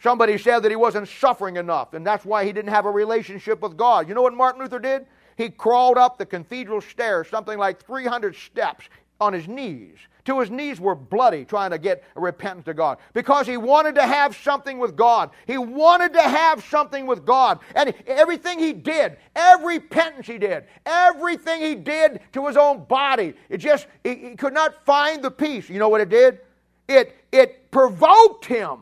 Somebody 0.00 0.38
said 0.38 0.60
that 0.60 0.70
he 0.70 0.76
wasn't 0.76 1.08
suffering 1.08 1.56
enough, 1.56 1.94
and 1.94 2.06
that's 2.06 2.24
why 2.24 2.44
he 2.44 2.52
didn't 2.52 2.70
have 2.70 2.86
a 2.86 2.90
relationship 2.90 3.60
with 3.60 3.76
God. 3.76 4.08
You 4.08 4.14
know 4.14 4.22
what 4.22 4.34
Martin 4.34 4.60
Luther 4.60 4.78
did? 4.78 5.06
He 5.36 5.50
crawled 5.50 5.98
up 5.98 6.18
the 6.18 6.26
cathedral 6.26 6.80
stairs, 6.80 7.28
something 7.28 7.58
like 7.58 7.84
300 7.84 8.34
steps, 8.34 8.88
on 9.20 9.32
his 9.32 9.48
knees 9.48 9.98
till 10.24 10.40
his 10.40 10.50
knees 10.50 10.80
were 10.80 10.94
bloody 10.94 11.44
trying 11.44 11.70
to 11.70 11.78
get 11.78 12.02
repentance 12.14 12.64
to 12.64 12.74
God 12.74 12.98
because 13.12 13.46
he 13.46 13.56
wanted 13.56 13.94
to 13.96 14.02
have 14.02 14.36
something 14.36 14.78
with 14.78 14.96
God. 14.96 15.30
He 15.46 15.58
wanted 15.58 16.14
to 16.14 16.22
have 16.22 16.64
something 16.64 17.06
with 17.06 17.24
God. 17.26 17.60
And 17.74 17.94
everything 18.06 18.58
he 18.58 18.72
did, 18.72 19.18
every 19.36 19.78
penance 19.78 20.26
he 20.26 20.38
did, 20.38 20.64
everything 20.86 21.60
he 21.60 21.74
did 21.74 22.20
to 22.32 22.46
his 22.46 22.56
own 22.56 22.84
body, 22.84 23.34
it 23.48 23.58
just, 23.58 23.86
he, 24.02 24.14
he 24.14 24.36
could 24.36 24.54
not 24.54 24.84
find 24.84 25.22
the 25.22 25.30
peace. 25.30 25.68
You 25.68 25.78
know 25.78 25.88
what 25.88 26.00
it 26.00 26.08
did? 26.08 26.40
It, 26.88 27.16
it 27.30 27.70
provoked 27.70 28.46
him. 28.46 28.80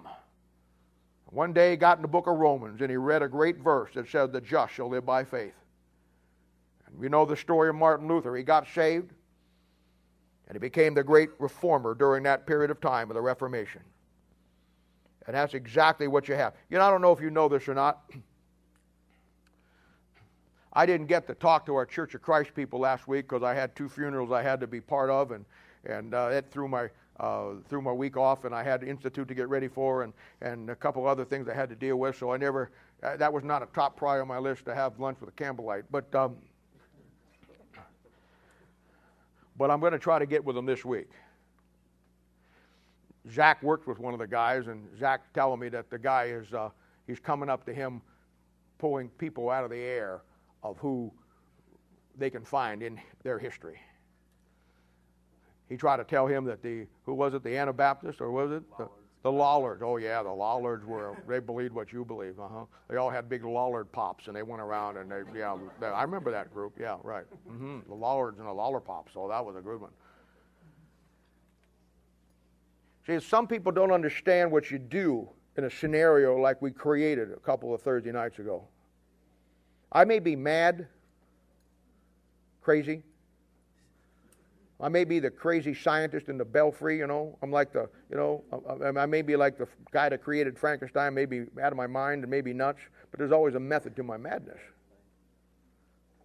One 1.26 1.52
day 1.52 1.70
he 1.70 1.76
got 1.76 1.98
in 1.98 2.02
the 2.02 2.08
book 2.08 2.26
of 2.26 2.36
Romans 2.36 2.82
and 2.82 2.90
he 2.90 2.96
read 2.96 3.22
a 3.22 3.28
great 3.28 3.56
verse 3.56 3.90
that 3.94 4.08
said, 4.08 4.32
The 4.32 4.40
just 4.40 4.74
shall 4.74 4.88
live 4.88 5.06
by 5.06 5.24
faith. 5.24 5.54
And 6.86 6.98
we 6.98 7.08
know 7.08 7.24
the 7.24 7.36
story 7.36 7.70
of 7.70 7.74
Martin 7.74 8.06
Luther. 8.06 8.36
He 8.36 8.42
got 8.42 8.66
saved 8.74 9.12
and 10.52 10.62
he 10.62 10.68
became 10.68 10.92
the 10.92 11.02
great 11.02 11.30
reformer 11.38 11.94
during 11.94 12.22
that 12.24 12.46
period 12.46 12.70
of 12.70 12.78
time 12.78 13.10
of 13.10 13.14
the 13.14 13.22
Reformation. 13.22 13.80
And 15.26 15.34
that's 15.34 15.54
exactly 15.54 16.08
what 16.08 16.28
you 16.28 16.34
have. 16.34 16.52
You 16.68 16.76
know, 16.76 16.84
I 16.84 16.90
don't 16.90 17.00
know 17.00 17.10
if 17.10 17.22
you 17.22 17.30
know 17.30 17.48
this 17.48 17.66
or 17.68 17.74
not. 17.74 18.02
I 20.74 20.84
didn't 20.84 21.06
get 21.06 21.26
to 21.28 21.34
talk 21.34 21.64
to 21.66 21.74
our 21.74 21.86
Church 21.86 22.14
of 22.14 22.20
Christ 22.20 22.54
people 22.54 22.80
last 22.80 23.08
week 23.08 23.30
because 23.30 23.42
I 23.42 23.54
had 23.54 23.74
two 23.74 23.88
funerals 23.88 24.30
I 24.30 24.42
had 24.42 24.60
to 24.60 24.66
be 24.66 24.78
part 24.78 25.08
of, 25.08 25.30
and 25.30 25.46
and 25.86 26.12
uh, 26.12 26.28
it 26.30 26.50
threw 26.50 26.68
my 26.68 26.90
uh, 27.18 27.52
threw 27.70 27.80
my 27.80 27.92
week 27.92 28.18
off, 28.18 28.44
and 28.44 28.54
I 28.54 28.62
had 28.62 28.82
institute 28.82 29.28
to 29.28 29.34
get 29.34 29.48
ready 29.48 29.68
for, 29.68 30.02
and 30.02 30.12
and 30.42 30.68
a 30.68 30.76
couple 30.76 31.06
other 31.06 31.24
things 31.24 31.48
I 31.48 31.54
had 31.54 31.70
to 31.70 31.76
deal 31.76 31.96
with. 31.96 32.18
So 32.18 32.30
I 32.30 32.36
never 32.36 32.72
uh, 33.02 33.16
that 33.16 33.32
was 33.32 33.42
not 33.42 33.62
a 33.62 33.66
top 33.72 33.96
priority 33.96 34.20
on 34.20 34.28
my 34.28 34.38
list 34.38 34.66
to 34.66 34.74
have 34.74 35.00
lunch 35.00 35.18
with 35.18 35.30
a 35.30 35.32
Campbellite, 35.32 35.84
but. 35.90 36.14
Um, 36.14 36.36
but 39.56 39.70
I'm 39.70 39.80
going 39.80 39.92
to 39.92 39.98
try 39.98 40.18
to 40.18 40.26
get 40.26 40.44
with 40.44 40.56
them 40.56 40.66
this 40.66 40.84
week. 40.84 41.10
Zach 43.30 43.62
worked 43.62 43.86
with 43.86 43.98
one 43.98 44.12
of 44.12 44.18
the 44.18 44.26
guys, 44.26 44.66
and 44.66 44.86
Zach 44.98 45.32
telling 45.32 45.60
me 45.60 45.68
that 45.68 45.90
the 45.90 45.98
guy 45.98 46.24
is 46.24 46.52
uh, 46.52 46.70
he's 47.06 47.20
coming 47.20 47.48
up 47.48 47.64
to 47.66 47.72
him, 47.72 48.02
pulling 48.78 49.08
people 49.10 49.48
out 49.48 49.64
of 49.64 49.70
the 49.70 49.78
air 49.78 50.22
of 50.62 50.76
who 50.78 51.12
they 52.18 52.30
can 52.30 52.44
find 52.44 52.82
in 52.82 53.00
their 53.22 53.38
history. 53.38 53.80
He 55.68 55.76
tried 55.76 55.98
to 55.98 56.04
tell 56.04 56.26
him 56.26 56.44
that 56.46 56.62
the 56.62 56.86
who 57.04 57.14
was 57.14 57.32
it 57.34 57.42
the 57.42 57.56
Anabaptist 57.56 58.20
or 58.20 58.30
was 58.30 58.50
it 58.50 58.62
the 59.22 59.30
Lollards? 59.30 59.82
Oh 59.84 59.96
yeah, 59.96 60.22
the 60.22 60.30
Lollards 60.30 60.84
were 60.84 61.16
they 61.28 61.38
believed 61.38 61.74
what 61.74 61.92
you 61.92 62.04
believe. 62.04 62.38
Uh 62.38 62.48
huh. 62.48 62.64
They 62.88 62.96
all 62.96 63.10
had 63.10 63.28
big 63.28 63.44
Lollard 63.44 63.90
pops, 63.92 64.26
and 64.26 64.36
they 64.36 64.42
went 64.42 64.60
around 64.60 64.96
and 64.96 65.10
they 65.10 65.22
yeah. 65.38 65.56
They, 65.80 65.86
I 65.86 66.02
remember 66.02 66.30
that 66.30 66.52
group. 66.52 66.76
Yeah, 66.80 66.96
right. 67.02 67.24
Mm-hmm. 67.48 67.88
The 67.88 67.94
Lollards 67.94 68.38
and 68.38 68.48
the 68.48 68.52
Lollard 68.52 68.84
pops. 68.84 69.14
So 69.14 69.28
that 69.28 69.44
was 69.44 69.56
a 69.56 69.60
good 69.60 69.80
one. 69.80 69.90
See, 73.06 73.18
some 73.20 73.46
people 73.46 73.72
don't 73.72 73.92
understand 73.92 74.50
what 74.50 74.70
you 74.70 74.78
do 74.78 75.28
in 75.56 75.64
a 75.64 75.70
scenario 75.70 76.36
like 76.38 76.62
we 76.62 76.70
created 76.70 77.32
a 77.32 77.40
couple 77.40 77.74
of 77.74 77.82
Thursday 77.82 78.12
nights 78.12 78.38
ago. 78.38 78.64
I 79.90 80.04
may 80.04 80.18
be 80.18 80.36
mad, 80.36 80.86
crazy, 82.62 83.02
I 84.82 84.88
may 84.88 85.04
be 85.04 85.20
the 85.20 85.30
crazy 85.30 85.74
scientist 85.74 86.28
in 86.28 86.36
the 86.36 86.44
belfry, 86.44 86.98
you 86.98 87.06
know. 87.06 87.38
I'm 87.40 87.52
like 87.52 87.72
the, 87.72 87.88
you 88.10 88.16
know, 88.16 88.42
I 88.96 89.06
may 89.06 89.22
be 89.22 89.36
like 89.36 89.56
the 89.56 89.68
guy 89.92 90.08
that 90.08 90.24
created 90.24 90.58
Frankenstein, 90.58 91.14
maybe 91.14 91.46
out 91.62 91.70
of 91.70 91.76
my 91.76 91.86
mind 91.86 92.24
and 92.24 92.30
maybe 92.30 92.52
nuts, 92.52 92.80
but 93.12 93.18
there's 93.18 93.30
always 93.30 93.54
a 93.54 93.60
method 93.60 93.94
to 93.94 94.02
my 94.02 94.16
madness. 94.16 94.58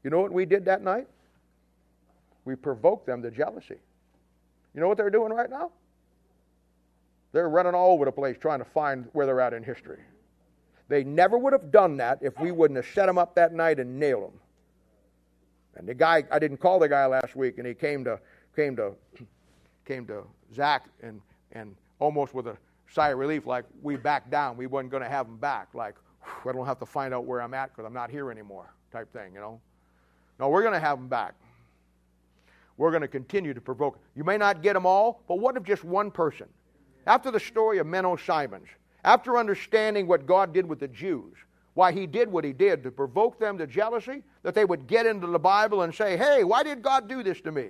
You 0.03 0.09
know 0.09 0.19
what 0.21 0.33
we 0.33 0.45
did 0.45 0.65
that 0.65 0.81
night? 0.81 1.07
We 2.45 2.55
provoked 2.55 3.05
them 3.05 3.21
to 3.21 3.29
jealousy. 3.29 3.77
You 4.73 4.81
know 4.81 4.87
what 4.87 4.97
they're 4.97 5.11
doing 5.11 5.31
right 5.31 5.49
now? 5.49 5.71
They're 7.33 7.49
running 7.49 7.75
all 7.75 7.91
over 7.91 8.05
the 8.05 8.11
place 8.11 8.37
trying 8.39 8.59
to 8.59 8.65
find 8.65 9.07
where 9.13 9.27
they're 9.27 9.41
at 9.41 9.53
in 9.53 9.63
history. 9.63 9.99
They 10.87 11.03
never 11.03 11.37
would 11.37 11.53
have 11.53 11.71
done 11.71 11.97
that 11.97 12.19
if 12.21 12.39
we 12.39 12.51
wouldn't 12.51 12.77
have 12.77 12.87
set 12.93 13.05
them 13.05 13.19
up 13.19 13.35
that 13.35 13.53
night 13.53 13.79
and 13.79 13.99
nailed 13.99 14.23
them. 14.23 14.39
And 15.75 15.87
the 15.87 15.93
guy, 15.93 16.23
I 16.31 16.39
didn't 16.39 16.57
call 16.57 16.79
the 16.79 16.89
guy 16.89 17.05
last 17.05 17.35
week, 17.35 17.59
and 17.59 17.67
he 17.67 17.75
came 17.75 18.03
to 18.05 18.19
came 18.57 18.75
to 18.75 18.91
came 19.85 20.05
to 20.07 20.23
Zach 20.53 20.89
and 21.01 21.21
and 21.53 21.75
almost 21.99 22.33
with 22.33 22.47
a 22.47 22.57
sigh 22.89 23.09
of 23.09 23.19
relief, 23.19 23.45
like 23.45 23.63
we 23.81 23.95
backed 23.95 24.29
down. 24.29 24.57
We 24.57 24.67
wasn't 24.67 24.91
going 24.91 25.03
to 25.03 25.09
have 25.09 25.27
him 25.27 25.37
back. 25.37 25.69
Like 25.73 25.95
I 26.45 26.51
don't 26.51 26.65
have 26.65 26.79
to 26.79 26.85
find 26.85 27.13
out 27.13 27.23
where 27.25 27.41
I'm 27.41 27.53
at 27.53 27.69
because 27.69 27.85
I'm 27.85 27.93
not 27.93 28.09
here 28.09 28.29
anymore, 28.31 28.73
type 28.91 29.11
thing. 29.13 29.33
You 29.33 29.39
know. 29.39 29.61
No, 30.39 30.49
we're 30.49 30.61
going 30.61 30.73
to 30.73 30.79
have 30.79 30.97
him 30.97 31.07
back. 31.07 31.33
We're 32.77 32.91
going 32.91 33.01
to 33.01 33.07
continue 33.07 33.53
to 33.53 33.61
provoke. 33.61 33.99
You 34.15 34.23
may 34.23 34.37
not 34.37 34.61
get 34.61 34.73
them 34.73 34.85
all, 34.85 35.23
but 35.27 35.39
what 35.39 35.57
if 35.57 35.63
just 35.63 35.83
one 35.83 36.11
person? 36.11 36.47
After 37.07 37.31
the 37.31 37.39
story 37.39 37.79
of 37.79 37.87
Menno 37.87 38.23
Simons, 38.23 38.67
after 39.03 39.37
understanding 39.37 40.05
what 40.05 40.27
God 40.27 40.53
did 40.53 40.67
with 40.67 40.79
the 40.79 40.87
Jews, 40.89 41.33
why 41.73 41.91
he 41.91 42.05
did 42.05 42.31
what 42.31 42.43
he 42.43 42.53
did 42.53 42.83
to 42.83 42.91
provoke 42.91 43.39
them 43.39 43.57
to 43.57 43.65
jealousy, 43.65 44.23
that 44.43 44.53
they 44.53 44.65
would 44.65 44.85
get 44.85 45.07
into 45.07 45.25
the 45.25 45.39
Bible 45.39 45.83
and 45.83 45.93
say, 45.93 46.17
hey, 46.17 46.43
why 46.43 46.61
did 46.61 46.83
God 46.83 47.09
do 47.09 47.23
this 47.23 47.41
to 47.41 47.51
me? 47.51 47.69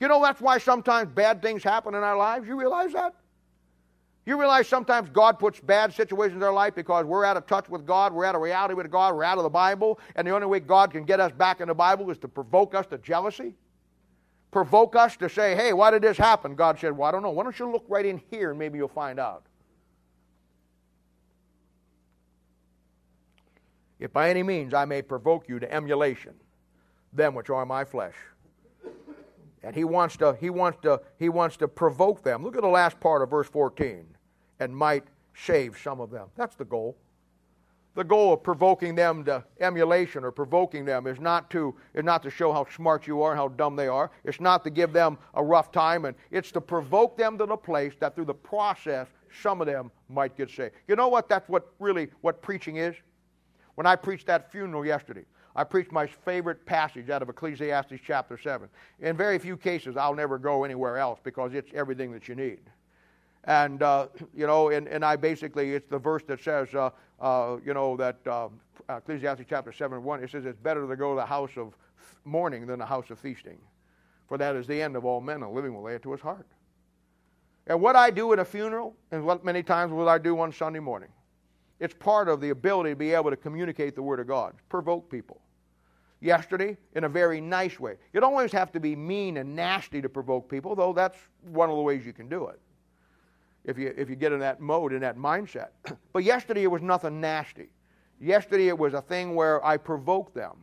You 0.00 0.08
know 0.08 0.22
that's 0.22 0.40
why 0.40 0.58
sometimes 0.58 1.10
bad 1.12 1.40
things 1.40 1.62
happen 1.62 1.94
in 1.94 2.02
our 2.02 2.16
lives? 2.16 2.48
You 2.48 2.58
realize 2.58 2.92
that? 2.92 3.14
You 4.26 4.38
realize 4.38 4.66
sometimes 4.66 5.10
God 5.10 5.38
puts 5.38 5.60
bad 5.60 5.92
situations 5.92 6.36
in 6.36 6.42
our 6.42 6.52
life 6.52 6.74
because 6.74 7.04
we're 7.04 7.26
out 7.26 7.36
of 7.36 7.46
touch 7.46 7.68
with 7.68 7.86
God, 7.86 8.12
we're 8.12 8.24
out 8.24 8.34
of 8.34 8.40
reality 8.40 8.74
with 8.74 8.90
God, 8.90 9.14
we're 9.14 9.24
out 9.24 9.36
of 9.36 9.44
the 9.44 9.50
Bible, 9.50 10.00
and 10.16 10.26
the 10.26 10.30
only 10.30 10.46
way 10.46 10.60
God 10.60 10.90
can 10.90 11.04
get 11.04 11.20
us 11.20 11.30
back 11.32 11.60
in 11.60 11.68
the 11.68 11.74
Bible 11.74 12.10
is 12.10 12.16
to 12.18 12.28
provoke 12.28 12.74
us 12.74 12.86
to 12.86 12.98
jealousy? 12.98 13.54
Provoke 14.50 14.96
us 14.96 15.16
to 15.18 15.28
say, 15.28 15.54
hey, 15.54 15.72
why 15.74 15.90
did 15.90 16.00
this 16.00 16.16
happen? 16.16 16.54
God 16.54 16.78
said, 16.78 16.96
well, 16.96 17.08
I 17.08 17.12
don't 17.12 17.22
know. 17.22 17.30
Why 17.30 17.42
don't 17.42 17.58
you 17.58 17.70
look 17.70 17.84
right 17.88 18.06
in 18.06 18.22
here 18.30 18.50
and 18.50 18.58
maybe 18.58 18.78
you'll 18.78 18.88
find 18.88 19.18
out. 19.18 19.44
If 23.98 24.12
by 24.12 24.30
any 24.30 24.42
means 24.42 24.72
I 24.72 24.84
may 24.86 25.02
provoke 25.02 25.48
you 25.48 25.58
to 25.58 25.72
emulation, 25.72 26.34
them 27.12 27.34
which 27.34 27.50
are 27.50 27.66
my 27.66 27.84
flesh. 27.84 28.14
And 29.64 29.74
he 29.74 29.84
wants 29.84 30.16
to, 30.18 30.36
he 30.40 30.50
wants 30.50 30.78
to, 30.82 31.00
he 31.18 31.28
wants 31.28 31.56
to 31.58 31.68
provoke 31.68 32.22
them. 32.22 32.42
Look 32.44 32.56
at 32.56 32.62
the 32.62 32.68
last 32.68 33.00
part 33.00 33.22
of 33.22 33.30
verse 33.30 33.48
14. 33.48 34.04
And 34.60 34.76
might 34.76 35.04
shave 35.32 35.76
some 35.78 36.00
of 36.00 36.10
them. 36.10 36.28
That's 36.36 36.54
the 36.54 36.64
goal. 36.64 36.96
The 37.94 38.04
goal 38.04 38.32
of 38.32 38.42
provoking 38.42 38.96
them 38.96 39.24
to 39.24 39.44
emulation 39.60 40.24
or 40.24 40.32
provoking 40.32 40.84
them 40.84 41.06
is 41.06 41.20
not 41.20 41.48
to 41.50 41.76
is 41.94 42.02
not 42.02 42.24
to 42.24 42.30
show 42.30 42.52
how 42.52 42.66
smart 42.74 43.06
you 43.06 43.22
are 43.22 43.32
and 43.32 43.38
how 43.38 43.48
dumb 43.48 43.76
they 43.76 43.86
are. 43.86 44.10
It's 44.24 44.40
not 44.40 44.64
to 44.64 44.70
give 44.70 44.92
them 44.92 45.16
a 45.34 45.44
rough 45.44 45.70
time, 45.70 46.04
and 46.04 46.16
it's 46.32 46.50
to 46.52 46.60
provoke 46.60 47.16
them 47.16 47.38
to 47.38 47.46
the 47.46 47.56
place 47.56 47.92
that 48.00 48.16
through 48.16 48.24
the 48.24 48.34
process 48.34 49.06
some 49.42 49.60
of 49.60 49.68
them 49.68 49.92
might 50.08 50.36
get 50.36 50.50
saved. 50.50 50.74
You 50.88 50.96
know 50.96 51.08
what? 51.08 51.28
That's 51.28 51.48
what 51.48 51.72
really 51.78 52.08
what 52.20 52.42
preaching 52.42 52.76
is. 52.76 52.96
When 53.76 53.86
I 53.86 53.94
preached 53.94 54.26
that 54.26 54.50
funeral 54.50 54.84
yesterday, 54.84 55.24
I 55.56 55.62
preach 55.62 55.90
my 55.92 56.06
favorite 56.06 56.66
passage 56.66 57.10
out 57.10 57.22
of 57.22 57.28
Ecclesiastes 57.28 58.00
chapter 58.04 58.36
7. 58.36 58.68
In 59.00 59.16
very 59.16 59.38
few 59.38 59.56
cases, 59.56 59.96
I'll 59.96 60.14
never 60.14 60.36
go 60.36 60.64
anywhere 60.64 60.98
else 60.98 61.20
because 61.22 61.54
it's 61.54 61.70
everything 61.74 62.10
that 62.12 62.26
you 62.26 62.34
need. 62.34 62.60
And, 63.44 63.82
uh, 63.82 64.08
you 64.34 64.46
know, 64.46 64.70
and, 64.70 64.88
and 64.88 65.04
I 65.04 65.16
basically, 65.16 65.74
it's 65.74 65.88
the 65.88 65.98
verse 65.98 66.22
that 66.26 66.42
says, 66.42 66.74
uh, 66.74 66.90
uh, 67.20 67.58
you 67.64 67.72
know, 67.72 67.96
that 67.96 68.16
uh, 68.26 68.48
Ecclesiastes 68.88 69.44
chapter 69.48 69.70
7 69.70 70.02
1, 70.02 70.24
it 70.24 70.30
says, 70.30 70.44
it's 70.44 70.58
better 70.58 70.88
to 70.88 70.96
go 70.96 71.10
to 71.14 71.20
the 71.20 71.26
house 71.26 71.50
of 71.56 71.76
mourning 72.24 72.66
than 72.66 72.78
the 72.80 72.86
house 72.86 73.10
of 73.10 73.18
feasting. 73.18 73.58
For 74.26 74.38
that 74.38 74.56
is 74.56 74.66
the 74.66 74.80
end 74.80 74.96
of 74.96 75.04
all 75.04 75.20
men, 75.20 75.42
and 75.42 75.52
living 75.52 75.74
will 75.74 75.82
lay 75.82 75.94
it 75.94 76.02
to 76.02 76.12
his 76.12 76.20
heart. 76.20 76.46
And 77.66 77.80
what 77.80 77.94
I 77.96 78.10
do 78.10 78.32
at 78.32 78.38
a 78.38 78.44
funeral, 78.44 78.96
and 79.12 79.24
what 79.24 79.44
many 79.44 79.62
times 79.62 79.92
will 79.92 80.08
I 80.08 80.18
do 80.18 80.40
on 80.40 80.52
Sunday 80.52 80.80
morning, 80.80 81.10
it's 81.78 81.94
part 81.94 82.28
of 82.28 82.40
the 82.40 82.50
ability 82.50 82.90
to 82.90 82.96
be 82.96 83.12
able 83.12 83.30
to 83.30 83.36
communicate 83.36 83.94
the 83.94 84.02
Word 84.02 84.20
of 84.20 84.26
God, 84.26 84.54
provoke 84.68 85.10
people 85.10 85.40
yesterday 86.24 86.76
in 86.94 87.04
a 87.04 87.08
very 87.08 87.40
nice 87.40 87.78
way. 87.78 87.96
You 88.12 88.20
don't 88.20 88.32
always 88.32 88.52
have 88.52 88.72
to 88.72 88.80
be 88.80 88.96
mean 88.96 89.36
and 89.36 89.54
nasty 89.54 90.00
to 90.00 90.08
provoke 90.08 90.48
people, 90.48 90.74
though 90.74 90.92
that's 90.92 91.18
one 91.42 91.68
of 91.68 91.76
the 91.76 91.82
ways 91.82 92.06
you 92.06 92.12
can 92.12 92.28
do 92.28 92.48
it. 92.48 92.58
If 93.64 93.78
you, 93.78 93.94
if 93.96 94.08
you 94.10 94.16
get 94.16 94.32
in 94.32 94.40
that 94.40 94.60
mode, 94.60 94.92
in 94.92 95.00
that 95.00 95.16
mindset. 95.16 95.68
but 96.12 96.24
yesterday 96.24 96.62
it 96.62 96.70
was 96.70 96.82
nothing 96.82 97.20
nasty. 97.20 97.68
Yesterday 98.20 98.68
it 98.68 98.78
was 98.78 98.94
a 98.94 99.02
thing 99.02 99.34
where 99.34 99.64
I 99.64 99.76
provoked 99.76 100.34
them. 100.34 100.56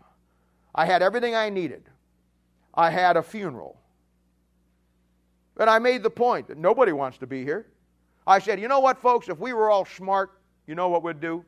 I 0.74 0.86
had 0.86 1.02
everything 1.02 1.36
I 1.36 1.50
needed. 1.50 1.84
I 2.74 2.90
had 2.90 3.18
a 3.18 3.24
funeral. 3.24 3.78
And 5.60 5.70
I 5.70 5.78
made 5.80 6.02
the 6.02 6.10
point 6.10 6.48
that 6.48 6.58
nobody 6.58 6.92
wants 6.92 7.18
to 7.20 7.28
be 7.28 7.44
here. 7.44 7.68
I 8.26 8.40
said, 8.40 8.60
you 8.60 8.68
know 8.68 8.80
what, 8.80 8.98
folks, 9.00 9.30
if 9.30 9.38
we 9.38 9.54
were 9.54 9.70
all 9.70 9.86
smart, 9.86 10.40
you 10.66 10.76
know 10.76 10.90
what 10.90 11.04
we'd 11.04 11.20
do? 11.20 11.44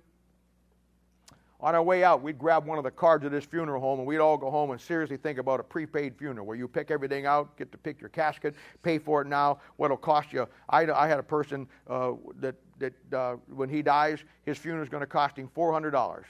On 1.64 1.76
our 1.76 1.82
way 1.82 2.04
out, 2.04 2.22
we'd 2.22 2.38
grab 2.38 2.66
one 2.66 2.78
of 2.78 2.84
the 2.84 2.92
cards 2.92 3.24
of 3.24 3.32
this 3.32 3.46
funeral 3.46 3.80
home 3.80 4.00
and 4.00 4.06
we'd 4.08 4.18
all 4.18 4.38
go 4.38 4.52
home 4.52 4.72
and 4.72 4.82
seriously 4.82 5.16
think 5.16 5.40
about 5.40 5.62
a 5.62 5.64
prepaid 5.64 6.18
funeral 6.18 6.46
where 6.46 6.58
you 6.58 6.68
pick 6.68 6.92
everything 6.92 7.26
out, 7.26 7.56
get 7.58 7.72
to 7.72 7.78
pick 7.78 8.02
your 8.02 8.10
casket, 8.10 8.54
pay 8.84 8.98
for 8.98 9.22
it 9.22 9.28
now, 9.28 9.60
what 9.78 9.86
it'll 9.86 9.98
cost 9.98 10.34
you. 10.34 10.46
I, 10.70 10.92
I 10.92 11.08
had 11.08 11.20
a 11.20 11.24
person 11.24 11.66
uh, 11.90 12.12
that, 12.42 12.56
that 12.80 13.14
uh, 13.14 13.38
when 13.48 13.70
he 13.70 13.82
dies, 13.82 14.20
his 14.46 14.58
funeral 14.58 14.84
is 14.84 14.90
going 14.90 15.02
to 15.02 15.08
cost 15.08 15.38
him 15.38 15.50
$400. 15.56 16.24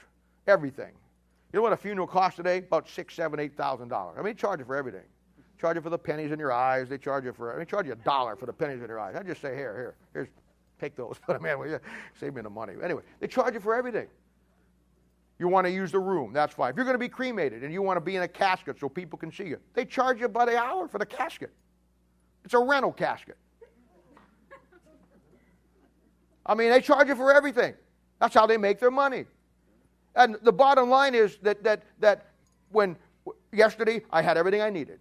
Everything. 0.46 0.92
You 1.52 1.58
know 1.58 1.62
what 1.62 1.72
a 1.72 1.76
funeral 1.76 2.06
costs 2.06 2.36
today? 2.36 2.58
About 2.58 2.88
six, 2.88 3.14
seven, 3.14 3.40
eight 3.40 3.56
thousand 3.56 3.88
dollars. 3.88 4.16
I 4.18 4.22
mean, 4.22 4.36
charge 4.36 4.60
it 4.60 4.66
for 4.66 4.76
everything 4.76 5.02
charge 5.60 5.76
you 5.76 5.80
for 5.80 5.88
the 5.88 5.98
pennies 5.98 6.30
in 6.30 6.38
your 6.38 6.52
eyes. 6.52 6.90
They 6.90 6.98
charge 6.98 7.24
you 7.24 7.32
for, 7.32 7.54
I 7.54 7.56
mean, 7.56 7.66
charge 7.66 7.86
you 7.86 7.92
a 7.92 7.96
dollar 7.96 8.36
for 8.36 8.44
the 8.44 8.52
pennies 8.52 8.82
in 8.82 8.88
your 8.88 9.00
eyes. 9.00 9.16
I 9.16 9.22
just 9.22 9.40
say, 9.40 9.56
here, 9.56 9.74
here, 9.74 9.94
here's, 10.12 10.28
take 10.78 10.94
those. 10.94 11.16
But 11.26 11.40
man, 11.40 11.58
will 11.58 11.68
you 11.68 11.80
save 12.20 12.34
me 12.34 12.42
the 12.42 12.50
money. 12.50 12.74
Anyway, 12.82 13.02
they 13.20 13.28
charge 13.28 13.54
you 13.54 13.60
for 13.60 13.74
everything. 13.74 14.08
You 15.38 15.48
want 15.48 15.66
to 15.66 15.72
use 15.72 15.90
the 15.90 15.98
room, 15.98 16.32
that's 16.32 16.54
fine. 16.54 16.70
If 16.70 16.76
you're 16.76 16.84
going 16.84 16.94
to 16.94 16.98
be 16.98 17.08
cremated 17.08 17.64
and 17.64 17.72
you 17.72 17.82
want 17.82 17.96
to 17.96 18.00
be 18.00 18.16
in 18.16 18.22
a 18.22 18.28
casket 18.28 18.78
so 18.78 18.88
people 18.88 19.18
can 19.18 19.32
see 19.32 19.44
you, 19.44 19.58
they 19.74 19.84
charge 19.84 20.20
you 20.20 20.28
by 20.28 20.44
the 20.44 20.56
hour 20.56 20.86
for 20.86 20.98
the 20.98 21.06
casket. 21.06 21.52
It's 22.44 22.54
a 22.54 22.58
rental 22.58 22.92
casket. 22.92 23.36
I 26.46 26.54
mean, 26.54 26.70
they 26.70 26.80
charge 26.80 27.08
you 27.08 27.16
for 27.16 27.32
everything. 27.32 27.74
That's 28.20 28.34
how 28.34 28.46
they 28.46 28.58
make 28.58 28.78
their 28.78 28.90
money. 28.90 29.24
And 30.14 30.36
the 30.42 30.52
bottom 30.52 30.88
line 30.88 31.14
is 31.14 31.38
that, 31.42 31.64
that, 31.64 31.82
that 32.00 32.26
when 32.70 32.96
yesterday 33.52 34.02
I 34.12 34.22
had 34.22 34.36
everything 34.36 34.60
I 34.60 34.70
needed. 34.70 35.00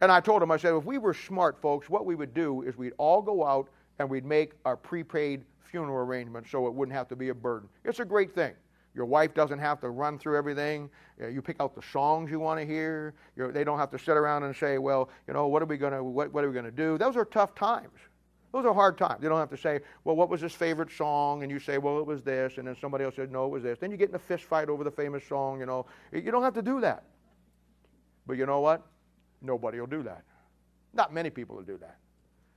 And 0.00 0.10
I 0.10 0.20
told 0.20 0.42
them, 0.42 0.50
I 0.50 0.56
said, 0.56 0.74
if 0.74 0.84
we 0.84 0.98
were 0.98 1.14
smart 1.14 1.60
folks, 1.60 1.90
what 1.90 2.06
we 2.06 2.14
would 2.14 2.32
do 2.32 2.62
is 2.62 2.76
we'd 2.76 2.92
all 2.98 3.22
go 3.22 3.44
out 3.44 3.68
and 3.98 4.08
we'd 4.08 4.24
make 4.24 4.52
our 4.64 4.76
prepaid 4.76 5.44
funeral 5.62 5.98
arrangements 5.98 6.50
so 6.50 6.66
it 6.66 6.74
wouldn't 6.74 6.96
have 6.96 7.08
to 7.08 7.16
be 7.16 7.28
a 7.30 7.34
burden. 7.34 7.68
It's 7.84 8.00
a 8.00 8.04
great 8.04 8.34
thing. 8.34 8.52
Your 8.94 9.06
wife 9.06 9.34
doesn't 9.34 9.58
have 9.58 9.80
to 9.80 9.90
run 9.90 10.18
through 10.18 10.36
everything. 10.36 10.88
Uh, 11.20 11.28
you 11.28 11.42
pick 11.42 11.56
out 11.60 11.74
the 11.74 11.82
songs 11.82 12.30
you 12.30 12.38
want 12.38 12.60
to 12.60 12.66
hear. 12.66 13.14
You're, 13.36 13.50
they 13.50 13.64
don't 13.64 13.78
have 13.78 13.90
to 13.90 13.98
sit 13.98 14.16
around 14.16 14.44
and 14.44 14.54
say, 14.54 14.78
"Well, 14.78 15.10
you 15.26 15.34
know, 15.34 15.48
what 15.48 15.62
are 15.62 15.66
we 15.66 15.76
going 15.76 15.92
to 15.92 16.02
what, 16.02 16.32
what 16.32 16.44
are 16.44 16.48
we 16.48 16.52
going 16.52 16.64
to 16.64 16.70
do?" 16.70 16.96
Those 16.96 17.16
are 17.16 17.24
tough 17.24 17.54
times. 17.54 17.98
Those 18.54 18.66
are 18.66 18.72
hard 18.72 18.96
times. 18.96 19.20
You 19.20 19.28
don't 19.28 19.40
have 19.40 19.50
to 19.50 19.56
say, 19.56 19.80
well, 20.04 20.14
what 20.14 20.28
was 20.28 20.40
his 20.40 20.52
favorite 20.52 20.92
song? 20.92 21.42
And 21.42 21.50
you 21.50 21.58
say, 21.58 21.76
well, 21.76 21.98
it 21.98 22.06
was 22.06 22.22
this. 22.22 22.56
And 22.56 22.68
then 22.68 22.76
somebody 22.80 23.02
else 23.02 23.16
said, 23.16 23.32
no, 23.32 23.46
it 23.46 23.48
was 23.48 23.64
this. 23.64 23.80
Then 23.80 23.90
you 23.90 23.96
get 23.96 24.10
in 24.10 24.14
a 24.14 24.18
fist 24.20 24.44
fight 24.44 24.68
over 24.68 24.84
the 24.84 24.92
famous 24.92 25.26
song, 25.26 25.58
you 25.58 25.66
know. 25.66 25.86
You 26.12 26.30
don't 26.30 26.44
have 26.44 26.54
to 26.54 26.62
do 26.62 26.80
that. 26.80 27.02
But 28.28 28.34
you 28.34 28.46
know 28.46 28.60
what? 28.60 28.86
Nobody 29.42 29.80
will 29.80 29.88
do 29.88 30.04
that. 30.04 30.22
Not 30.92 31.12
many 31.12 31.30
people 31.30 31.56
will 31.56 31.64
do 31.64 31.78
that. 31.78 31.96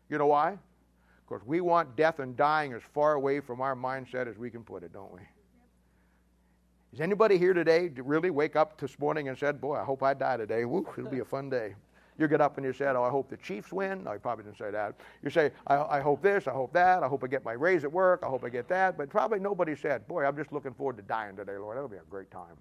You 0.07 0.19
know 0.19 0.27
why? 0.27 0.59
Because 1.27 1.43
we 1.47 1.61
want 1.61 1.95
death 1.95 2.19
and 2.19 2.37
dying 2.37 2.73
as 2.73 2.83
far 2.93 3.13
away 3.13 3.39
from 3.39 3.59
our 3.59 3.75
mindset 3.75 4.27
as 4.27 4.37
we 4.37 4.51
can 4.51 4.63
put 4.63 4.83
it, 4.83 4.93
don't 4.93 5.11
we? 5.11 5.21
Is 6.93 7.01
anybody 7.01 7.37
here 7.37 7.53
today 7.53 7.89
to 7.89 8.03
really 8.03 8.29
wake 8.29 8.55
up 8.55 8.79
this 8.79 8.97
morning 8.99 9.27
and 9.27 9.37
said, 9.37 9.59
Boy, 9.59 9.75
I 9.75 9.83
hope 9.83 10.03
I 10.03 10.13
die 10.13 10.37
today? 10.37 10.65
Woo, 10.65 10.87
it'll 10.97 11.09
be 11.09 11.19
a 11.19 11.25
fun 11.25 11.49
day. 11.49 11.75
You 12.17 12.27
get 12.27 12.41
up 12.41 12.57
and 12.57 12.65
you 12.65 12.73
said, 12.73 12.95
Oh, 12.95 13.03
I 13.03 13.09
hope 13.09 13.29
the 13.29 13.37
Chiefs 13.37 13.71
win. 13.71 14.05
No, 14.05 14.13
you 14.13 14.19
probably 14.19 14.45
didn't 14.45 14.57
say 14.57 14.71
that. 14.71 14.95
You 15.21 15.29
say, 15.29 15.51
I, 15.67 15.75
I 15.75 15.99
hope 15.99 16.21
this, 16.21 16.47
I 16.47 16.51
hope 16.51 16.73
that, 16.73 17.03
I 17.03 17.07
hope 17.07 17.23
I 17.23 17.27
get 17.27 17.43
my 17.43 17.51
raise 17.51 17.83
at 17.83 17.91
work, 17.91 18.21
I 18.23 18.27
hope 18.27 18.43
I 18.43 18.49
get 18.49 18.67
that. 18.69 18.97
But 18.97 19.09
probably 19.09 19.39
nobody 19.39 19.75
said, 19.75 20.07
Boy, 20.07 20.25
I'm 20.25 20.35
just 20.35 20.51
looking 20.51 20.73
forward 20.73 20.97
to 20.97 21.03
dying 21.03 21.35
today, 21.35 21.57
Lord. 21.57 21.75
That'll 21.75 21.89
be 21.89 21.97
a 21.97 22.09
great 22.09 22.31
time. 22.31 22.55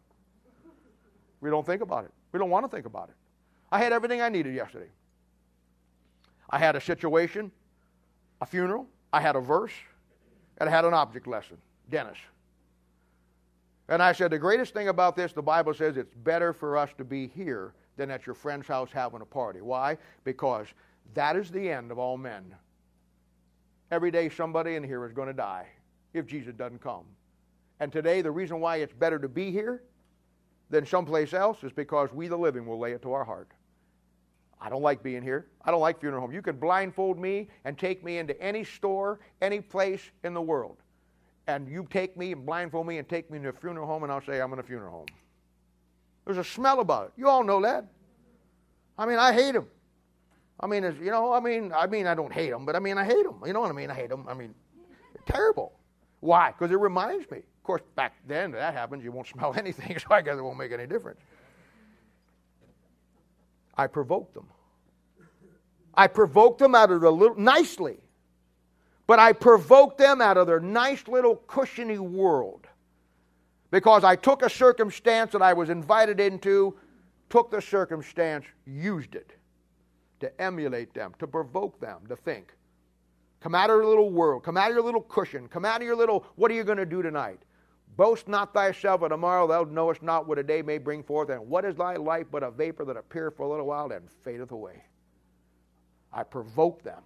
We 1.41 1.49
don't 1.49 1.65
think 1.65 1.81
about 1.81 2.05
it. 2.05 2.11
We 2.33 2.39
don't 2.39 2.51
want 2.51 2.65
to 2.65 2.75
think 2.75 2.87
about 2.87 3.09
it. 3.09 3.15
I 3.71 3.79
had 3.79 3.93
everything 3.93 4.21
I 4.21 4.29
needed 4.29 4.55
yesterday. 4.55 4.91
I 6.51 6.59
had 6.59 6.77
a 6.77 6.81
situation, 6.81 7.51
a 8.41 8.47
funeral, 8.47 8.87
I 9.13 9.21
had 9.21 9.37
a 9.37 9.41
verse, 9.41 9.73
and 10.59 10.69
I 10.69 10.73
had 10.73 10.85
an 10.85 10.95
object 10.95 11.27
lesson. 11.27 11.59
Dennis. 11.91 12.19
And 13.89 14.03
I 14.03 14.13
said, 14.13 14.31
the 14.31 14.39
greatest 14.39 14.75
thing 14.75 14.89
about 14.89 15.15
this, 15.15 15.33
the 15.33 15.43
Bible 15.43 15.73
says 15.73 15.97
it's 15.97 16.15
better 16.15 16.53
for 16.53 16.77
us 16.77 16.91
to 16.99 17.05
be 17.05 17.29
here 17.29 17.75
than 17.97 18.11
at 18.11 18.27
your 18.27 18.35
friend's 18.35 18.67
house 18.67 18.91
having 18.93 19.21
a 19.21 19.27
party. 19.27 19.61
Why? 19.61 19.97
Because 20.25 20.67
that 21.15 21.37
is 21.37 21.51
the 21.51 21.71
end 21.71 21.91
of 21.91 21.99
all 21.99 22.17
men. 22.17 22.55
Every 23.91 24.11
day 24.11 24.29
somebody 24.29 24.75
in 24.75 24.83
here 24.83 25.07
is 25.07 25.13
going 25.13 25.29
to 25.29 25.35
die 25.35 25.69
if 26.13 26.27
Jesus 26.27 26.55
doesn't 26.55 26.81
come. 26.81 27.05
And 27.79 27.93
today, 27.93 28.23
the 28.23 28.31
reason 28.31 28.59
why 28.59 28.77
it's 28.77 28.93
better 28.93 29.19
to 29.19 29.29
be 29.29 29.53
here 29.53 29.83
than 30.71 30.85
someplace 30.87 31.33
else 31.33 31.63
is 31.63 31.73
because 31.73 32.13
we, 32.13 32.27
the 32.27 32.37
living, 32.37 32.67
will 32.67 32.79
lay 32.79 32.93
it 32.93 33.03
to 33.03 33.13
our 33.13 33.25
heart. 33.25 33.53
I 34.61 34.71
don't 34.71 34.83
like 34.83 35.03
being 35.03 35.23
here. 35.23 35.47
I 35.63 35.71
don't 35.71 35.81
like 35.81 36.01
funeral 36.01 36.23
home. 36.23 36.33
You 36.33 36.43
could 36.43 36.59
blindfold 36.59 37.19
me 37.19 37.49
and 37.65 37.79
take 37.79 38.03
me 38.03 38.19
into 38.19 38.41
any 38.43 38.65
store, 38.65 39.21
any 39.43 39.61
place 39.61 40.11
in 40.25 40.33
the 40.33 40.41
world. 40.41 40.79
And 41.49 41.69
you 41.69 41.87
take 41.91 42.17
me 42.17 42.33
and 42.33 42.45
blindfold 42.45 42.87
me 42.87 42.99
and 42.99 43.09
take 43.09 43.31
me 43.31 43.39
to 43.39 43.49
a 43.49 43.53
funeral 43.53 43.87
home, 43.87 44.03
and 44.03 44.13
I'll 44.13 44.25
say, 44.25 44.41
I'm 44.41 44.53
in 44.53 44.59
a 44.59 44.63
funeral 44.63 44.91
home. 44.91 45.07
There's 46.25 46.39
a 46.39 46.45
smell 46.45 46.81
about 46.81 47.07
it. 47.07 47.13
You 47.17 47.29
all 47.29 47.45
know 47.45 47.63
that. 47.63 47.87
I 48.99 49.07
mean, 49.07 49.19
I 49.19 49.33
hate 49.33 49.53
them. 49.53 49.69
I 50.59 50.67
mean, 50.67 50.83
you 51.01 51.11
know, 51.11 51.33
I 51.33 51.41
mean, 51.41 51.73
I 51.73 51.87
mean, 51.87 52.07
I 52.07 52.15
don't 52.15 52.33
hate 52.33 52.51
them, 52.51 52.65
but 52.65 52.75
I 52.75 52.79
mean, 52.79 52.99
I 52.99 53.05
hate 53.05 53.25
them. 53.25 53.41
You 53.47 53.53
know 53.53 53.61
what 53.61 53.71
I 53.71 53.75
mean? 53.75 53.91
I 53.91 53.95
hate 53.95 54.09
them. 54.09 54.27
I 54.29 54.35
mean, 54.35 54.55
terrible. 55.27 55.73
Why? 56.21 56.53
Because 56.53 56.73
it 56.73 56.79
reminds 56.79 57.31
me. 57.31 57.39
Of 57.39 57.63
course, 57.63 57.83
back 57.95 58.15
then 58.27 58.53
that 58.53 58.75
happens, 58.75 59.05
you 59.05 59.13
won't 59.13 59.27
smell 59.35 59.55
anything, 59.57 59.99
so 59.99 60.07
I 60.11 60.23
guess 60.23 60.39
it 60.39 60.43
won't 60.43 60.59
make 60.59 60.73
any 60.73 60.87
difference. 60.87 61.21
I 63.77 63.87
provoked 63.87 64.35
them. 64.35 64.49
I 65.95 66.07
provoked 66.07 66.59
them 66.59 66.75
out 66.75 66.91
of 66.91 67.01
the 67.03 67.11
little 67.11 67.39
nicely, 67.39 67.99
but 69.07 69.19
I 69.19 69.33
provoked 69.33 69.99
them 69.99 70.21
out 70.21 70.37
of 70.37 70.47
their 70.47 70.61
nice 70.61 71.07
little 71.07 71.37
cushiony 71.37 71.99
world 71.99 72.67
because 73.71 74.05
I 74.05 74.17
took 74.17 74.43
a 74.43 74.51
circumstance 74.51 75.33
that 75.33 75.43
I 75.43 75.53
was 75.53 75.71
invited 75.71 76.21
into, 76.21 76.77
took 77.31 77.51
the 77.51 77.61
circumstance, 77.61 78.45
used 78.67 79.15
it 79.15 79.33
to 80.21 80.41
emulate 80.41 80.95
them, 80.95 81.15
to 81.19 81.27
provoke 81.27 81.81
them 81.81 82.01
to 82.09 82.17
think. 82.17 82.53
Come 83.41 83.55
out 83.55 83.71
of 83.71 83.77
your 83.77 83.87
little 83.87 84.11
world, 84.11 84.43
come 84.43 84.57
out 84.57 84.71
of 84.71 84.75
your 84.75 84.85
little 84.85 85.03
cushion, 85.03 85.47
come 85.47 85.65
out 85.65 85.81
of 85.81 85.87
your 85.87 85.97
little, 85.97 86.25
what 86.37 86.51
are 86.51 86.55
you 86.55 86.65
going 86.65 86.79
to 86.79 86.87
do 86.87 87.03
tonight? 87.03 87.41
Boast 87.97 88.29
not 88.29 88.53
thyself 88.53 89.03
of 89.03 89.11
tomorrow, 89.11 89.47
thou 89.47 89.65
knowest 89.65 90.03
not 90.03 90.27
what 90.27 90.39
a 90.39 90.43
day 90.43 90.63
may 90.63 90.79
bring 90.79 91.03
forth, 91.03 91.31
and 91.31 91.47
what 91.49 91.65
is 91.65 91.77
thy 91.77 91.97
life 91.97 92.27
but 92.31 92.43
a 92.43 92.51
vapor 92.51 92.85
that 92.85 92.97
appeareth 92.97 93.37
for 93.37 93.45
a 93.45 93.49
little 93.49 93.67
while 93.67 93.91
and 93.93 94.11
fadeth 94.25 94.51
away. 94.51 94.83
I 96.13 96.23
provoked 96.23 96.85
them. 96.85 97.03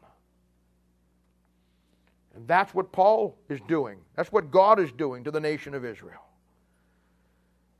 And 2.34 2.46
that's 2.46 2.74
what 2.74 2.92
Paul 2.92 3.36
is 3.48 3.60
doing. 3.66 3.98
That's 4.16 4.30
what 4.30 4.50
God 4.50 4.78
is 4.78 4.92
doing 4.92 5.24
to 5.24 5.30
the 5.30 5.40
nation 5.40 5.74
of 5.74 5.84
Israel. 5.84 6.22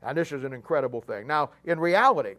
And 0.03 0.17
this 0.17 0.31
is 0.31 0.43
an 0.43 0.53
incredible 0.53 1.01
thing. 1.01 1.27
Now, 1.27 1.51
in 1.63 1.79
reality, 1.79 2.35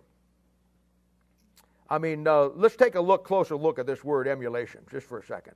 I 1.89 1.99
mean, 1.99 2.27
uh, 2.27 2.49
let's 2.55 2.77
take 2.77 2.95
a 2.95 3.01
look 3.01 3.25
closer 3.25 3.57
look 3.57 3.79
at 3.79 3.87
this 3.87 4.03
word 4.03 4.27
emulation 4.27 4.81
just 4.91 5.07
for 5.07 5.19
a 5.19 5.25
second. 5.25 5.55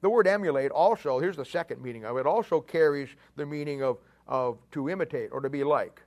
The 0.00 0.10
word 0.10 0.26
emulate 0.26 0.70
also, 0.70 1.18
here's 1.18 1.36
the 1.36 1.44
second 1.44 1.82
meaning 1.82 2.04
of 2.04 2.16
it, 2.16 2.26
also 2.26 2.60
carries 2.60 3.08
the 3.36 3.46
meaning 3.46 3.82
of, 3.82 3.98
of 4.26 4.58
to 4.72 4.88
imitate 4.90 5.30
or 5.32 5.40
to 5.40 5.50
be 5.50 5.64
like. 5.64 6.02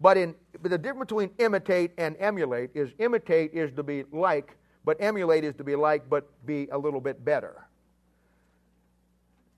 But 0.00 0.16
in 0.16 0.34
but 0.60 0.70
the 0.70 0.78
difference 0.78 1.10
between 1.10 1.30
imitate 1.38 1.92
and 1.96 2.16
emulate 2.18 2.70
is 2.74 2.90
imitate 2.98 3.52
is 3.54 3.72
to 3.72 3.82
be 3.82 4.04
like, 4.12 4.56
but 4.84 4.96
emulate 5.00 5.44
is 5.44 5.54
to 5.56 5.64
be 5.64 5.76
like, 5.76 6.08
but 6.10 6.28
be 6.44 6.68
a 6.72 6.78
little 6.78 7.00
bit 7.00 7.24
better. 7.24 7.66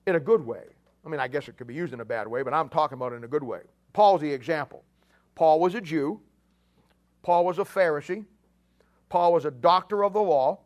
In 0.07 0.15
a 0.15 0.19
good 0.19 0.45
way. 0.45 0.63
I 1.05 1.09
mean, 1.09 1.19
I 1.19 1.27
guess 1.27 1.47
it 1.47 1.57
could 1.57 1.67
be 1.67 1.73
used 1.73 1.93
in 1.93 1.99
a 1.99 2.05
bad 2.05 2.27
way, 2.27 2.43
but 2.43 2.53
I'm 2.53 2.69
talking 2.69 2.95
about 2.95 3.13
it 3.13 3.17
in 3.17 3.23
a 3.23 3.27
good 3.27 3.43
way. 3.43 3.61
Paul's 3.93 4.21
the 4.21 4.31
example. 4.31 4.83
Paul 5.35 5.59
was 5.59 5.75
a 5.75 5.81
Jew. 5.81 6.19
Paul 7.21 7.45
was 7.45 7.59
a 7.59 7.63
Pharisee. 7.63 8.25
Paul 9.09 9.33
was 9.33 9.45
a 9.45 9.51
doctor 9.51 10.03
of 10.03 10.13
the 10.13 10.21
law. 10.21 10.59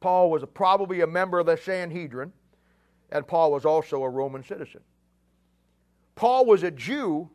Paul 0.00 0.30
was 0.30 0.44
probably 0.54 1.00
a 1.00 1.06
member 1.06 1.38
of 1.38 1.46
the 1.46 1.56
Sanhedrin. 1.56 2.32
And 3.10 3.26
Paul 3.26 3.52
was 3.52 3.64
also 3.64 4.02
a 4.02 4.08
Roman 4.08 4.44
citizen. 4.44 4.80
Paul 6.14 6.46
was 6.46 6.62
a 6.62 6.70
Jew. 6.70 7.28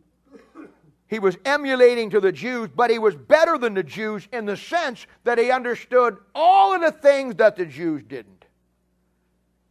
He 1.07 1.19
was 1.19 1.37
emulating 1.45 2.09
to 2.11 2.19
the 2.19 2.31
Jews, 2.31 2.69
but 2.75 2.89
he 2.89 2.97
was 2.97 3.15
better 3.15 3.57
than 3.57 3.73
the 3.73 3.83
Jews 3.83 4.27
in 4.31 4.45
the 4.45 4.57
sense 4.57 5.05
that 5.23 5.37
he 5.37 5.51
understood 5.51 6.17
all 6.33 6.73
of 6.73 6.81
the 6.81 6.91
things 6.91 7.35
that 7.35 7.55
the 7.55 7.65
Jews 7.65 8.03
didn't. 8.03 8.45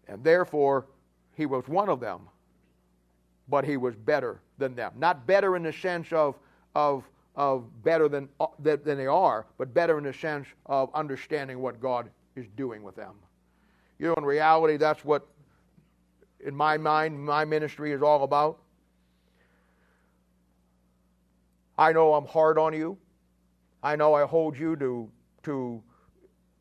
And 0.07 0.23
therefore, 0.23 0.87
he 1.37 1.47
was 1.47 1.67
one 1.69 1.89
of 1.89 2.01
them 2.01 2.29
but 3.49 3.65
he 3.65 3.77
was 3.77 3.95
better 3.95 4.41
than 4.59 4.75
them. 4.75 4.93
Not 4.97 5.27
better 5.27 5.57
in 5.57 5.63
the 5.63 5.73
sense 5.73 6.13
of, 6.13 6.37
of, 6.75 7.05
of 7.37 7.65
better 7.83 8.09
than, 8.09 8.29
uh, 8.41 8.47
than 8.59 8.81
they 8.85 9.07
are, 9.07 9.47
but 9.59 9.75
better 9.75 9.99
in 9.99 10.05
the 10.05 10.13
sense 10.13 10.47
of 10.67 10.91
understanding 10.95 11.61
what 11.61 11.81
God 11.81 12.09
is 12.37 12.47
doing 12.57 12.83
with 12.83 12.97
them. 12.97 13.15
You 13.99 14.09
know, 14.09 14.15
in 14.15 14.25
reality, 14.25 14.77
that's 14.77 15.05
what, 15.05 15.27
in 16.45 16.55
my 16.55 16.77
mind, 16.77 17.19
my 17.19 17.45
ministry 17.45 17.93
is 17.93 18.03
all 18.03 18.25
about. 18.25 18.59
I 21.77 21.93
know 21.93 22.15
I'm 22.15 22.27
hard 22.27 22.59
on 22.59 22.73
you. 22.73 22.97
I 23.83 23.97
know 23.97 24.15
I 24.15 24.25
hold 24.25 24.59
you 24.59 24.77
to, 24.77 25.11
to 25.45 25.83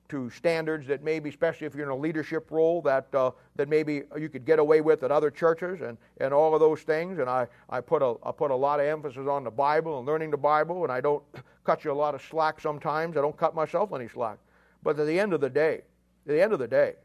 to 0.09 0.29
standards 0.29 0.87
that 0.87 1.03
maybe, 1.03 1.29
especially 1.29 1.65
if 1.65 1.75
you're 1.75 1.85
in 1.85 1.91
a 1.91 1.95
leadership 1.95 2.51
role, 2.51 2.81
that, 2.81 3.13
uh, 3.15 3.31
that 3.55 3.69
maybe 3.69 4.03
you 4.17 4.29
could 4.29 4.45
get 4.45 4.59
away 4.59 4.81
with 4.81 5.03
at 5.03 5.11
other 5.11 5.31
churches 5.31 5.81
and, 5.81 5.97
and 6.17 6.33
all 6.33 6.53
of 6.53 6.59
those 6.59 6.81
things. 6.81 7.19
And 7.19 7.29
I, 7.29 7.47
I, 7.69 7.81
put 7.81 8.01
a, 8.01 8.15
I 8.23 8.31
put 8.31 8.51
a 8.51 8.55
lot 8.55 8.79
of 8.79 8.85
emphasis 8.85 9.27
on 9.27 9.43
the 9.43 9.51
Bible 9.51 9.97
and 9.97 10.07
learning 10.07 10.31
the 10.31 10.37
Bible, 10.37 10.83
and 10.83 10.91
I 10.91 11.01
don't 11.01 11.23
cut 11.63 11.83
you 11.83 11.91
a 11.91 11.93
lot 11.93 12.15
of 12.15 12.21
slack 12.21 12.59
sometimes. 12.59 13.17
I 13.17 13.21
don't 13.21 13.37
cut 13.37 13.55
myself 13.55 13.91
any 13.93 14.07
slack. 14.07 14.37
But 14.83 14.99
at 14.99 15.07
the 15.07 15.19
end 15.19 15.33
of 15.33 15.41
the 15.41 15.49
day, 15.49 15.81
at 16.27 16.33
the 16.33 16.41
end 16.41 16.53
of 16.53 16.59
the 16.59 16.67
day, 16.67 16.95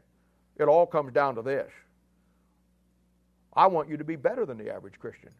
it 0.57 0.65
all 0.65 0.85
comes 0.85 1.13
down 1.13 1.35
to 1.35 1.41
this. 1.41 1.71
I 3.53 3.67
want 3.67 3.89
you 3.89 3.97
to 3.97 4.03
be 4.03 4.15
better 4.15 4.45
than 4.45 4.57
the 4.57 4.73
average 4.73 4.99
Christian. 4.99 5.31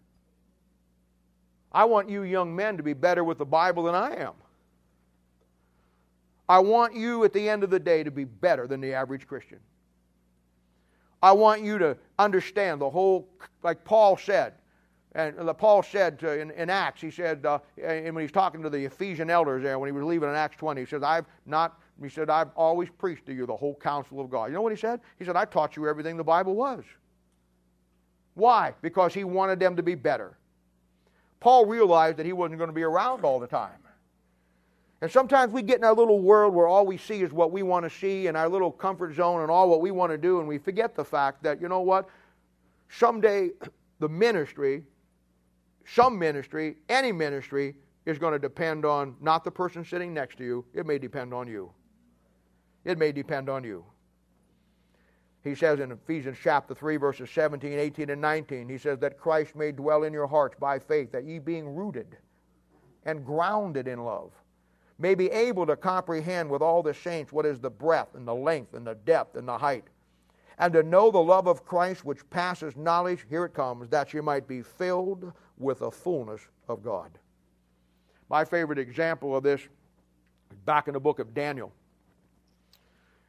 I 1.71 1.85
want 1.85 2.09
you 2.09 2.23
young 2.23 2.55
men 2.55 2.77
to 2.77 2.83
be 2.83 2.93
better 2.93 3.23
with 3.23 3.37
the 3.37 3.45
Bible 3.45 3.83
than 3.83 3.95
I 3.95 4.15
am. 4.15 4.33
I 6.49 6.57
want 6.57 6.95
you 6.95 7.23
at 7.23 7.31
the 7.31 7.47
end 7.47 7.63
of 7.63 7.69
the 7.69 7.79
day 7.79 8.03
to 8.03 8.09
be 8.09 8.23
better 8.25 8.65
than 8.65 8.81
the 8.81 8.91
average 8.91 9.27
Christian. 9.27 9.59
I 11.21 11.31
want 11.31 11.61
you 11.61 11.77
to 11.77 11.95
understand 12.17 12.81
the 12.81 12.89
whole, 12.89 13.29
like 13.61 13.85
Paul 13.85 14.17
said, 14.17 14.53
and 15.13 15.35
Paul 15.57 15.83
said 15.83 16.19
to, 16.19 16.39
in, 16.39 16.51
in, 16.51 16.69
Acts, 16.69 17.01
he 17.01 17.11
said, 17.11 17.45
uh, 17.45 17.59
and 17.83 18.15
when 18.15 18.23
he's 18.23 18.31
talking 18.31 18.61
to 18.61 18.69
the 18.69 18.85
Ephesian 18.85 19.29
elders 19.29 19.63
there, 19.63 19.77
when 19.77 19.87
he 19.87 19.91
was 19.91 20.03
leaving 20.03 20.29
in 20.29 20.35
Acts 20.35 20.57
20, 20.57 20.81
he 20.81 20.85
says, 20.85 21.03
I've 21.03 21.25
not, 21.45 21.79
he 22.01 22.09
said, 22.09 22.29
I've 22.29 22.49
always 22.55 22.89
preached 22.89 23.25
to 23.25 23.33
you 23.33 23.45
the 23.45 23.55
whole 23.55 23.75
counsel 23.75 24.19
of 24.19 24.29
God. 24.29 24.45
You 24.45 24.53
know 24.53 24.61
what 24.61 24.71
he 24.71 24.77
said? 24.77 25.01
He 25.17 25.25
said, 25.25 25.35
I 25.35 25.45
taught 25.45 25.75
you 25.75 25.87
everything 25.87 26.15
the 26.15 26.23
Bible 26.23 26.55
was. 26.55 26.83
Why? 28.35 28.73
Because 28.81 29.13
he 29.13 29.23
wanted 29.23 29.59
them 29.59 29.75
to 29.75 29.83
be 29.83 29.95
better. 29.95 30.37
Paul 31.39 31.65
realized 31.65 32.17
that 32.17 32.25
he 32.25 32.33
wasn't 32.33 32.59
going 32.59 32.69
to 32.69 32.73
be 32.73 32.83
around 32.83 33.25
all 33.25 33.39
the 33.39 33.47
time. 33.47 33.79
And 35.01 35.09
sometimes 35.09 35.53
we 35.53 35.61
get 35.61 35.77
in 35.77 35.85
our 35.85 35.93
little 35.93 36.19
world 36.19 36.53
where 36.53 36.67
all 36.67 36.85
we 36.85 36.97
see 36.97 37.21
is 37.21 37.31
what 37.31 37.51
we 37.51 37.63
want 37.63 37.85
to 37.85 37.89
see 37.89 38.27
and 38.27 38.35
our 38.35 38.49
little 38.49 38.71
comfort 38.71 39.15
zone 39.15 39.41
and 39.41 39.49
all 39.49 39.69
what 39.69 39.79
we 39.79 39.91
want 39.91 40.11
to 40.11 40.17
do, 40.17 40.39
and 40.39 40.47
we 40.47 40.57
forget 40.57 40.93
the 40.93 41.05
fact 41.05 41.41
that, 41.43 41.61
you 41.61 41.69
know 41.69 41.79
what? 41.81 42.09
Someday 42.89 43.51
the 43.99 44.09
ministry, 44.09 44.83
some 45.85 46.19
ministry, 46.19 46.75
any 46.89 47.11
ministry, 47.11 47.75
is 48.05 48.17
going 48.17 48.33
to 48.33 48.39
depend 48.39 48.85
on 48.85 49.15
not 49.21 49.43
the 49.43 49.51
person 49.51 49.85
sitting 49.85 50.13
next 50.13 50.37
to 50.37 50.43
you, 50.43 50.65
it 50.73 50.85
may 50.85 50.97
depend 50.97 51.33
on 51.33 51.47
you. 51.47 51.71
It 52.83 52.97
may 52.97 53.11
depend 53.11 53.49
on 53.49 53.63
you. 53.63 53.85
He 55.43 55.55
says 55.55 55.79
in 55.79 55.91
Ephesians 55.91 56.37
chapter 56.41 56.73
3, 56.73 56.97
verses 56.97 57.29
17, 57.29 57.71
18, 57.71 58.09
and 58.09 58.21
19, 58.21 58.67
he 58.67 58.77
says 58.77 58.99
that 58.99 59.17
Christ 59.17 59.55
may 59.55 59.71
dwell 59.71 60.03
in 60.03 60.11
your 60.11 60.27
hearts 60.27 60.55
by 60.59 60.79
faith, 60.79 61.11
that 61.13 61.23
ye 61.23 61.39
being 61.39 61.73
rooted 61.73 62.17
and 63.05 63.25
grounded 63.25 63.87
in 63.87 64.03
love 64.03 64.31
may 64.99 65.15
be 65.15 65.31
able 65.31 65.65
to 65.65 65.75
comprehend 65.77 66.49
with 66.49 66.61
all 66.61 66.83
the 66.83 66.93
saints 66.93 67.31
what 67.31 67.45
is 67.45 67.59
the 67.59 67.69
breadth 67.69 68.15
and 68.15 68.27
the 68.27 68.35
length 68.35 68.73
and 68.73 68.85
the 68.85 68.95
depth 68.95 69.35
and 69.35 69.47
the 69.47 69.57
height, 69.57 69.85
and 70.59 70.73
to 70.73 70.83
know 70.83 71.09
the 71.09 71.17
love 71.17 71.47
of 71.47 71.65
Christ 71.65 72.03
which 72.03 72.29
passes 72.29 72.75
knowledge, 72.75 73.25
here 73.29 73.45
it 73.45 73.53
comes, 73.53 73.87
that 73.89 74.13
you 74.13 74.21
might 74.21 74.47
be 74.47 74.61
filled 74.61 75.31
with 75.57 75.79
the 75.79 75.89
fullness 75.89 76.41
of 76.67 76.83
God. 76.83 77.09
My 78.29 78.43
favorite 78.43 78.77
example 78.77 79.35
of 79.35 79.43
this 79.43 79.61
is 79.61 80.57
back 80.65 80.87
in 80.87 80.93
the 80.93 80.99
book 80.99 81.19
of 81.19 81.33
Daniel. 81.33 81.71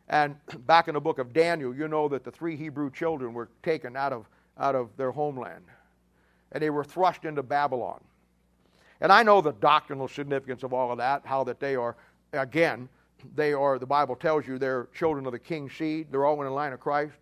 And 0.09 0.35
back 0.67 0.89
in 0.89 0.95
the 0.95 1.01
book 1.01 1.19
of 1.19 1.33
Daniel, 1.33 1.75
you 1.75 1.87
know 1.87 2.09
that 2.09 2.25
the 2.25 2.33
three 2.33 2.57
Hebrew 2.57 2.91
children 2.91 3.33
were 3.33 3.49
taken 3.63 3.97
out 3.97 4.13
of, 4.13 4.29
out 4.59 4.75
of 4.75 4.97
their 4.97 5.13
homeland, 5.13 5.65
and 6.51 6.63
they 6.63 6.71
were 6.71 6.85
thrust 6.85 7.25
into 7.25 7.45
Babylon. 7.45 8.01
And 9.01 9.11
I 9.11 9.23
know 9.23 9.41
the 9.41 9.53
doctrinal 9.53 10.09
significance 10.09 10.63
of 10.63 10.73
all 10.73 10.93
of 10.93 10.99
that, 10.99 11.23
how 11.25 11.45
that 11.45 11.59
they 11.59 11.75
are, 11.75 11.97
again, 12.33 12.89
they 13.35 13.53
are, 13.53 13.79
the 13.79 13.87
Bible 13.87 14.17
tells 14.17 14.47
you, 14.47 14.59
they're 14.59 14.89
children 14.95 15.27
of 15.27 15.33
the 15.33 15.39
king's 15.39 15.75
seed. 15.75 16.09
They're 16.11 16.25
all 16.25 16.41
in 16.41 16.47
the 16.47 16.53
line 16.53 16.73
of 16.73 16.81
Christ. 16.81 17.17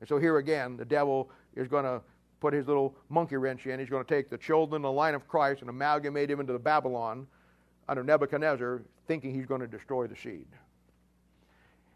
And 0.00 0.08
so 0.08 0.18
here 0.18 0.38
again, 0.38 0.76
the 0.76 0.84
devil 0.84 1.30
is 1.54 1.68
going 1.68 1.84
to 1.84 2.00
put 2.40 2.52
his 2.52 2.66
little 2.66 2.94
monkey 3.08 3.36
wrench 3.36 3.66
in. 3.66 3.78
He's 3.78 3.88
going 3.88 4.04
to 4.04 4.14
take 4.14 4.28
the 4.28 4.38
children 4.38 4.76
in 4.76 4.82
the 4.82 4.92
line 4.92 5.14
of 5.14 5.26
Christ 5.26 5.60
and 5.62 5.70
amalgamate 5.70 6.30
him 6.30 6.40
into 6.40 6.52
the 6.52 6.58
Babylon 6.58 7.26
under 7.88 8.02
Nebuchadnezzar, 8.02 8.82
thinking 9.06 9.34
he's 9.34 9.46
going 9.46 9.60
to 9.60 9.66
destroy 9.66 10.06
the 10.06 10.16
seed. 10.16 10.46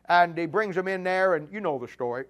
And 0.09 0.37
he 0.37 0.47
brings 0.47 0.75
them 0.75 0.89
in 0.89 1.05
there, 1.05 1.35
and 1.35 1.53
you 1.53 1.61
know 1.61 1.79
the 1.79 1.89
story. 1.89 2.25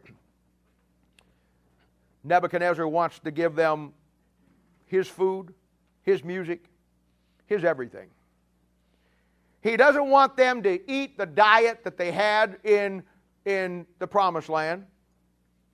Nebuchadnezzar 2.25 2.87
wants 2.89 3.21
to 3.21 3.31
give 3.31 3.55
them 3.55 3.93
his 4.87 5.07
food, 5.09 5.55
his 6.03 6.25
music, 6.25 6.65
his 7.49 7.65
everything. 7.65 8.09
He 9.63 9.77
doesn't 9.77 10.09
want 10.09 10.37
them 10.37 10.63
to 10.63 10.91
eat 10.91 11.19
the 11.19 11.27
diet 11.27 11.83
that 11.83 11.99
they 11.99 12.13
had 12.13 12.59
in, 12.63 13.03
in 13.45 13.87
the 13.99 14.07
promised 14.07 14.49
land. 14.49 14.85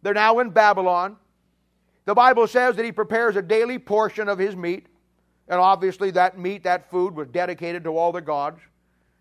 They're 0.02 0.14
now 0.14 0.38
in 0.38 0.50
Babylon. 0.50 1.16
The 2.06 2.14
Bible 2.14 2.46
says 2.46 2.76
that 2.76 2.84
he 2.84 2.92
prepares 2.92 3.36
a 3.36 3.42
daily 3.42 3.78
portion 3.78 4.28
of 4.28 4.38
his 4.38 4.56
meat, 4.56 4.86
and 5.48 5.60
obviously 5.60 6.10
that 6.12 6.38
meat, 6.38 6.62
that 6.64 6.90
food, 6.90 7.14
was 7.14 7.28
dedicated 7.28 7.84
to 7.84 7.96
all 7.96 8.12
the 8.12 8.20
gods. 8.20 8.60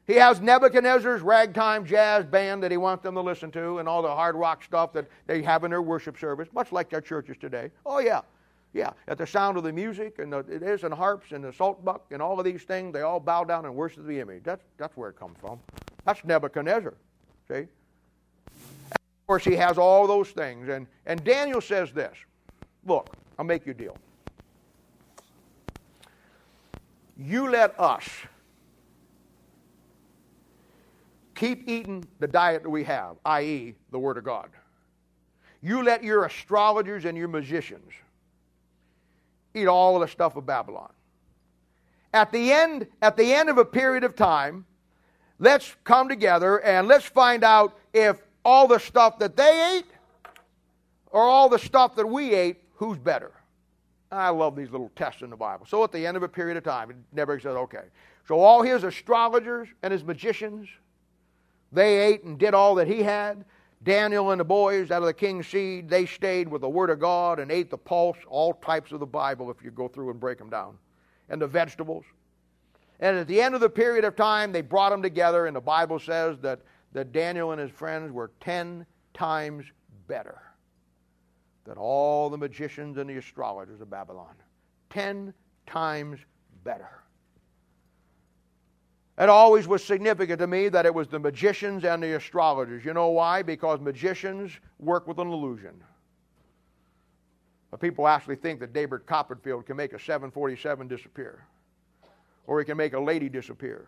He 0.05 0.15
has 0.15 0.41
Nebuchadnezzar's 0.41 1.21
ragtime 1.21 1.85
jazz 1.85 2.25
band 2.25 2.61
that 2.63 2.71
he 2.71 2.77
wants 2.77 3.03
them 3.03 3.15
to 3.15 3.21
listen 3.21 3.51
to, 3.51 3.79
and 3.79 3.87
all 3.87 4.01
the 4.01 4.09
hard 4.09 4.35
rock 4.35 4.63
stuff 4.63 4.93
that 4.93 5.07
they 5.27 5.41
have 5.41 5.63
in 5.63 5.71
their 5.71 5.81
worship 5.81 6.17
service, 6.17 6.49
much 6.53 6.71
like 6.71 6.89
their 6.89 7.01
churches 7.01 7.37
today. 7.39 7.71
Oh, 7.85 7.99
yeah. 7.99 8.21
Yeah, 8.73 8.91
at 9.07 9.19
the 9.19 9.27
sound 9.27 9.57
of 9.57 9.63
the 9.63 9.71
music 9.71 10.17
and 10.17 10.33
the 10.33 10.39
it 10.39 10.63
is 10.63 10.83
and 10.83 10.91
harps 10.91 11.31
and 11.31 11.43
the 11.43 11.53
saltbuck 11.53 12.05
and 12.09 12.21
all 12.21 12.39
of 12.39 12.45
these 12.45 12.63
things, 12.63 12.91
they 12.91 13.01
all 13.01 13.19
bow 13.19 13.43
down 13.43 13.65
and 13.65 13.75
worship 13.75 14.05
the 14.07 14.19
image. 14.19 14.43
That's 14.43 14.63
that's 14.77 14.97
where 14.97 15.09
it 15.09 15.19
comes 15.19 15.37
from. 15.39 15.59
That's 16.05 16.23
Nebuchadnezzar. 16.25 16.95
See? 17.47 17.53
And 17.53 17.67
of 18.91 19.27
course, 19.27 19.43
he 19.43 19.55
has 19.55 19.77
all 19.77 20.07
those 20.07 20.29
things, 20.29 20.69
and 20.69 20.87
and 21.05 21.23
Daniel 21.23 21.61
says 21.61 21.91
this. 21.91 22.17
Look, 22.85 23.15
I'll 23.37 23.45
make 23.45 23.65
you 23.65 23.71
a 23.71 23.75
deal. 23.75 23.95
You 27.15 27.49
let 27.49 27.79
us 27.79 28.09
keep 31.35 31.69
eating 31.69 32.03
the 32.19 32.27
diet 32.27 32.63
that 32.63 32.69
we 32.69 32.83
have, 32.83 33.17
i.e., 33.25 33.75
the 33.91 33.99
Word 33.99 34.17
of 34.17 34.23
God. 34.23 34.49
You 35.61 35.83
let 35.83 36.03
your 36.03 36.25
astrologers 36.25 37.05
and 37.05 37.15
your 37.15 37.27
magicians 37.27 37.91
eat 39.53 39.67
all 39.67 39.95
of 39.95 40.01
the 40.01 40.07
stuff 40.07 40.35
of 40.35 40.45
Babylon. 40.45 40.91
At 42.13 42.31
the 42.31 42.51
end, 42.51 42.87
at 43.01 43.17
the 43.17 43.33
end 43.33 43.49
of 43.49 43.57
a 43.57 43.65
period 43.65 44.03
of 44.03 44.15
time, 44.15 44.65
let's 45.39 45.75
come 45.83 46.09
together 46.09 46.59
and 46.59 46.87
let's 46.87 47.05
find 47.05 47.43
out 47.43 47.77
if 47.93 48.21
all 48.45 48.67
the 48.67 48.79
stuff 48.79 49.19
that 49.19 49.35
they 49.35 49.77
ate 49.77 49.87
or 51.07 51.21
all 51.21 51.49
the 51.49 51.59
stuff 51.59 51.95
that 51.95 52.07
we 52.07 52.33
ate, 52.33 52.57
who's 52.75 52.97
better? 52.97 53.31
I 54.11 54.29
love 54.29 54.55
these 54.55 54.69
little 54.69 54.91
tests 54.95 55.21
in 55.21 55.29
the 55.29 55.35
Bible. 55.35 55.65
So 55.65 55.83
at 55.83 55.91
the 55.91 56.05
end 56.05 56.17
of 56.17 56.23
a 56.23 56.27
period 56.27 56.57
of 56.57 56.63
time, 56.63 56.91
it 56.91 56.97
never 57.13 57.39
said, 57.39 57.51
okay. 57.51 57.85
So 58.27 58.39
all 58.39 58.61
his 58.61 58.83
astrologers 58.83 59.67
and 59.81 59.91
his 59.91 60.03
magicians, 60.03 60.69
they 61.71 61.99
ate 61.99 62.23
and 62.23 62.37
did 62.37 62.53
all 62.53 62.75
that 62.75 62.87
he 62.87 63.01
had. 63.01 63.43
Daniel 63.83 64.31
and 64.31 64.39
the 64.39 64.45
boys 64.45 64.91
out 64.91 65.01
of 65.01 65.07
the 65.07 65.13
king's 65.13 65.47
seed, 65.47 65.89
they 65.89 66.05
stayed 66.05 66.47
with 66.47 66.61
the 66.61 66.69
Word 66.69 66.89
of 66.89 66.99
God 66.99 67.39
and 67.39 67.51
ate 67.51 67.69
the 67.69 67.77
pulse, 67.77 68.17
all 68.27 68.53
types 68.53 68.91
of 68.91 68.99
the 68.99 69.05
Bible 69.05 69.51
if 69.51 69.63
you 69.63 69.71
go 69.71 69.87
through 69.87 70.09
and 70.09 70.19
break 70.19 70.37
them 70.37 70.49
down, 70.49 70.77
and 71.29 71.41
the 71.41 71.47
vegetables. 71.47 72.05
And 72.99 73.17
at 73.17 73.27
the 73.27 73.41
end 73.41 73.55
of 73.55 73.61
the 73.61 73.69
period 73.69 74.05
of 74.05 74.15
time, 74.15 74.51
they 74.51 74.61
brought 74.61 74.91
them 74.91 75.01
together, 75.01 75.47
and 75.47 75.55
the 75.55 75.61
Bible 75.61 75.99
says 75.99 76.37
that, 76.39 76.61
that 76.93 77.11
Daniel 77.11 77.51
and 77.51 77.59
his 77.59 77.71
friends 77.71 78.11
were 78.11 78.31
ten 78.39 78.85
times 79.13 79.65
better 80.07 80.41
than 81.65 81.77
all 81.77 82.29
the 82.29 82.37
magicians 82.37 82.97
and 82.97 83.09
the 83.09 83.17
astrologers 83.17 83.81
of 83.81 83.89
Babylon. 83.89 84.35
Ten 84.89 85.33
times 85.65 86.19
better. 86.63 87.02
It 89.17 89.29
always 89.29 89.67
was 89.67 89.83
significant 89.83 90.39
to 90.39 90.47
me 90.47 90.69
that 90.69 90.85
it 90.85 90.93
was 90.93 91.07
the 91.07 91.19
magicians 91.19 91.83
and 91.83 92.01
the 92.01 92.15
astrologers. 92.15 92.83
You 92.83 92.93
know 92.93 93.09
why? 93.09 93.43
Because 93.43 93.79
magicians 93.79 94.51
work 94.79 95.07
with 95.07 95.19
an 95.19 95.27
illusion. 95.27 95.83
But 97.69 97.79
people 97.79 98.07
actually 98.07 98.35
think 98.35 98.59
that 98.59 98.73
David 98.73 99.05
Copperfield 99.05 99.65
can 99.65 99.77
make 99.77 99.93
a 99.93 99.99
747 99.99 100.87
disappear, 100.87 101.45
or 102.47 102.59
he 102.59 102.65
can 102.65 102.77
make 102.77 102.93
a 102.93 102.99
lady 102.99 103.29
disappear. 103.29 103.87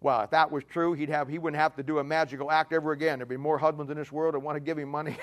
Well, 0.00 0.22
if 0.22 0.30
that 0.30 0.50
was 0.50 0.62
true, 0.64 0.92
he'd 0.92 1.08
have, 1.08 1.28
he 1.28 1.38
wouldn't 1.38 1.60
have 1.60 1.74
to 1.76 1.82
do 1.82 1.98
a 1.98 2.04
magical 2.04 2.50
act 2.50 2.72
ever 2.72 2.92
again. 2.92 3.18
There'd 3.18 3.28
be 3.28 3.36
more 3.36 3.58
husbands 3.58 3.90
in 3.90 3.98
this 3.98 4.12
world 4.12 4.34
that 4.34 4.40
want 4.40 4.56
to 4.56 4.60
give 4.60 4.78
him 4.78 4.88
money. 4.88 5.16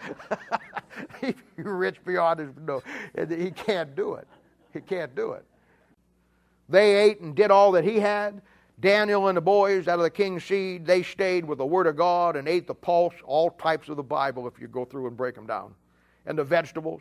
He's 1.20 1.34
rich 1.56 2.02
beyond 2.04 2.40
his 2.40 2.50
no. 2.64 2.82
He 3.28 3.50
can't 3.50 3.96
do 3.96 4.14
it. 4.14 4.28
He 4.72 4.80
can't 4.80 5.14
do 5.14 5.32
it. 5.32 5.44
They 6.68 6.96
ate 6.96 7.20
and 7.20 7.34
did 7.34 7.50
all 7.50 7.72
that 7.72 7.84
he 7.84 8.00
had. 8.00 8.42
Daniel 8.78 9.28
and 9.28 9.36
the 9.36 9.42
boys 9.42 9.88
out 9.88 9.98
of 9.98 10.02
the 10.02 10.10
king's 10.10 10.44
seed, 10.44 10.84
they 10.84 11.02
stayed 11.02 11.44
with 11.44 11.58
the 11.58 11.66
Word 11.66 11.86
of 11.86 11.96
God 11.96 12.36
and 12.36 12.46
ate 12.46 12.66
the 12.66 12.74
pulse, 12.74 13.14
all 13.24 13.50
types 13.50 13.88
of 13.88 13.96
the 13.96 14.02
Bible 14.02 14.46
if 14.46 14.60
you 14.60 14.68
go 14.68 14.84
through 14.84 15.06
and 15.06 15.16
break 15.16 15.34
them 15.34 15.46
down, 15.46 15.74
and 16.26 16.36
the 16.36 16.44
vegetables. 16.44 17.00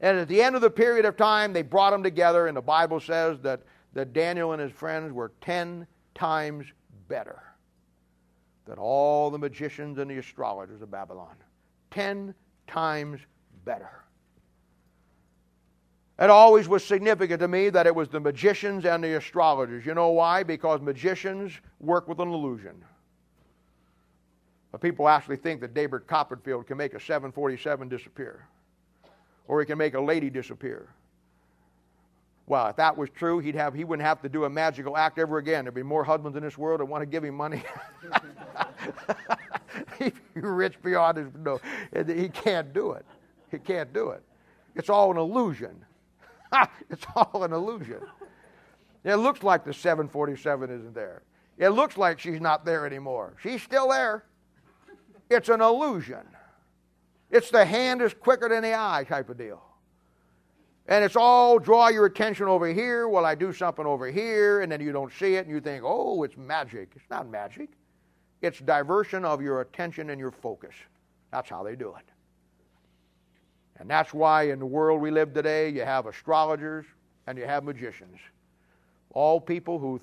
And 0.00 0.18
at 0.18 0.28
the 0.28 0.40
end 0.40 0.56
of 0.56 0.62
the 0.62 0.70
period 0.70 1.04
of 1.04 1.18
time, 1.18 1.52
they 1.52 1.60
brought 1.60 1.90
them 1.90 2.02
together, 2.02 2.46
and 2.46 2.56
the 2.56 2.62
Bible 2.62 2.98
says 2.98 3.38
that, 3.40 3.60
that 3.92 4.14
Daniel 4.14 4.52
and 4.52 4.62
his 4.62 4.72
friends 4.72 5.12
were 5.12 5.32
ten 5.42 5.86
times 6.14 6.64
better 7.08 7.42
than 8.64 8.78
all 8.78 9.30
the 9.30 9.38
magicians 9.38 9.98
and 9.98 10.10
the 10.10 10.16
astrologers 10.16 10.80
of 10.80 10.90
Babylon. 10.90 11.34
Ten 11.90 12.34
times 12.66 13.20
better. 13.66 13.99
It 16.20 16.28
always 16.28 16.68
was 16.68 16.84
significant 16.84 17.40
to 17.40 17.48
me 17.48 17.70
that 17.70 17.86
it 17.86 17.94
was 17.94 18.10
the 18.10 18.20
magicians 18.20 18.84
and 18.84 19.02
the 19.02 19.16
astrologers. 19.16 19.86
You 19.86 19.94
know 19.94 20.10
why? 20.10 20.42
Because 20.42 20.82
magicians 20.82 21.52
work 21.80 22.08
with 22.08 22.20
an 22.20 22.28
illusion. 22.28 22.84
But 24.70 24.82
people 24.82 25.08
actually 25.08 25.36
think 25.36 25.62
that 25.62 25.72
David 25.72 26.06
Copperfield 26.06 26.66
can 26.66 26.76
make 26.76 26.92
a 26.92 27.00
747 27.00 27.88
disappear, 27.88 28.46
or 29.48 29.60
he 29.60 29.66
can 29.66 29.78
make 29.78 29.94
a 29.94 30.00
lady 30.00 30.28
disappear. 30.28 30.90
Well, 32.46 32.66
if 32.66 32.76
that 32.76 32.96
was 32.96 33.08
true, 33.10 33.38
he'd 33.38 33.54
have, 33.54 33.72
he 33.74 33.84
wouldn't 33.84 34.06
have 34.06 34.20
to 34.22 34.28
do 34.28 34.44
a 34.44 34.50
magical 34.50 34.96
act 34.96 35.18
ever 35.18 35.38
again. 35.38 35.64
There'd 35.64 35.74
be 35.74 35.82
more 35.82 36.04
husbands 36.04 36.36
in 36.36 36.42
this 36.42 36.58
world 36.58 36.80
that 36.80 36.84
want 36.84 37.00
to 37.02 37.06
give 37.06 37.24
him 37.24 37.34
money. 37.34 37.62
He's 39.98 40.12
rich 40.34 40.80
beyond 40.82 41.16
his 41.16 41.28
no. 41.42 41.60
He 42.06 42.28
can't 42.28 42.72
do 42.74 42.92
it. 42.92 43.06
He 43.50 43.58
can't 43.58 43.92
do 43.92 44.10
it. 44.10 44.22
It's 44.74 44.90
all 44.90 45.10
an 45.10 45.16
illusion. 45.16 45.84
it's 46.90 47.06
all 47.14 47.44
an 47.44 47.52
illusion. 47.52 48.00
It 49.04 49.16
looks 49.16 49.42
like 49.42 49.64
the 49.64 49.72
747 49.72 50.70
isn't 50.70 50.94
there. 50.94 51.22
It 51.58 51.70
looks 51.70 51.96
like 51.96 52.18
she's 52.18 52.40
not 52.40 52.64
there 52.64 52.86
anymore. 52.86 53.34
She's 53.42 53.62
still 53.62 53.88
there. 53.88 54.24
It's 55.28 55.48
an 55.48 55.60
illusion. 55.60 56.22
It's 57.30 57.50
the 57.50 57.64
hand 57.64 58.02
is 58.02 58.12
quicker 58.12 58.48
than 58.48 58.62
the 58.62 58.74
eye 58.74 59.04
type 59.08 59.28
of 59.28 59.38
deal. 59.38 59.62
And 60.88 61.04
it's 61.04 61.16
all 61.16 61.58
draw 61.58 61.88
your 61.88 62.06
attention 62.06 62.46
over 62.46 62.66
here 62.66 63.08
while 63.08 63.24
I 63.24 63.36
do 63.36 63.52
something 63.52 63.86
over 63.86 64.10
here, 64.10 64.62
and 64.62 64.72
then 64.72 64.80
you 64.80 64.90
don't 64.90 65.12
see 65.12 65.36
it, 65.36 65.46
and 65.46 65.54
you 65.54 65.60
think, 65.60 65.84
oh, 65.86 66.24
it's 66.24 66.36
magic. 66.36 66.90
It's 66.96 67.08
not 67.08 67.28
magic. 67.28 67.68
It's 68.42 68.58
diversion 68.58 69.24
of 69.24 69.40
your 69.40 69.60
attention 69.60 70.10
and 70.10 70.18
your 70.18 70.32
focus. 70.32 70.74
That's 71.30 71.48
how 71.48 71.62
they 71.62 71.76
do 71.76 71.94
it. 71.96 72.04
And 73.80 73.88
that's 73.88 74.12
why 74.12 74.44
in 74.44 74.58
the 74.58 74.66
world 74.66 75.00
we 75.00 75.10
live 75.10 75.32
today, 75.32 75.70
you 75.70 75.80
have 75.80 76.04
astrologers 76.04 76.84
and 77.26 77.38
you 77.38 77.46
have 77.46 77.64
magicians. 77.64 78.18
All 79.14 79.40
people 79.40 79.78
who 79.78 79.98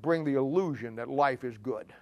bring 0.00 0.24
the 0.24 0.34
illusion 0.34 0.94
that 0.96 1.10
life 1.10 1.42
is 1.42 1.58
good, 1.58 1.92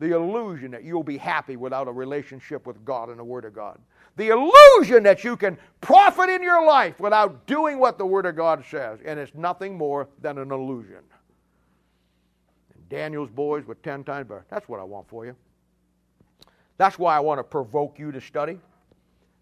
the 0.00 0.16
illusion 0.16 0.72
that 0.72 0.82
you'll 0.82 1.04
be 1.04 1.16
happy 1.16 1.56
without 1.56 1.86
a 1.86 1.92
relationship 1.92 2.66
with 2.66 2.84
God 2.84 3.08
and 3.08 3.20
the 3.20 3.24
Word 3.24 3.44
of 3.44 3.54
God, 3.54 3.78
the 4.16 4.30
illusion 4.30 5.04
that 5.04 5.22
you 5.22 5.36
can 5.36 5.56
profit 5.80 6.28
in 6.28 6.42
your 6.42 6.66
life 6.66 6.98
without 6.98 7.46
doing 7.46 7.78
what 7.78 7.96
the 7.96 8.04
Word 8.04 8.26
of 8.26 8.34
God 8.34 8.64
says. 8.68 8.98
And 9.04 9.20
it's 9.20 9.34
nothing 9.34 9.78
more 9.78 10.08
than 10.20 10.38
an 10.38 10.50
illusion. 10.50 10.98
And 12.74 12.88
Daniel's 12.88 13.30
boys 13.30 13.64
with 13.64 13.80
10 13.82 14.02
times 14.02 14.28
better. 14.28 14.44
That's 14.50 14.68
what 14.68 14.80
I 14.80 14.84
want 14.84 15.08
for 15.08 15.24
you. 15.24 15.36
That's 16.78 16.98
why 16.98 17.16
I 17.16 17.20
want 17.20 17.38
to 17.38 17.44
provoke 17.44 18.00
you 18.00 18.10
to 18.10 18.20
study. 18.20 18.58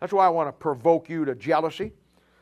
That's 0.00 0.12
why 0.12 0.26
I 0.26 0.30
want 0.30 0.48
to 0.48 0.52
provoke 0.52 1.08
you 1.08 1.24
to 1.26 1.34
jealousy. 1.34 1.92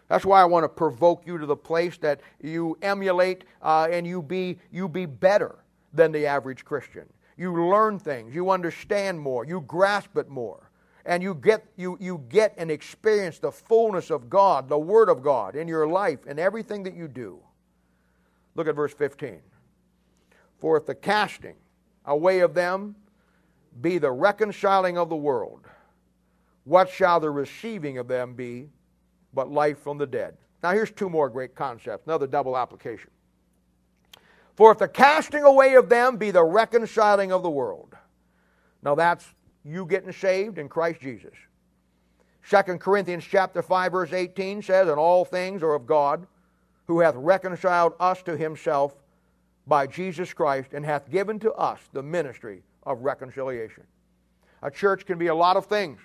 That's 0.09 0.24
why 0.24 0.40
I 0.40 0.44
want 0.47 0.64
to 0.64 0.68
provoke 0.68 1.26
you 1.26 1.39
to 1.39 1.47
the 1.47 1.56
place 1.56 1.98
that 1.98 2.20
you 2.40 2.78
emulate 2.80 3.44
uh, 3.60 3.89
and 3.90 4.06
you 4.06 4.22
be, 4.22 4.59
you 4.72 4.89
be 4.89 5.05
better 5.05 5.56
than 5.93 6.12
the 6.12 6.26
average 6.26 6.64
Christian. 6.64 7.06
You 7.36 7.68
learn 7.68 7.98
things, 7.98 8.35
you 8.35 8.51
understand 8.51 9.20
more, 9.20 9.44
you 9.44 9.60
grasp 9.60 10.16
it 10.16 10.28
more, 10.28 10.70
and 11.05 11.22
you 11.22 11.35
get, 11.35 11.64
you, 11.76 11.97
you 12.01 12.24
get 12.28 12.55
and 12.56 12.70
experience 12.70 13.39
the 13.39 13.52
fullness 13.52 14.10
of 14.10 14.28
God, 14.30 14.68
the 14.68 14.78
Word 14.78 15.09
of 15.09 15.22
God 15.22 15.55
in 15.55 15.68
your 15.68 15.86
life 15.86 16.20
and 16.26 16.40
everything 16.40 16.82
that 16.85 16.94
you 16.94 17.06
do. 17.06 17.39
Look 18.55 18.66
at 18.66 18.74
verse 18.74 18.94
15. 18.94 19.40
For 20.59 20.76
if 20.76 20.86
the 20.86 20.94
casting 20.94 21.55
away 22.05 22.40
of 22.40 22.55
them 22.55 22.97
be 23.80 23.98
the 23.98 24.10
reconciling 24.10 24.98
of 24.98 25.09
the 25.09 25.16
world, 25.16 25.66
what 26.69 26.90
shall 26.90 27.19
the 27.19 27.31
receiving 27.31 27.97
of 27.97 28.09
them 28.09 28.35
be 28.35 28.69
but 29.32 29.51
life 29.51 29.78
from 29.78 29.97
the 29.97 30.07
dead. 30.07 30.36
Now, 30.62 30.73
here's 30.73 30.90
two 30.90 31.09
more 31.09 31.31
great 31.31 31.55
concepts, 31.55 32.07
another 32.07 32.27
double 32.27 32.59
application. 32.59 33.11
For 34.55 34.70
if 34.73 34.78
the 34.78 34.89
casting 34.89 35.45
away 35.45 35.77
of 35.77 35.89
them 35.89 36.19
be 36.19 36.31
the 36.31 36.45
reconciling 36.45 37.32
of 37.32 37.43
the 37.43 37.51
world. 37.51 37.97
Now, 38.82 38.95
that's 38.95 39.35
you 39.65 39.86
getting 39.86 40.12
saved 40.12 40.59
in 40.59 40.69
Christ 40.69 41.01
Jesus. 41.01 41.32
2 42.43 42.78
Corinthians 42.78 43.24
chapter 43.24 43.62
5 43.62 43.93
verse 43.93 44.12
18 44.12 44.61
says, 44.61 44.89
"And 44.89 44.99
all 44.99 45.24
things 45.24 45.62
are 45.62 45.74
of 45.74 45.86
God, 45.86 46.27
who 46.86 47.01
hath 47.01 47.15
reconciled 47.16 47.95
us 47.99 48.23
to 48.24 48.36
himself 48.36 48.95
by 49.66 49.86
Jesus 49.86 50.35
Christ 50.35 50.74
and 50.74 50.85
hath 50.85 51.09
given 51.09 51.39
to 51.40 51.53
us 51.55 51.81
the 51.93 52.03
ministry 52.03 52.62
of 52.82 53.05
reconciliation." 53.05 53.86
A 54.62 54.70
church 54.70 55.07
can 55.07 55.19
be 55.19 55.28
a 55.28 55.35
lot 55.35 55.57
of 55.57 55.66
things. 55.66 56.01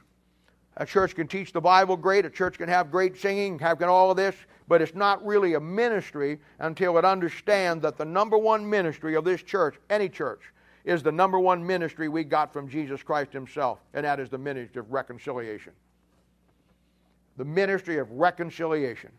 A 0.78 0.86
church 0.86 1.14
can 1.16 1.28
teach 1.28 1.54
the 1.54 1.62
Bible 1.62 1.96
great, 1.96 2.26
a 2.26 2.30
church 2.30 2.58
can 2.58 2.68
have 2.68 2.90
great 2.90 3.18
singing, 3.18 3.60
have 3.60 3.82
all 3.84 4.10
of 4.10 4.18
this, 4.18 4.36
but 4.68 4.82
it's 4.82 4.96
not 4.96 5.24
really 5.24 5.54
a 5.54 5.60
ministry 5.60 6.40
until 6.60 6.98
it 6.98 7.06
understands 7.06 7.84
that 7.84 7.98
the 7.98 8.06
number 8.06 8.38
one 8.38 8.68
ministry 8.68 9.16
of 9.16 9.24
this 9.24 9.44
church, 9.44 9.76
any 9.90 10.10
church, 10.10 10.42
is 10.84 11.04
the 11.04 11.12
number 11.12 11.40
one 11.40 11.66
ministry 11.66 12.10
we 12.10 12.24
got 12.24 12.52
from 12.52 12.68
Jesus 12.68 13.04
Christ 13.04 13.32
Himself, 13.32 13.80
and 13.94 14.06
that 14.06 14.20
is 14.20 14.30
the 14.30 14.38
ministry 14.38 14.80
of 14.80 14.92
reconciliation. 14.92 15.74
The 17.38 17.46
ministry 17.46 18.00
of 18.00 18.10
reconciliation. 18.12 19.12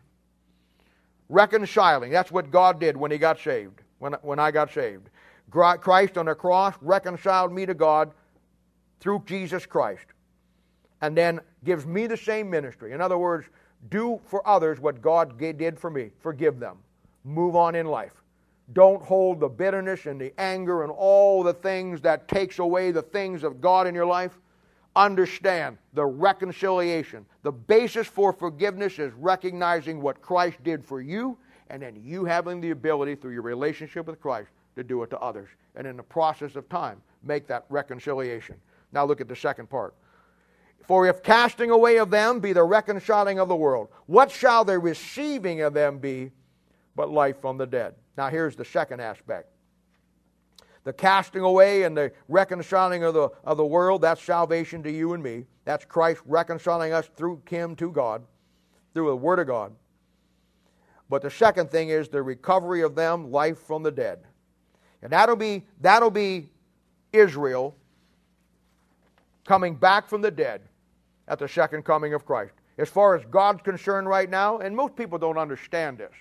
Reconciling, 1.29 2.11
that's 2.11 2.31
what 2.31 2.51
God 2.51 2.79
did 2.79 2.97
when 2.97 3.11
He 3.11 3.17
got 3.17 3.39
saved, 3.39 3.81
when, 3.99 4.13
when 4.23 4.39
I 4.39 4.51
got 4.51 4.73
saved. 4.73 5.09
Christ 5.49 6.17
on 6.17 6.25
the 6.25 6.35
cross 6.35 6.75
reconciled 6.81 7.53
me 7.53 7.65
to 7.65 7.73
God 7.73 8.11
through 8.99 9.23
Jesus 9.25 9.65
Christ 9.65 10.05
and 11.05 11.15
then 11.15 11.39
gives 11.63 11.85
me 11.85 12.07
the 12.07 12.17
same 12.17 12.49
ministry. 12.49 12.91
In 12.91 12.99
other 12.99 13.19
words, 13.19 13.47
do 13.91 14.19
for 14.25 14.45
others 14.47 14.79
what 14.79 15.03
God 15.03 15.37
did 15.37 15.79
for 15.79 15.91
me. 15.91 16.09
Forgive 16.19 16.59
them. 16.59 16.77
Move 17.23 17.55
on 17.55 17.75
in 17.75 17.85
life. 17.85 18.23
Don't 18.73 19.03
hold 19.03 19.39
the 19.39 19.47
bitterness 19.47 20.07
and 20.07 20.19
the 20.19 20.33
anger 20.39 20.81
and 20.81 20.91
all 20.91 21.43
the 21.43 21.53
things 21.53 22.01
that 22.01 22.27
takes 22.27 22.57
away 22.57 22.89
the 22.89 23.03
things 23.03 23.43
of 23.43 23.61
God 23.61 23.85
in 23.85 23.93
your 23.93 24.07
life. 24.07 24.39
Understand 24.95 25.77
the 25.93 26.03
reconciliation. 26.03 27.23
The 27.43 27.51
basis 27.51 28.07
for 28.07 28.33
forgiveness 28.33 28.97
is 28.97 29.13
recognizing 29.13 30.01
what 30.01 30.23
Christ 30.23 30.57
did 30.63 30.83
for 30.83 31.01
you 31.01 31.37
and 31.69 31.83
then 31.83 31.95
you 32.03 32.25
having 32.25 32.59
the 32.59 32.71
ability 32.71 33.13
through 33.13 33.33
your 33.33 33.43
relationship 33.43 34.07
with 34.07 34.19
Christ 34.19 34.49
to 34.75 34.83
do 34.83 35.03
it 35.03 35.11
to 35.11 35.19
others. 35.19 35.49
And 35.75 35.85
in 35.85 35.97
the 35.97 36.03
process 36.03 36.55
of 36.55 36.67
time, 36.67 36.99
make 37.21 37.45
that 37.45 37.65
reconciliation. 37.69 38.55
Now 38.91 39.05
look 39.05 39.21
at 39.21 39.27
the 39.27 39.35
second 39.35 39.69
part. 39.69 39.93
For 40.87 41.07
if 41.07 41.23
casting 41.23 41.71
away 41.71 41.97
of 41.97 42.11
them 42.11 42.39
be 42.39 42.53
the 42.53 42.63
reconciling 42.63 43.39
of 43.39 43.47
the 43.47 43.55
world, 43.55 43.89
what 44.05 44.29
shall 44.29 44.63
the 44.63 44.77
receiving 44.77 45.61
of 45.61 45.73
them 45.73 45.97
be 45.97 46.31
but 46.95 47.09
life 47.09 47.41
from 47.41 47.57
the 47.57 47.65
dead? 47.65 47.95
Now, 48.17 48.29
here's 48.29 48.55
the 48.55 48.65
second 48.65 49.01
aspect. 49.01 49.49
The 50.83 50.93
casting 50.93 51.41
away 51.41 51.83
and 51.83 51.97
the 51.97 52.11
reconciling 52.27 53.03
of 53.03 53.15
the, 53.15 53.29
of 53.43 53.57
the 53.57 53.65
world, 53.65 54.01
that's 54.01 54.21
salvation 54.21 54.83
to 54.83 54.91
you 54.91 55.13
and 55.13 55.23
me. 55.23 55.45
That's 55.65 55.83
Christ 55.83 56.21
reconciling 56.27 56.93
us 56.93 57.09
through 57.15 57.41
Him 57.49 57.75
to 57.77 57.91
God, 57.91 58.21
through 58.93 59.07
the 59.07 59.15
Word 59.15 59.39
of 59.39 59.47
God. 59.47 59.73
But 61.09 61.23
the 61.23 61.31
second 61.31 61.71
thing 61.71 61.89
is 61.89 62.07
the 62.09 62.21
recovery 62.21 62.81
of 62.81 62.93
them, 62.93 63.31
life 63.31 63.57
from 63.57 63.81
the 63.81 63.91
dead. 63.91 64.19
And 65.01 65.11
that'll 65.11 65.35
be, 65.35 65.63
that'll 65.81 66.11
be 66.11 66.49
Israel 67.11 67.75
coming 69.45 69.75
back 69.75 70.07
from 70.07 70.21
the 70.21 70.31
dead 70.31 70.61
at 71.27 71.39
the 71.39 71.47
second 71.47 71.83
coming 71.83 72.13
of 72.13 72.25
Christ. 72.25 72.53
As 72.77 72.89
far 72.89 73.15
as 73.15 73.23
God's 73.31 73.61
concerned 73.61 74.07
right 74.07 74.29
now, 74.29 74.59
and 74.59 74.75
most 74.75 74.95
people 74.95 75.17
don't 75.17 75.37
understand 75.37 75.97
this, 75.97 76.11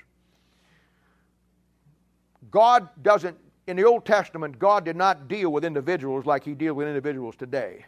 God 2.50 2.88
doesn't, 3.02 3.36
in 3.66 3.76
the 3.76 3.84
Old 3.84 4.04
Testament, 4.04 4.58
God 4.58 4.84
did 4.84 4.96
not 4.96 5.26
deal 5.28 5.50
with 5.50 5.64
individuals 5.64 6.26
like 6.26 6.44
He 6.44 6.54
deals 6.54 6.76
with 6.76 6.86
individuals 6.86 7.34
today. 7.36 7.84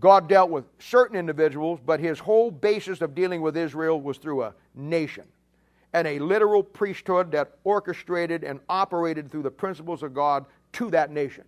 God 0.00 0.28
dealt 0.28 0.50
with 0.50 0.64
certain 0.78 1.16
individuals, 1.16 1.78
but 1.84 2.00
His 2.00 2.18
whole 2.18 2.50
basis 2.50 3.02
of 3.02 3.14
dealing 3.14 3.42
with 3.42 3.56
Israel 3.56 4.00
was 4.00 4.18
through 4.18 4.42
a 4.42 4.54
nation 4.74 5.24
and 5.92 6.08
a 6.08 6.18
literal 6.18 6.62
priesthood 6.62 7.30
that 7.32 7.52
orchestrated 7.64 8.44
and 8.44 8.60
operated 8.68 9.30
through 9.30 9.42
the 9.42 9.50
principles 9.50 10.02
of 10.02 10.14
God 10.14 10.46
to 10.72 10.90
that 10.90 11.10
nation. 11.10 11.44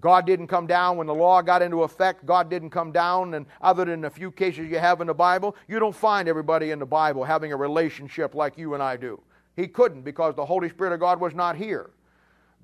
God 0.00 0.26
didn't 0.26 0.48
come 0.48 0.66
down 0.66 0.96
when 0.96 1.06
the 1.06 1.14
law 1.14 1.40
got 1.40 1.62
into 1.62 1.82
effect. 1.84 2.26
God 2.26 2.50
didn't 2.50 2.70
come 2.70 2.90
down, 2.90 3.34
and 3.34 3.46
other 3.60 3.84
than 3.84 4.04
a 4.04 4.10
few 4.10 4.30
cases 4.30 4.68
you 4.68 4.78
have 4.78 5.00
in 5.00 5.06
the 5.06 5.14
Bible, 5.14 5.56
you 5.68 5.78
don't 5.78 5.94
find 5.94 6.28
everybody 6.28 6.72
in 6.72 6.78
the 6.78 6.86
Bible 6.86 7.22
having 7.24 7.52
a 7.52 7.56
relationship 7.56 8.34
like 8.34 8.58
you 8.58 8.74
and 8.74 8.82
I 8.82 8.96
do. 8.96 9.20
He 9.56 9.68
couldn't 9.68 10.02
because 10.02 10.34
the 10.34 10.44
Holy 10.44 10.68
Spirit 10.68 10.92
of 10.92 11.00
God 11.00 11.20
was 11.20 11.34
not 11.34 11.56
here. 11.56 11.90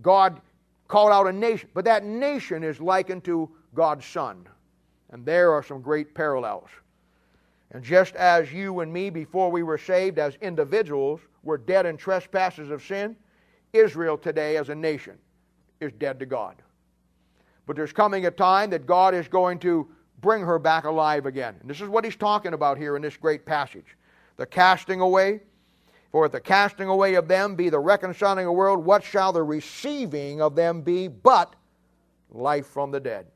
God 0.03 0.41
called 0.89 1.13
out 1.13 1.29
a 1.29 1.33
nation, 1.33 1.69
but 1.73 1.85
that 1.85 2.05
nation 2.05 2.65
is 2.65 2.81
likened 2.81 3.23
to 3.25 3.49
God's 3.75 4.05
Son. 4.05 4.47
And 5.11 5.25
there 5.25 5.53
are 5.53 5.63
some 5.63 5.81
great 5.81 6.15
parallels. 6.15 6.69
And 7.73 7.85
just 7.85 8.17
as 8.17 8.53
you 8.53 8.81
and 8.81 8.93
me, 8.93 9.11
before 9.11 9.51
we 9.51 9.63
were 9.63 9.79
saved 9.79 10.19
as 10.19 10.35
individuals, 10.41 11.21
were 11.45 11.59
dead 11.59 11.87
in 11.87 11.97
trespasses 11.97 12.71
of 12.71 12.83
sin, 12.83 13.17
Israel 13.73 14.19
today 14.19 14.57
as 14.57 14.69
a 14.69 14.75
nation 14.75 15.17
is 15.81 15.93
dead 15.93 16.19
to 16.19 16.27
God. 16.27 16.57
But 17.67 17.77
there's 17.77 17.93
coming 17.93 18.27
a 18.27 18.31
time 18.31 18.71
that 18.71 18.87
God 18.87 19.15
is 19.15 19.29
going 19.29 19.59
to 19.61 19.89
bring 20.21 20.43
her 20.43 20.59
back 20.59 20.85
alive 20.85 21.27
again. 21.27 21.57
And 21.61 21.71
this 21.71 21.81
is 21.81 21.89
what 21.89 22.05
he's 22.05 22.17
talking 22.17 22.53
about 22.53 22.79
here 22.79 22.97
in 22.97 23.03
this 23.03 23.17
great 23.17 23.47
passage. 23.47 23.97
The 24.37 24.47
casting 24.47 25.01
away, 25.01 25.41
for 26.13 26.27
if 26.27 26.33
the 26.33 26.41
casting 26.41 26.89
away 26.89 27.15
of 27.15 27.29
them 27.29 27.55
be 27.55 27.69
the 27.69 27.79
reconciling 27.79 28.45
of 28.45 28.49
the 28.49 28.53
world, 28.53 28.85
what 28.85 29.05
shall 29.05 29.33
the 29.33 29.43
receiving 29.43 30.41
of 30.41 30.55
them 30.55 30.81
be 30.83 31.09
but 31.09 31.55
life 32.31 32.67
from 32.67 32.91
the 32.91 33.01
dead? 33.01 33.27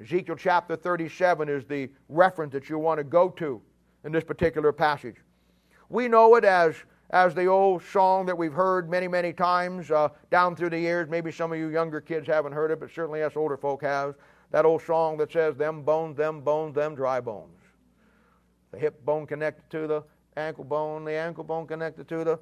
Ezekiel 0.00 0.36
chapter 0.36 0.76
37 0.76 1.48
is 1.48 1.64
the 1.64 1.88
reference 2.08 2.52
that 2.52 2.68
you 2.68 2.78
want 2.78 2.98
to 2.98 3.04
go 3.04 3.28
to 3.28 3.60
in 4.04 4.12
this 4.12 4.24
particular 4.24 4.72
passage. 4.72 5.16
We 5.88 6.08
know 6.08 6.34
it 6.36 6.44
as, 6.44 6.74
as 7.12 7.34
the 7.34 7.46
old 7.46 7.82
song 7.82 8.26
that 8.26 8.36
we've 8.36 8.52
heard 8.52 8.88
many, 8.88 9.06
many 9.06 9.32
times 9.32 9.90
uh, 9.90 10.08
down 10.30 10.56
through 10.56 10.70
the 10.70 10.78
years. 10.78 11.08
Maybe 11.08 11.30
some 11.30 11.52
of 11.52 11.58
you 11.58 11.68
younger 11.68 12.00
kids 12.00 12.26
haven't 12.26 12.52
heard 12.52 12.70
it, 12.70 12.80
but 12.80 12.90
certainly 12.90 13.22
us 13.22 13.36
older 13.36 13.56
folk 13.56 13.82
have. 13.82 14.14
That 14.50 14.64
old 14.64 14.82
song 14.82 15.18
that 15.18 15.32
says, 15.32 15.56
Them 15.56 15.82
bones, 15.82 16.16
them 16.16 16.40
bones, 16.40 16.74
them 16.74 16.94
dry 16.94 17.20
bones. 17.20 17.58
The 18.72 18.78
hip 18.78 19.04
bone 19.04 19.26
connected 19.26 19.68
to 19.70 19.86
the 19.86 20.02
ankle 20.36 20.64
bone, 20.64 21.04
the 21.04 21.12
ankle 21.12 21.44
bone 21.44 21.66
connected 21.66 22.08
to 22.08 22.24
the 22.24 22.38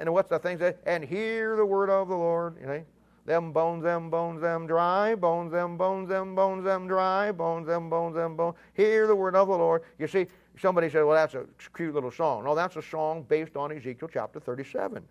and 0.00 0.12
what's 0.12 0.28
the 0.28 0.38
thing 0.38 0.58
say? 0.58 0.74
And 0.86 1.04
hear 1.04 1.56
the 1.56 1.66
word 1.66 1.90
of 1.90 2.08
the 2.08 2.16
Lord. 2.16 2.56
You 2.60 2.66
know, 2.66 2.84
them 3.26 3.52
bones, 3.52 3.82
them 3.82 4.10
bones, 4.10 4.40
them 4.40 4.66
dry 4.66 5.14
bones, 5.14 5.50
them 5.50 5.76
bones, 5.76 6.08
them 6.08 6.34
bones, 6.34 6.64
them 6.64 6.86
dry 6.86 7.32
bones, 7.32 7.66
them 7.66 7.90
bones, 7.90 8.14
them 8.14 8.36
bones. 8.36 8.54
Hear 8.74 9.06
the 9.06 9.16
word 9.16 9.34
of 9.34 9.48
the 9.48 9.56
Lord. 9.56 9.82
You 9.98 10.06
see, 10.06 10.26
somebody 10.58 10.88
said, 10.90 11.04
"Well, 11.04 11.14
that's 11.16 11.34
a 11.34 11.46
cute 11.74 11.94
little 11.94 12.10
song." 12.10 12.44
No, 12.44 12.54
that's 12.54 12.76
a 12.76 12.82
song 12.82 13.24
based 13.28 13.56
on 13.56 13.72
Ezekiel 13.72 14.08
chapter 14.12 14.40
37. 14.40 15.04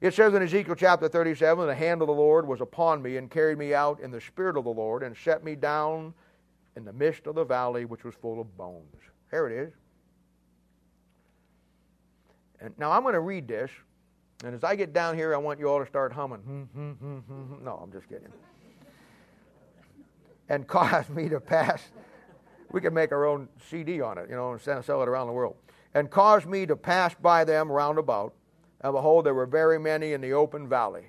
It 0.00 0.14
says 0.14 0.32
in 0.34 0.42
Ezekiel 0.42 0.76
chapter 0.76 1.08
37, 1.08 1.66
the 1.66 1.74
hand 1.74 2.02
of 2.02 2.06
the 2.06 2.14
Lord 2.14 2.46
was 2.46 2.60
upon 2.60 3.02
me 3.02 3.16
and 3.16 3.28
carried 3.28 3.58
me 3.58 3.74
out 3.74 3.98
in 4.00 4.12
the 4.12 4.20
spirit 4.20 4.56
of 4.56 4.62
the 4.62 4.70
Lord 4.70 5.02
and 5.02 5.16
set 5.16 5.42
me 5.42 5.56
down 5.56 6.14
in 6.76 6.84
the 6.84 6.92
midst 6.92 7.26
of 7.26 7.34
the 7.34 7.44
valley 7.44 7.84
which 7.84 8.04
was 8.04 8.14
full 8.14 8.40
of 8.40 8.56
bones. 8.56 8.94
Here 9.32 9.48
it 9.48 9.52
is. 9.52 9.72
And 12.60 12.72
now 12.78 12.92
I'm 12.92 13.02
going 13.02 13.14
to 13.14 13.20
read 13.20 13.48
this, 13.48 13.70
and 14.44 14.54
as 14.54 14.62
I 14.62 14.76
get 14.76 14.92
down 14.92 15.16
here, 15.16 15.34
I 15.34 15.38
want 15.38 15.58
you 15.58 15.68
all 15.68 15.80
to 15.80 15.86
start 15.86 16.12
humming. 16.12 16.38
Hmm, 16.38 16.62
hmm, 16.62 17.18
hmm, 17.18 17.64
no, 17.64 17.80
I'm 17.82 17.92
just 17.92 18.08
kidding. 18.08 18.28
And 20.50 20.66
cause 20.66 21.10
me 21.10 21.28
to 21.28 21.40
pass. 21.40 21.88
We 22.70 22.80
could 22.80 22.92
make 22.92 23.12
our 23.12 23.24
own 23.24 23.48
CD 23.70 24.00
on 24.00 24.18
it, 24.18 24.28
you 24.28 24.36
know, 24.36 24.52
and 24.52 24.60
sell 24.60 25.02
it 25.02 25.08
around 25.08 25.26
the 25.26 25.32
world. 25.32 25.56
And 25.94 26.10
caused 26.10 26.46
me 26.46 26.66
to 26.66 26.76
pass 26.76 27.14
by 27.14 27.44
them 27.44 27.70
round 27.70 27.98
about. 27.98 28.34
And 28.82 28.92
behold, 28.92 29.26
there 29.26 29.34
were 29.34 29.46
very 29.46 29.78
many 29.78 30.12
in 30.12 30.20
the 30.20 30.32
open 30.32 30.68
valley, 30.68 31.06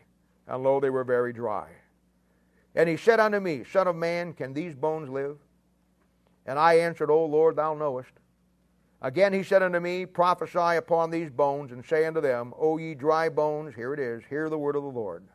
and 0.47 0.63
lo, 0.63 0.79
they 0.79 0.89
were 0.89 1.03
very 1.03 1.33
dry. 1.33 1.67
And 2.75 2.87
he 2.87 2.97
said 2.97 3.19
unto 3.19 3.39
me, 3.39 3.63
Son 3.63 3.87
of 3.87 3.95
man, 3.95 4.33
can 4.33 4.53
these 4.53 4.73
bones 4.73 5.09
live? 5.09 5.37
And 6.45 6.57
I 6.57 6.75
answered, 6.75 7.11
O 7.11 7.25
Lord, 7.25 7.57
thou 7.57 7.73
knowest. 7.73 8.11
Again 9.01 9.33
he 9.33 9.43
said 9.43 9.63
unto 9.63 9.79
me, 9.79 10.05
Prophesy 10.05 10.77
upon 10.77 11.09
these 11.09 11.29
bones, 11.29 11.71
and 11.71 11.85
say 11.85 12.05
unto 12.05 12.21
them, 12.21 12.53
O 12.57 12.77
ye 12.77 12.95
dry 12.95 13.29
bones, 13.29 13.75
here 13.75 13.93
it 13.93 13.99
is, 13.99 14.23
hear 14.29 14.49
the 14.49 14.57
word 14.57 14.75
of 14.75 14.83
the 14.83 14.89
Lord. 14.89 15.25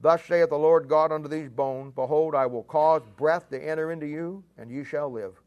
Thus 0.00 0.22
saith 0.24 0.50
the 0.50 0.58
Lord 0.58 0.88
God 0.88 1.12
unto 1.12 1.28
these 1.28 1.48
bones, 1.48 1.92
Behold, 1.94 2.34
I 2.34 2.46
will 2.46 2.64
cause 2.64 3.02
breath 3.16 3.48
to 3.50 3.58
enter 3.58 3.90
into 3.90 4.06
you, 4.06 4.44
and 4.58 4.70
ye 4.70 4.84
shall 4.84 5.10
live. 5.10 5.40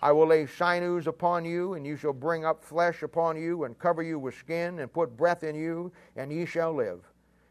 I 0.00 0.12
will 0.12 0.26
lay 0.26 0.46
sinews 0.46 1.06
upon 1.06 1.44
you, 1.44 1.74
and 1.74 1.86
you 1.86 1.96
shall 1.96 2.14
bring 2.14 2.44
up 2.44 2.64
flesh 2.64 3.02
upon 3.02 3.36
you, 3.36 3.64
and 3.64 3.78
cover 3.78 4.02
you 4.02 4.18
with 4.18 4.34
skin, 4.34 4.78
and 4.78 4.92
put 4.92 5.16
breath 5.16 5.44
in 5.44 5.54
you, 5.54 5.92
and 6.16 6.32
ye 6.32 6.46
shall 6.46 6.74
live. 6.74 7.00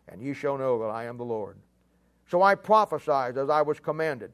And 0.08 0.22
ye 0.22 0.34
shall 0.34 0.58
know 0.58 0.80
that 0.80 0.90
I 0.90 1.06
am 1.06 1.18
the 1.18 1.26
Lord. 1.26 1.58
So 2.28 2.42
I 2.42 2.56
prophesied 2.56 3.38
as 3.38 3.50
I 3.50 3.62
was 3.62 3.80
commanded. 3.80 4.32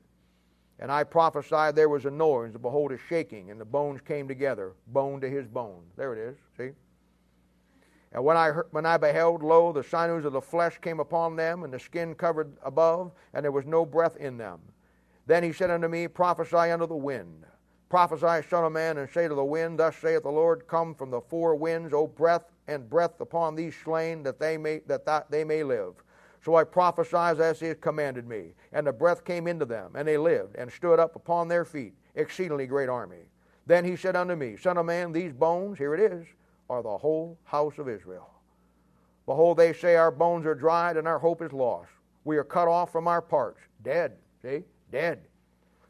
And 0.79 0.91
I 0.91 1.03
prophesied 1.03 1.75
there 1.75 1.89
was 1.89 2.05
a 2.05 2.11
noise, 2.11 2.53
and 2.53 2.61
behold, 2.61 2.93
a 2.93 2.97
shaking, 2.97 3.51
and 3.51 3.59
the 3.59 3.65
bones 3.65 3.99
came 4.01 4.27
together, 4.27 4.73
bone 4.87 5.19
to 5.21 5.29
his 5.29 5.47
bone. 5.47 5.83
There 5.97 6.13
it 6.13 6.19
is, 6.19 6.37
see? 6.57 6.71
And 8.13 8.23
when 8.23 8.37
I, 8.37 8.51
heard, 8.51 8.67
when 8.71 8.85
I 8.85 8.95
beheld, 8.95 9.43
lo, 9.43 9.73
the 9.73 9.83
sinews 9.83 10.23
of 10.23 10.31
the 10.31 10.41
flesh 10.41 10.77
came 10.79 11.01
upon 11.01 11.35
them, 11.35 11.63
and 11.63 11.73
the 11.73 11.79
skin 11.79 12.15
covered 12.15 12.55
above, 12.63 13.11
and 13.33 13.43
there 13.43 13.51
was 13.51 13.65
no 13.65 13.85
breath 13.85 14.15
in 14.15 14.37
them. 14.37 14.61
Then 15.25 15.43
he 15.43 15.51
said 15.51 15.69
unto 15.69 15.89
me, 15.89 16.07
Prophesy 16.07 16.71
unto 16.71 16.87
the 16.87 16.95
wind. 16.95 17.45
Prophesy, 17.89 18.47
Son 18.49 18.63
of 18.63 18.71
Man, 18.71 18.97
and 18.97 19.09
say 19.09 19.27
to 19.27 19.35
the 19.35 19.43
wind, 19.43 19.79
Thus 19.79 19.95
saith 19.95 20.23
the 20.23 20.29
Lord, 20.29 20.67
Come 20.67 20.95
from 20.95 21.11
the 21.11 21.21
four 21.21 21.55
winds, 21.55 21.93
O 21.93 22.07
breath, 22.07 22.45
and 22.67 22.89
breath 22.89 23.19
upon 23.21 23.55
these 23.55 23.75
slain, 23.83 24.23
that 24.23 24.39
they 24.39 24.57
may, 24.57 24.79
that, 24.87 25.05
that 25.05 25.29
they 25.29 25.43
may 25.43 25.63
live. 25.63 25.93
So 26.43 26.55
I 26.55 26.63
prophesied 26.63 27.39
as 27.39 27.59
he 27.59 27.67
had 27.67 27.81
commanded 27.81 28.27
me. 28.27 28.53
And 28.71 28.85
the 28.85 28.93
breath 28.93 29.23
came 29.23 29.47
into 29.47 29.65
them, 29.65 29.91
and 29.95 30.07
they 30.07 30.17
lived, 30.17 30.55
and 30.55 30.71
stood 30.71 30.99
up 30.99 31.15
upon 31.15 31.47
their 31.47 31.65
feet, 31.65 31.93
exceedingly 32.15 32.67
great 32.67 32.89
army. 32.89 33.25
Then 33.67 33.85
he 33.85 33.95
said 33.95 34.15
unto 34.15 34.35
me, 34.35 34.57
Son 34.57 34.77
of 34.77 34.85
man, 34.85 35.11
these 35.11 35.33
bones, 35.33 35.77
here 35.77 35.93
it 35.93 35.99
is, 35.99 36.25
are 36.69 36.83
the 36.83 36.97
whole 36.97 37.37
house 37.43 37.77
of 37.77 37.89
Israel. 37.89 38.29
Behold, 39.25 39.57
they 39.57 39.73
say, 39.73 39.95
Our 39.95 40.11
bones 40.11 40.45
are 40.45 40.55
dried, 40.55 40.97
and 40.97 41.07
our 41.07 41.19
hope 41.19 41.41
is 41.41 41.53
lost. 41.53 41.89
We 42.23 42.37
are 42.37 42.43
cut 42.43 42.67
off 42.67 42.91
from 42.91 43.07
our 43.07 43.21
parts, 43.21 43.59
dead. 43.83 44.13
See? 44.41 44.63
Dead. 44.91 45.21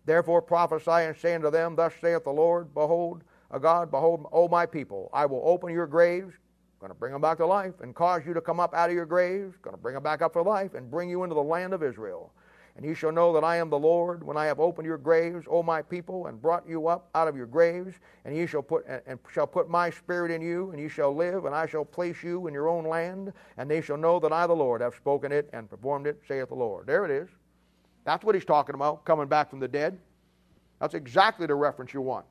Therefore 0.06 0.41
prophesy 0.41 0.91
and 0.91 1.18
say 1.18 1.36
unto 1.36 1.49
them, 1.49 1.76
Thus 1.76 1.94
saith 1.99 2.23
the 2.23 2.32
Lord, 2.32 2.73
Behold, 2.73 3.23
a 3.52 3.60
God, 3.60 3.91
behold, 3.91 4.27
O 4.32 4.48
my 4.48 4.65
people, 4.65 5.10
I 5.14 5.26
will 5.26 5.41
open 5.45 5.73
your 5.73 5.88
graves, 5.88 6.34
going 6.80 6.91
to 6.91 6.98
bring 6.98 7.14
them 7.14 7.22
back 7.22 7.38
to 7.38 7.45
life 7.45 7.73
and 7.82 7.95
cause 7.95 8.22
you 8.26 8.34
to 8.34 8.41
come 8.41 8.60
up 8.60 8.73
out 8.73 8.90
of 8.90 8.95
your 8.95 9.06
graves, 9.06 9.56
going 9.61 9.76
to 9.76 9.82
bring 9.82 9.94
them 9.95 10.03
back 10.03 10.22
up 10.22 10.34
for 10.34 10.44
life 10.44 10.73
and 10.73 10.91
bring 10.91 11.10
you 11.10 11.23
into 11.23 11.36
the 11.36 11.44
land 11.44 11.73
of 11.73 11.82
Israel. 11.82 12.32
And 12.76 12.86
ye 12.86 12.94
shall 12.94 13.14
know 13.14 13.32
that 13.32 13.44
I 13.44 13.56
am 13.56 13.69
the 13.69 13.80
Lord 13.80 14.22
when 14.22 14.36
I 14.36 14.45
have 14.48 14.60
opened 14.60 14.86
your 14.86 14.98
graves, 14.98 15.45
O 15.49 15.64
my 15.64 15.82
people, 15.82 16.27
and 16.27 16.41
brought 16.41 16.68
you 16.68 16.88
up 16.88 17.07
out 17.15 17.30
of 17.30 17.38
your 17.38 17.45
graves, 17.45 17.95
and 18.26 18.36
ye 18.36 18.45
shall 18.45 18.61
put 18.61 18.86
and, 19.07 19.18
shall 19.32 19.48
put 19.48 19.69
my 19.69 19.90
spirit 19.90 20.30
in 20.30 20.41
you, 20.41 20.72
and 20.72 20.80
ye 20.82 20.90
shall 20.90 21.15
live, 21.15 21.45
and 21.45 21.56
I 21.56 21.68
shall 21.68 21.86
place 21.86 22.22
you 22.22 22.48
in 22.48 22.53
your 22.53 22.68
own 22.68 22.86
land, 22.86 23.32
and 23.56 23.72
they 23.72 23.80
shall 23.80 23.95
know 23.95 24.19
that 24.19 24.34
I 24.34 24.45
the 24.45 24.53
Lord 24.53 24.82
have 24.82 24.94
spoken 24.94 25.32
it 25.32 25.49
and 25.53 25.69
performed 25.69 26.06
it, 26.06 26.22
saith 26.27 26.49
the 26.49 26.56
Lord. 26.56 26.86
There 26.86 27.06
it 27.06 27.11
is. 27.11 27.30
That's 28.06 28.23
what 28.23 28.36
he's 28.36 28.45
talking 28.45 28.76
about, 28.76 29.03
coming 29.03 29.27
back 29.27 29.49
from 29.49 29.60
the 29.60 29.68
dead. 29.68 29.98
That's 30.80 30.94
exactly 30.94 31.48
the 31.48 31.56
reference 31.56 31.94
you 31.94 32.02
want. 32.02 32.26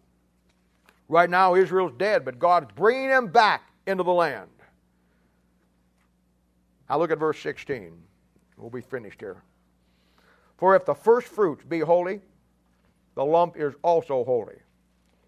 Right 1.08 1.28
now, 1.28 1.54
Israel's 1.54 1.92
dead, 1.98 2.24
but 2.24 2.38
God's 2.38 2.68
bringing 2.74 3.08
them 3.08 3.26
back 3.26 3.62
into 3.86 4.02
the 4.02 4.12
land. 4.12 4.48
Now 6.88 6.98
look 6.98 7.10
at 7.10 7.18
verse 7.18 7.38
16. 7.40 7.92
We'll 8.56 8.70
be 8.70 8.80
finished 8.80 9.20
here. 9.20 9.42
For 10.56 10.76
if 10.76 10.84
the 10.84 10.94
first 10.94 11.28
fruits 11.28 11.64
be 11.64 11.80
holy, 11.80 12.20
the 13.16 13.24
lump 13.24 13.56
is 13.56 13.74
also 13.82 14.24
holy. 14.24 14.56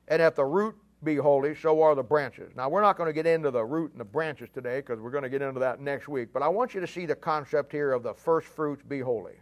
And 0.09 0.23
if 0.23 0.37
the 0.37 0.45
root 0.45 0.77
be 1.03 1.17
holy, 1.17 1.55
so 1.55 1.83
are 1.83 1.95
the 1.95 2.03
branches. 2.03 2.53
Now, 2.57 2.69
we're 2.69 2.81
not 2.81 2.97
going 2.97 3.09
to 3.09 3.13
get 3.13 3.27
into 3.27 3.51
the 3.51 3.65
root 3.65 3.93
and 3.93 4.01
the 4.01 4.05
branches 4.05 4.49
today 4.53 4.79
because 4.79 5.01
we're 5.01 5.11
going 5.11 5.25
to 5.25 5.29
get 5.29 5.43
into 5.43 5.61
that 5.61 5.81
next 5.81 6.09
week. 6.09 6.29
But 6.33 6.43
I 6.43 6.49
want 6.49 6.75
you 6.75 6.81
to 6.81 6.87
see 6.87 7.07
the 7.07 7.17
concept 7.17 7.73
here 7.73 7.93
of 7.93 8.03
the 8.03 8.15
first 8.15 8.47
fruits 8.47 8.83
be 8.83 9.01
holy. 9.01 9.35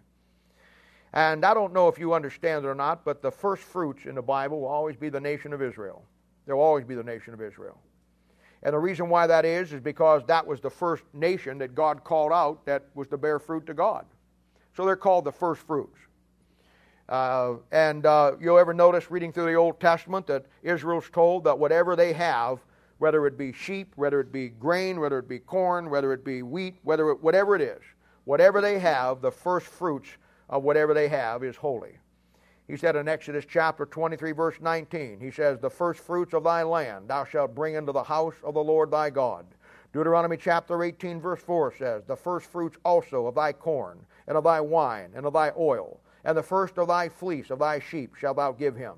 And 1.14 1.44
I 1.44 1.54
don't 1.54 1.72
know 1.72 1.86
if 1.86 1.96
you 1.96 2.12
understand 2.12 2.64
it 2.64 2.68
or 2.68 2.74
not, 2.74 3.04
but 3.04 3.22
the 3.22 3.30
first 3.30 3.62
fruits 3.62 4.04
in 4.04 4.16
the 4.16 4.22
Bible 4.22 4.60
will 4.60 4.68
always 4.68 4.96
be 4.96 5.08
the 5.08 5.20
nation 5.20 5.52
of 5.52 5.62
Israel. 5.62 6.04
There 6.44 6.56
will 6.56 6.64
always 6.64 6.84
be 6.84 6.96
the 6.96 7.04
nation 7.04 7.32
of 7.32 7.40
Israel. 7.40 7.78
And 8.64 8.74
the 8.74 8.78
reason 8.78 9.08
why 9.08 9.28
that 9.28 9.44
is, 9.44 9.72
is 9.72 9.80
because 9.80 10.22
that 10.26 10.44
was 10.44 10.60
the 10.60 10.70
first 10.70 11.04
nation 11.12 11.56
that 11.58 11.74
God 11.74 12.02
called 12.02 12.32
out 12.32 12.66
that 12.66 12.86
was 12.94 13.06
to 13.08 13.16
bear 13.16 13.38
fruit 13.38 13.64
to 13.66 13.74
God. 13.74 14.06
So 14.76 14.84
they're 14.84 14.96
called 14.96 15.24
the 15.24 15.32
first 15.32 15.62
fruits. 15.62 15.96
Uh, 17.08 17.54
and 17.70 18.06
uh, 18.06 18.32
you'll 18.40 18.58
ever 18.58 18.74
notice 18.74 19.08
reading 19.08 19.32
through 19.32 19.46
the 19.46 19.54
Old 19.54 19.78
Testament 19.78 20.26
that 20.26 20.46
Israel's 20.64 21.08
told 21.10 21.44
that 21.44 21.56
whatever 21.56 21.94
they 21.94 22.12
have, 22.14 22.58
whether 22.98 23.24
it 23.28 23.38
be 23.38 23.52
sheep, 23.52 23.92
whether 23.94 24.18
it 24.18 24.32
be 24.32 24.48
grain, 24.48 24.98
whether 24.98 25.20
it 25.20 25.28
be 25.28 25.38
corn, 25.38 25.90
whether 25.90 26.12
it 26.12 26.24
be 26.24 26.42
wheat, 26.42 26.74
whether 26.82 27.10
it, 27.10 27.22
whatever 27.22 27.54
it 27.54 27.62
is, 27.62 27.82
whatever 28.24 28.60
they 28.60 28.80
have, 28.80 29.20
the 29.20 29.30
first 29.30 29.66
fruits 29.66 30.08
of 30.48 30.62
whatever 30.62 30.94
they 30.94 31.08
have 31.08 31.42
is 31.42 31.56
holy. 31.56 31.98
He 32.66 32.76
said 32.76 32.96
in 32.96 33.08
Exodus 33.08 33.44
chapter 33.46 33.84
23, 33.84 34.32
verse 34.32 34.56
19, 34.60 35.20
he 35.20 35.30
says, 35.30 35.58
The 35.58 35.68
first 35.68 36.00
fruits 36.00 36.32
of 36.32 36.44
thy 36.44 36.62
land 36.62 37.08
thou 37.08 37.24
shalt 37.24 37.54
bring 37.54 37.74
into 37.74 37.92
the 37.92 38.02
house 38.02 38.36
of 38.42 38.54
the 38.54 38.64
Lord 38.64 38.90
thy 38.90 39.10
God. 39.10 39.44
Deuteronomy 39.92 40.36
chapter 40.36 40.82
18, 40.82 41.20
verse 41.20 41.40
4 41.42 41.74
says, 41.76 42.02
The 42.04 42.16
first 42.16 42.46
fruits 42.50 42.78
also 42.84 43.26
of 43.26 43.34
thy 43.34 43.52
corn, 43.52 44.04
and 44.26 44.36
of 44.36 44.44
thy 44.44 44.60
wine, 44.60 45.10
and 45.14 45.26
of 45.26 45.34
thy 45.34 45.52
oil, 45.58 46.00
and 46.24 46.36
the 46.36 46.42
first 46.42 46.78
of 46.78 46.88
thy 46.88 47.08
fleece 47.08 47.50
of 47.50 47.58
thy 47.58 47.78
sheep 47.78 48.14
shalt 48.14 48.38
thou 48.38 48.52
give 48.52 48.74
him. 48.74 48.94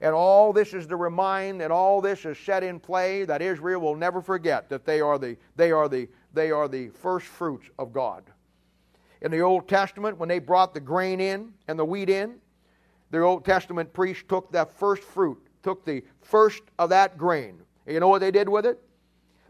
And 0.00 0.14
all 0.14 0.52
this 0.52 0.74
is 0.74 0.86
to 0.88 0.96
remind, 0.96 1.62
and 1.62 1.72
all 1.72 2.00
this 2.00 2.24
is 2.24 2.38
set 2.38 2.64
in 2.64 2.80
play 2.80 3.24
that 3.24 3.42
Israel 3.42 3.80
will 3.80 3.96
never 3.96 4.20
forget 4.20 4.68
that 4.70 4.84
they 4.84 5.00
are 5.00 5.18
the, 5.18 5.36
they 5.56 5.72
are 5.72 5.88
the, 5.88 6.08
they 6.32 6.50
are 6.50 6.68
the 6.68 6.88
first 6.88 7.26
fruits 7.26 7.68
of 7.78 7.92
God. 7.92 8.24
In 9.22 9.30
the 9.30 9.40
Old 9.40 9.68
Testament, 9.68 10.18
when 10.18 10.28
they 10.28 10.38
brought 10.38 10.74
the 10.74 10.80
grain 10.80 11.20
in 11.20 11.52
and 11.68 11.78
the 11.78 11.84
wheat 11.84 12.08
in, 12.08 12.36
the 13.10 13.20
Old 13.20 13.44
Testament 13.44 13.92
priest 13.92 14.28
took 14.28 14.50
that 14.52 14.72
first 14.72 15.02
fruit, 15.02 15.38
took 15.62 15.84
the 15.84 16.02
first 16.22 16.62
of 16.78 16.90
that 16.90 17.18
grain. 17.18 17.60
And 17.86 17.94
you 17.94 18.00
know 18.00 18.08
what 18.08 18.20
they 18.20 18.30
did 18.30 18.48
with 18.48 18.64
it? 18.64 18.80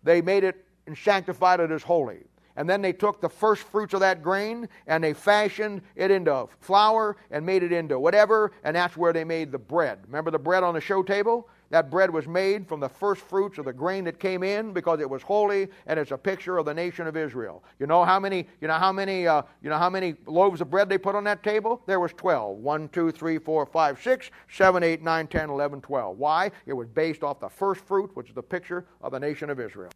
They 0.02 0.22
made 0.22 0.44
it 0.44 0.64
and 0.86 0.96
sanctified 0.96 1.60
it 1.60 1.70
as 1.70 1.82
holy. 1.82 2.24
And 2.56 2.68
then 2.68 2.82
they 2.82 2.92
took 2.92 3.20
the 3.20 3.28
first 3.28 3.62
fruits 3.62 3.94
of 3.94 4.00
that 4.00 4.22
grain 4.22 4.68
and 4.86 5.04
they 5.04 5.12
fashioned 5.12 5.82
it 5.94 6.10
into 6.10 6.48
flour 6.58 7.16
and 7.30 7.46
made 7.46 7.62
it 7.62 7.72
into 7.72 7.98
whatever, 7.98 8.52
and 8.64 8.74
that's 8.74 8.96
where 8.96 9.12
they 9.12 9.24
made 9.24 9.52
the 9.52 9.58
bread. 9.58 10.00
Remember 10.06 10.30
the 10.30 10.38
bread 10.38 10.64
on 10.64 10.74
the 10.74 10.80
show 10.80 11.02
table? 11.02 11.48
That 11.70 11.88
bread 11.88 12.10
was 12.10 12.26
made 12.26 12.66
from 12.66 12.80
the 12.80 12.88
first 12.88 13.22
fruits 13.22 13.56
of 13.58 13.64
the 13.64 13.72
grain 13.72 14.02
that 14.04 14.18
came 14.18 14.42
in 14.42 14.72
because 14.72 14.98
it 14.98 15.08
was 15.08 15.22
holy, 15.22 15.68
and 15.86 16.00
it's 16.00 16.10
a 16.10 16.18
picture 16.18 16.58
of 16.58 16.66
the 16.66 16.74
nation 16.74 17.06
of 17.06 17.16
Israel. 17.16 17.62
You 17.78 17.86
know 17.86 18.04
how 18.04 18.18
many? 18.18 18.48
You 18.60 18.66
know 18.66 18.74
how 18.74 18.92
many? 18.92 19.28
Uh, 19.28 19.42
you 19.62 19.70
know 19.70 19.78
how 19.78 19.88
many 19.88 20.16
loaves 20.26 20.60
of 20.60 20.68
bread 20.68 20.88
they 20.88 20.98
put 20.98 21.14
on 21.14 21.22
that 21.24 21.44
table? 21.44 21.80
There 21.86 22.00
was 22.00 22.12
twelve. 22.12 22.58
One, 22.58 22.88
two, 22.88 23.12
three, 23.12 23.38
four, 23.38 23.64
five, 23.66 24.02
six, 24.02 24.30
seven, 24.50 24.82
eight, 24.82 25.00
nine, 25.00 25.28
ten, 25.28 25.48
eleven, 25.48 25.80
twelve. 25.80 26.18
Why? 26.18 26.50
It 26.66 26.72
was 26.72 26.88
based 26.88 27.22
off 27.22 27.38
the 27.38 27.48
first 27.48 27.82
fruit, 27.82 28.10
which 28.14 28.28
is 28.28 28.34
the 28.34 28.42
picture 28.42 28.84
of 29.00 29.12
the 29.12 29.20
nation 29.20 29.48
of 29.48 29.60
Israel. 29.60 29.92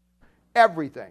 Everything, 0.55 1.11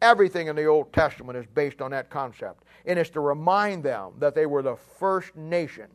everything 0.00 0.46
in 0.46 0.54
the 0.54 0.66
Old 0.66 0.92
Testament 0.92 1.36
is 1.36 1.46
based 1.54 1.82
on 1.82 1.90
that 1.90 2.08
concept, 2.08 2.62
and 2.86 3.00
it's 3.00 3.10
to 3.10 3.20
remind 3.20 3.82
them 3.82 4.12
that 4.20 4.36
they 4.36 4.46
were 4.46 4.62
the 4.62 4.76
first 4.76 5.34
nation 5.34 5.88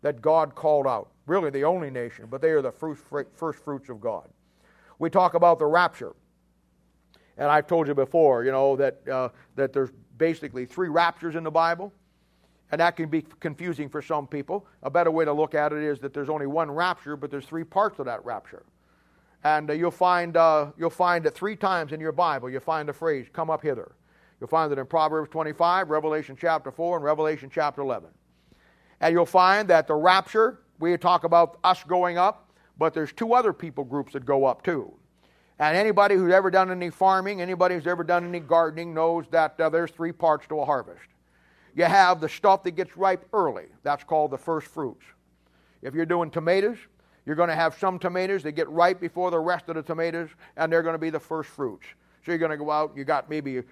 that 0.00 0.22
God 0.22 0.54
called 0.54 0.86
out. 0.86 1.10
Really, 1.30 1.50
the 1.50 1.62
only 1.62 1.92
nation, 1.92 2.26
but 2.28 2.42
they 2.42 2.50
are 2.50 2.60
the 2.60 2.72
first, 2.72 3.04
fruits 3.62 3.88
of 3.88 4.00
God. 4.00 4.28
We 4.98 5.10
talk 5.10 5.34
about 5.34 5.60
the 5.60 5.64
rapture. 5.64 6.16
And 7.38 7.46
I've 7.46 7.68
told 7.68 7.86
you 7.86 7.94
before, 7.94 8.42
you 8.42 8.50
know, 8.50 8.74
that, 8.74 9.06
uh, 9.08 9.28
that 9.54 9.72
there's 9.72 9.90
basically 10.18 10.66
three 10.66 10.88
raptures 10.88 11.36
in 11.36 11.44
the 11.44 11.50
Bible. 11.52 11.92
And 12.72 12.80
that 12.80 12.96
can 12.96 13.08
be 13.08 13.24
confusing 13.38 13.88
for 13.88 14.02
some 14.02 14.26
people. 14.26 14.66
A 14.82 14.90
better 14.90 15.12
way 15.12 15.24
to 15.24 15.32
look 15.32 15.54
at 15.54 15.72
it 15.72 15.84
is 15.84 16.00
that 16.00 16.12
there's 16.12 16.28
only 16.28 16.48
one 16.48 16.68
rapture, 16.68 17.14
but 17.14 17.30
there's 17.30 17.46
three 17.46 17.62
parts 17.62 18.00
of 18.00 18.06
that 18.06 18.24
rapture. 18.24 18.64
And 19.44 19.70
uh, 19.70 19.74
you'll, 19.74 19.92
find, 19.92 20.36
uh, 20.36 20.72
you'll 20.76 20.90
find 20.90 21.24
that 21.26 21.36
three 21.36 21.54
times 21.54 21.92
in 21.92 22.00
your 22.00 22.10
Bible, 22.10 22.50
you'll 22.50 22.60
find 22.60 22.88
the 22.88 22.92
phrase, 22.92 23.28
come 23.32 23.50
up 23.50 23.62
hither. 23.62 23.92
You'll 24.40 24.48
find 24.48 24.72
it 24.72 24.80
in 24.80 24.86
Proverbs 24.86 25.30
25, 25.30 25.90
Revelation 25.90 26.36
chapter 26.36 26.72
4, 26.72 26.96
and 26.96 27.04
Revelation 27.04 27.48
chapter 27.54 27.82
11. 27.82 28.10
And 29.00 29.12
you'll 29.12 29.26
find 29.26 29.68
that 29.68 29.86
the 29.86 29.94
rapture, 29.94 30.62
we 30.80 30.96
talk 30.96 31.24
about 31.24 31.58
us 31.62 31.84
going 31.84 32.18
up, 32.18 32.50
but 32.78 32.94
there's 32.94 33.12
two 33.12 33.34
other 33.34 33.52
people 33.52 33.84
groups 33.84 34.14
that 34.14 34.24
go 34.24 34.46
up 34.46 34.64
too. 34.64 34.92
And 35.58 35.76
anybody 35.76 36.14
who's 36.14 36.32
ever 36.32 36.50
done 36.50 36.70
any 36.70 36.88
farming, 36.88 37.42
anybody 37.42 37.74
who's 37.74 37.86
ever 37.86 38.02
done 38.02 38.24
any 38.26 38.40
gardening 38.40 38.94
knows 38.94 39.26
that 39.30 39.60
uh, 39.60 39.68
there's 39.68 39.90
three 39.90 40.12
parts 40.12 40.46
to 40.48 40.58
a 40.60 40.64
harvest. 40.64 41.06
You 41.74 41.84
have 41.84 42.20
the 42.20 42.28
stuff 42.28 42.62
that 42.64 42.72
gets 42.72 42.96
ripe 42.96 43.26
early. 43.34 43.66
That's 43.82 44.02
called 44.02 44.30
the 44.30 44.38
first 44.38 44.66
fruits. 44.66 45.04
If 45.82 45.94
you're 45.94 46.06
doing 46.06 46.30
tomatoes, 46.30 46.78
you're 47.26 47.36
going 47.36 47.50
to 47.50 47.54
have 47.54 47.78
some 47.78 47.98
tomatoes 47.98 48.42
that 48.44 48.52
get 48.52 48.68
ripe 48.70 49.00
before 49.00 49.30
the 49.30 49.38
rest 49.38 49.68
of 49.68 49.76
the 49.76 49.82
tomatoes, 49.82 50.30
and 50.56 50.72
they're 50.72 50.82
going 50.82 50.94
to 50.94 50.98
be 50.98 51.10
the 51.10 51.20
first 51.20 51.50
fruits. 51.50 51.86
So 52.24 52.32
you're 52.32 52.38
going 52.38 52.50
to 52.50 52.56
go 52.56 52.70
out, 52.70 52.92
you 52.96 53.04
got 53.04 53.28
maybe 53.28 53.62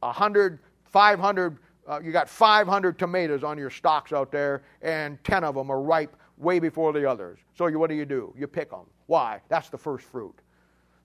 100, 0.00 0.58
500 0.84 1.58
uh, 1.88 2.00
you 2.02 2.10
got 2.10 2.28
500 2.28 2.98
tomatoes 2.98 3.44
on 3.44 3.56
your 3.56 3.70
stocks 3.70 4.12
out 4.12 4.32
there, 4.32 4.62
and 4.82 5.22
10 5.22 5.44
of 5.44 5.54
them 5.54 5.70
are 5.70 5.80
ripe 5.80 6.16
way 6.38 6.58
before 6.58 6.92
the 6.92 7.08
others. 7.08 7.38
So 7.56 7.66
you, 7.66 7.78
what 7.78 7.90
do 7.90 7.96
you 7.96 8.04
do? 8.04 8.34
You 8.36 8.46
pick 8.46 8.70
them. 8.70 8.86
Why? 9.06 9.40
That's 9.48 9.68
the 9.68 9.78
first 9.78 10.04
fruit. 10.04 10.34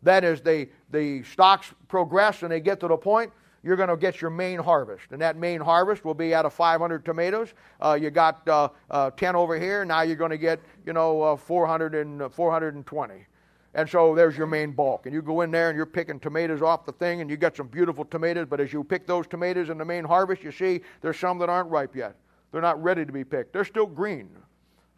Then 0.04 0.24
as 0.24 0.42
they, 0.42 0.70
the 0.90 1.24
stocks 1.24 1.74
progress 1.88 2.44
and 2.44 2.52
they 2.52 2.60
get 2.60 2.80
to 2.80 2.88
the 2.88 2.98
point, 2.98 3.32
you're 3.64 3.76
going 3.76 3.90
to 3.90 3.98
get 3.98 4.22
your 4.22 4.32
main 4.32 4.60
harvest. 4.60 5.12
And 5.12 5.22
that 5.22 5.38
main 5.38 5.62
harvest 5.62 6.04
will 6.04 6.16
be 6.16 6.34
out 6.34 6.46
of 6.46 6.54
500 6.54 7.06
tomatoes. 7.06 7.54
Uh, 7.80 7.98
you 8.02 8.10
got 8.10 8.48
uh, 8.48 8.70
uh 8.90 9.12
10 9.12 9.36
over 9.36 9.60
here. 9.60 9.86
Now 9.86 10.02
you're 10.02 10.16
going 10.16 10.32
to 10.32 10.38
get, 10.38 10.60
you 10.86 10.94
know, 10.94 11.22
uh, 11.22 11.36
400 11.36 11.94
and, 11.94 12.34
420. 12.34 13.26
And 13.74 13.90
so 13.90 14.16
there's 14.16 14.36
your 14.36 14.48
main 14.48 14.72
bulk. 14.72 15.06
And 15.06 15.14
you 15.14 15.22
go 15.22 15.42
in 15.42 15.52
there 15.52 15.70
and 15.70 15.78
you're 15.78 15.86
picking 15.86 16.20
tomatoes 16.20 16.62
off 16.62 16.86
the 16.86 16.92
thing 16.92 17.22
and 17.22 17.30
you 17.30 17.38
get 17.38 17.56
some 17.56 17.68
beautiful 17.68 18.04
tomatoes. 18.04 18.48
But 18.50 18.60
as 18.60 18.74
you 18.74 18.84
pick 18.84 19.08
those 19.08 19.28
tomatoes 19.28 19.70
in 19.70 19.78
the 19.78 19.86
main 19.86 20.04
harvest, 20.04 20.44
you 20.44 20.52
see 20.52 20.82
there's 21.02 21.18
some 21.18 21.38
that 21.40 21.50
aren't 21.50 21.70
ripe 21.70 21.96
yet. 21.96 22.16
They're 22.52 22.62
not 22.62 22.82
ready 22.82 23.06
to 23.06 23.12
be 23.14 23.24
picked. 23.24 23.54
They're 23.54 23.64
still 23.64 23.86
green. 23.86 24.30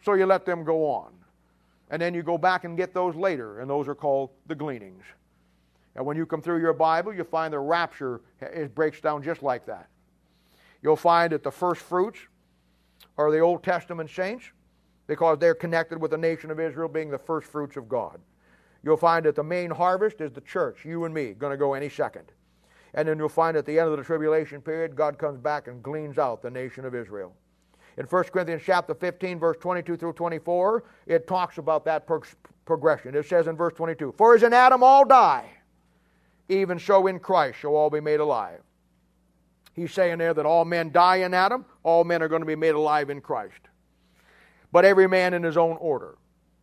So 0.04 0.14
you 0.14 0.26
let 0.26 0.46
them 0.46 0.64
go 0.64 0.86
on. 0.86 1.12
And 1.90 2.02
then 2.02 2.14
you 2.14 2.24
go 2.24 2.38
back 2.38 2.64
and 2.64 2.76
get 2.76 2.94
those 2.94 3.16
later, 3.16 3.60
and 3.60 3.70
those 3.70 3.88
are 3.88 3.96
called 3.96 4.32
the 4.48 4.56
gleanings. 4.56 5.04
And 5.96 6.06
when 6.06 6.18
you 6.18 6.26
come 6.26 6.42
through 6.42 6.60
your 6.60 6.74
Bible, 6.74 7.14
you 7.14 7.24
find 7.24 7.54
the 7.54 7.60
rapture 7.60 8.22
eh, 8.42 8.64
it 8.64 8.76
breaks 8.76 9.00
down 9.00 9.22
just 9.22 9.44
like 9.44 9.66
that. 9.68 9.88
You'll 10.82 10.96
find 10.96 11.32
that 11.32 11.44
the 11.44 11.52
first 11.52 11.82
fruits 11.82 12.20
are 13.18 13.32
the 13.32 13.40
Old 13.40 13.64
Testament 13.64 14.10
saints 14.10 14.46
because 15.08 15.38
they're 15.38 15.54
connected 15.54 16.02
with 16.02 16.12
the 16.12 16.18
nation 16.18 16.52
of 16.52 16.60
Israel 16.60 16.90
being 16.90 17.12
the 17.12 17.18
first 17.18 17.48
fruits 17.48 17.78
of 17.78 17.88
God. 17.88 18.20
You'll 18.84 18.98
find 18.98 19.26
that 19.26 19.36
the 19.36 19.44
main 19.44 19.70
harvest 19.70 20.20
is 20.20 20.32
the 20.32 20.42
church, 20.42 20.84
you 20.84 21.06
and 21.06 21.14
me, 21.14 21.34
going 21.34 21.52
to 21.52 21.58
go 21.58 21.74
any 21.74 21.90
second. 21.90 22.32
And 22.96 23.08
then 23.08 23.18
you'll 23.18 23.30
find 23.30 23.56
at 23.56 23.66
the 23.66 23.80
end 23.80 23.90
of 23.90 23.98
the 23.98 24.04
tribulation 24.04 24.62
period, 24.62 24.96
God 24.96 25.18
comes 25.18 25.40
back 25.40 25.68
and 25.68 25.82
gleans 25.82 26.18
out 26.18 26.42
the 26.42 26.50
nation 26.50 26.86
of 26.86 26.94
Israel. 26.94 27.34
In 27.98 28.06
1 28.06 28.24
Corinthians 28.26 28.64
chapter 28.66 28.96
15, 28.96 29.40
verse 29.40 29.58
22 29.60 29.98
through 29.98 30.14
24, 30.14 30.84
it 31.06 31.28
talks 31.28 31.58
about 31.58 31.86
that 31.86 32.08
pro- 32.08 32.24
progression. 32.66 33.16
It 33.16 33.28
says 33.28 33.48
in 33.48 33.56
verse 33.56 33.74
22, 33.74 34.14
For 34.18 34.36
as 34.36 34.44
in 34.44 34.54
Adam 34.54 34.84
all 34.84 35.06
die, 35.06 35.50
even 36.50 36.80
so 36.80 37.08
in 37.08 37.20
Christ 37.20 37.60
shall 37.60 37.76
all 37.76 37.90
be 37.90 38.00
made 38.00 38.20
alive. 38.20 38.62
He's 39.74 39.92
saying 39.92 40.20
there 40.20 40.34
that 40.34 40.46
all 40.46 40.66
men 40.66 40.92
die 40.92 41.18
in 41.18 41.34
Adam, 41.34 41.66
all 41.84 42.04
men 42.04 42.22
are 42.22 42.28
going 42.28 42.42
to 42.42 42.48
be 42.48 42.56
made 42.56 42.76
alive 42.76 43.10
in 43.10 43.22
Christ. 43.22 43.60
But 44.72 44.86
every 44.86 45.08
man 45.08 45.34
in 45.34 45.44
his 45.44 45.58
own 45.58 45.78
order. 45.78 46.18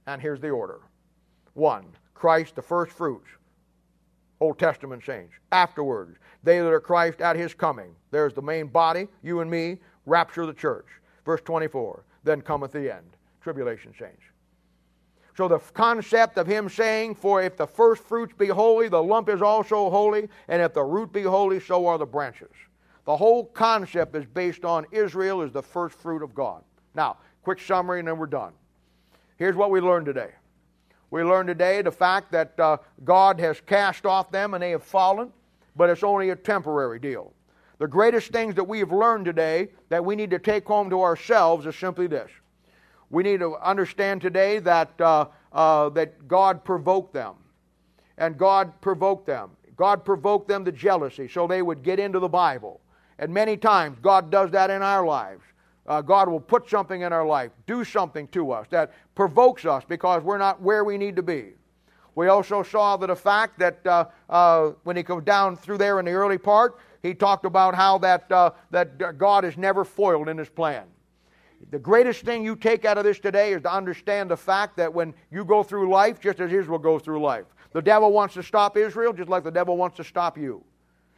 And 0.07 0.21
here's 0.21 0.41
the 0.41 0.51
order. 0.51 0.81
One, 1.55 1.87
Christ 2.15 2.57
the 2.57 2.63
first 2.63 2.93
fruits. 2.93 3.29
Old 4.41 4.59
Testament 4.59 5.05
saints. 5.05 5.35
Afterwards, 5.53 6.17
they 6.43 6.59
that 6.59 6.73
are 6.73 6.81
Christ 6.81 7.21
at 7.21 7.37
his 7.37 7.53
coming. 7.53 7.95
There's 8.11 8.33
the 8.33 8.43
main 8.43 8.69
body, 8.69 9.07
you 9.23 9.41
and 9.41 9.51
me, 9.51 9.79
rapture 10.07 10.47
the 10.47 10.55
church. 10.55 10.87
Verse 11.31 11.43
24. 11.43 12.03
Then 12.25 12.41
cometh 12.41 12.73
the 12.73 12.93
end. 12.93 13.07
Tribulation 13.41 13.93
change. 13.93 14.33
So 15.37 15.47
the 15.47 15.61
concept 15.61 16.39
of 16.39 16.49
him 16.49 16.69
saying, 16.69 17.15
For 17.15 17.41
if 17.41 17.57
the 17.57 17.69
first 17.69 18.03
fruits 18.03 18.35
be 18.37 18.49
holy, 18.49 18.89
the 18.89 19.01
lump 19.01 19.29
is 19.29 19.41
also 19.41 19.89
holy, 19.91 20.29
and 20.49 20.61
if 20.61 20.75
the 20.75 20.83
root 20.83 21.13
be 21.13 21.23
holy, 21.23 21.61
so 21.61 21.87
are 21.87 21.99
the 21.99 22.05
branches. 22.05 22.51
The 23.05 23.17
whole 23.17 23.45
concept 23.45 24.17
is 24.17 24.27
based 24.27 24.65
on 24.65 24.87
Israel 24.91 25.43
is 25.43 25.53
the 25.53 25.63
first 25.63 25.97
fruit 25.97 26.25
of 26.25 26.35
God. 26.35 26.65
Now, 26.97 27.19
quick 27.45 27.61
summary 27.61 28.01
and 28.01 28.09
then 28.09 28.19
we're 28.19 28.27
done. 28.27 28.53
Here's 29.37 29.55
what 29.55 29.71
we 29.71 29.81
learned 29.81 30.07
today. 30.07 30.33
We 31.13 31.23
learned 31.23 31.47
today 31.47 31.81
the 31.83 31.93
fact 31.93 32.33
that 32.33 32.59
uh, 32.59 32.79
God 33.05 33.39
has 33.39 33.61
cast 33.61 34.05
off 34.05 34.33
them 34.33 34.55
and 34.55 34.63
they 34.65 34.73
have 34.73 34.83
fallen, 34.83 35.33
but 35.77 35.91
it's 35.91 36.03
only 36.03 36.31
a 36.31 36.37
temporary 36.37 36.99
deal. 36.99 37.33
The 37.81 37.89
greatest 37.89 38.31
things 38.31 38.55
that 38.55 38.65
we 38.65 38.79
have 38.79 38.93
learned 38.93 39.25
today 39.25 39.71
that 39.89 40.05
we 40.05 40.15
need 40.15 40.31
to 40.31 40.39
take 40.39 40.65
home 40.65 40.89
to 40.91 41.03
ourselves 41.03 41.67
is 41.67 41.75
simply 41.75 42.07
this. 42.07 42.31
We 43.11 43.25
need 43.25 43.41
to 43.41 43.57
understand 43.57 44.21
today 44.21 44.61
that, 44.61 45.01
uh, 45.01 45.27
uh, 45.53 45.89
that 45.89 46.29
God 46.29 46.63
provoked 46.63 47.13
them. 47.13 47.35
And 48.19 48.39
God 48.39 48.81
provoked 48.81 49.27
them. 49.27 49.51
God 49.77 50.05
provoked 50.05 50.47
them 50.47 50.65
to 50.67 50.71
jealousy 50.71 51.27
so 51.27 51.49
they 51.49 51.63
would 51.63 51.83
get 51.83 51.99
into 51.99 52.21
the 52.21 52.29
Bible. 52.29 52.81
And 53.19 53.35
many 53.35 53.57
times 53.57 53.99
God 54.01 54.31
does 54.31 54.53
that 54.53 54.71
in 54.71 54.83
our 54.83 55.05
lives 55.05 55.43
uh, 55.91 56.01
God 56.01 56.29
will 56.29 56.41
put 56.41 56.71
something 56.71 57.01
in 57.01 57.13
our 57.13 57.27
life, 57.27 57.51
do 57.67 57.85
something 57.85 58.29
to 58.29 58.53
us 58.53 58.67
that 58.71 58.93
provokes 59.17 59.65
us 59.65 59.83
because 59.89 60.23
we're 60.23 60.39
not 60.39 60.63
where 60.63 60.85
we 60.85 60.97
need 60.97 61.17
to 61.17 61.23
be. 61.23 61.55
We 62.15 62.29
also 62.29 62.63
saw 62.63 62.97
that 62.97 63.09
the 63.09 63.17
fact 63.17 63.59
that 63.59 63.85
uh, 63.87 64.05
uh, 64.29 64.71
when 64.85 64.97
he 64.97 65.03
goes 65.03 65.25
down 65.25 65.57
through 65.57 65.79
there 65.79 65.99
in 65.99 66.05
the 66.05 66.13
early 66.13 66.39
part, 66.39 66.79
he 67.03 67.15
talked 67.15 67.45
about 67.45 67.75
how 67.75 67.99
that, 67.99 68.31
uh, 68.31 68.51
that 68.71 69.19
God 69.19 69.45
is 69.45 69.57
never 69.57 69.85
foiled 69.85 70.29
in 70.29 70.37
his 70.37 70.49
plan. 70.49 70.85
The 71.71 71.79
greatest 71.79 72.25
thing 72.25 72.45
you 72.45 72.57
take 72.57 72.85
out 72.85 72.99
of 72.99 73.05
this 73.05 73.19
today 73.19 73.53
is 73.53 73.63
to 73.63 73.73
understand 73.73 74.31
the 74.31 74.37
fact 74.37 74.77
that 74.79 74.93
when 74.93 75.15
you 75.31 75.45
go 75.45 75.63
through 75.63 75.91
life, 75.91 76.21
just 76.21 76.41
as 76.41 76.53
Israel 76.53 76.79
goes 76.79 77.03
through 77.03 77.21
life, 77.21 77.47
the 77.73 77.83
devil 77.83 78.13
wants 78.13 78.35
to 78.35 78.43
stop 78.43 78.77
Israel 78.77 79.13
just 79.13 79.29
like 79.29 79.45
the 79.45 79.51
devil 79.51 79.77
wants 79.77 79.97
to 79.99 80.05
stop 80.05 80.39
you 80.39 80.65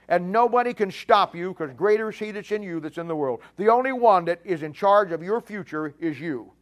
and 0.08 0.30
nobody 0.30 0.74
can 0.74 0.90
stop 0.90 1.34
you 1.34 1.54
because 1.54 1.72
greater 1.74 2.10
is 2.10 2.18
he 2.18 2.30
that's 2.32 2.52
in 2.52 2.62
you 2.62 2.80
that's 2.80 2.98
in 2.98 3.08
the 3.08 3.16
world. 3.16 3.40
The 3.56 3.68
only 3.68 3.92
one 3.92 4.26
that 4.26 4.40
is 4.44 4.62
in 4.62 4.72
charge 4.72 5.12
of 5.12 5.22
your 5.22 5.40
future 5.40 5.94
is 5.98 6.20
you. 6.20 6.52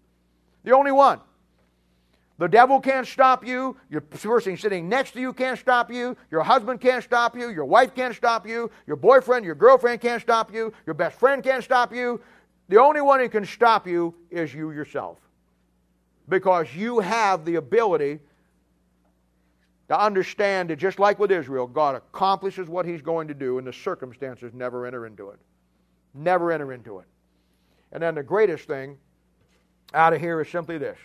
The 0.62 0.72
only 0.72 0.92
one. 0.92 1.20
The 2.40 2.48
devil 2.48 2.80
can't 2.80 3.06
stop 3.06 3.46
you. 3.46 3.76
Your 3.90 4.00
person 4.00 4.56
sitting 4.56 4.88
next 4.88 5.10
to 5.10 5.20
you 5.20 5.34
can't 5.34 5.58
stop 5.58 5.92
you. 5.92 6.16
Your 6.30 6.42
husband 6.42 6.80
can't 6.80 7.04
stop 7.04 7.36
you. 7.36 7.50
Your 7.50 7.66
wife 7.66 7.94
can't 7.94 8.16
stop 8.16 8.48
you. 8.48 8.70
Your 8.86 8.96
boyfriend, 8.96 9.44
your 9.44 9.54
girlfriend 9.54 10.00
can't 10.00 10.22
stop 10.22 10.50
you. 10.50 10.72
Your 10.86 10.94
best 10.94 11.18
friend 11.18 11.44
can't 11.44 11.62
stop 11.62 11.94
you. 11.94 12.18
The 12.70 12.80
only 12.80 13.02
one 13.02 13.20
who 13.20 13.28
can 13.28 13.44
stop 13.44 13.86
you 13.86 14.14
is 14.30 14.54
you 14.54 14.70
yourself. 14.70 15.18
Because 16.30 16.74
you 16.74 17.00
have 17.00 17.44
the 17.44 17.56
ability 17.56 18.20
to 19.88 20.00
understand 20.00 20.70
that 20.70 20.76
just 20.76 20.98
like 20.98 21.18
with 21.18 21.30
Israel, 21.30 21.66
God 21.66 21.94
accomplishes 21.94 22.70
what 22.70 22.86
He's 22.86 23.02
going 23.02 23.28
to 23.28 23.34
do, 23.34 23.58
and 23.58 23.66
the 23.66 23.72
circumstances 23.74 24.54
never 24.54 24.86
enter 24.86 25.04
into 25.04 25.28
it. 25.28 25.40
Never 26.14 26.52
enter 26.52 26.72
into 26.72 27.00
it. 27.00 27.06
And 27.92 28.02
then 28.02 28.14
the 28.14 28.22
greatest 28.22 28.66
thing 28.66 28.96
out 29.92 30.14
of 30.14 30.22
here 30.22 30.40
is 30.40 30.48
simply 30.48 30.78
this 30.78 30.96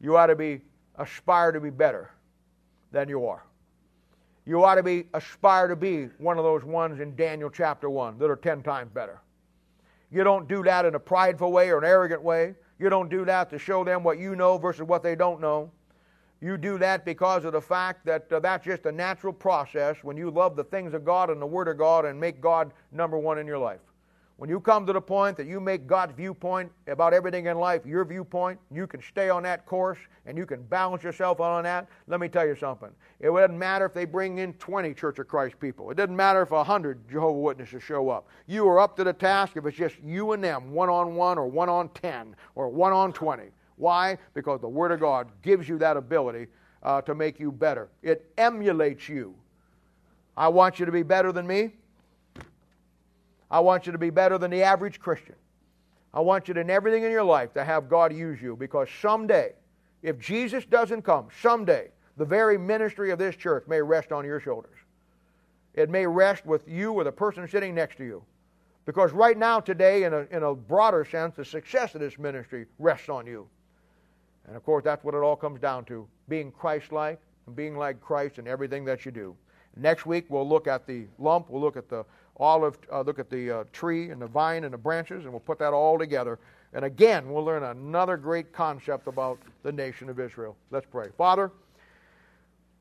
you 0.00 0.16
ought 0.16 0.26
to 0.26 0.36
be 0.36 0.60
aspire 0.96 1.52
to 1.52 1.60
be 1.60 1.70
better 1.70 2.10
than 2.92 3.08
you 3.08 3.26
are. 3.26 3.44
You 4.46 4.62
ought 4.64 4.74
to 4.74 4.82
be 4.82 5.06
aspire 5.14 5.68
to 5.68 5.76
be 5.76 6.04
one 6.18 6.38
of 6.38 6.44
those 6.44 6.64
ones 6.64 7.00
in 7.00 7.16
Daniel 7.16 7.50
chapter 7.50 7.88
1 7.88 8.18
that 8.18 8.30
are 8.30 8.36
10 8.36 8.62
times 8.62 8.90
better. 8.92 9.20
You 10.10 10.22
don't 10.22 10.46
do 10.46 10.62
that 10.64 10.84
in 10.84 10.94
a 10.94 11.00
prideful 11.00 11.50
way 11.50 11.70
or 11.70 11.78
an 11.78 11.84
arrogant 11.84 12.22
way. 12.22 12.54
You 12.78 12.90
don't 12.90 13.08
do 13.08 13.24
that 13.24 13.50
to 13.50 13.58
show 13.58 13.84
them 13.84 14.04
what 14.04 14.18
you 14.18 14.36
know 14.36 14.58
versus 14.58 14.86
what 14.86 15.02
they 15.02 15.14
don't 15.14 15.40
know. 15.40 15.70
You 16.40 16.58
do 16.58 16.76
that 16.78 17.04
because 17.06 17.44
of 17.46 17.52
the 17.52 17.60
fact 17.60 18.04
that 18.04 18.30
uh, 18.30 18.38
that's 18.38 18.66
just 18.66 18.84
a 18.84 18.92
natural 18.92 19.32
process 19.32 19.96
when 20.02 20.16
you 20.16 20.30
love 20.30 20.56
the 20.56 20.64
things 20.64 20.92
of 20.92 21.04
God 21.04 21.30
and 21.30 21.40
the 21.40 21.46
Word 21.46 21.68
of 21.68 21.78
God 21.78 22.04
and 22.04 22.20
make 22.20 22.40
God 22.40 22.72
number 22.92 23.18
one 23.18 23.38
in 23.38 23.46
your 23.46 23.58
life. 23.58 23.80
When 24.36 24.50
you 24.50 24.58
come 24.58 24.84
to 24.86 24.92
the 24.92 25.00
point 25.00 25.36
that 25.36 25.46
you 25.46 25.60
make 25.60 25.86
God's 25.86 26.12
viewpoint 26.12 26.72
about 26.88 27.14
everything 27.14 27.46
in 27.46 27.56
life 27.56 27.86
your 27.86 28.04
viewpoint, 28.04 28.58
you 28.70 28.86
can 28.86 29.00
stay 29.00 29.30
on 29.30 29.44
that 29.44 29.64
course 29.64 29.98
and 30.26 30.36
you 30.36 30.44
can 30.44 30.62
balance 30.64 31.04
yourself 31.04 31.38
on 31.38 31.62
that. 31.64 31.88
Let 32.08 32.18
me 32.18 32.28
tell 32.28 32.44
you 32.44 32.56
something. 32.56 32.90
It 33.20 33.30
doesn't 33.30 33.58
matter 33.58 33.84
if 33.84 33.94
they 33.94 34.04
bring 34.04 34.38
in 34.38 34.54
20 34.54 34.92
Church 34.94 35.20
of 35.20 35.28
Christ 35.28 35.60
people. 35.60 35.90
It 35.90 35.96
doesn't 35.96 36.16
matter 36.16 36.42
if 36.42 36.50
100 36.50 37.08
Jehovah 37.08 37.38
Witnesses 37.38 37.82
show 37.82 38.08
up. 38.10 38.26
You 38.46 38.68
are 38.68 38.80
up 38.80 38.96
to 38.96 39.04
the 39.04 39.12
task 39.12 39.56
if 39.56 39.66
it's 39.66 39.76
just 39.76 39.96
you 40.04 40.32
and 40.32 40.42
them, 40.42 40.72
one 40.72 40.88
on 40.88 41.14
one 41.14 41.38
or 41.38 41.46
one 41.46 41.68
on 41.68 41.88
10 41.90 42.34
or 42.56 42.68
one 42.68 42.92
on 42.92 43.12
20. 43.12 43.44
Why? 43.76 44.18
Because 44.34 44.60
the 44.60 44.68
Word 44.68 44.90
of 44.90 44.98
God 44.98 45.28
gives 45.42 45.68
you 45.68 45.78
that 45.78 45.96
ability 45.96 46.48
uh, 46.82 47.00
to 47.02 47.14
make 47.14 47.38
you 47.38 47.52
better. 47.52 47.88
It 48.02 48.30
emulates 48.36 49.08
you. 49.08 49.34
I 50.36 50.48
want 50.48 50.80
you 50.80 50.86
to 50.86 50.92
be 50.92 51.04
better 51.04 51.30
than 51.30 51.46
me. 51.46 51.72
I 53.50 53.60
want 53.60 53.86
you 53.86 53.92
to 53.92 53.98
be 53.98 54.10
better 54.10 54.38
than 54.38 54.50
the 54.50 54.62
average 54.62 55.00
Christian. 55.00 55.36
I 56.12 56.20
want 56.20 56.48
you 56.48 56.54
to, 56.54 56.60
in 56.60 56.70
everything 56.70 57.02
in 57.02 57.10
your 57.10 57.24
life, 57.24 57.52
to 57.54 57.64
have 57.64 57.88
God 57.88 58.12
use 58.12 58.40
you 58.40 58.56
because 58.56 58.88
someday, 59.00 59.52
if 60.02 60.18
Jesus 60.18 60.64
doesn't 60.64 61.02
come, 61.02 61.28
someday, 61.42 61.90
the 62.16 62.24
very 62.24 62.56
ministry 62.56 63.10
of 63.10 63.18
this 63.18 63.34
church 63.34 63.66
may 63.66 63.82
rest 63.82 64.12
on 64.12 64.24
your 64.24 64.38
shoulders. 64.38 64.78
It 65.74 65.90
may 65.90 66.06
rest 66.06 66.46
with 66.46 66.68
you 66.68 66.92
or 66.92 67.04
the 67.04 67.12
person 67.12 67.48
sitting 67.48 67.74
next 67.74 67.96
to 67.96 68.04
you. 68.04 68.22
Because 68.86 69.12
right 69.12 69.36
now, 69.36 69.60
today, 69.60 70.04
in 70.04 70.12
a, 70.12 70.26
in 70.30 70.42
a 70.42 70.54
broader 70.54 71.04
sense, 71.04 71.34
the 71.36 71.44
success 71.44 71.94
of 71.94 72.00
this 72.00 72.18
ministry 72.18 72.66
rests 72.78 73.08
on 73.08 73.26
you. 73.26 73.48
And 74.46 74.56
of 74.56 74.62
course, 74.62 74.84
that's 74.84 75.02
what 75.02 75.14
it 75.14 75.22
all 75.22 75.36
comes 75.36 75.58
down 75.58 75.84
to 75.86 76.06
being 76.28 76.52
Christ 76.52 76.92
like 76.92 77.18
and 77.46 77.56
being 77.56 77.76
like 77.76 78.00
Christ 78.00 78.38
in 78.38 78.46
everything 78.46 78.84
that 78.84 79.04
you 79.04 79.10
do. 79.10 79.34
Next 79.76 80.06
week, 80.06 80.26
we'll 80.28 80.48
look 80.48 80.68
at 80.68 80.86
the 80.86 81.06
lump, 81.18 81.50
we'll 81.50 81.62
look 81.62 81.76
at 81.76 81.88
the 81.88 82.04
olive, 82.38 82.78
uh, 82.92 83.02
look 83.02 83.18
at 83.18 83.30
the 83.30 83.50
uh, 83.50 83.64
tree 83.72 84.10
and 84.10 84.20
the 84.20 84.26
vine 84.26 84.64
and 84.64 84.72
the 84.72 84.78
branches, 84.78 85.24
and 85.24 85.32
we'll 85.32 85.40
put 85.40 85.58
that 85.58 85.72
all 85.72 85.98
together. 85.98 86.38
And 86.72 86.84
again, 86.84 87.30
we'll 87.30 87.44
learn 87.44 87.62
another 87.62 88.16
great 88.16 88.52
concept 88.52 89.06
about 89.06 89.38
the 89.62 89.70
nation 89.70 90.08
of 90.08 90.18
Israel. 90.18 90.56
Let's 90.70 90.86
pray. 90.90 91.08
Father, 91.16 91.52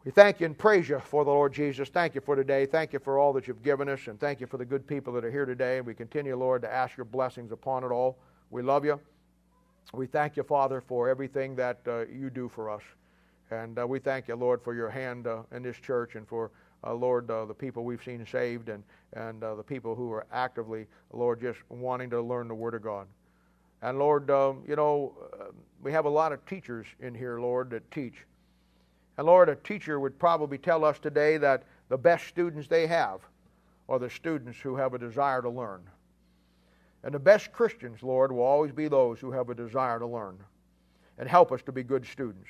we 0.04 0.12
thank 0.12 0.40
you 0.40 0.48
and 0.48 0.58
praise 0.58 0.90
you 0.90 1.00
for 1.00 1.24
the 1.24 1.32
Lord 1.32 1.54
Jesus. 1.54 1.90
Thank 1.90 2.16
you 2.16 2.22
for 2.22 2.36
today. 2.36 2.66
Thank 2.66 2.92
you 2.92 3.00
for 3.00 3.20
all 3.20 3.32
that 3.34 3.48
you've 3.48 3.64
given 3.64 3.88
us, 3.88 4.08
and 4.08 4.20
thank 4.20 4.42
you 4.42 4.48
for 4.48 4.58
the 4.58 4.66
good 4.66 4.88
people 4.88 5.14
that 5.14 5.24
are 5.24 5.32
here 5.32 5.46
today. 5.46 5.78
And 5.78 5.86
we 5.86 5.94
continue, 5.94 6.36
Lord, 6.36 6.64
to 6.64 6.74
ask 6.74 6.98
your 6.98 7.06
blessings 7.06 7.52
upon 7.52 7.84
it 7.84 7.92
all. 7.92 8.18
We 8.50 8.64
love 8.64 8.84
you. 8.84 9.00
We 9.94 10.08
thank 10.08 10.36
you, 10.36 10.44
Father, 10.44 10.82
for 10.82 11.08
everything 11.08 11.56
that 11.58 11.80
uh, 11.88 12.06
you 12.08 12.30
do 12.30 12.50
for 12.50 12.70
us. 12.70 12.82
And 13.52 13.78
uh, 13.78 13.86
we 13.86 14.00
thank 14.00 14.28
you, 14.28 14.36
Lord, 14.36 14.62
for 14.62 14.74
your 14.74 14.90
hand 14.90 15.28
uh, 15.28 15.44
in 15.52 15.62
this 15.62 15.78
church 15.78 16.16
and 16.16 16.28
for 16.28 16.52
uh, 16.86 16.94
Lord, 16.94 17.30
uh, 17.30 17.46
the 17.46 17.54
people 17.54 17.84
we've 17.84 18.04
seen 18.04 18.26
saved 18.26 18.70
and, 18.70 18.84
and 19.14 19.44
uh, 19.44 19.56
the 19.56 19.64
people 19.64 19.96
who 19.96 20.12
are 20.12 20.26
actively, 20.32 20.88
Lord, 21.12 21.42
just 21.42 21.60
wanting 21.70 22.10
to 22.10 22.22
learn 22.22 22.48
the 22.48 22.56
Word 22.56 22.74
of 22.74 22.82
God. 22.82 23.08
And 23.82 24.00
Lord, 24.00 24.30
um, 24.32 24.64
you 24.68 24.76
know, 24.76 25.14
uh, 25.40 25.46
we 25.82 25.92
have 25.92 26.06
a 26.06 26.10
lot 26.10 26.32
of 26.32 26.46
teachers 26.46 26.88
in 27.00 27.14
here, 27.14 27.40
Lord, 27.40 27.70
that 27.72 27.90
teach. 27.92 28.26
And 29.18 29.28
Lord, 29.28 29.50
a 29.50 29.56
teacher 29.56 30.00
would 30.00 30.18
probably 30.18 30.58
tell 30.58 30.84
us 30.84 31.00
today 31.00 31.38
that 31.38 31.64
the 31.90 31.98
best 31.98 32.28
students 32.28 32.68
they 32.68 32.88
have 32.88 33.20
are 33.90 34.00
the 34.00 34.10
students 34.10 34.58
who 34.60 34.76
have 34.76 34.94
a 34.94 34.98
desire 34.98 35.42
to 35.42 35.50
learn. 35.50 35.82
And 37.04 37.14
the 37.14 37.20
best 37.20 37.52
Christians, 37.52 38.02
Lord, 38.02 38.32
will 38.32 38.44
always 38.44 38.72
be 38.72 38.88
those 38.88 39.20
who 39.20 39.32
have 39.32 39.50
a 39.50 39.56
desire 39.56 40.00
to 40.00 40.08
learn 40.08 40.38
and 41.18 41.28
help 41.28 41.52
us 41.52 41.62
to 41.64 41.72
be 41.72 41.84
good 41.84 42.06
students. 42.06 42.48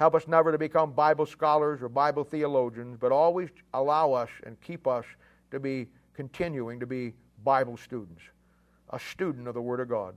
Help 0.00 0.14
us 0.14 0.26
never 0.26 0.50
to 0.50 0.56
become 0.56 0.92
Bible 0.92 1.26
scholars 1.26 1.82
or 1.82 1.88
Bible 1.90 2.24
theologians, 2.24 2.96
but 2.98 3.12
always 3.12 3.50
allow 3.74 4.14
us 4.14 4.30
and 4.44 4.58
keep 4.62 4.86
us 4.86 5.04
to 5.50 5.60
be 5.60 5.88
continuing 6.14 6.80
to 6.80 6.86
be 6.86 7.12
Bible 7.44 7.76
students, 7.76 8.22
a 8.94 8.98
student 8.98 9.46
of 9.46 9.52
the 9.52 9.60
Word 9.60 9.78
of 9.78 9.90
God, 9.90 10.14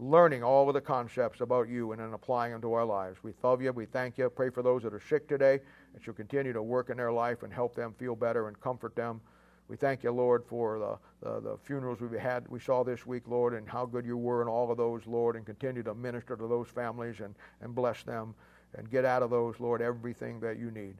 learning 0.00 0.42
all 0.42 0.66
of 0.66 0.74
the 0.74 0.80
concepts 0.80 1.40
about 1.40 1.68
you 1.68 1.92
and 1.92 2.00
then 2.00 2.14
applying 2.14 2.50
them 2.50 2.60
to 2.62 2.72
our 2.72 2.84
lives. 2.84 3.22
We 3.22 3.32
love 3.44 3.62
you. 3.62 3.72
We 3.72 3.86
thank 3.86 4.18
you. 4.18 4.28
Pray 4.28 4.50
for 4.50 4.64
those 4.64 4.82
that 4.82 4.92
are 4.92 5.02
sick 5.08 5.28
today, 5.28 5.60
that 5.94 6.04
you'll 6.04 6.16
continue 6.16 6.52
to 6.52 6.62
work 6.62 6.90
in 6.90 6.96
their 6.96 7.12
life 7.12 7.44
and 7.44 7.52
help 7.52 7.76
them 7.76 7.94
feel 7.96 8.16
better 8.16 8.48
and 8.48 8.60
comfort 8.60 8.96
them. 8.96 9.20
We 9.68 9.76
thank 9.76 10.02
you, 10.02 10.10
Lord, 10.10 10.44
for 10.48 10.80
the, 10.80 10.98
the, 11.28 11.40
the, 11.40 11.58
funerals 11.58 12.00
we 12.00 12.18
had, 12.18 12.48
we 12.48 12.58
saw 12.58 12.82
this 12.82 13.06
week, 13.06 13.22
Lord, 13.28 13.54
and 13.54 13.68
how 13.68 13.86
good 13.86 14.04
you 14.04 14.16
were 14.16 14.42
in 14.42 14.48
all 14.48 14.70
of 14.70 14.76
those, 14.76 15.02
Lord, 15.06 15.36
and 15.36 15.46
continue 15.46 15.84
to 15.84 15.94
minister 15.94 16.36
to 16.36 16.48
those 16.48 16.68
families 16.68 17.20
and, 17.20 17.36
and 17.60 17.72
bless 17.72 18.02
them 18.02 18.34
and 18.74 18.90
get 18.90 19.04
out 19.04 19.22
of 19.22 19.30
those, 19.30 19.54
Lord, 19.58 19.80
everything 19.80 20.40
that 20.40 20.58
you 20.58 20.70
need. 20.70 20.96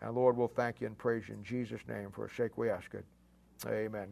And 0.00 0.14
Lord, 0.14 0.36
we'll 0.36 0.48
thank 0.48 0.80
you 0.80 0.86
and 0.86 0.98
praise 0.98 1.24
you 1.28 1.34
in 1.34 1.44
Jesus' 1.44 1.80
name. 1.88 2.10
For 2.10 2.26
a 2.26 2.34
sake 2.34 2.58
we 2.58 2.68
ask 2.70 2.92
it. 2.94 3.04
Amen. 3.66 4.08